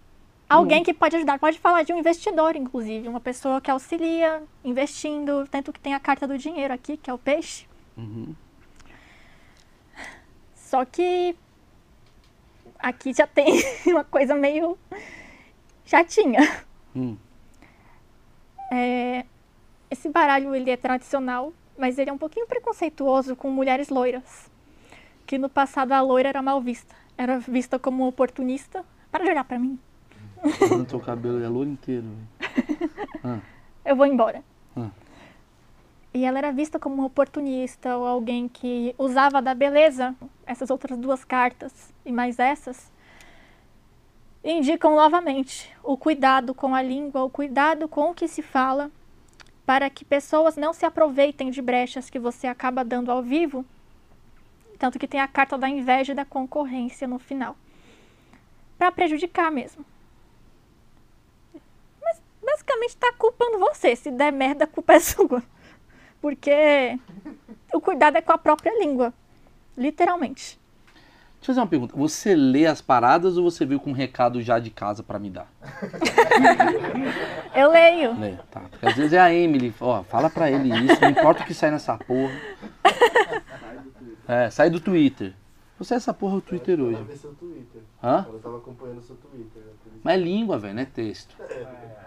alguém 0.50 0.84
que 0.84 0.94
pode 0.94 1.16
ajudar. 1.16 1.38
Pode 1.38 1.60
falar 1.60 1.84
de 1.84 1.94
um 1.94 2.00
investidor, 2.00 2.56
inclusive, 2.56 3.08
uma 3.08 3.20
pessoa 3.20 3.62
que 3.62 3.70
auxilia 3.70 4.42
investindo, 4.64 5.48
tanto 5.50 5.72
que 5.72 5.80
tem 5.80 5.94
a 5.94 6.00
carta 6.00 6.28
do 6.28 6.38
dinheiro 6.38 6.74
aqui, 6.74 6.98
que 6.98 7.10
é 7.10 7.14
o 7.14 7.18
peixe. 7.18 7.68
Uhum. 7.96 8.34
Só 10.56 10.84
que 10.84 11.36
aqui 12.80 13.14
já 13.14 13.28
tem 13.28 13.62
uma 13.86 14.04
coisa 14.04 14.34
meio 14.36 14.78
chatinha. 15.86 16.66
Hum. 16.96 17.16
É, 18.72 19.26
esse 19.90 20.10
baralho 20.10 20.56
ele 20.56 20.70
é 20.70 20.78
tradicional, 20.78 21.54
mas 21.78 21.98
ele 21.98 22.10
é 22.10 22.14
um 22.14 22.18
pouquinho 22.18 22.48
preconceituoso 22.48 23.36
com 23.36 23.50
mulheres 23.50 23.90
loiras. 23.90 24.50
Que 25.26 25.38
no 25.38 25.50
passado 25.50 25.92
a 25.92 26.02
loira 26.02 26.30
era 26.30 26.42
mal 26.42 26.62
vista. 26.62 26.96
Era 27.18 27.38
vista 27.40 27.78
como 27.78 28.08
oportunista. 28.08 28.84
Para 29.12 29.24
de 29.24 29.32
olhar 29.32 29.44
pra 29.44 29.60
mim. 29.60 29.80
Fazendo 30.58 30.86
teu 30.86 31.00
cabelo 31.00 31.44
é 31.44 31.48
louro 31.48 31.70
inteiro. 31.70 32.06
velho. 33.24 33.42
Eu 33.86 33.96
vou 33.96 34.06
embora. 34.06 34.44
Hum. 34.78 34.90
E 36.14 36.26
ela 36.26 36.38
era 36.38 36.52
vista 36.52 36.80
como 36.80 36.96
uma 36.96 37.06
oportunista 37.06 37.96
ou 37.98 38.06
alguém 38.06 38.48
que 38.48 38.96
usava 38.98 39.42
da 39.42 39.54
beleza. 39.54 40.16
Essas 40.46 40.70
outras 40.70 40.98
duas 40.98 41.24
cartas 41.24 41.94
e 42.06 42.12
mais 42.12 42.40
essas 42.40 42.92
indicam 44.44 44.96
novamente 44.96 45.70
o 45.84 45.98
cuidado 45.98 46.54
com 46.54 46.74
a 46.74 46.82
língua, 46.82 47.24
o 47.24 47.30
cuidado 47.30 47.88
com 47.88 48.12
o 48.12 48.14
que 48.14 48.28
se 48.28 48.42
fala, 48.42 48.90
para 49.66 49.90
que 49.90 50.06
pessoas 50.06 50.56
não 50.56 50.74
se 50.74 50.86
aproveitem 50.86 51.52
de 51.52 51.62
brechas 51.62 52.10
que 52.10 52.18
você 52.18 52.48
acaba 52.48 52.84
dando 52.84 53.12
ao 53.12 53.22
vivo. 53.22 53.66
Tanto 54.78 54.98
que 54.98 55.08
tem 55.08 55.20
a 55.20 55.28
carta 55.28 55.58
da 55.58 55.70
inveja 55.70 56.14
e 56.14 56.16
da 56.16 56.24
concorrência 56.24 57.08
no 57.08 57.20
final. 57.20 57.56
Para 58.78 58.92
prejudicar 58.92 59.52
mesmo. 59.52 59.86
Basicamente 62.52 62.98
tá 62.98 63.14
culpando 63.18 63.60
você. 63.60 63.96
Se 63.96 64.10
der 64.12 64.32
merda, 64.32 64.64
a 64.64 64.68
culpa 64.68 64.94
é 64.94 65.00
sua. 65.00 65.44
Porque 66.22 66.98
o 67.74 67.80
cuidado 67.80 68.18
é 68.18 68.22
com 68.22 68.32
a 68.32 68.38
própria 68.38 68.72
língua. 68.80 69.14
Literalmente. 69.78 70.60
Deixa 71.40 71.52
eu 71.52 71.56
fazer 71.56 71.60
uma 71.62 71.68
pergunta. 71.68 71.96
Você 71.96 72.36
lê 72.36 72.66
as 72.66 72.82
paradas 72.82 73.38
ou 73.38 73.50
você 73.50 73.66
veio 73.66 73.80
com 73.80 73.92
um 73.92 73.94
recado 73.94 74.42
já 74.42 74.60
de 74.60 74.70
casa 74.70 75.02
pra 75.02 75.18
me 75.18 75.30
dar? 75.30 75.48
Eu 77.56 77.72
leio. 77.72 78.20
Lê, 78.20 78.34
tá. 78.52 78.62
Porque 78.70 78.86
às 78.86 78.96
vezes 78.96 79.14
é 79.14 79.20
a 79.20 79.34
Emily, 79.34 79.74
ó, 79.80 80.04
fala 80.04 80.30
pra 80.30 80.52
ele 80.52 80.68
isso, 80.86 81.00
não 81.02 81.10
importa 81.10 81.44
o 81.44 81.46
que 81.46 81.54
sai 81.54 81.72
nessa 81.72 81.98
porra. 81.98 82.34
É, 84.28 84.50
sai 84.50 84.70
do 84.70 84.82
Twitter. 84.82 85.34
Você 85.80 85.94
é 85.94 85.98
essa 85.98 86.14
porra 86.14 86.36
do 86.36 86.42
Twitter 86.42 86.80
hoje. 86.80 87.18
seu 87.18 87.34
Twitter. 87.34 87.82
Hã? 88.04 88.26
Eu 88.32 88.40
tava 88.40 88.58
acompanhando 88.58 89.02
seu 89.02 89.16
Twitter. 89.16 89.64
né. 89.64 89.92
Mas 90.04 90.14
é 90.14 90.18
língua, 90.18 90.60
velho, 90.60 90.76
não 90.76 90.82
é 90.82 90.86
texto. 90.86 91.36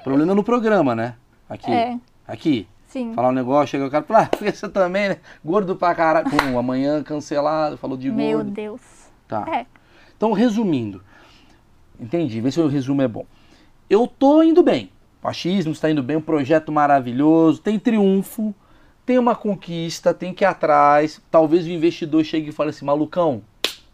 O 0.01 0.05
problema 0.05 0.33
é 0.33 0.35
no 0.35 0.45
programa, 0.45 0.95
né? 0.95 1.17
Aqui. 1.49 1.71
É. 1.73 1.99
Aqui. 2.27 2.69
Sim. 2.87 3.15
Falar 3.15 3.31
um 3.31 3.33
negócio, 3.33 3.69
chega 3.69 3.87
o 3.87 3.91
cara 3.91 4.05
e 4.05 4.07
fala, 4.07 4.23
ah, 4.25 4.27
porque 4.27 4.53
você 4.53 4.69
também, 4.69 5.09
né? 5.09 5.17
Gordo 5.43 5.75
pra 5.75 5.95
caralho. 5.95 6.29
Pum, 6.29 6.59
amanhã 6.59 7.03
cancelado, 7.03 7.79
falou 7.79 7.97
de 7.97 8.11
Meu 8.11 8.39
gordo. 8.39 8.51
Deus. 8.51 8.83
Tá. 9.27 9.47
É. 9.49 9.67
Então, 10.15 10.33
resumindo. 10.33 11.03
Entendi, 11.99 12.41
vê 12.43 12.51
se 12.51 12.61
o 12.61 12.69
resumo 12.69 13.01
é 13.01 13.09
bom. 13.09 13.25
Eu 13.89 14.07
tô 14.07 14.43
indo 14.43 14.63
bem. 14.63 14.91
O 15.23 15.29
achismo 15.29 15.73
está 15.73 15.91
indo 15.91 16.03
bem, 16.03 16.17
um 16.17 16.21
projeto 16.21 16.71
maravilhoso, 16.71 17.63
tem 17.63 17.79
triunfo, 17.79 18.55
tem 19.07 19.19
uma 19.19 19.35
conquista, 19.35 20.13
tem 20.13 20.35
que 20.35 20.45
ir 20.45 20.47
atrás. 20.47 21.23
Talvez 21.31 21.65
o 21.65 21.71
investidor 21.71 22.25
chegue 22.25 22.51
e 22.51 22.53
fale 22.53 22.71
assim, 22.71 22.85
malucão, 22.85 23.43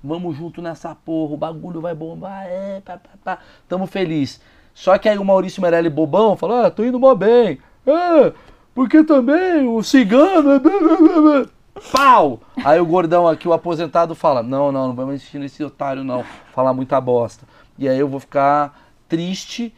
vamos 0.02 0.36
junto 0.36 0.62
nessa 0.62 0.94
porra, 0.94 1.34
o 1.34 1.36
bagulho 1.36 1.80
vai 1.80 1.94
bombar, 1.94 2.46
é, 2.46 2.80
pá, 2.84 2.98
pá, 2.98 3.10
pá. 3.24 3.38
Tamo 3.68 3.86
feliz. 3.86 4.40
Só 4.74 4.96
que 4.96 5.08
aí 5.08 5.18
o 5.18 5.24
Maurício 5.24 5.60
Meirelli 5.60 5.90
bobão 5.90 6.36
falou, 6.36 6.64
ah, 6.64 6.70
tô 6.70 6.84
indo 6.84 6.98
mó 6.98 7.14
bem. 7.14 7.58
É, 7.86 8.32
porque 8.74 9.02
também 9.02 9.66
o 9.66 9.82
cigano... 9.82 10.52
é 10.52 10.58
blá, 10.58 10.78
blá, 10.78 10.96
blá, 10.96 11.20
blá." 11.20 11.46
Pau! 11.92 12.40
Aí 12.64 12.80
o 12.80 12.86
gordão 12.86 13.26
aqui, 13.26 13.46
o 13.46 13.52
aposentado, 13.52 14.14
fala: 14.14 14.42
Não, 14.42 14.72
não, 14.72 14.88
não 14.88 14.94
vamos 14.94 15.16
insistir 15.16 15.38
nesse 15.38 15.62
otário, 15.62 16.02
não. 16.02 16.24
Falar 16.52 16.74
muita 16.74 17.00
bosta. 17.00 17.46
E 17.78 17.88
aí 17.88 17.98
eu 17.98 18.08
vou 18.08 18.20
ficar 18.20 18.90
triste 19.08 19.72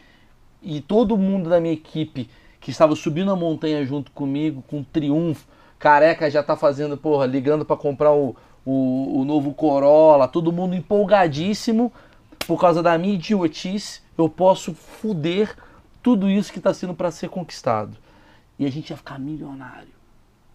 e 0.62 0.80
todo 0.80 1.16
mundo 1.16 1.48
da 1.48 1.60
minha 1.60 1.74
equipe 1.74 2.28
que 2.60 2.70
estava 2.70 2.94
subindo 2.94 3.30
a 3.30 3.36
montanha 3.36 3.84
junto 3.84 4.10
comigo, 4.10 4.62
com 4.66 4.82
triunfo, 4.82 5.46
careca 5.78 6.30
já 6.30 6.42
tá 6.42 6.56
fazendo, 6.56 6.96
porra, 6.96 7.24
ligando 7.26 7.64
para 7.64 7.76
comprar 7.76 8.12
o, 8.12 8.36
o, 8.64 9.20
o 9.20 9.24
novo 9.24 9.52
Corolla, 9.54 10.28
todo 10.28 10.52
mundo 10.52 10.74
empolgadíssimo 10.74 11.92
por 12.46 12.60
causa 12.60 12.82
da 12.82 12.96
minha 12.98 13.14
idiotice, 13.14 14.00
eu 14.18 14.28
posso 14.28 14.74
fuder 14.74 15.54
tudo 16.02 16.28
isso 16.28 16.52
que 16.52 16.60
tá 16.60 16.72
sendo 16.74 16.94
para 16.94 17.10
ser 17.10 17.28
conquistado. 17.28 17.96
E 18.58 18.66
a 18.66 18.70
gente 18.70 18.90
ia 18.90 18.96
ficar 18.96 19.18
milionário. 19.18 19.88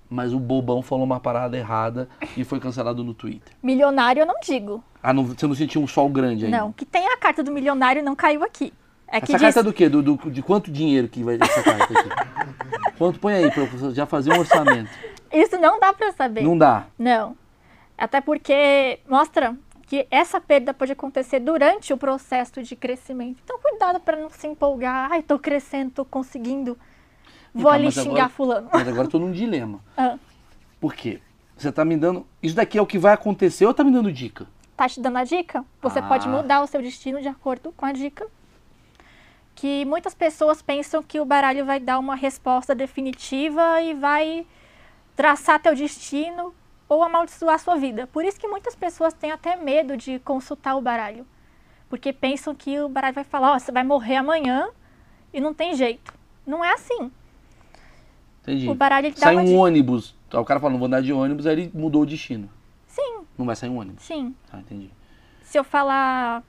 Mas 0.10 0.34
o 0.34 0.40
bobão 0.40 0.82
falou 0.82 1.04
uma 1.04 1.20
parada 1.20 1.58
errada 1.58 2.08
e 2.38 2.44
foi 2.44 2.60
cancelado 2.60 3.04
no 3.04 3.14
Twitter. 3.14 3.54
Milionário 3.62 4.22
eu 4.22 4.26
não 4.26 4.36
digo. 4.44 4.84
Ah, 5.02 5.14
não, 5.14 5.26
você 5.26 5.48
não 5.48 5.56
sentiu 5.56 5.82
um 5.82 5.88
sol 5.88 6.10
grande 6.10 6.46
ainda? 6.46 6.58
Não. 6.58 6.72
Que 6.72 6.86
tem 6.86 7.08
a 7.08 7.18
carta 7.18 7.42
do 7.42 7.52
milionário 7.52 8.04
não 8.04 8.16
caiu 8.16 8.44
aqui. 8.44 8.72
É 9.08 9.18
Essa 9.18 9.34
diz... 9.34 9.42
carta 9.42 9.60
é 9.60 9.64
do 9.64 9.74
quê? 9.74 9.88
Do, 9.90 10.02
do- 10.02 10.32
de 10.32 10.42
quanto 10.42 10.72
dinheiro 10.72 11.08
que 11.08 11.24
vai 11.24 11.38
essa 11.40 11.64
carta 11.64 11.94
aqui? 12.00 12.10
Quanto 12.98 13.20
põe 13.20 13.34
aí, 13.34 13.52
professor? 13.52 13.94
Já 13.94 14.06
fazer 14.06 14.32
um 14.34 14.40
orçamento. 14.40 14.90
Isso 15.32 15.58
não 15.60 15.80
dá 15.80 15.92
pra 15.94 16.14
saber. 16.14 16.44
Não 16.44 16.58
dá. 16.58 16.86
Não. 16.98 17.36
Até 17.98 18.20
porque 18.22 19.00
mostra 19.08 19.58
que 19.88 20.08
essa 20.10 20.42
perda 20.42 20.74
pode 20.74 20.92
acontecer 20.92 21.40
durante 21.40 21.94
o 21.94 21.98
processo 21.98 22.62
de 22.64 22.76
crescimento. 22.76 23.40
Então, 23.44 23.60
cuidado 23.60 24.00
para 24.00 24.18
não 24.18 24.30
se 24.30 24.48
empolgar. 24.48 25.12
Ai, 25.12 25.22
tô 25.22 25.38
crescendo, 25.40 25.92
tô 25.92 26.04
conseguindo. 26.06 26.78
Vou 27.54 27.70
Tá, 27.70 27.76
ali 27.76 27.92
xingar 27.92 28.12
agora- 28.12 28.30
fulano. 28.30 28.70
Mas 28.74 28.88
agora 28.88 29.08
tô 29.08 29.20
num 29.20 29.32
dilema. 29.32 29.80
Ah, 29.96 30.18
Por 30.80 30.94
quê? 30.94 31.22
Você 31.58 31.72
tá 31.72 31.86
me 31.86 31.96
dando. 31.96 32.28
Isso 32.44 32.56
daqui 32.56 32.78
é 32.78 32.82
o 32.82 32.86
que 32.86 32.98
vai 33.00 33.14
acontecer 33.14 33.66
ou 33.66 33.74
tá 33.74 33.84
me 33.84 33.92
dando 33.92 34.12
dica? 34.12 34.48
tá 34.76 34.90
te 34.90 35.00
dando 35.00 35.18
a 35.20 35.24
dica? 35.24 35.64
Você 35.82 36.00
Ah. 36.00 36.02
pode 36.02 36.28
mudar 36.28 36.62
o 36.62 36.68
seu 36.68 36.82
destino 36.82 37.22
de 37.22 37.30
acordo 37.30 37.72
com 37.72 37.86
a 37.86 37.94
dica. 37.94 38.28
Que 39.56 39.86
muitas 39.86 40.14
pessoas 40.14 40.62
pensam 40.62 41.02
que 41.02 41.18
o 41.18 41.24
baralho 41.24 41.64
vai 41.66 41.80
dar 41.80 41.98
uma 41.98 42.14
resposta 42.14 42.76
definitiva 42.76 43.80
e 43.82 43.94
vai 43.94 44.46
traçar 45.16 45.62
teu 45.62 45.74
destino 45.74 46.54
ou 46.88 47.04
amaldiçoar 47.04 47.56
a 47.56 47.58
sua 47.60 47.76
vida. 47.76 48.08
Por 48.08 48.24
isso 48.26 48.40
que 48.40 48.48
muitas 48.48 48.76
pessoas 48.76 49.14
têm 49.14 49.32
até 49.32 49.56
medo 49.56 49.98
de 49.98 50.20
consultar 50.20 50.76
o 50.76 50.82
baralho. 50.82 51.26
Porque 51.90 52.12
pensam 52.14 52.54
que 52.56 52.80
o 52.80 52.90
baralho 52.90 53.14
vai 53.16 53.24
falar, 53.24 53.54
ó, 53.54 53.60
você 53.60 53.72
vai 53.72 53.84
morrer 53.84 54.18
amanhã 54.18 54.70
e 55.34 55.40
não 55.40 55.54
tem 55.54 55.76
jeito. 55.76 56.14
Não 56.46 56.64
é 56.64 56.74
assim. 56.74 57.12
Entendi. 58.42 58.70
O 58.70 58.76
baralho 58.76 59.08
ele 59.08 59.16
Sai 59.18 59.36
um 59.36 59.44
dica. 59.46 59.58
ônibus. 59.58 60.16
Aí 60.32 60.40
O 60.40 60.46
cara 60.46 60.60
fala, 60.60 60.72
não 60.72 60.80
vou 60.80 60.88
andar 60.88 61.02
de 61.02 61.12
ônibus, 61.14 61.48
aí 61.48 61.54
ele 61.54 61.72
mudou 61.74 62.04
o 62.04 62.06
destino. 62.06 62.50
Sim, 62.88 63.26
Não 63.38 63.46
vai 63.46 63.56
sair 63.56 63.70
um 63.70 63.78
ônibus. 63.80 64.04
sim. 64.04 64.36
Ah, 64.52 64.60
entendi. 64.60 64.90
Se 65.44 65.58
eu 65.58 65.64
falar, 65.64 66.44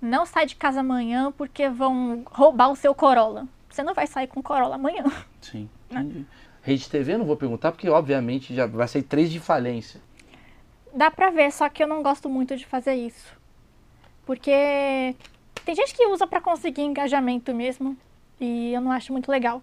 não 0.00 0.24
sai 0.26 0.46
de 0.46 0.56
casa 0.56 0.80
amanhã 0.80 1.32
porque 1.32 1.68
vão 1.68 2.22
roubar 2.26 2.70
o 2.70 2.76
seu 2.76 2.94
Corolla. 2.94 3.46
Você 3.68 3.82
não 3.82 3.94
vai 3.94 4.06
sair 4.06 4.26
com 4.26 4.42
Corolla 4.42 4.74
amanhã. 4.76 5.04
Sim, 5.40 5.68
entendi. 5.90 6.26
Rede 6.62 6.88
TV 6.88 7.16
não 7.16 7.24
vou 7.24 7.36
perguntar, 7.36 7.72
porque 7.72 7.88
obviamente 7.88 8.54
já 8.54 8.66
vai 8.66 8.86
sair 8.86 9.02
três 9.02 9.30
de 9.30 9.40
falência. 9.40 10.00
Dá 10.94 11.10
pra 11.10 11.30
ver, 11.30 11.50
só 11.52 11.68
que 11.68 11.82
eu 11.82 11.86
não 11.86 12.02
gosto 12.02 12.28
muito 12.28 12.56
de 12.56 12.66
fazer 12.66 12.94
isso. 12.94 13.34
Porque 14.26 15.14
tem 15.64 15.74
gente 15.74 15.94
que 15.94 16.06
usa 16.06 16.26
pra 16.26 16.40
conseguir 16.40 16.82
engajamento 16.82 17.54
mesmo. 17.54 17.96
E 18.40 18.72
eu 18.72 18.80
não 18.80 18.90
acho 18.90 19.12
muito 19.12 19.30
legal. 19.30 19.62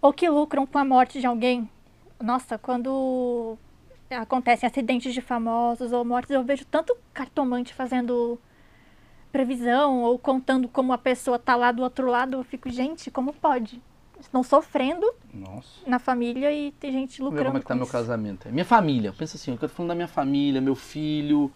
Ou 0.00 0.12
que 0.12 0.28
lucram 0.28 0.66
com 0.66 0.78
a 0.78 0.84
morte 0.84 1.20
de 1.20 1.26
alguém. 1.26 1.68
Nossa, 2.22 2.56
quando 2.56 3.58
acontecem 4.10 4.66
acidentes 4.66 5.12
de 5.12 5.20
famosos 5.20 5.92
ou 5.92 6.04
mortes, 6.04 6.30
eu 6.30 6.44
vejo 6.44 6.64
tanto 6.66 6.96
cartomante 7.12 7.74
fazendo 7.74 8.38
previsão 9.32 10.02
ou 10.02 10.18
contando 10.18 10.68
como 10.68 10.92
a 10.92 10.98
pessoa 10.98 11.38
tá 11.38 11.56
lá 11.56 11.72
do 11.72 11.82
outro 11.82 12.06
lado. 12.06 12.36
Eu 12.36 12.44
fico, 12.44 12.70
gente, 12.70 13.10
como 13.10 13.32
pode? 13.32 13.82
Estão 14.20 14.42
sofrendo 14.42 15.06
Nossa. 15.32 15.68
na 15.86 15.98
família 15.98 16.52
e 16.52 16.72
tem 16.72 16.92
gente 16.92 17.20
lucrando 17.22 17.46
como 17.46 17.58
é 17.58 17.60
que 17.60 17.66
tá 17.66 17.74
meu 17.74 17.86
casamento. 17.86 18.48
Minha 18.48 18.64
família, 18.64 19.12
pensa 19.12 19.36
assim, 19.36 19.52
eu 19.52 19.58
tô 19.58 19.68
falando 19.68 19.90
da 19.90 19.94
minha 19.94 20.08
família, 20.08 20.60
meu 20.60 20.74
filho, 20.74 21.52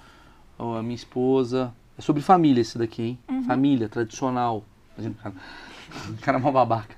a 0.59 0.83
minha 0.83 0.95
esposa. 0.95 1.73
É 1.97 2.03
sobre 2.03 2.23
família 2.23 2.61
esse 2.61 2.79
daqui, 2.79 3.03
hein? 3.03 3.19
Uhum. 3.29 3.43
Família, 3.45 3.89
tradicional. 3.89 4.65
Imagina, 4.97 5.15
cara, 5.23 5.35
o 6.11 6.19
cara 6.19 6.39
é 6.39 6.41
uma 6.41 6.53
babaca. 6.53 6.95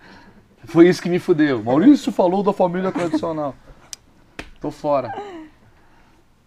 Foi 0.65 0.89
isso 0.89 1.03
que 1.03 1.09
me 1.09 1.19
fudeu. 1.19 1.63
Maurício 1.63 2.13
falou 2.13 2.43
da 2.43 2.53
família 2.53 2.93
tradicional. 2.93 3.55
Tô 4.61 4.71
fora. 4.71 5.11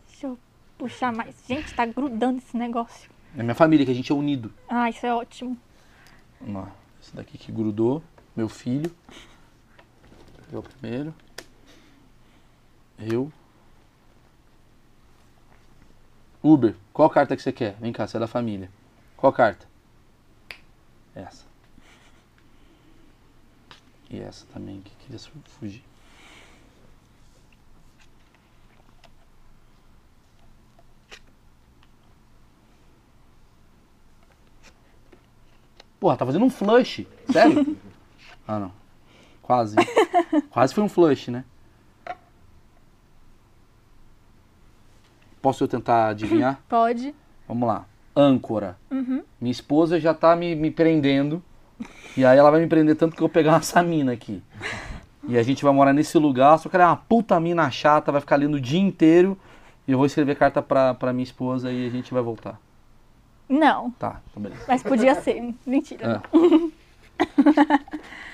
Deixa 0.07 0.27
eu 0.27 0.37
puxar 0.77 1.11
mais. 1.11 1.35
Gente, 1.47 1.73
tá 1.73 1.85
grudando 1.85 2.37
esse 2.37 2.55
negócio. 2.55 3.09
É 3.35 3.41
minha 3.41 3.55
família, 3.55 3.85
que 3.85 3.91
a 3.91 3.95
gente 3.95 4.11
é 4.11 4.15
unido. 4.15 4.53
Ah, 4.69 4.89
isso 4.89 5.05
é 5.05 5.13
ótimo. 5.13 5.57
Ó, 6.47 6.65
esse 7.01 7.15
daqui 7.15 7.37
que 7.37 7.51
grudou, 7.51 8.03
meu 8.35 8.49
filho. 8.49 8.93
Eu 10.51 10.61
primeiro. 10.61 11.13
Eu. 12.99 13.31
Uber, 16.41 16.75
qual 16.91 17.09
carta 17.09 17.35
que 17.35 17.41
você 17.41 17.51
quer? 17.51 17.75
Vem 17.79 17.93
cá, 17.93 18.05
você 18.05 18.17
é 18.17 18.19
da 18.19 18.27
família. 18.27 18.69
Qual 19.15 19.31
carta? 19.31 19.65
Essa. 21.15 21.45
E 24.09 24.19
essa 24.19 24.45
também, 24.47 24.81
que 24.81 24.95
queria 24.97 25.19
fugir. 25.59 25.83
Porra, 35.99 36.17
tá 36.17 36.25
fazendo 36.25 36.43
um 36.43 36.49
flush. 36.49 37.07
Sério? 37.31 37.77
ah, 38.47 38.59
não. 38.59 38.71
Quase. 39.41 39.75
Quase 40.51 40.73
foi 40.73 40.83
um 40.83 40.89
flush, 40.89 41.29
né? 41.31 41.43
Posso 45.41 45.63
eu 45.63 45.67
tentar 45.67 46.07
adivinhar? 46.09 46.59
Pode. 46.69 47.13
Vamos 47.47 47.67
lá. 47.67 47.85
Âncora. 48.15 48.77
Uhum. 48.89 49.23
Minha 49.41 49.51
esposa 49.51 49.99
já 49.99 50.13
tá 50.13 50.35
me, 50.35 50.55
me 50.55 50.71
prendendo. 50.71 51.43
E 52.15 52.23
aí 52.25 52.37
ela 52.37 52.49
vai 52.51 52.61
me 52.61 52.67
prender 52.67 52.95
tanto 52.95 53.15
que 53.15 53.21
eu 53.21 53.27
vou 53.27 53.33
pegar 53.33 53.57
essa 53.57 53.81
mina 53.83 54.13
aqui. 54.13 54.41
E 55.27 55.37
a 55.37 55.43
gente 55.43 55.63
vai 55.63 55.73
morar 55.73 55.91
nesse 55.93 56.17
lugar, 56.17 56.57
só 56.59 56.69
que 56.69 56.75
ela 56.75 56.85
é 56.85 56.87
uma 56.87 56.95
puta 56.97 57.39
mina 57.39 57.69
chata, 57.71 58.11
vai 58.11 58.21
ficar 58.21 58.35
lendo 58.35 58.55
o 58.55 58.61
dia 58.61 58.79
inteiro. 58.79 59.37
E 59.87 59.91
eu 59.91 59.97
vou 59.97 60.05
escrever 60.05 60.35
carta 60.37 60.61
pra, 60.61 60.93
pra 60.93 61.11
minha 61.11 61.23
esposa 61.23 61.71
e 61.71 61.87
a 61.87 61.89
gente 61.89 62.13
vai 62.13 62.21
voltar. 62.23 62.57
Não, 63.49 63.91
Tá, 63.91 64.21
então 64.29 64.41
beleza. 64.41 64.63
mas 64.67 64.81
podia 64.81 65.15
ser. 65.15 65.53
Mentira. 65.65 66.21
É. 66.23 67.23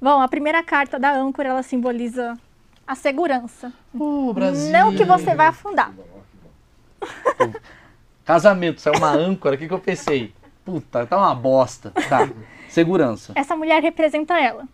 Bom, 0.00 0.20
a 0.20 0.28
primeira 0.28 0.62
carta 0.62 0.98
da 0.98 1.12
âncora, 1.12 1.48
ela 1.48 1.62
simboliza 1.62 2.38
a 2.86 2.94
segurança. 2.94 3.72
Ô, 3.92 4.32
Brasil. 4.32 4.72
Não 4.72 4.94
que 4.94 5.04
você 5.04 5.34
vai 5.34 5.48
afundar. 5.48 5.92
Casamento, 8.24 8.80
saiu 8.80 8.98
uma 8.98 9.10
âncora, 9.10 9.54
o 9.54 9.58
que, 9.58 9.66
que 9.66 9.74
eu 9.74 9.78
pensei? 9.78 10.32
Puta, 10.64 11.06
tá 11.06 11.16
uma 11.16 11.34
bosta. 11.34 11.90
Tá. 12.08 12.28
Segurança. 12.68 13.32
Essa 13.34 13.56
mulher 13.56 13.82
representa 13.82 14.38
ela. 14.38 14.68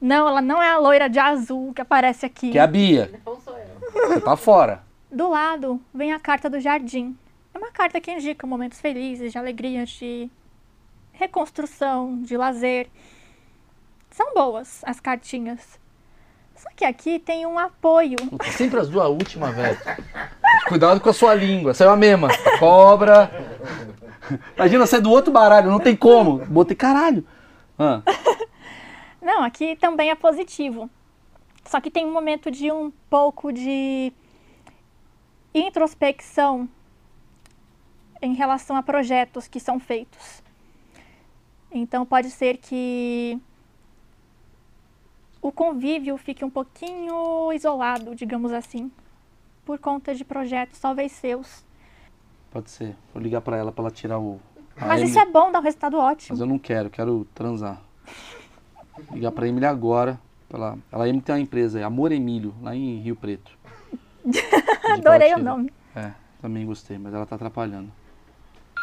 Não, 0.00 0.28
ela 0.28 0.42
não 0.42 0.62
é 0.62 0.70
a 0.70 0.78
loira 0.78 1.08
de 1.08 1.18
azul 1.18 1.72
que 1.72 1.80
aparece 1.80 2.26
aqui. 2.26 2.50
Que 2.50 2.58
é 2.58 2.60
a 2.60 2.66
Bia. 2.66 3.20
Não 3.24 3.40
sou 3.40 3.56
eu. 3.56 4.08
Você 4.08 4.20
tá 4.20 4.36
fora. 4.36 4.82
Do 5.10 5.30
lado 5.30 5.80
vem 5.94 6.12
a 6.12 6.20
carta 6.20 6.50
do 6.50 6.60
jardim. 6.60 7.16
É 7.54 7.58
uma 7.58 7.70
carta 7.70 8.00
que 8.00 8.10
indica 8.10 8.46
momentos 8.46 8.80
felizes, 8.80 9.32
de 9.32 9.38
alegria, 9.38 9.86
de 9.86 10.28
reconstrução, 11.12 12.20
de 12.22 12.36
lazer. 12.36 12.88
São 14.18 14.34
boas 14.34 14.80
as 14.84 14.98
cartinhas. 14.98 15.78
Só 16.56 16.68
que 16.74 16.84
aqui 16.84 17.20
tem 17.20 17.46
um 17.46 17.56
apoio. 17.56 18.16
Puta, 18.16 18.50
sempre 18.50 18.80
as 18.80 18.88
duas 18.88 19.06
últimas, 19.06 19.54
velho. 19.54 19.78
Cuidado 20.66 21.00
com 21.00 21.08
a 21.08 21.12
sua 21.12 21.36
língua. 21.36 21.72
Saiu 21.72 21.90
a 21.90 21.96
mesma. 21.96 22.26
Cobra. 22.58 23.30
Imagina, 24.56 24.84
você 24.84 24.96
é 24.96 25.00
do 25.00 25.12
outro 25.12 25.30
baralho, 25.30 25.70
não 25.70 25.78
tem 25.78 25.94
como. 25.94 26.44
Botei 26.46 26.74
caralho. 26.74 27.24
Ah, 27.78 28.02
Não, 29.22 29.44
aqui 29.44 29.76
também 29.76 30.10
é 30.10 30.16
positivo. 30.16 30.90
Só 31.64 31.80
que 31.80 31.88
tem 31.88 32.04
um 32.04 32.12
momento 32.12 32.50
de 32.50 32.72
um 32.72 32.90
pouco 33.08 33.52
de 33.52 34.12
introspecção 35.54 36.68
em 38.20 38.34
relação 38.34 38.74
a 38.74 38.82
projetos 38.82 39.46
que 39.46 39.60
são 39.60 39.78
feitos. 39.78 40.42
Então 41.70 42.04
pode 42.04 42.32
ser 42.32 42.56
que 42.56 43.40
o 45.40 45.52
convívio 45.52 46.16
fique 46.16 46.44
um 46.44 46.50
pouquinho 46.50 47.52
isolado, 47.52 48.14
digamos 48.14 48.52
assim, 48.52 48.90
por 49.64 49.78
conta 49.78 50.14
de 50.14 50.24
projetos 50.24 50.78
talvez 50.80 51.12
seus. 51.12 51.64
pode 52.50 52.70
ser. 52.70 52.96
Vou 53.12 53.22
ligar 53.22 53.40
pra 53.40 53.56
ela 53.56 53.70
pra 53.72 53.82
ela 53.84 53.90
tirar 53.90 54.18
o. 54.18 54.40
Mas 54.76 55.00
Emily. 55.00 55.08
isso 55.08 55.18
é 55.18 55.26
bom, 55.26 55.50
dá 55.50 55.58
um 55.58 55.62
resultado 55.62 55.98
ótimo. 55.98 56.30
Mas 56.30 56.40
eu 56.40 56.46
não 56.46 56.58
quero, 56.58 56.88
quero 56.90 57.26
transar. 57.34 57.80
Ligar 59.12 59.32
pra 59.32 59.46
Emily 59.46 59.66
agora. 59.66 60.20
Pra 60.48 60.58
ela, 60.58 60.78
ela 60.90 61.08
Emily 61.08 61.22
tem 61.22 61.34
uma 61.34 61.40
empresa, 61.40 61.84
Amor 61.84 62.10
Emílio, 62.10 62.54
lá 62.62 62.74
em 62.74 62.98
Rio 63.00 63.16
Preto. 63.16 63.52
Adorei 64.92 65.34
o 65.34 65.38
nome. 65.38 65.72
É, 65.94 66.12
também 66.40 66.64
gostei, 66.64 66.96
mas 66.98 67.12
ela 67.12 67.26
tá 67.26 67.34
atrapalhando. 67.36 67.92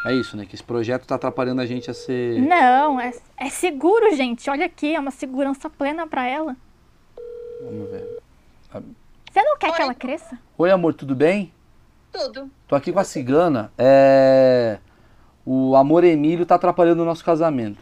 É 0.05 0.13
isso, 0.13 0.37
né? 0.37 0.45
Que 0.45 0.55
esse 0.55 0.63
projeto 0.63 1.05
tá 1.07 1.15
atrapalhando 1.15 1.61
a 1.61 1.65
gente 1.65 1.89
a 1.89 1.93
ser. 1.93 2.39
Não, 2.41 2.99
é, 2.99 3.11
é 3.37 3.49
seguro, 3.49 4.15
gente. 4.15 4.49
Olha 4.49 4.65
aqui, 4.67 4.95
é 4.95 4.99
uma 4.99 5.11
segurança 5.11 5.69
plena 5.69 6.05
pra 6.05 6.25
ela. 6.27 6.55
Vamos 7.63 7.89
ver. 7.89 8.19
Você 9.31 9.41
não 9.41 9.57
quer 9.57 9.73
que 9.73 9.81
ela 9.81 9.93
cresça? 9.93 10.37
Oi, 10.57 10.69
amor, 10.71 10.93
tudo 10.93 11.15
bem? 11.15 11.51
Tudo. 12.11 12.49
Tô 12.67 12.75
aqui 12.75 12.93
com 12.93 12.99
a 12.99 13.03
cigana. 13.03 13.71
É. 13.77 14.77
O 15.45 15.75
amor 15.75 16.03
Emílio 16.03 16.45
tá 16.45 16.55
atrapalhando 16.55 17.01
o 17.01 17.05
nosso 17.05 17.23
casamento. 17.25 17.81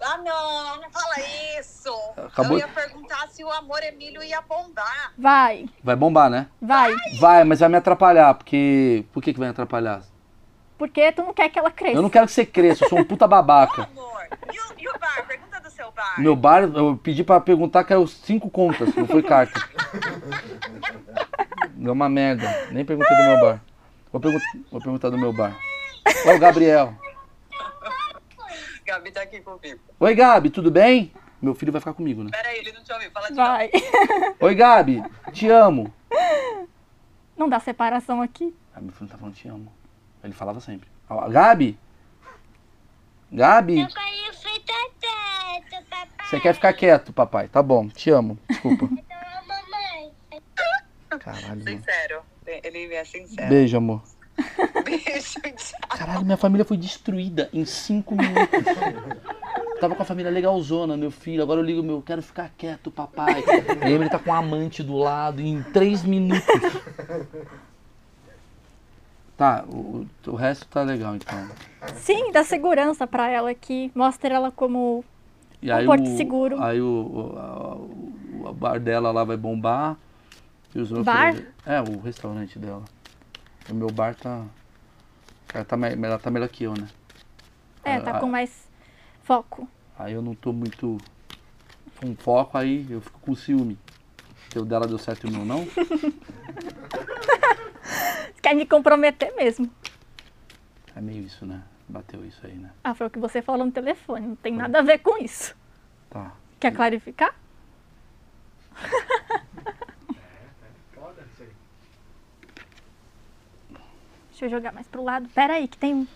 Ah, 0.00 0.18
não, 0.18 0.82
não 0.82 0.90
fala 0.90 1.14
isso. 1.58 1.88
Acabou- 2.16 2.52
Eu 2.52 2.58
ia 2.58 2.68
perguntar 2.68 3.26
se 3.28 3.42
o 3.42 3.50
amor 3.50 3.82
Emílio 3.82 4.22
ia 4.22 4.40
bombar. 4.42 5.12
Vai, 5.16 5.66
Vai 5.82 5.96
bombar, 5.96 6.28
né? 6.30 6.48
vai. 6.60 6.94
Vai, 7.18 7.44
mas 7.44 7.60
vai 7.60 7.68
me 7.70 7.76
atrapalhar, 7.76 8.34
porque. 8.34 9.04
Por 9.12 9.22
que, 9.22 9.32
que 9.32 9.38
vai 9.38 9.48
me 9.48 9.52
atrapalhar? 9.52 10.02
Porque 10.78 11.10
tu 11.12 11.22
não 11.22 11.32
quer 11.32 11.48
que 11.48 11.58
ela 11.58 11.70
cresça. 11.70 11.96
Eu 11.96 12.02
não 12.02 12.10
quero 12.10 12.26
que 12.26 12.32
você 12.32 12.44
cresça, 12.44 12.84
eu 12.84 12.88
sou 12.88 12.98
um 12.98 13.04
puta 13.04 13.26
babaca. 13.26 13.84
Amor, 13.84 14.26
e 14.52 14.58
o, 14.60 14.64
e 14.78 14.88
o 14.88 14.98
bar? 14.98 15.26
Pergunta 15.26 15.60
do 15.60 15.70
seu 15.70 15.90
bar. 15.92 16.20
Meu 16.20 16.36
bar, 16.36 16.62
eu 16.64 16.96
pedi 17.02 17.24
pra 17.24 17.40
perguntar 17.40 17.84
que 17.84 17.92
eram 17.92 18.06
cinco 18.06 18.50
contas, 18.50 18.94
não 18.94 19.06
foi 19.06 19.22
carta. 19.22 19.58
Deu 21.74 21.92
uma 21.92 22.08
merda. 22.08 22.68
Nem 22.72 22.84
perguntei 22.84 23.16
do 23.16 23.22
meu 23.22 23.40
bar. 23.40 23.60
Vou, 24.12 24.20
pergun- 24.20 24.40
vou 24.70 24.80
perguntar 24.80 25.10
do 25.10 25.18
meu 25.18 25.32
bar. 25.32 25.56
Ô, 26.26 26.38
Gabriel. 26.38 26.94
Gabi 28.84 29.10
tá 29.10 29.22
aqui 29.22 29.40
comigo. 29.40 29.80
Oi, 29.98 30.14
Gabi, 30.14 30.50
tudo 30.50 30.70
bem? 30.70 31.12
Meu 31.42 31.54
filho 31.54 31.72
vai 31.72 31.80
ficar 31.80 31.92
comigo, 31.92 32.22
né? 32.22 32.30
Pera 32.30 32.48
aí, 32.48 32.58
ele 32.58 32.72
não 32.72 32.82
te 32.84 32.92
ouviu. 32.92 33.10
Fala 33.10 33.28
de 33.28 33.34
novo. 33.34 33.48
Vai. 33.48 33.70
Oi, 34.40 34.54
Gabi, 34.54 35.02
te 35.32 35.48
amo. 35.48 35.92
Não 37.36 37.48
dá 37.48 37.58
separação 37.60 38.22
aqui. 38.22 38.54
Ah, 38.74 38.80
meu 38.80 38.90
filho 38.92 39.02
não 39.02 39.08
tá 39.08 39.18
falando 39.18 39.34
te 39.34 39.48
amo. 39.48 39.72
Ele 40.22 40.32
falava 40.32 40.60
sempre. 40.60 40.88
Ó, 41.08 41.28
Gabi? 41.28 41.78
Gabi? 43.30 43.80
Eu 43.80 43.88
quero 43.88 45.84
papai. 45.88 46.26
Você 46.28 46.40
quer 46.40 46.54
ficar 46.54 46.72
quieto, 46.72 47.12
papai? 47.12 47.48
Tá 47.48 47.62
bom, 47.62 47.88
te 47.88 48.10
amo. 48.10 48.38
Desculpa. 48.48 48.88
Então. 50.28 51.18
Caralho. 51.18 51.62
Sincero. 51.62 52.22
Ele 52.46 52.94
é 52.94 53.04
sincero. 53.04 53.48
Beijo, 53.48 53.76
amor. 53.76 54.02
Beijo, 54.84 55.40
tchau. 55.40 55.80
Caralho, 55.88 56.24
minha 56.24 56.36
família 56.36 56.64
foi 56.64 56.76
destruída 56.76 57.48
em 57.52 57.64
cinco 57.64 58.14
minutos. 58.14 58.64
Tava 59.80 59.94
com 59.94 60.02
a 60.02 60.06
família 60.06 60.30
legalzona, 60.30 60.96
meu 60.96 61.10
filho. 61.10 61.42
Agora 61.42 61.60
eu 61.60 61.64
ligo 61.64 61.82
meu, 61.82 62.02
quero 62.02 62.22
ficar 62.22 62.50
quieto, 62.56 62.90
papai. 62.90 63.42
A 63.82 63.88
Emily 63.88 64.10
tá 64.10 64.18
com 64.18 64.30
um 64.30 64.34
amante 64.34 64.82
do 64.82 64.96
lado 64.96 65.40
em 65.40 65.62
três 65.62 66.02
minutos. 66.02 66.44
Tá, 69.36 69.64
o, 69.68 70.06
o 70.26 70.34
resto 70.34 70.66
tá 70.66 70.82
legal 70.82 71.14
então. 71.14 71.48
Sim, 71.96 72.32
dá 72.32 72.42
segurança 72.42 73.06
pra 73.06 73.28
ela 73.28 73.50
aqui. 73.50 73.92
Mostra 73.94 74.34
ela 74.34 74.50
como. 74.50 75.04
E 75.60 75.72
Um 75.72 75.86
porto 75.86 76.06
o, 76.06 76.16
seguro. 76.16 76.62
Aí 76.62 76.80
o, 76.80 76.86
o, 76.86 77.38
a- 77.38 78.48
o- 78.48 78.52
bar 78.54 78.80
dela 78.80 79.10
lá 79.10 79.24
vai 79.24 79.36
bombar. 79.36 79.96
E 80.74 80.80
os 80.80 80.90
Bar? 80.90 81.34
É, 81.64 81.80
o 81.80 82.00
restaurante 82.00 82.58
dela. 82.58 82.84
O 83.68 83.74
meu 83.74 83.88
bar 83.88 84.14
tá. 84.14 84.44
Ela 85.52 85.64
tá, 85.64 85.76
ela 85.76 86.18
tá 86.18 86.30
melhor 86.30 86.48
que 86.48 86.64
eu, 86.64 86.74
né? 86.74 86.88
É, 87.84 88.00
tá 88.00 88.12
ah. 88.16 88.20
com 88.20 88.26
mais 88.26 88.68
foco. 89.22 89.68
Aí 89.98 90.12
eu 90.12 90.22
não 90.22 90.34
tô 90.34 90.52
muito 90.52 90.98
com 92.00 92.14
foco, 92.16 92.58
aí 92.58 92.86
eu 92.90 93.00
fico 93.00 93.18
com 93.20 93.34
ciúme. 93.34 93.78
Se 94.56 94.60
o 94.60 94.64
dela 94.64 94.86
deu 94.86 94.96
certo 94.96 95.26
e 95.26 95.28
o 95.28 95.32
meu 95.34 95.44
não. 95.44 95.66
Quer 98.40 98.54
me 98.54 98.64
comprometer 98.64 99.34
mesmo. 99.36 99.70
É 100.94 101.00
meio 101.02 101.24
isso, 101.24 101.44
né? 101.44 101.62
Bateu 101.86 102.24
isso 102.24 102.40
aí, 102.42 102.54
né? 102.54 102.70
Ah, 102.82 102.94
foi 102.94 103.06
o 103.06 103.10
que 103.10 103.18
você 103.18 103.42
falou 103.42 103.66
no 103.66 103.72
telefone. 103.72 104.28
Não 104.28 104.36
tem 104.36 104.54
nada 104.54 104.78
a 104.78 104.82
ver 104.82 105.00
com 105.00 105.22
isso. 105.22 105.54
Tá. 106.08 106.32
Quer 106.58 106.74
clarificar? 106.74 107.34
Deixa 114.30 114.46
eu 114.46 114.48
jogar 114.48 114.72
mais 114.72 114.86
pro 114.86 115.04
lado. 115.04 115.28
Pera 115.34 115.52
aí, 115.52 115.68
que 115.68 115.76
tem 115.76 116.08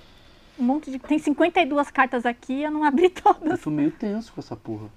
um 0.58 0.64
monte 0.64 0.90
de. 0.90 0.98
Tem 0.98 1.18
52 1.18 1.90
cartas 1.90 2.24
aqui 2.24 2.62
eu 2.62 2.70
não 2.70 2.84
abri 2.84 3.12
Eu 3.14 3.34
todas. 3.34 3.60
tô 3.60 3.70
meio 3.70 3.90
tenso 3.90 4.32
com 4.32 4.40
essa 4.40 4.56
porra. 4.56 4.88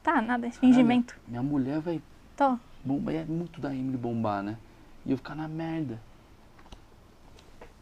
Tá, 0.00 0.22
nada, 0.22 0.46
é 0.46 0.50
fingimento. 0.52 1.18
Minha 1.26 1.42
mulher 1.42 1.80
vai 1.80 2.00
Tô. 2.36 2.58
bombar. 2.84 3.14
É 3.14 3.24
muito 3.24 3.60
da 3.60 3.74
Emily 3.74 3.96
bombar, 3.96 4.42
né? 4.42 4.56
E 5.04 5.10
eu 5.10 5.16
ficar 5.16 5.34
na 5.34 5.48
merda. 5.48 6.00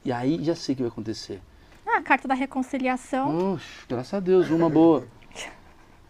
E 0.04 0.10
aí 0.10 0.42
já 0.42 0.54
sei 0.54 0.72
o 0.72 0.76
que 0.76 0.82
vai 0.82 0.90
acontecer. 0.90 1.40
Ah, 1.86 1.98
a 1.98 2.02
carta 2.02 2.26
da 2.26 2.34
reconciliação. 2.34 3.54
Oxe, 3.54 3.84
graças 3.88 4.14
a 4.14 4.20
Deus, 4.20 4.48
uma 4.50 4.70
boa. 4.70 5.06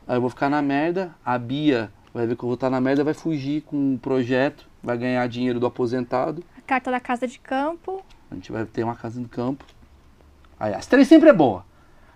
Aí 0.06 0.16
eu 0.16 0.20
vou 0.20 0.30
ficar 0.30 0.48
na 0.48 0.60
merda, 0.60 1.14
a 1.24 1.38
Bia 1.38 1.92
vai 2.12 2.26
ver 2.26 2.36
que 2.36 2.42
eu 2.42 2.48
vou 2.48 2.54
estar 2.54 2.70
na 2.70 2.80
merda, 2.80 3.04
vai 3.04 3.14
fugir 3.14 3.62
com 3.62 3.76
um 3.76 3.96
projeto, 3.96 4.66
vai 4.82 4.98
ganhar 4.98 5.26
dinheiro 5.28 5.60
do 5.60 5.66
aposentado. 5.66 6.42
A 6.58 6.60
carta 6.60 6.90
da 6.90 7.00
casa 7.00 7.26
de 7.26 7.38
campo. 7.38 8.04
A 8.30 8.34
gente 8.34 8.50
vai 8.50 8.64
ter 8.64 8.84
uma 8.84 8.94
casa 8.94 9.20
no 9.20 9.28
campo. 9.28 9.64
Aí, 10.58 10.74
as 10.74 10.86
três 10.86 11.08
sempre 11.08 11.30
é 11.30 11.32
boa. 11.32 11.64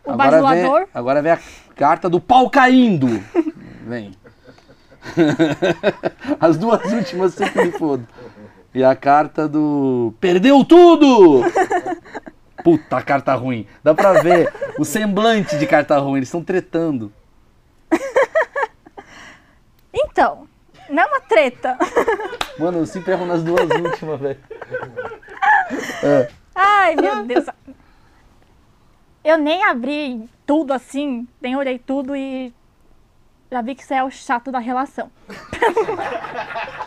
O 0.04 0.10
vem, 0.10 0.16
bajulador. 0.18 0.86
agora 0.92 1.22
vem 1.22 1.32
a 1.32 1.38
carta 1.74 2.10
do 2.10 2.20
pau 2.20 2.50
caindo. 2.50 3.06
Vem. 3.86 4.12
As 6.40 6.56
duas 6.56 6.84
últimas 6.92 7.34
sempre 7.34 7.66
me 7.66 7.72
fodo. 7.72 8.06
E 8.74 8.82
a 8.82 8.96
carta 8.96 9.48
do 9.48 10.12
perdeu 10.20 10.64
tudo! 10.64 11.42
Puta 12.64 13.02
carta 13.02 13.34
ruim. 13.34 13.66
Dá 13.82 13.94
pra 13.94 14.22
ver 14.22 14.52
o 14.78 14.84
semblante 14.84 15.58
de 15.58 15.66
carta 15.66 15.98
ruim. 15.98 16.16
Eles 16.16 16.28
estão 16.28 16.42
tretando. 16.42 17.12
Então, 19.92 20.48
não 20.88 21.02
é 21.02 21.06
uma 21.06 21.20
treta. 21.20 21.78
Mano, 22.58 22.78
eu 22.78 22.86
sempre 22.86 23.12
erro 23.12 23.26
nas 23.26 23.42
duas 23.42 23.68
últimas, 23.70 24.20
velho. 24.20 24.38
Ai, 26.54 26.96
meu 26.96 27.24
Deus. 27.24 27.46
Eu 29.22 29.38
nem 29.38 29.64
abri 29.64 30.28
tudo 30.44 30.72
assim, 30.72 31.26
nem 31.40 31.56
olhei 31.56 31.78
tudo 31.78 32.14
e 32.14 32.52
já 33.54 33.62
vi 33.62 33.76
que 33.76 33.84
você 33.84 33.94
é 33.94 34.02
o 34.02 34.10
chato 34.10 34.50
da 34.50 34.58
relação. 34.58 35.08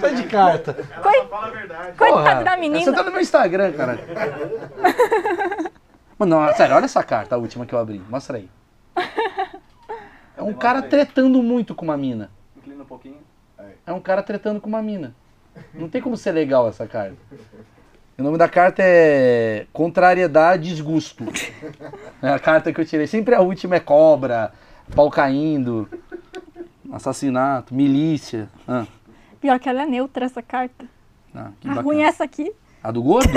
Tá 0.00 0.08
de 0.08 0.24
carta. 0.24 0.74
Coi- 1.02 1.26
Fala 1.28 1.46
a 1.46 1.50
verdade. 1.50 1.96
Coitada 1.96 2.44
da 2.44 2.54
Você 2.54 2.60
menina. 2.60 2.92
tá 2.92 3.02
no 3.02 3.10
meu 3.12 3.20
Instagram, 3.20 3.72
cara. 3.72 3.98
Mano, 6.18 6.40
não, 6.40 6.54
sério, 6.54 6.74
olha 6.76 6.84
essa 6.86 7.02
carta, 7.02 7.34
a 7.34 7.38
última 7.38 7.66
que 7.66 7.74
eu 7.74 7.78
abri. 7.78 8.00
Mostra 8.08 8.38
aí. 8.38 8.48
É 10.36 10.42
um 10.42 10.54
cara 10.54 10.82
tretando 10.82 11.42
muito 11.42 11.74
com 11.74 11.84
uma 11.84 11.96
mina. 11.96 12.30
Inclina 12.56 12.82
um 12.82 12.86
pouquinho. 12.86 13.18
É 13.86 13.92
um 13.92 14.00
cara 14.00 14.22
tretando 14.22 14.60
com 14.60 14.68
uma 14.68 14.82
mina. 14.82 15.14
Não 15.74 15.88
tem 15.88 16.00
como 16.02 16.16
ser 16.16 16.32
legal 16.32 16.68
essa 16.68 16.86
carta. 16.86 17.16
O 18.18 18.22
nome 18.22 18.38
da 18.38 18.48
carta 18.48 18.82
é 18.82 19.66
Contrariedade 19.72 20.68
e 20.68 20.72
Desgusto. 20.72 21.24
É 22.22 22.30
a 22.30 22.38
carta 22.38 22.72
que 22.72 22.80
eu 22.80 22.84
tirei. 22.86 23.06
Sempre 23.06 23.34
a 23.34 23.40
última 23.42 23.76
é 23.76 23.80
cobra, 23.80 24.52
pau 24.94 25.10
caindo, 25.10 25.86
assassinato, 26.90 27.74
milícia. 27.74 28.48
Ah, 28.66 28.86
Pior 29.38 29.60
que 29.60 29.68
ela 29.68 29.82
é 29.82 29.86
neutra, 29.86 30.24
essa 30.24 30.42
carta. 30.42 30.86
ah, 31.34 31.50
que 31.60 31.68
A 31.68 31.74
bacana. 31.74 31.82
ruim 31.82 32.02
é 32.02 32.06
essa 32.06 32.24
aqui. 32.24 32.52
A 32.82 32.90
do 32.90 33.02
gordo? 33.02 33.28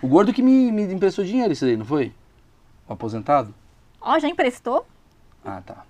o 0.00 0.06
gordo 0.06 0.32
que 0.32 0.40
me, 0.40 0.70
me 0.70 0.84
emprestou 0.84 1.24
dinheiro, 1.24 1.52
isso 1.52 1.64
aí, 1.64 1.76
não 1.76 1.84
foi? 1.84 2.12
O 2.88 2.92
aposentado? 2.92 3.52
Ó, 4.00 4.16
já 4.20 4.28
emprestou? 4.28 4.86
Ah, 5.44 5.60
tá. 5.66 5.84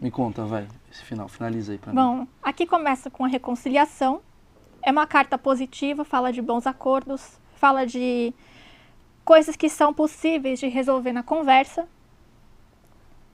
Me 0.00 0.10
conta, 0.10 0.44
vai. 0.44 0.66
Esse 0.92 1.04
final, 1.04 1.28
finaliza 1.28 1.72
aí 1.72 1.78
pra 1.78 1.92
mim. 1.92 1.96
Bom, 1.96 2.26
aqui 2.42 2.66
começa 2.66 3.08
com 3.10 3.24
a 3.24 3.28
reconciliação. 3.28 4.20
É 4.82 4.90
uma 4.90 5.06
carta 5.06 5.38
positiva, 5.38 6.04
fala 6.04 6.32
de 6.32 6.42
bons 6.42 6.66
acordos, 6.66 7.38
fala 7.64 7.86
de 7.86 8.34
coisas 9.24 9.56
que 9.56 9.70
são 9.70 9.94
possíveis 9.94 10.60
de 10.60 10.68
resolver 10.68 11.14
na 11.14 11.22
conversa. 11.22 11.88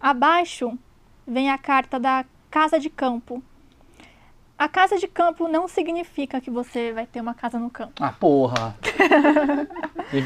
Abaixo 0.01 0.79
vem 1.27 1.51
a 1.51 1.59
carta 1.59 1.99
da 1.99 2.25
casa 2.49 2.79
de 2.79 2.89
campo. 2.89 3.43
A 4.57 4.69
casa 4.69 4.99
de 4.99 5.09
campo 5.09 5.49
não 5.49 5.67
significa 5.67 6.41
que 6.41 6.49
você 6.49 6.93
vai 6.93 7.07
ter 7.07 7.21
uma 7.21 7.35
casa 7.35 7.59
no 7.59 7.69
campo. 7.69 7.95
Ah, 8.01 8.13
porra. 8.13 8.77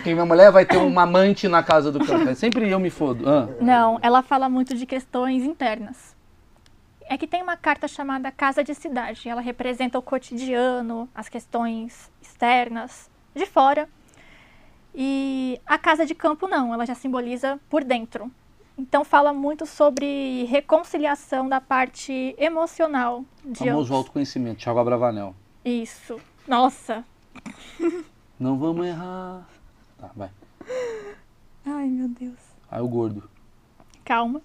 Que 0.03 0.15
minha 0.15 0.25
mulher 0.25 0.51
vai 0.51 0.65
ter 0.65 0.79
uma 0.79 1.03
amante 1.03 1.47
na 1.47 1.63
casa 1.63 1.93
do 1.93 2.05
campo. 2.05 2.35
Sempre 2.35 2.71
eu 2.71 2.81
me 2.81 2.89
fodo. 2.89 3.29
Ah. 3.29 3.49
Não, 3.61 3.99
ela 4.03 4.23
fala 4.23 4.49
muito 4.49 4.75
de 4.75 4.87
questões 4.87 5.45
internas. 5.45 6.17
É 7.07 7.19
que 7.19 7.27
tem 7.27 7.43
uma 7.43 7.57
carta 7.57 7.87
chamada 7.87 8.31
Casa 8.31 8.65
de 8.65 8.75
Cidade. 8.75 9.29
Ela 9.29 9.43
representa 9.43 9.99
o 9.99 10.03
cotidiano, 10.03 11.07
as 11.15 11.29
questões 11.29 12.11
externas, 12.21 13.11
de 13.35 13.47
fora. 13.47 13.89
E 14.95 15.61
a 15.67 15.77
Casa 15.77 16.07
de 16.07 16.15
Campo 16.15 16.47
não, 16.47 16.73
ela 16.73 16.87
já 16.87 16.95
simboliza 16.95 17.59
por 17.69 17.83
dentro. 17.83 18.31
Então 18.79 19.05
fala 19.05 19.33
muito 19.33 19.67
sobre 19.67 20.45
reconciliação 20.45 21.49
da 21.49 21.61
parte 21.61 22.35
emocional 22.39 23.25
de 23.45 23.59
Famoso 23.61 23.79
ambos. 23.79 23.91
autoconhecimento, 23.91 24.61
Thiago 24.63 24.79
Abravanel. 24.81 25.35
Isso. 25.65 26.21
Nossa. 26.47 27.05
Não 28.39 28.59
vamos 28.59 28.87
errar. 28.87 29.47
Tá, 29.99 30.11
vai. 30.15 30.31
Ai, 31.65 31.87
meu 31.87 32.09
Deus. 32.09 32.39
Aí 32.71 32.81
o 32.83 32.89
gordo. 32.89 33.29
calma. 34.05 34.43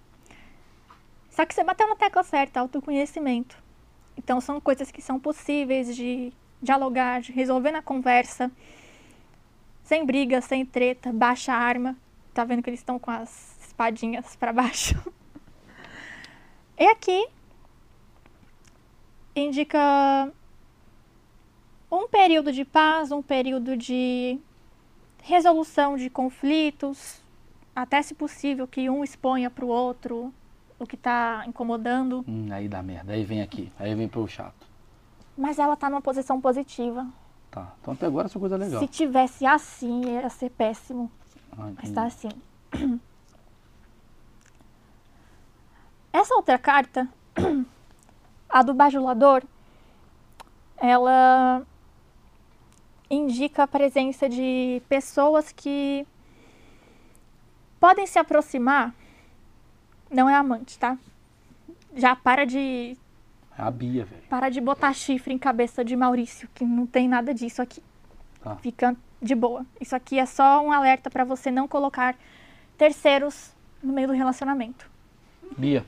Só 1.32 1.46
que 1.46 1.54
você 1.54 1.64
bateu 1.64 1.88
na 1.88 1.96
tecla 1.96 2.22
certa, 2.24 2.60
autoconhecimento. 2.60 3.58
Então 4.18 4.42
são 4.42 4.60
coisas 4.60 4.92
que 4.92 5.02
são 5.02 5.20
possíveis 5.20 5.96
de 5.96 6.34
dialogar, 6.62 7.22
resolver 7.22 7.72
na 7.72 7.82
conversa, 7.82 8.52
sem 9.84 10.06
briga, 10.06 10.42
sem 10.42 10.66
treta, 10.66 11.12
baixa 11.12 11.54
a 11.54 11.58
arma. 11.58 11.96
Tá 12.34 12.44
vendo 12.44 12.62
que 12.62 12.70
eles 12.70 12.80
estão 12.80 13.00
com 13.00 13.12
as 13.12 13.58
espadinhas 13.66 14.36
para 14.36 14.54
baixo? 14.54 14.96
E 16.82 16.88
aqui 16.88 17.28
indica 19.36 20.32
um 21.92 22.08
período 22.08 22.54
de 22.54 22.64
paz, 22.64 23.12
um 23.12 23.22
período 23.22 23.76
de 23.76 24.40
resolução 25.22 25.98
de 25.98 26.10
conflitos, 26.10 27.22
até 27.76 28.02
se 28.02 28.14
possível 28.14 28.66
que 28.66 28.90
um 28.90 29.04
exponha 29.04 29.50
para 29.50 29.66
o 29.66 29.68
outro 29.68 30.34
o 30.80 30.86
que 30.86 30.96
está 30.96 31.44
incomodando. 31.46 32.24
Hum, 32.26 32.48
aí 32.52 32.70
dá 32.70 32.82
merda. 32.82 33.12
Aí 33.12 33.26
vem 33.26 33.42
aqui. 33.42 33.70
Aí 33.78 33.94
vem 33.94 34.08
pro 34.08 34.26
chato. 34.28 34.69
Mas 35.40 35.58
ela 35.58 35.76
está 35.76 35.90
numa 35.90 36.02
posição 36.02 36.42
positiva. 36.42 37.08
Tá. 37.50 37.74
Então 37.80 37.94
até 37.94 38.06
agora 38.06 38.28
essa 38.28 38.38
coisa 38.38 38.56
é 38.56 38.58
legal. 38.58 38.82
Se 38.82 38.88
tivesse 38.90 39.46
assim, 39.46 40.02
ia 40.06 40.30
ser 40.30 40.50
péssimo. 40.50 41.10
Ah, 41.54 41.72
Mas 41.78 41.90
entendi. 41.90 41.94
tá 41.94 42.04
assim. 42.04 42.30
Essa 46.12 46.36
outra 46.36 46.58
carta, 46.58 47.08
a 48.50 48.62
do 48.64 48.74
bajulador, 48.74 49.42
ela 50.76 51.66
indica 53.10 53.64
a 53.64 53.68
presença 53.68 54.28
de 54.28 54.82
pessoas 54.90 55.54
que 55.54 56.06
podem 57.80 58.06
se 58.06 58.20
aproximar. 58.20 58.94
Não 60.12 60.30
é 60.30 60.36
amante, 60.36 60.78
tá? 60.78 60.98
Já 61.96 62.14
para 62.14 62.46
de 62.46 62.98
É 63.60 63.62
a 63.62 63.70
Bia, 63.70 64.06
velho. 64.06 64.22
para 64.30 64.48
de 64.48 64.62
botar 64.62 64.94
chifre 64.94 65.34
em 65.34 65.38
cabeça 65.38 65.84
de 65.84 65.94
Maurício, 65.94 66.48
que 66.56 66.64
não 66.64 66.86
tem 66.86 67.10
nada 67.10 67.34
disso 67.34 67.62
aqui. 67.62 67.84
Tá. 68.42 68.56
Fica 68.56 68.96
de 69.22 69.36
boa. 69.36 69.66
Isso 69.82 69.94
aqui 69.94 70.18
é 70.18 70.26
só 70.26 70.64
um 70.64 70.72
alerta 70.72 71.10
para 71.10 71.26
você 71.26 71.52
não 71.52 71.68
colocar 71.68 72.16
terceiros 72.78 73.54
no 73.84 73.92
meio 73.92 74.08
do 74.08 74.14
relacionamento. 74.14 74.90
Bia. 75.58 75.86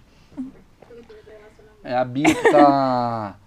É 1.81 1.95
a 1.95 2.03
Bia 2.03 2.35
que 2.35 2.51
tá, 2.51 3.37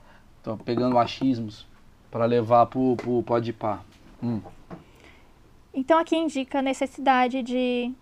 tá 0.43 0.57
pegando 0.65 0.97
achismos 0.97 1.67
pra 2.11 2.25
levar 2.25 2.65
pro, 2.65 2.97
pro 2.97 3.23
pode 3.23 3.53
pá. 3.53 3.81
Hum. 4.23 4.41
Então 5.75 5.99
aqui 5.99 6.17
indica 6.17 6.61
a 6.61 6.63
necessidade 6.63 7.43
de 7.43 7.93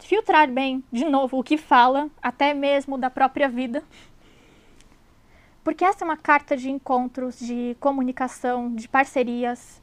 filtrar 0.00 0.50
bem, 0.50 0.82
de 0.90 1.04
novo, 1.04 1.38
o 1.38 1.44
que 1.44 1.56
fala, 1.56 2.10
até 2.20 2.52
mesmo 2.52 2.98
da 2.98 3.08
própria 3.08 3.48
vida. 3.48 3.84
Porque 5.68 5.84
essa 5.84 6.02
é 6.02 6.06
uma 6.06 6.16
carta 6.16 6.56
de 6.56 6.70
encontros, 6.70 7.38
de 7.38 7.76
comunicação, 7.78 8.74
de 8.74 8.88
parcerias. 8.88 9.82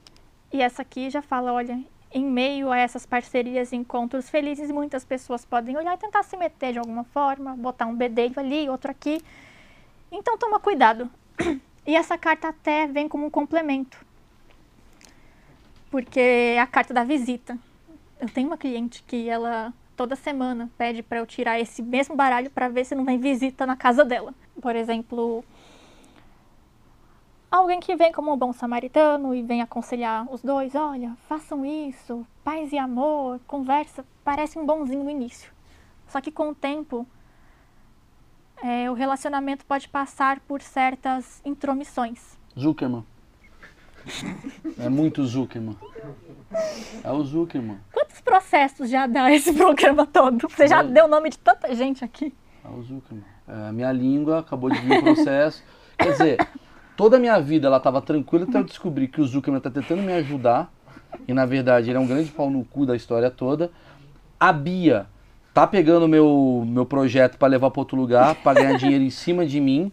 E 0.52 0.60
essa 0.60 0.82
aqui 0.82 1.12
já 1.12 1.22
fala, 1.22 1.53
olha, 1.53 1.80
em 2.12 2.26
meio 2.26 2.72
a 2.72 2.78
essas 2.80 3.06
parcerias 3.06 3.72
e 3.72 3.76
encontros 3.76 4.28
felizes, 4.28 4.72
muitas 4.72 5.06
pessoas 5.06 5.45
podem 5.45 5.78
olhar 5.78 5.94
e 5.94 5.99
tentar 5.99 6.24
se 6.24 6.36
meter 6.38 6.74
de 6.74 6.80
alguma 6.80 7.03
forma, 7.03 7.56
botar 7.56 7.86
um 7.86 7.95
bedelho 7.95 8.34
ali, 8.36 8.68
outro 8.68 8.90
aqui. 8.90 9.22
Então 10.12 10.40
toma 10.40 10.60
cuidado. 10.60 11.07
E 11.86 11.95
essa 11.95 12.18
carta 12.18 12.48
até 12.48 12.88
vem 12.88 13.07
como 13.07 13.28
um 13.28 13.30
complemento. 13.30 14.03
Porque 15.91 16.20
é 16.20 16.60
a 16.60 16.66
carta 16.66 16.95
da 16.95 17.03
visita. 17.03 17.60
Eu 18.20 18.28
tenho 18.28 18.48
uma 18.48 18.57
cliente 18.57 19.03
que 19.03 19.30
ela 19.30 19.72
toda 19.95 20.16
semana 20.16 20.68
pede 20.80 21.03
para 21.03 21.20
eu 21.20 21.28
tirar 21.28 21.60
esse 21.60 21.84
mesmo 21.84 22.16
baralho 22.16 22.49
para 22.49 22.70
ver 22.70 22.86
se 22.86 22.95
não 22.95 23.06
vem 23.06 23.20
visita 23.20 23.68
na 23.68 23.76
casa 23.76 24.03
dela. 24.03 24.34
Por 24.60 24.76
exemplo, 24.76 25.45
alguém 27.52 27.80
que 27.80 27.96
vem 27.96 28.12
como 28.12 28.34
um 28.34 28.38
bom 28.38 28.52
samaritano 28.54 29.34
e 29.34 29.42
vem 29.42 29.62
aconselhar 29.62 30.28
os 30.32 30.42
dois, 30.42 30.76
olha, 30.76 31.16
façam 31.28 31.66
isso, 31.66 32.26
paz 32.44 32.72
e 32.72 32.78
amor, 32.78 33.40
conversa, 33.48 34.06
parece 34.24 34.60
um 34.60 34.66
bonzinho 34.66 35.04
no 35.04 35.10
início. 35.10 35.52
Só 36.08 36.22
que 36.22 36.32
com 36.32 36.50
o 36.50 36.56
tempo, 36.56 37.08
é, 38.64 38.90
o 38.90 38.94
relacionamento 38.94 39.66
pode 39.66 39.90
passar 39.90 40.40
por 40.42 40.62
certas 40.62 41.42
intromissões. 41.46 42.38
Zuckerman. 42.58 43.06
É 44.78 44.88
muito 44.88 45.26
Zuckerman. 45.26 45.76
É 47.04 47.12
o 47.12 47.24
Zuckerman. 47.24 47.80
Quantos 47.92 48.22
processos 48.22 48.90
já 48.90 49.08
dá 49.08 49.32
esse 49.32 49.52
programa 49.54 50.06
todo? 50.06 50.48
Você 50.48 50.68
já 50.68 50.82
Dois. 50.82 50.94
deu 50.94 51.06
o 51.06 51.08
nome 51.08 51.30
de 51.30 51.40
tanta 51.40 51.74
gente 51.74 52.06
aqui. 52.06 52.34
É 52.64 52.68
o 52.70 52.82
Zuckerman. 52.84 53.26
É, 53.48 53.70
a 53.70 53.72
minha 53.72 53.92
língua 53.92 54.40
acabou 54.40 54.70
de 54.70 54.80
vir 54.80 55.00
o 55.00 55.04
processo. 55.04 55.64
Quer 55.98 56.12
dizer, 56.12 56.48
toda 56.96 57.18
a 57.18 57.20
minha 57.20 57.40
vida 57.40 57.68
ela 57.68 57.78
estava 57.78 58.02
tranquila 58.02 58.46
até 58.48 58.58
eu 58.58 58.64
descobrir 58.64 59.08
que 59.08 59.22
o 59.22 59.26
Zuckerman 59.26 59.58
está 59.58 59.70
tentando 59.70 60.02
me 60.02 60.14
ajudar. 60.14 60.72
E 61.28 61.34
na 61.34 61.46
verdade 61.46 61.90
ele 61.90 61.98
é 61.98 62.00
um 62.00 62.08
grande 62.08 62.32
pau 62.32 62.50
no 62.50 62.64
cu 62.66 62.86
da 62.86 62.96
história 62.96 63.30
toda. 63.30 63.72
A 64.40 64.52
Bia 64.52 65.08
tá 65.54 65.66
pegando 65.66 66.08
meu 66.08 66.64
meu 66.68 66.86
projeto 66.86 67.38
para 67.38 67.48
levar 67.48 67.72
para 67.72 67.82
outro 67.82 67.98
lugar, 67.98 68.36
para 68.36 68.62
ganhar 68.62 68.78
dinheiro 68.80 69.04
em 69.04 69.10
cima 69.10 69.46
de 69.46 69.60
mim. 69.60 69.92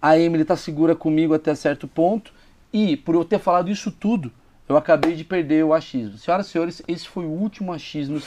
A 0.00 0.18
Emily 0.18 0.44
tá 0.44 0.56
segura 0.56 0.94
comigo 0.94 1.34
até 1.34 1.54
certo 1.54 1.88
ponto. 1.88 2.32
E 2.72 2.96
por 2.96 3.14
eu 3.14 3.24
ter 3.24 3.38
falado 3.38 3.70
isso 3.70 3.90
tudo, 3.90 4.32
eu 4.68 4.76
acabei 4.76 5.14
de 5.14 5.24
perder 5.24 5.64
o 5.64 5.72
achismo. 5.72 6.18
Senhoras 6.18 6.46
e 6.46 6.50
senhores, 6.50 6.82
esse 6.88 7.06
foi 7.06 7.24
o 7.24 7.30
último 7.30 7.72
achismo 7.72 8.20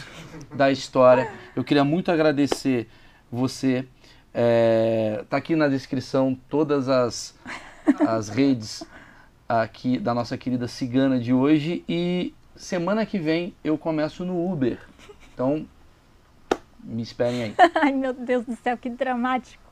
da 0.56 0.72
história. 0.72 1.30
Eu 1.56 1.64
queria 1.64 1.84
muito 1.84 2.12
agradecer 2.12 2.88
você. 3.32 3.86
É, 4.34 5.24
tá 5.30 5.38
aqui 5.38 5.56
na 5.56 5.68
descrição 5.68 6.38
todas 6.48 6.88
as, 6.88 7.36
as 8.08 8.30
redes 8.30 8.84
aqui 9.48 9.98
da 9.98 10.14
nossa 10.14 10.38
querida 10.38 10.68
cigana 10.68 11.20
de 11.20 11.34
hoje. 11.34 11.84
E 11.88 12.34
semana 12.56 13.06
que 13.06 13.20
vem 13.20 13.54
eu 13.64 13.78
começo 13.78 14.26
no 14.26 14.52
Uber. 14.52 14.80
Então, 15.34 15.66
me 16.84 17.02
esperem 17.02 17.44
aí. 17.44 17.56
Ai, 17.82 17.94
meu 17.94 18.14
Deus 18.14 18.46
do 18.46 18.56
céu, 18.56 18.78
que 18.78 18.90
dramático. 18.90 19.67